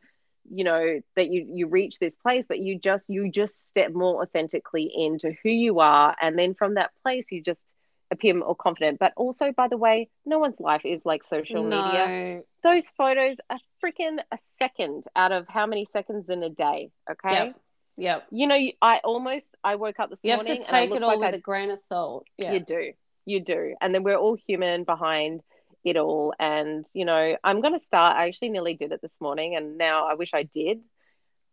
you 0.51 0.63
know 0.63 0.99
that 1.15 1.29
you 1.29 1.47
you 1.53 1.67
reach 1.67 1.97
this 1.99 2.15
place 2.15 2.45
but 2.47 2.59
you 2.59 2.79
just 2.79 3.09
you 3.09 3.29
just 3.31 3.69
step 3.69 3.93
more 3.93 4.21
authentically 4.21 4.91
into 4.95 5.33
who 5.43 5.49
you 5.49 5.79
are 5.79 6.15
and 6.21 6.37
then 6.37 6.53
from 6.53 6.75
that 6.75 6.91
place 7.03 7.25
you 7.31 7.41
just 7.41 7.61
appear 8.11 8.33
more 8.33 8.55
confident 8.55 8.97
but 8.99 9.13
also 9.15 9.51
by 9.51 9.67
the 9.67 9.77
way 9.77 10.09
no 10.25 10.39
one's 10.39 10.59
life 10.59 10.81
is 10.83 11.01
like 11.05 11.23
social 11.23 11.63
no. 11.63 11.85
media 11.85 12.41
those 12.63 12.85
photos 12.97 13.35
are 13.49 13.59
freaking 13.83 14.17
a 14.31 14.37
second 14.59 15.03
out 15.15 15.31
of 15.31 15.47
how 15.47 15.67
many 15.67 15.85
seconds 15.85 16.27
in 16.29 16.41
a 16.41 16.49
day 16.49 16.89
okay 17.09 17.45
Yep. 17.45 17.59
Yep. 17.97 18.27
you 18.31 18.47
know 18.47 18.57
i 18.81 18.99
almost 19.03 19.55
i 19.63 19.75
woke 19.75 19.99
up 19.99 20.09
this 20.09 20.19
You 20.23 20.31
have 20.31 20.39
morning 20.39 20.63
to 20.63 20.67
and 20.69 20.75
I 20.75 20.85
take 20.87 20.95
it 20.95 21.03
all 21.03 21.09
like 21.09 21.19
with 21.19 21.27
I'd 21.27 21.33
a 21.35 21.39
grain 21.39 21.69
of 21.69 21.79
salt. 21.79 22.25
Yeah. 22.37 22.53
you 22.53 22.61
do. 22.61 22.93
You 23.25 23.41
do. 23.43 23.75
And 23.79 23.93
then 23.93 24.01
we're 24.03 24.15
all 24.17 24.35
human 24.47 24.85
behind 24.85 25.41
it 25.83 25.97
all. 25.97 26.33
And, 26.39 26.85
you 26.93 27.05
know, 27.05 27.37
I'm 27.43 27.61
going 27.61 27.79
to 27.79 27.85
start. 27.85 28.17
I 28.17 28.27
actually 28.27 28.49
nearly 28.49 28.75
did 28.75 28.91
it 28.91 29.01
this 29.01 29.17
morning. 29.19 29.55
And 29.55 29.77
now 29.77 30.07
I 30.07 30.15
wish 30.15 30.31
I 30.33 30.43
did. 30.43 30.79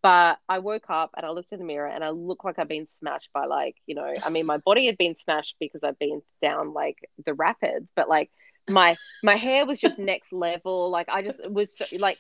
But 0.02 0.38
I 0.48 0.60
woke 0.60 0.88
up 0.88 1.10
and 1.16 1.26
I 1.26 1.30
looked 1.30 1.52
in 1.52 1.58
the 1.58 1.64
mirror 1.64 1.88
and 1.88 2.04
I 2.04 2.10
look 2.10 2.44
like 2.44 2.58
I've 2.58 2.68
been 2.68 2.88
smashed 2.88 3.30
by, 3.32 3.46
like, 3.46 3.74
you 3.86 3.96
know, 3.96 4.14
I 4.24 4.28
mean, 4.28 4.46
my 4.46 4.58
body 4.58 4.86
had 4.86 4.96
been 4.98 5.16
smashed 5.16 5.56
because 5.58 5.82
I've 5.82 5.98
been 5.98 6.22
down 6.40 6.72
like 6.74 6.98
the 7.24 7.34
rapids, 7.34 7.88
but 7.96 8.08
like 8.08 8.30
my 8.68 8.96
my 9.24 9.34
hair 9.36 9.66
was 9.66 9.80
just 9.80 9.98
next 9.98 10.32
level. 10.32 10.90
Like 10.90 11.08
I 11.08 11.22
just 11.22 11.50
was 11.50 11.76
so, 11.76 11.86
like, 11.98 12.18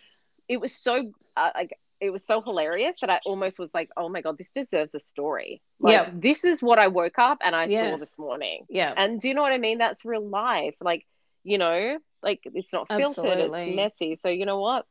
it 0.48 0.60
was 0.60 0.74
so 0.74 1.12
uh, 1.36 1.50
like 1.54 1.70
it 2.00 2.10
was 2.10 2.24
so 2.24 2.40
hilarious 2.40 2.96
that 3.02 3.10
I 3.10 3.20
almost 3.24 3.58
was 3.58 3.70
like, 3.72 3.90
oh 3.96 4.08
my 4.08 4.20
god, 4.20 4.36
this 4.38 4.50
deserves 4.50 4.94
a 4.94 5.00
story. 5.00 5.62
Like 5.78 5.92
Yeah. 5.92 6.10
this 6.12 6.44
is 6.44 6.62
what 6.62 6.78
I 6.80 6.88
woke 6.88 7.18
up 7.18 7.38
and 7.44 7.54
I 7.54 7.68
saw 7.68 7.96
this 7.98 8.18
morning. 8.18 8.64
Yeah. 8.68 8.94
And 8.96 9.20
do 9.20 9.28
you 9.28 9.34
know 9.34 9.42
what 9.42 9.52
I 9.52 9.58
mean? 9.58 9.78
That's 9.78 10.04
real 10.04 10.26
life. 10.26 10.74
Like, 10.80 11.06
you 11.46 11.58
know, 11.58 11.98
like 12.22 12.40
it's 12.44 12.72
not 12.72 12.88
filtered, 12.88 13.24
Absolutely. 13.24 13.70
it's 13.70 13.76
messy. 13.76 14.16
So, 14.16 14.28
you 14.28 14.44
know 14.46 14.58
what? 14.60 14.84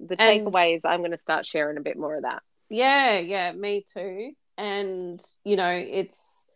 The 0.00 0.16
takeaway 0.16 0.76
is 0.76 0.84
I'm 0.84 1.00
going 1.00 1.10
to 1.12 1.18
start 1.18 1.46
sharing 1.46 1.76
a 1.76 1.82
bit 1.82 1.98
more 1.98 2.16
of 2.16 2.22
that. 2.22 2.40
Yeah, 2.70 3.18
yeah, 3.18 3.52
me 3.52 3.84
too. 3.92 4.32
And, 4.56 5.20
you 5.44 5.56
know, 5.56 5.70
it's, 5.70 6.48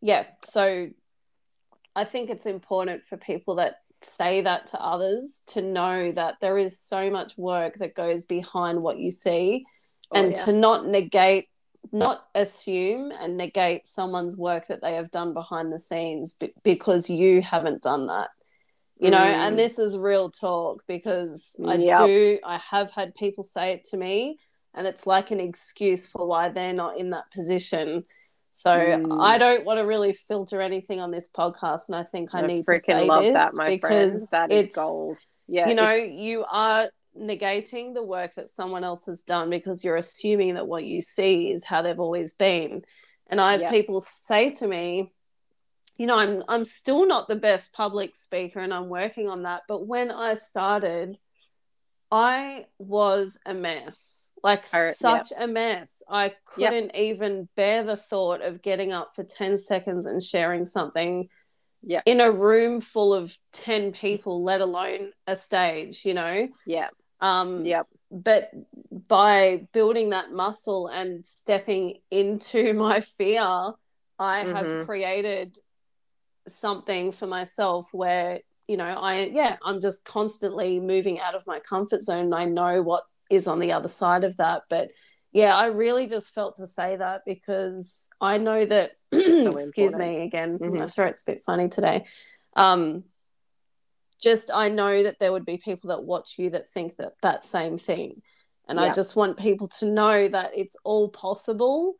yeah, 0.00 0.24
so 0.44 0.88
I 1.96 2.04
think 2.04 2.30
it's 2.30 2.46
important 2.46 3.04
for 3.04 3.16
people 3.16 3.56
that 3.56 3.76
say 4.02 4.42
that 4.42 4.68
to 4.68 4.80
others 4.80 5.42
to 5.48 5.62
know 5.62 6.12
that 6.12 6.36
there 6.40 6.58
is 6.58 6.78
so 6.78 7.10
much 7.10 7.36
work 7.36 7.74
that 7.74 7.94
goes 7.94 8.24
behind 8.24 8.82
what 8.82 8.98
you 8.98 9.10
see 9.10 9.64
Oh, 10.10 10.20
and 10.20 10.34
yeah. 10.34 10.44
to 10.44 10.52
not 10.52 10.86
negate, 10.86 11.48
not 11.92 12.24
assume 12.34 13.10
and 13.10 13.36
negate 13.36 13.86
someone's 13.86 14.36
work 14.36 14.66
that 14.68 14.80
they 14.80 14.94
have 14.94 15.10
done 15.10 15.34
behind 15.34 15.70
the 15.72 15.78
scenes 15.78 16.32
b- 16.32 16.52
because 16.62 17.10
you 17.10 17.42
haven't 17.42 17.82
done 17.82 18.06
that. 18.06 18.30
You 19.00 19.10
know, 19.10 19.18
Mm. 19.18 19.46
and 19.46 19.58
this 19.58 19.78
is 19.78 19.96
real 19.96 20.28
talk 20.30 20.82
because 20.88 21.56
I 21.64 21.74
Yep. 21.74 22.06
do, 22.06 22.38
I 22.44 22.58
have 22.58 22.90
had 22.90 23.14
people 23.14 23.44
say 23.44 23.72
it 23.72 23.84
to 23.86 23.96
me 23.96 24.38
and 24.74 24.86
it's 24.86 25.06
like 25.06 25.30
an 25.30 25.40
excuse 25.40 26.06
for 26.06 26.26
why 26.26 26.48
they're 26.48 26.72
not 26.72 26.96
in 26.98 27.08
that 27.10 27.24
position. 27.34 28.04
So 28.52 28.70
Mm. 28.70 29.20
I 29.20 29.38
don't 29.38 29.64
want 29.64 29.78
to 29.78 29.86
really 29.86 30.12
filter 30.12 30.60
anything 30.60 31.00
on 31.00 31.12
this 31.12 31.28
podcast, 31.28 31.82
and 31.88 31.94
I 31.94 32.02
think 32.02 32.34
I, 32.34 32.42
need 32.42 32.66
to 32.66 32.78
say 32.80 33.06
love 33.06 33.22
this 33.22 33.34
that, 33.34 33.54
my 33.54 33.66
because 33.68 34.28
friend. 34.30 34.50
That 34.50 34.52
is 34.54 34.64
it's 34.64 34.76
gold. 34.76 35.16
Yeah. 35.46 35.68
you 35.68 35.74
know 35.76 35.92
you 35.92 36.44
are 36.50 36.90
negating 37.16 37.94
the 37.94 38.02
work 38.02 38.34
that 38.34 38.48
someone 38.50 38.84
else 38.84 39.06
has 39.06 39.22
done 39.22 39.48
because 39.50 39.82
you're 39.84 39.96
assuming 39.96 40.54
that 40.54 40.66
what 40.66 40.84
you 40.84 41.00
see 41.00 41.50
is 41.50 41.64
how 41.64 41.82
they've 41.82 41.98
always 42.00 42.32
been. 42.32 42.84
And 43.28 43.40
I 43.40 43.52
have 43.52 43.62
Yep. 43.62 43.70
people 43.70 44.00
say 44.00 44.50
to 44.50 44.66
me, 44.68 45.12
you 45.98 46.06
know, 46.06 46.16
I'm 46.16 46.42
I'm 46.48 46.64
still 46.64 47.06
not 47.06 47.28
the 47.28 47.36
best 47.36 47.72
public 47.74 48.16
speaker 48.16 48.60
and 48.60 48.72
I'm 48.72 48.88
working 48.88 49.28
on 49.28 49.42
that, 49.42 49.62
but 49.68 49.86
when 49.86 50.10
I 50.10 50.36
started 50.36 51.18
I 52.10 52.64
was 52.78 53.38
a 53.44 53.52
mess. 53.52 54.30
Like 54.42 54.64
I- 54.72 54.92
such 54.92 55.32
a 55.36 55.46
mess. 55.46 56.02
I 56.08 56.34
couldn't 56.46 56.94
even 56.96 57.48
bear 57.54 57.82
the 57.82 57.96
thought 57.96 58.40
of 58.40 58.62
getting 58.62 58.92
up 58.92 59.08
for 59.14 59.24
10 59.24 59.58
seconds 59.58 60.06
and 60.06 60.22
sharing 60.22 60.64
something 60.64 61.28
Yep. 61.82 62.02
in 62.06 62.20
a 62.20 62.30
room 62.32 62.80
full 62.80 63.12
of 63.14 63.36
10 63.52 63.92
people, 63.92 64.42
let 64.42 64.60
alone 64.60 65.12
a 65.26 65.36
stage, 65.36 66.04
you 66.04 66.14
know? 66.14 66.48
yeah. 66.66 66.88
Um, 67.20 67.64
Yep. 67.66 67.86
But 68.10 68.50
by 69.06 69.68
building 69.72 70.10
that 70.10 70.32
muscle 70.32 70.86
and 70.88 71.26
stepping 71.26 72.00
into 72.10 72.72
my 72.74 73.00
fear, 73.00 73.42
I 74.18 74.44
Mhm. 74.44 74.56
have 74.56 74.86
created 74.86 75.58
something 76.48 77.12
for 77.12 77.26
myself 77.26 77.88
where, 77.92 78.40
you 78.66 78.76
know, 78.76 78.86
I, 78.86 79.30
yeah, 79.32 79.56
I'm 79.64 79.80
just 79.80 80.04
constantly 80.04 80.80
moving 80.80 81.20
out 81.20 81.34
of 81.34 81.46
my 81.46 81.58
comfort 81.60 82.02
zone. 82.02 82.26
And 82.26 82.34
I 82.34 82.44
know 82.44 82.82
what 82.82 83.04
is 83.30 83.46
on 83.46 83.58
the 83.60 83.72
other 83.72 83.88
side 83.88 84.24
of 84.24 84.36
that. 84.38 84.62
But 84.68 84.90
yeah, 85.32 85.54
I 85.56 85.66
really 85.66 86.06
just 86.06 86.34
felt 86.34 86.56
to 86.56 86.66
say 86.66 86.96
that 86.96 87.22
because 87.26 88.08
I 88.20 88.38
know 88.38 88.64
that, 88.64 88.90
excuse 89.12 89.94
important. 89.94 89.98
me 89.98 90.22
again, 90.22 90.58
my 90.60 90.66
Mhm. 90.86 90.94
throat's 90.94 91.22
a 91.22 91.32
bit 91.32 91.42
funny 91.44 91.68
today. 91.68 92.06
Um, 92.56 93.04
just 94.20 94.50
I 94.52 94.68
know 94.68 95.02
that 95.04 95.18
there 95.20 95.32
would 95.32 95.44
be 95.44 95.58
people 95.58 95.90
that 95.90 96.02
watch 96.02 96.38
you 96.38 96.50
that 96.50 96.68
think 96.68 96.96
that 96.96 97.12
that 97.22 97.44
same 97.44 97.78
thing. 97.78 98.22
And 98.68 98.78
I 98.78 98.92
just 98.92 99.16
want 99.16 99.38
people 99.38 99.68
to 99.78 99.86
know 99.86 100.28
that 100.28 100.50
it's 100.54 100.76
all 100.84 101.08
possible 101.08 101.94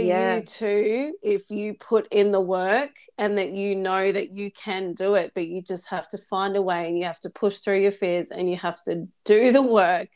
for 0.00 0.06
Yeah. 0.06 0.36
you 0.36 0.42
too 0.42 1.14
if 1.22 1.50
you 1.50 1.74
put 1.74 2.08
in 2.10 2.32
the 2.32 2.40
work 2.40 2.90
and 3.18 3.38
that 3.38 3.50
you 3.50 3.74
know 3.74 4.10
that 4.12 4.32
you 4.36 4.50
can 4.50 4.94
do 4.94 5.14
it, 5.14 5.32
but 5.34 5.46
you 5.46 5.62
just 5.62 5.88
have 5.90 6.08
to 6.10 6.18
find 6.18 6.56
a 6.56 6.62
way 6.62 6.86
and 6.88 6.96
you 6.98 7.04
have 7.04 7.20
to 7.20 7.30
push 7.30 7.60
through 7.60 7.80
your 7.80 7.92
fears 7.92 8.30
and 8.30 8.48
you 8.50 8.56
have 8.56 8.82
to 8.84 9.06
do 9.24 9.52
the 9.52 9.62
work 9.62 10.08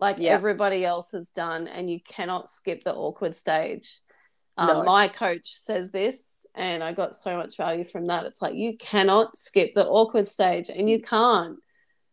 like 0.00 0.18
Yeah. 0.18 0.32
everybody 0.32 0.84
else 0.84 1.12
has 1.12 1.30
done 1.30 1.66
and 1.68 1.90
you 1.90 2.00
cannot 2.00 2.48
skip 2.48 2.82
the 2.84 2.94
awkward 2.94 3.36
stage. 3.36 4.00
Um, 4.56 4.84
My 4.84 5.08
coach 5.08 5.48
says 5.54 5.90
this, 5.90 6.44
and 6.54 6.82
I 6.84 6.92
got 6.92 7.14
so 7.14 7.36
much 7.36 7.56
value 7.56 7.84
from 7.84 8.06
that. 8.06 8.26
It's 8.26 8.42
like 8.42 8.54
you 8.54 8.76
cannot 8.76 9.36
skip 9.36 9.72
the 9.74 9.86
awkward 9.86 10.26
stage, 10.26 10.68
and 10.68 10.88
you 10.90 11.00
can't. 11.00 11.58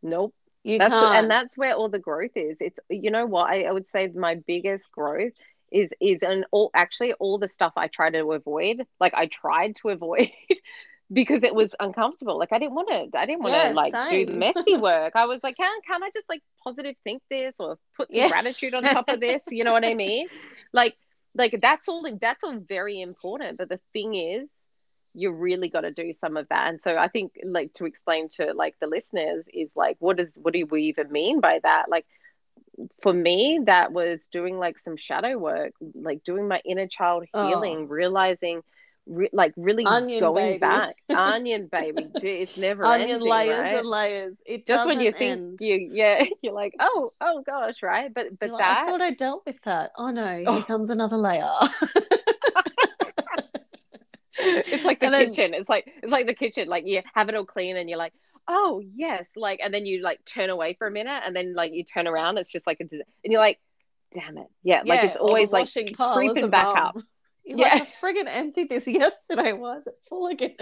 Nope. 0.02 0.34
You 0.64 0.78
that's 0.78 0.94
can't. 0.94 1.16
and 1.16 1.32
that's 1.32 1.58
where 1.58 1.74
all 1.76 1.90
the 1.90 2.00
growth 2.00 2.36
is 2.36 2.58
it's 2.60 2.78
you 2.90 3.10
know 3.10 3.26
what 3.26 3.50
I, 3.50 3.64
I 3.64 3.72
would 3.72 3.88
say 3.90 4.08
my 4.10 4.36
biggest 4.36 4.84
growth 4.92 5.32
is 5.72 5.90
is 6.00 6.20
and 6.22 6.46
all 6.52 6.70
actually 6.74 7.14
all 7.14 7.38
the 7.38 7.48
stuff 7.48 7.74
i 7.78 7.88
try 7.88 8.10
to 8.10 8.32
avoid 8.32 8.82
like 9.00 9.14
i 9.14 9.26
tried 9.28 9.76
to 9.76 9.90
avoid 9.90 10.30
because 11.14 11.44
it 11.44 11.56
was 11.56 11.74
uncomfortable. 11.80 12.38
Like 12.38 12.52
i 12.52 12.60
didn't 12.60 12.76
want 12.76 12.90
to 12.90 13.18
i 13.18 13.26
didn't 13.26 13.42
want 13.42 13.54
to 13.54 13.68
Yeah, 13.68 13.74
like 13.74 13.94
do 14.10 14.26
the 14.26 14.34
messy 14.34 14.76
work. 14.78 15.14
I 15.16 15.26
was 15.26 15.40
like 15.44 15.58
can't, 15.58 15.86
can't 15.86 16.04
i 16.04 16.10
just 16.14 16.28
like 16.30 16.42
positive 16.64 16.96
think 17.04 17.22
this 17.30 17.54
or 17.60 17.78
put 17.96 18.10
Yeah. 18.10 18.28
gratitude 18.28 18.74
on 18.74 18.88
top 18.88 19.10
of 19.10 19.20
this? 19.20 19.42
You 19.50 19.64
know 19.64 19.72
what 19.74 19.86
i 19.86 19.94
mean? 19.94 20.28
Like 20.74 20.96
like 21.36 21.58
that's 21.62 21.88
all 21.88 22.06
that's 22.20 22.44
all 22.44 22.58
very 22.60 23.00
important 23.02 23.58
but 23.58 23.70
the 23.70 23.80
thing 23.94 24.16
is 24.16 24.50
you 25.14 25.32
really 25.32 25.70
got 25.70 25.82
to 25.82 25.92
do 25.92 26.14
some 26.22 26.38
of 26.38 26.48
that. 26.50 26.68
And 26.70 26.82
so 26.82 26.98
i 26.98 27.08
think 27.08 27.34
like 27.44 27.74
to 27.74 27.86
explain 27.86 28.30
to 28.34 28.54
like 28.54 28.76
the 28.80 28.88
listeners 28.88 29.46
is 29.54 29.70
like 29.76 29.98
what 30.00 30.18
does 30.18 30.34
what 30.42 30.54
do 30.54 30.66
we 30.66 30.84
even 30.84 31.12
mean 31.12 31.40
by 31.40 31.60
that? 31.64 31.86
Like 31.90 32.06
for 33.02 33.12
me 33.14 33.60
that 33.66 33.92
was 33.92 34.28
doing 34.32 34.58
like 34.60 34.78
some 34.84 34.98
shadow 34.98 35.38
work 35.38 35.74
like 35.96 36.24
doing 36.24 36.48
my 36.48 36.62
inner 36.66 36.88
child 36.88 37.26
Oh. 37.34 37.48
healing 37.48 37.88
realizing 37.88 38.62
re- 39.08 39.30
like 39.34 39.54
really 39.58 39.84
Onion 39.86 40.20
going 40.20 40.46
baby. 40.46 40.58
back 40.60 40.96
onion 41.10 41.70
baby 41.72 42.08
it's 42.22 42.56
never 42.58 42.84
onion 42.86 43.10
ending, 43.12 43.30
layers 43.30 43.60
right? 43.62 43.78
and 43.80 43.88
layers. 43.88 44.42
It 44.46 44.68
just 44.68 44.86
when 44.86 45.00
you 45.02 45.12
think 45.12 45.32
end. 45.32 45.58
you 45.60 45.90
yeah 45.92 46.24
you're 46.44 46.54
like 46.54 46.76
oh 46.80 47.10
oh 47.22 47.42
gosh 47.46 47.82
right 47.82 48.14
but 48.14 48.28
but 48.40 48.50
like, 48.52 48.62
I 48.64 48.86
thought 48.86 49.02
I 49.02 49.12
dealt 49.14 49.44
with 49.48 49.60
that. 49.64 49.92
Oh 49.98 50.12
no, 50.12 50.28
here 50.38 50.44
Oh. 50.48 50.62
comes 50.62 50.90
another 50.92 51.18
layer. 51.18 51.50
it's 54.40 54.86
like 54.86 55.00
the 55.00 55.10
then- 55.10 55.34
kitchen. 55.34 55.54
It's 55.54 55.70
like 55.70 55.92
it's 56.04 56.12
like 56.12 56.28
the 56.28 56.34
kitchen. 56.34 56.68
Like 56.68 56.86
you 56.86 57.02
have 57.14 57.30
it 57.30 57.36
all 57.36 57.46
clean, 57.46 57.76
and 57.78 57.90
you're 57.90 57.98
like, 57.98 58.14
oh 58.48 58.82
yes, 58.96 59.28
like, 59.36 59.60
and 59.64 59.74
then 59.74 59.86
you 59.86 60.02
like 60.02 60.24
turn 60.26 60.50
away 60.50 60.74
for 60.76 60.88
a 60.88 60.92
minute, 60.92 61.24
and 61.26 61.36
then 61.36 61.54
like 61.56 61.74
you 61.74 61.84
turn 61.84 62.08
around, 62.08 62.38
it's 62.38 62.52
just 62.52 62.68
like 62.68 62.80
a, 62.80 62.84
and 62.84 63.04
you're 63.24 63.42
like, 63.42 63.60
damn 64.14 64.38
it, 64.38 64.48
yeah, 64.64 64.84
like 64.86 65.04
it's 65.04 65.16
always 65.18 65.52
like 65.52 65.70
creeping 66.12 66.50
back 66.50 66.68
up. 66.76 66.98
You're 67.46 67.60
Yeah. 67.60 67.66
like, 67.70 67.82
I 67.82 67.86
friggin' 67.86 68.28
emptied 68.28 68.70
this 68.70 68.88
yesterday. 68.88 69.54
Why 69.54 69.78
is 69.78 69.88
it 69.88 69.96
full 70.10 70.28
again? 70.28 70.56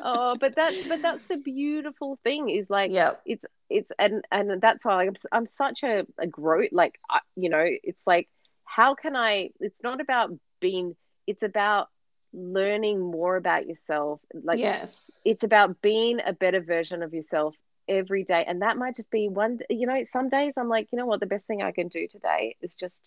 oh, 0.00 0.36
but 0.36 0.56
that 0.56 0.74
but 0.88 1.00
that's 1.02 1.24
the 1.28 1.36
beautiful 1.36 2.18
thing 2.24 2.48
is 2.50 2.68
like 2.70 2.92
yeah, 2.92 3.12
it's 3.24 3.44
it's 3.70 3.90
and 3.98 4.24
and 4.30 4.60
that's 4.60 4.84
why 4.84 5.04
I'm 5.04 5.14
I'm 5.32 5.46
such 5.58 5.82
a, 5.82 6.06
a 6.18 6.26
growth 6.26 6.70
like 6.72 6.94
I, 7.10 7.20
you 7.36 7.48
know 7.48 7.64
it's 7.66 8.06
like 8.06 8.28
how 8.64 8.94
can 8.94 9.16
I 9.16 9.50
it's 9.60 9.82
not 9.82 10.00
about 10.00 10.30
being 10.60 10.96
it's 11.26 11.42
about 11.42 11.88
learning 12.34 13.00
more 13.00 13.36
about 13.36 13.66
yourself 13.66 14.20
like 14.42 14.58
yes. 14.58 15.20
it's 15.24 15.44
about 15.44 15.80
being 15.82 16.20
a 16.26 16.32
better 16.32 16.60
version 16.60 17.02
of 17.02 17.14
yourself 17.14 17.54
every 17.88 18.24
day 18.24 18.44
and 18.46 18.62
that 18.62 18.76
might 18.76 18.96
just 18.96 19.10
be 19.10 19.28
one 19.28 19.58
you 19.70 19.86
know 19.86 20.02
some 20.10 20.28
days 20.28 20.54
i'm 20.56 20.68
like 20.68 20.88
you 20.92 20.98
know 20.98 21.06
what 21.06 21.20
the 21.20 21.26
best 21.26 21.46
thing 21.46 21.62
i 21.62 21.72
can 21.72 21.88
do 21.88 22.06
today 22.08 22.56
is 22.62 22.74
just 22.74 22.98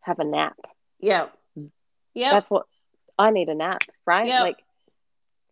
have 0.00 0.18
a 0.18 0.24
nap 0.24 0.56
Yeah. 1.00 1.26
Yeah. 2.14 2.32
that's 2.32 2.50
what 2.50 2.66
i 3.18 3.30
need 3.30 3.48
a 3.48 3.54
nap 3.54 3.82
right 4.06 4.26
Yep. 4.26 4.40
like 4.40 4.58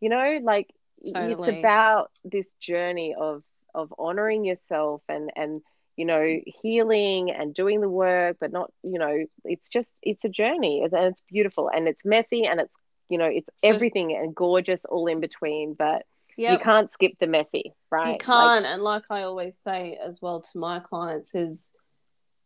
you 0.01 0.09
know 0.09 0.41
like 0.43 0.69
Totally. 1.15 1.31
it's 1.33 1.59
about 1.59 2.11
this 2.25 2.51
journey 2.61 3.15
of 3.19 3.45
of 3.75 3.93
honoring 3.99 4.45
yourself 4.45 5.03
and 5.09 5.31
and 5.37 5.63
you 5.97 6.05
know 6.05 6.39
healing 6.63 7.31
and 7.31 7.55
doing 7.55 7.81
the 7.81 7.89
work 7.89 8.37
but 8.41 8.53
not 8.53 8.73
you 8.83 8.99
know 8.99 9.23
it's 9.45 9.69
just 9.69 9.89
it's 10.03 10.25
a 10.25 10.29
journey 10.29 10.83
and 10.83 10.93
it's 10.93 11.23
beautiful 11.29 11.69
and 11.69 11.89
it's 11.89 12.05
messy 12.05 12.47
and 12.47 12.61
it's 12.61 12.75
you 13.11 13.19
know 13.19 13.27
it's 13.27 13.51
everything 13.63 14.17
and 14.17 14.35
gorgeous 14.35 14.81
all 14.89 15.07
in 15.07 15.21
between 15.21 15.75
but 15.75 16.07
yep. 16.37 16.53
you 16.53 16.65
can't 16.65 16.93
skip 16.93 17.13
the 17.19 17.27
messy 17.27 17.75
right 17.91 18.13
you 18.13 18.19
can't 18.19 18.65
like, 18.65 18.73
and 18.73 18.83
like 18.83 19.03
i 19.11 19.23
always 19.23 19.59
say 19.59 19.99
as 20.03 20.23
well 20.23 20.41
to 20.41 20.59
my 20.59 20.79
clients 20.79 21.35
is 21.35 21.75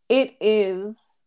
it 0.09 0.35
is 0.41 1.25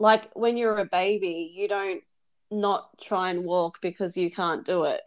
like 0.00 0.30
when 0.34 0.56
you're 0.56 0.78
a 0.78 0.84
baby 0.84 1.52
you 1.54 1.68
don't 1.68 2.02
not 2.50 2.88
try 3.00 3.30
and 3.30 3.46
walk 3.46 3.78
because 3.80 4.16
you 4.16 4.30
can't 4.30 4.64
do 4.64 4.84
it 4.84 5.00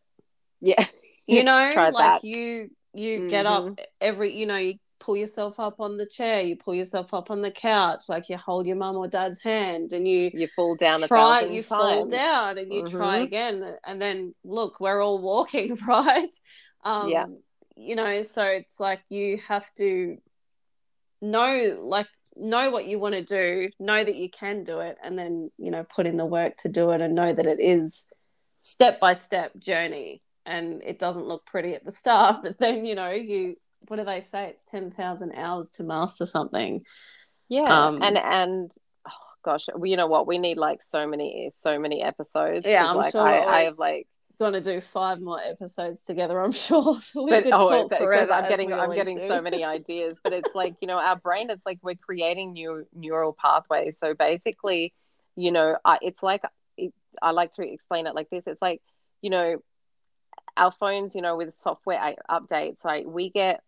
yeah 0.62 0.86
you 1.28 1.44
know 1.44 1.74
like 1.76 1.94
that. 1.94 2.24
you 2.24 2.70
you 2.94 3.20
mm-hmm. 3.20 3.30
get 3.30 3.46
up 3.46 3.64
mm-hmm. 3.64 3.84
every 4.00 4.36
you 4.36 4.46
know 4.46 4.56
you 4.56 4.76
pull 5.06 5.16
yourself 5.16 5.60
up 5.60 5.80
on 5.80 5.98
the 5.98 6.06
chair 6.06 6.42
you 6.42 6.56
pull 6.56 6.74
yourself 6.74 7.14
up 7.14 7.30
on 7.30 7.42
the 7.42 7.52
couch 7.52 8.10
like 8.10 8.28
you 8.28 8.38
hold 8.38 8.66
your 8.66 8.76
mum 8.76 8.96
or 8.96 9.08
dad's 9.08 9.42
hand 9.42 9.94
and 9.94 10.08
you 10.08 10.32
you 10.34 10.48
fall 10.56 10.76
down 10.76 11.00
try 11.08 11.42
you 11.42 11.62
times. 11.62 11.68
fall 11.68 12.08
down 12.08 12.58
and 12.58 12.74
you 12.74 12.84
mm-hmm. 12.84 12.98
try 12.98 13.18
again 13.18 13.78
and 13.86 14.02
then 14.02 14.34
look 14.44 14.80
we're 14.80 15.04
all 15.04 15.20
walking 15.20 15.76
right 15.88 16.32
um 16.84 17.10
yeah 17.10 17.26
you 17.76 17.96
know 17.96 18.24
so 18.24 18.44
it's 18.44 18.80
like 18.80 19.02
you 19.10 19.38
have 19.48 19.72
to 19.76 20.18
know 21.22 21.80
like 21.84 22.08
know 22.36 22.72
what 22.72 22.86
you 22.86 22.98
want 23.00 23.14
to 23.14 23.24
do 23.24 23.70
know 23.80 24.04
that 24.04 24.16
you 24.16 24.30
can 24.30 24.64
do 24.64 24.80
it 24.80 24.98
and 25.04 25.20
then 25.20 25.52
you 25.58 25.70
know 25.70 25.84
put 25.84 26.08
in 26.08 26.18
the 26.18 26.26
work 26.26 26.58
to 26.58 26.68
do 26.68 26.92
it 26.92 27.00
and 27.02 27.14
know 27.14 27.32
that 27.32 27.46
it 27.46 27.60
is 27.60 28.08
step 28.60 29.00
by 29.00 29.14
step 29.14 29.56
journey 29.60 30.22
and 30.48 30.82
it 30.84 30.98
doesn't 30.98 31.28
look 31.28 31.46
pretty 31.46 31.74
at 31.74 31.86
the 31.86 31.92
start 31.92 32.40
but 32.44 32.58
then 32.58 32.86
you 32.86 32.96
know 32.96 33.12
you 33.12 33.56
what 33.88 33.98
do 33.98 34.04
they 34.04 34.22
say? 34.22 34.48
It's 34.50 34.64
10,000 34.70 35.34
hours 35.34 35.70
to 35.72 35.84
master 35.84 36.26
something. 36.26 36.86
Yeah 37.48 37.88
um, 37.88 38.02
and 38.02 38.18
and 38.18 38.72
oh 39.08 39.12
gosh 39.44 39.66
you 39.84 39.98
know 39.98 40.08
what? 40.08 40.28
We 40.28 40.40
need 40.40 40.58
like 40.58 40.80
so 40.92 41.08
many 41.08 41.52
so 41.56 41.80
many 41.80 42.02
episodes 42.02 42.66
yeah 42.66 42.90
i'm 42.90 42.98
like, 42.98 43.12
sure 43.12 43.22
I, 43.22 43.44
I 43.44 43.62
have 43.66 43.78
like 43.78 44.08
gonna 44.40 44.62
do 44.62 44.82
five 44.82 45.22
more 45.22 45.40
episodes 45.40 46.04
together 46.04 46.42
i'm 46.42 46.52
sure. 46.68 47.00
So 47.02 47.24
we 47.26 47.32
but, 47.32 47.44
could 47.44 47.54
oh, 47.54 47.88
talk 47.88 47.98
forever 48.00 48.34
i'm 48.34 48.50
getting 48.50 48.74
i'm 48.74 48.92
getting 48.92 49.18
do. 49.18 49.28
so 49.28 49.42
many 49.42 49.64
ideas 49.78 50.16
but 50.24 50.34
it's 50.34 50.56
like 50.56 50.76
you 50.82 50.88
know 50.88 50.98
our 50.98 51.18
brain 51.18 51.52
it's 51.52 51.66
like 51.66 51.80
we're 51.84 51.96
creating 51.96 52.54
new 52.54 52.86
neural 52.94 53.36
pathways. 53.40 54.00
So 54.00 54.16
basically 54.16 54.94
you 55.36 55.52
know 55.52 55.78
I, 55.86 56.00
it's 56.02 56.24
like 56.24 56.44
it, 56.78 56.94
i 57.22 57.32
like 57.32 57.54
to 57.54 57.62
explain 57.62 58.08
it 58.08 58.16
like 58.16 58.30
this. 58.32 58.44
It's 58.48 58.62
like 58.62 58.82
you 59.22 59.30
know 59.30 59.62
our 60.58 60.72
phones, 60.72 61.16
you 61.16 61.22
know, 61.22 61.36
with 61.36 61.58
software 61.58 62.16
updates, 62.30 62.84
like 62.84 63.06
we 63.06 63.30
get, 63.30 63.62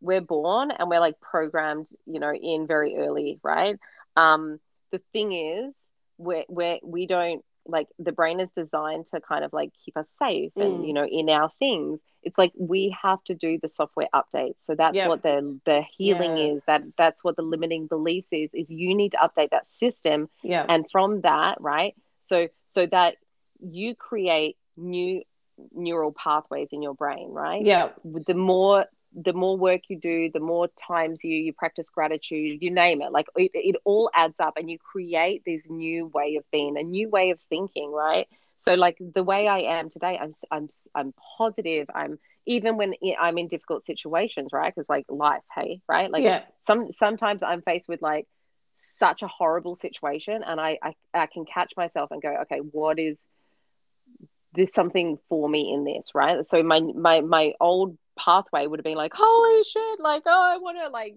we're 0.00 0.20
born 0.20 0.70
and 0.70 0.88
we're 0.88 1.00
like 1.00 1.20
programmed, 1.20 1.86
you 2.06 2.20
know, 2.20 2.32
in 2.34 2.66
very 2.66 2.96
early, 2.96 3.38
right? 3.42 3.76
Um, 4.16 4.58
the 4.92 5.00
thing 5.12 5.32
is, 5.32 5.74
we're, 6.18 6.44
we're, 6.48 6.78
we 6.82 7.06
don't 7.06 7.44
like 7.66 7.88
the 7.98 8.12
brain 8.12 8.40
is 8.40 8.50
designed 8.54 9.06
to 9.06 9.20
kind 9.20 9.44
of 9.44 9.52
like 9.52 9.70
keep 9.84 9.96
us 9.96 10.10
safe 10.18 10.52
mm. 10.56 10.64
and, 10.64 10.86
you 10.86 10.92
know, 10.92 11.06
in 11.06 11.28
our 11.30 11.50
things. 11.58 11.98
It's 12.22 12.38
like 12.38 12.52
we 12.58 12.94
have 13.02 13.22
to 13.24 13.34
do 13.34 13.58
the 13.60 13.68
software 13.68 14.08
updates. 14.14 14.56
So 14.62 14.74
that's 14.74 14.96
yep. 14.96 15.08
what 15.08 15.22
the 15.22 15.58
the 15.64 15.82
healing 15.96 16.38
yes. 16.38 16.54
is. 16.54 16.64
That 16.64 16.80
that's 16.96 17.22
what 17.22 17.36
the 17.36 17.42
limiting 17.42 17.86
beliefs 17.86 18.28
is. 18.32 18.50
Is 18.54 18.70
you 18.70 18.94
need 18.94 19.12
to 19.12 19.18
update 19.18 19.50
that 19.50 19.66
system. 19.78 20.28
Yeah. 20.42 20.64
And 20.68 20.86
from 20.90 21.22
that, 21.22 21.60
right? 21.60 21.94
So 22.22 22.48
so 22.66 22.86
that 22.86 23.16
you 23.60 23.94
create 23.94 24.56
new 24.76 25.22
neural 25.72 26.12
pathways 26.12 26.68
in 26.72 26.82
your 26.82 26.94
brain, 26.94 27.30
right? 27.30 27.64
Yeah. 27.64 27.90
The 28.04 28.34
more 28.34 28.86
the 29.14 29.32
more 29.32 29.56
work 29.56 29.82
you 29.88 29.98
do, 29.98 30.30
the 30.32 30.40
more 30.40 30.68
times 30.68 31.24
you 31.24 31.36
you 31.36 31.52
practice 31.52 31.88
gratitude, 31.88 32.58
you 32.60 32.70
name 32.70 33.00
it, 33.02 33.12
like 33.12 33.26
it, 33.36 33.52
it 33.54 33.76
all 33.84 34.10
adds 34.14 34.34
up, 34.38 34.56
and 34.56 34.70
you 34.70 34.78
create 34.78 35.42
this 35.46 35.70
new 35.70 36.06
way 36.06 36.36
of 36.36 36.44
being, 36.50 36.76
a 36.76 36.82
new 36.82 37.08
way 37.08 37.30
of 37.30 37.40
thinking, 37.42 37.92
right? 37.92 38.28
So, 38.56 38.74
like 38.74 38.96
the 38.98 39.22
way 39.22 39.46
I 39.46 39.60
am 39.60 39.90
today, 39.90 40.18
I'm 40.20 40.32
I'm 40.50 40.68
I'm 40.94 41.14
positive. 41.36 41.88
I'm 41.94 42.18
even 42.46 42.76
when 42.76 42.94
I'm 43.20 43.38
in 43.38 43.48
difficult 43.48 43.86
situations, 43.86 44.50
right? 44.52 44.74
Because 44.74 44.88
like 44.88 45.06
life, 45.08 45.42
hey, 45.54 45.80
right? 45.88 46.10
Like 46.10 46.24
yeah. 46.24 46.42
some 46.66 46.92
sometimes 46.96 47.42
I'm 47.42 47.62
faced 47.62 47.88
with 47.88 48.02
like 48.02 48.26
such 48.78 49.22
a 49.22 49.28
horrible 49.28 49.74
situation, 49.74 50.42
and 50.44 50.60
I, 50.60 50.78
I 50.82 50.94
I 51.12 51.26
can 51.26 51.44
catch 51.44 51.74
myself 51.76 52.10
and 52.10 52.20
go, 52.20 52.34
okay, 52.42 52.58
what 52.58 52.98
is 52.98 53.18
there's 54.54 54.72
something 54.72 55.18
for 55.28 55.48
me 55.48 55.72
in 55.72 55.84
this, 55.84 56.10
right? 56.14 56.44
So 56.44 56.62
my 56.62 56.80
my 56.80 57.20
my 57.20 57.52
old 57.60 57.96
pathway 58.18 58.66
would 58.66 58.78
have 58.78 58.84
been 58.84 58.96
like, 58.96 59.12
holy 59.14 59.64
shit, 59.64 60.00
like 60.00 60.22
oh, 60.26 60.42
I 60.54 60.58
want 60.58 60.78
to 60.78 60.88
like 60.88 61.16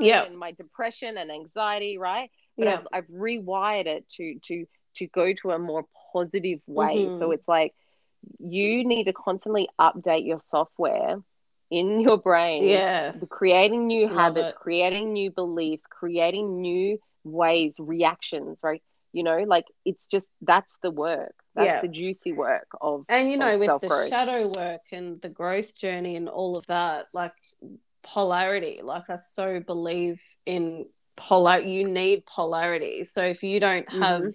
yeah, 0.00 0.24
and 0.24 0.38
my 0.38 0.52
depression 0.52 1.16
and 1.18 1.30
anxiety, 1.30 1.98
right? 1.98 2.30
But 2.56 2.66
yeah. 2.66 2.74
I've, 2.74 2.86
I've 2.92 3.08
rewired 3.08 3.86
it 3.86 4.08
to 4.16 4.38
to 4.46 4.66
to 4.96 5.06
go 5.08 5.32
to 5.42 5.50
a 5.50 5.58
more 5.58 5.84
positive 6.12 6.60
way. 6.66 7.06
Mm-hmm. 7.06 7.16
So 7.16 7.30
it's 7.32 7.46
like 7.46 7.74
you 8.38 8.84
need 8.84 9.04
to 9.04 9.12
constantly 9.12 9.68
update 9.80 10.26
your 10.26 10.40
software 10.40 11.16
in 11.70 12.00
your 12.00 12.18
brain. 12.18 12.64
Yes. 12.64 13.26
Creating 13.30 13.86
new 13.86 14.06
Love 14.06 14.16
habits, 14.16 14.54
it. 14.54 14.58
creating 14.58 15.12
new 15.12 15.30
beliefs, 15.30 15.84
creating 15.88 16.60
new 16.60 16.98
ways, 17.24 17.76
reactions, 17.78 18.60
right? 18.62 18.82
You 19.12 19.22
know, 19.22 19.38
like 19.46 19.66
it's 19.84 20.06
just 20.06 20.26
that's 20.42 20.76
the 20.82 20.90
work. 20.90 21.34
That's 21.58 21.66
yeah. 21.66 21.80
the 21.80 21.88
juicy 21.88 22.32
work 22.32 22.68
of 22.80 23.04
and 23.08 23.30
you 23.30 23.36
know 23.36 23.58
with 23.58 23.80
the 23.80 24.06
shadow 24.08 24.48
work 24.56 24.82
and 24.92 25.20
the 25.20 25.28
growth 25.28 25.76
journey 25.76 26.16
and 26.16 26.28
all 26.28 26.56
of 26.56 26.66
that, 26.66 27.06
like 27.12 27.32
polarity. 28.02 28.80
Like 28.82 29.10
I 29.10 29.16
so 29.16 29.60
believe 29.60 30.22
in 30.46 30.86
polar. 31.16 31.58
You 31.58 31.86
need 31.86 32.24
polarity. 32.26 33.04
So 33.04 33.22
if 33.22 33.42
you 33.42 33.60
don't 33.60 33.90
have 33.92 34.20
mm-hmm 34.22 34.28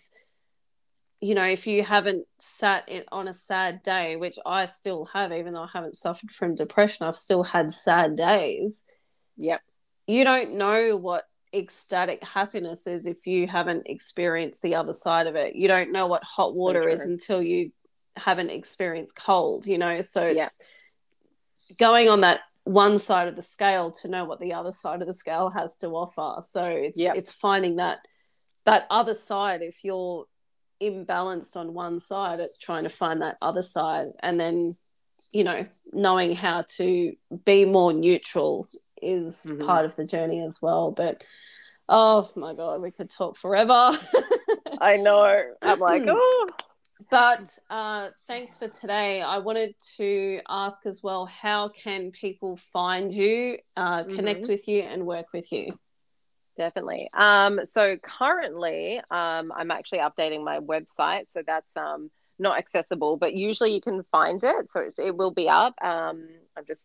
you 1.24 1.36
know, 1.36 1.46
if 1.46 1.68
you 1.68 1.84
haven't 1.84 2.28
sat 2.38 2.90
in, 2.90 3.04
on 3.10 3.30
a 3.30 3.34
sad 3.34 3.82
day, 3.82 4.18
which 4.18 4.38
I 4.46 4.66
still 4.66 5.06
have, 5.14 5.32
even 5.32 5.54
though 5.54 5.64
I 5.64 5.70
haven't 5.74 5.96
suffered 5.96 6.32
from 6.32 6.54
depression, 6.54 7.06
I've 7.06 7.16
still 7.16 7.44
had 7.44 7.72
sad 7.72 8.18
days. 8.18 8.84
Yep. 9.38 9.62
You 10.06 10.26
don't 10.26 10.56
know 10.56 10.98
what 10.98 11.24
ecstatic 11.54 12.24
happiness 12.26 12.88
is 12.88 13.06
if 13.06 13.28
you 13.28 13.48
haven't 13.48 13.84
experienced 13.86 14.62
the 14.62 14.76
other 14.76 14.94
side 14.94 15.28
of 15.28 15.36
it. 15.36 15.56
You 15.56 15.68
don't 15.68 15.92
know 15.92 16.08
what 16.08 16.24
hot 16.24 16.56
water 16.56 16.84
so 16.84 16.90
is 16.90 17.02
until 17.02 17.42
you 17.42 17.72
haven't 18.16 18.50
experienced 18.50 19.16
cold, 19.16 19.66
you 19.66 19.78
know? 19.78 20.02
So 20.02 20.24
it's 20.24 20.60
yeah. 21.70 21.76
going 21.78 22.10
on 22.10 22.22
that 22.22 22.42
one 22.64 22.98
side 22.98 23.28
of 23.28 23.36
the 23.36 23.42
scale 23.42 23.92
to 23.92 24.08
know 24.08 24.26
what 24.26 24.40
the 24.40 24.54
other 24.54 24.72
side 24.72 25.02
of 25.02 25.08
the 25.08 25.14
scale 25.14 25.50
has 25.50 25.76
to 25.78 25.88
offer. 25.90 26.42
So 26.46 26.66
it's 26.66 27.00
yep. 27.00 27.16
it's 27.16 27.34
finding 27.34 27.76
that 27.76 28.00
that 28.66 28.88
other 28.90 29.14
side 29.14 29.62
if 29.62 29.84
you're 29.84 30.26
imbalanced 30.82 31.56
on 31.56 31.74
one 31.74 32.00
side, 32.00 32.40
it's 32.40 32.58
trying 32.58 32.84
to 32.84 32.90
find 32.90 33.22
that 33.22 33.38
other 33.42 33.64
side 33.64 34.08
and 34.22 34.40
then 34.40 34.76
you 35.32 35.44
know, 35.44 35.66
knowing 35.92 36.36
how 36.36 36.64
to 36.68 37.14
be 37.44 37.66
more 37.66 37.92
neutral 37.92 38.68
is 39.04 39.48
mm-hmm. 39.48 39.66
part 39.66 39.86
of 39.86 39.96
the 39.96 40.06
journey 40.06 40.42
as 40.42 40.62
well. 40.62 40.92
But 40.92 41.24
oh 41.90 42.30
my 42.36 42.54
god, 42.54 42.82
we 42.82 42.92
could 42.92 43.10
talk 43.10 43.38
forever. 43.38 43.92
I 44.82 44.98
know. 44.98 45.44
I'm 45.62 45.80
like, 45.80 46.04
oh. 46.08 46.50
But 47.10 47.58
uh, 47.70 48.10
thanks 48.28 48.58
for 48.58 48.68
today. 48.68 49.22
I 49.22 49.40
wanted 49.40 49.76
to 49.98 50.40
ask 50.50 50.86
as 50.86 51.04
well 51.04 51.26
how 51.26 51.68
can 51.68 52.12
people 52.12 52.58
find 52.58 53.14
you, 53.14 53.58
uh, 53.78 54.04
connect 54.04 54.42
mm-hmm. 54.42 54.52
with 54.52 54.68
you, 54.68 54.82
and 54.82 55.06
work 55.06 55.28
with 55.34 55.52
you? 55.52 55.78
Definitely. 56.58 57.08
Um, 57.16 57.62
so 57.66 57.98
currently, 57.98 59.00
um, 59.12 59.52
I'm 59.56 59.72
actually 59.72 60.00
updating 60.00 60.44
my 60.44 60.60
website. 60.60 61.26
So 61.30 61.42
that's 61.46 61.76
um, 61.76 62.12
not 62.40 62.58
accessible, 62.58 63.18
but 63.18 63.34
usually 63.34 63.74
you 63.74 63.82
can 63.82 64.04
find 64.12 64.38
it. 64.44 64.72
So 64.72 64.82
it, 64.82 64.94
it 64.98 65.16
will 65.16 65.32
be 65.32 65.50
up. 65.50 65.74
Um, 65.84 66.28
I'm 66.56 66.66
just 66.68 66.82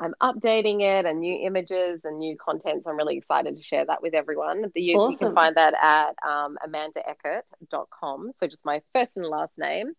I'm 0.00 0.14
updating 0.22 0.80
it 0.80 1.04
and 1.04 1.20
new 1.20 1.36
images 1.46 2.00
and 2.04 2.18
new 2.18 2.36
content. 2.36 2.84
So 2.84 2.90
I'm 2.90 2.96
really 2.96 3.18
excited 3.18 3.56
to 3.56 3.62
share 3.62 3.84
that 3.84 4.02
with 4.02 4.14
everyone. 4.14 4.64
The, 4.74 4.80
you, 4.80 4.96
awesome. 4.96 5.12
you 5.12 5.18
can 5.18 5.34
find 5.34 5.56
that 5.56 5.74
at 5.74 6.14
um, 6.26 6.56
amandaeckert.com. 6.66 8.32
So 8.34 8.46
just 8.46 8.64
my 8.64 8.80
first 8.94 9.16
and 9.16 9.26
last 9.26 9.52
name. 9.58 9.92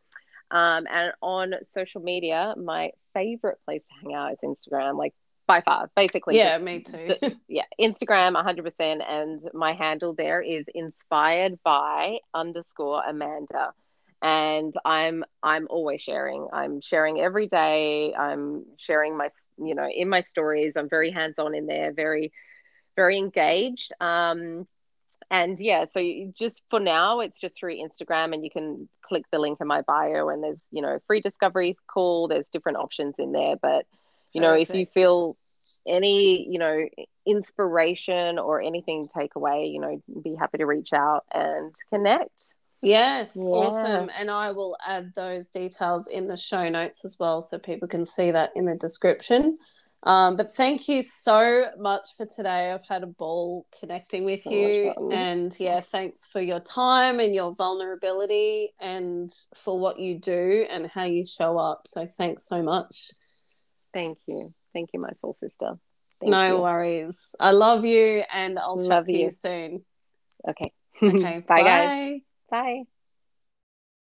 Um, 0.49 0.85
and 0.91 1.13
on 1.21 1.53
social 1.63 2.01
media, 2.01 2.55
my 2.57 2.91
favorite 3.13 3.59
place 3.63 3.83
to 3.83 3.93
hang 4.01 4.15
out 4.15 4.33
is 4.33 4.39
Instagram, 4.43 4.97
like 4.97 5.13
by 5.47 5.61
far, 5.61 5.89
basically. 5.95 6.35
Yeah, 6.37 6.57
me 6.57 6.79
too. 6.79 7.07
yeah, 7.47 7.65
Instagram 7.79 8.35
100%. 8.35 9.03
And 9.07 9.41
my 9.53 9.73
handle 9.73 10.13
there 10.13 10.41
is 10.41 10.65
inspired 10.73 11.59
by 11.63 12.17
underscore 12.33 13.03
Amanda 13.07 13.73
and 14.21 14.73
i'm 14.85 15.23
i'm 15.41 15.67
always 15.69 16.01
sharing. 16.01 16.47
I'm 16.53 16.81
sharing 16.81 17.19
every 17.19 17.47
day. 17.47 18.13
I'm 18.13 18.65
sharing 18.77 19.17
my 19.17 19.29
you 19.57 19.75
know 19.75 19.87
in 19.87 20.09
my 20.09 20.21
stories. 20.21 20.73
I'm 20.75 20.89
very 20.89 21.11
hands 21.11 21.39
on 21.39 21.55
in 21.55 21.65
there 21.65 21.91
very 21.91 22.31
very 22.95 23.17
engaged. 23.17 23.93
Um 23.99 24.67
and 25.29 25.59
yeah 25.59 25.85
so 25.89 26.01
just 26.37 26.61
for 26.69 26.79
now 26.79 27.21
it's 27.21 27.39
just 27.39 27.55
through 27.57 27.73
instagram 27.73 28.33
and 28.33 28.43
you 28.43 28.51
can 28.51 28.89
click 29.01 29.23
the 29.31 29.39
link 29.39 29.59
in 29.61 29.67
my 29.67 29.81
bio 29.81 30.27
and 30.29 30.43
there's 30.43 30.59
you 30.71 30.81
know 30.81 30.99
free 31.07 31.21
discovery 31.21 31.77
call. 31.87 32.27
There's 32.27 32.47
different 32.47 32.77
options 32.77 33.15
in 33.17 33.31
there. 33.31 33.55
But 33.61 33.85
you 34.33 34.41
know 34.41 34.51
Perfect. 34.51 34.69
if 34.69 34.75
you 34.75 34.85
feel 34.87 35.37
any 35.87 36.47
you 36.47 36.59
know 36.59 36.87
inspiration 37.25 38.39
or 38.39 38.61
anything 38.61 39.07
take 39.15 39.35
away 39.35 39.65
you 39.67 39.79
know 39.79 40.01
be 40.23 40.35
happy 40.35 40.57
to 40.59 40.65
reach 40.65 40.93
out 40.93 41.23
and 41.33 41.73
connect 41.89 42.47
yes 42.81 43.31
yeah. 43.35 43.41
awesome 43.41 44.09
and 44.17 44.31
i 44.31 44.51
will 44.51 44.75
add 44.87 45.11
those 45.15 45.49
details 45.49 46.07
in 46.07 46.27
the 46.27 46.37
show 46.37 46.67
notes 46.69 47.05
as 47.05 47.17
well 47.19 47.41
so 47.41 47.57
people 47.57 47.87
can 47.87 48.05
see 48.05 48.31
that 48.31 48.51
in 48.55 48.65
the 48.65 48.77
description 48.77 49.57
um, 50.03 50.35
but 50.35 50.49
thank 50.49 50.87
you 50.87 51.03
so 51.03 51.67
much 51.77 52.07
for 52.17 52.25
today. 52.25 52.71
I've 52.71 52.87
had 52.87 53.03
a 53.03 53.07
ball 53.07 53.67
connecting 53.79 54.23
with 54.23 54.45
you. 54.47 54.93
And 55.11 55.55
yeah, 55.59 55.81
thanks 55.81 56.25
for 56.25 56.41
your 56.41 56.59
time 56.59 57.19
and 57.19 57.35
your 57.35 57.53
vulnerability 57.53 58.69
and 58.79 59.29
for 59.53 59.79
what 59.79 59.99
you 59.99 60.17
do 60.17 60.65
and 60.71 60.87
how 60.87 61.03
you 61.03 61.25
show 61.25 61.57
up. 61.57 61.81
So 61.85 62.07
thanks 62.07 62.47
so 62.47 62.63
much. 62.63 63.09
Thank 63.93 64.17
you. 64.27 64.53
Thank 64.73 64.89
you, 64.93 65.01
my 65.01 65.11
soul 65.21 65.37
sister. 65.39 65.73
Thank 66.19 66.31
no 66.31 66.55
you. 66.55 66.61
worries. 66.61 67.19
I 67.39 67.51
love 67.51 67.85
you 67.85 68.23
and 68.33 68.57
I'll 68.57 68.77
love 68.77 68.87
chat 68.87 69.05
to 69.07 69.13
you. 69.13 69.25
you 69.25 69.31
soon. 69.31 69.79
Okay. 70.47 70.71
Okay. 71.03 71.39
bye, 71.39 71.43
bye, 71.47 71.63
guys. 71.63 72.21
Bye. 72.51 72.90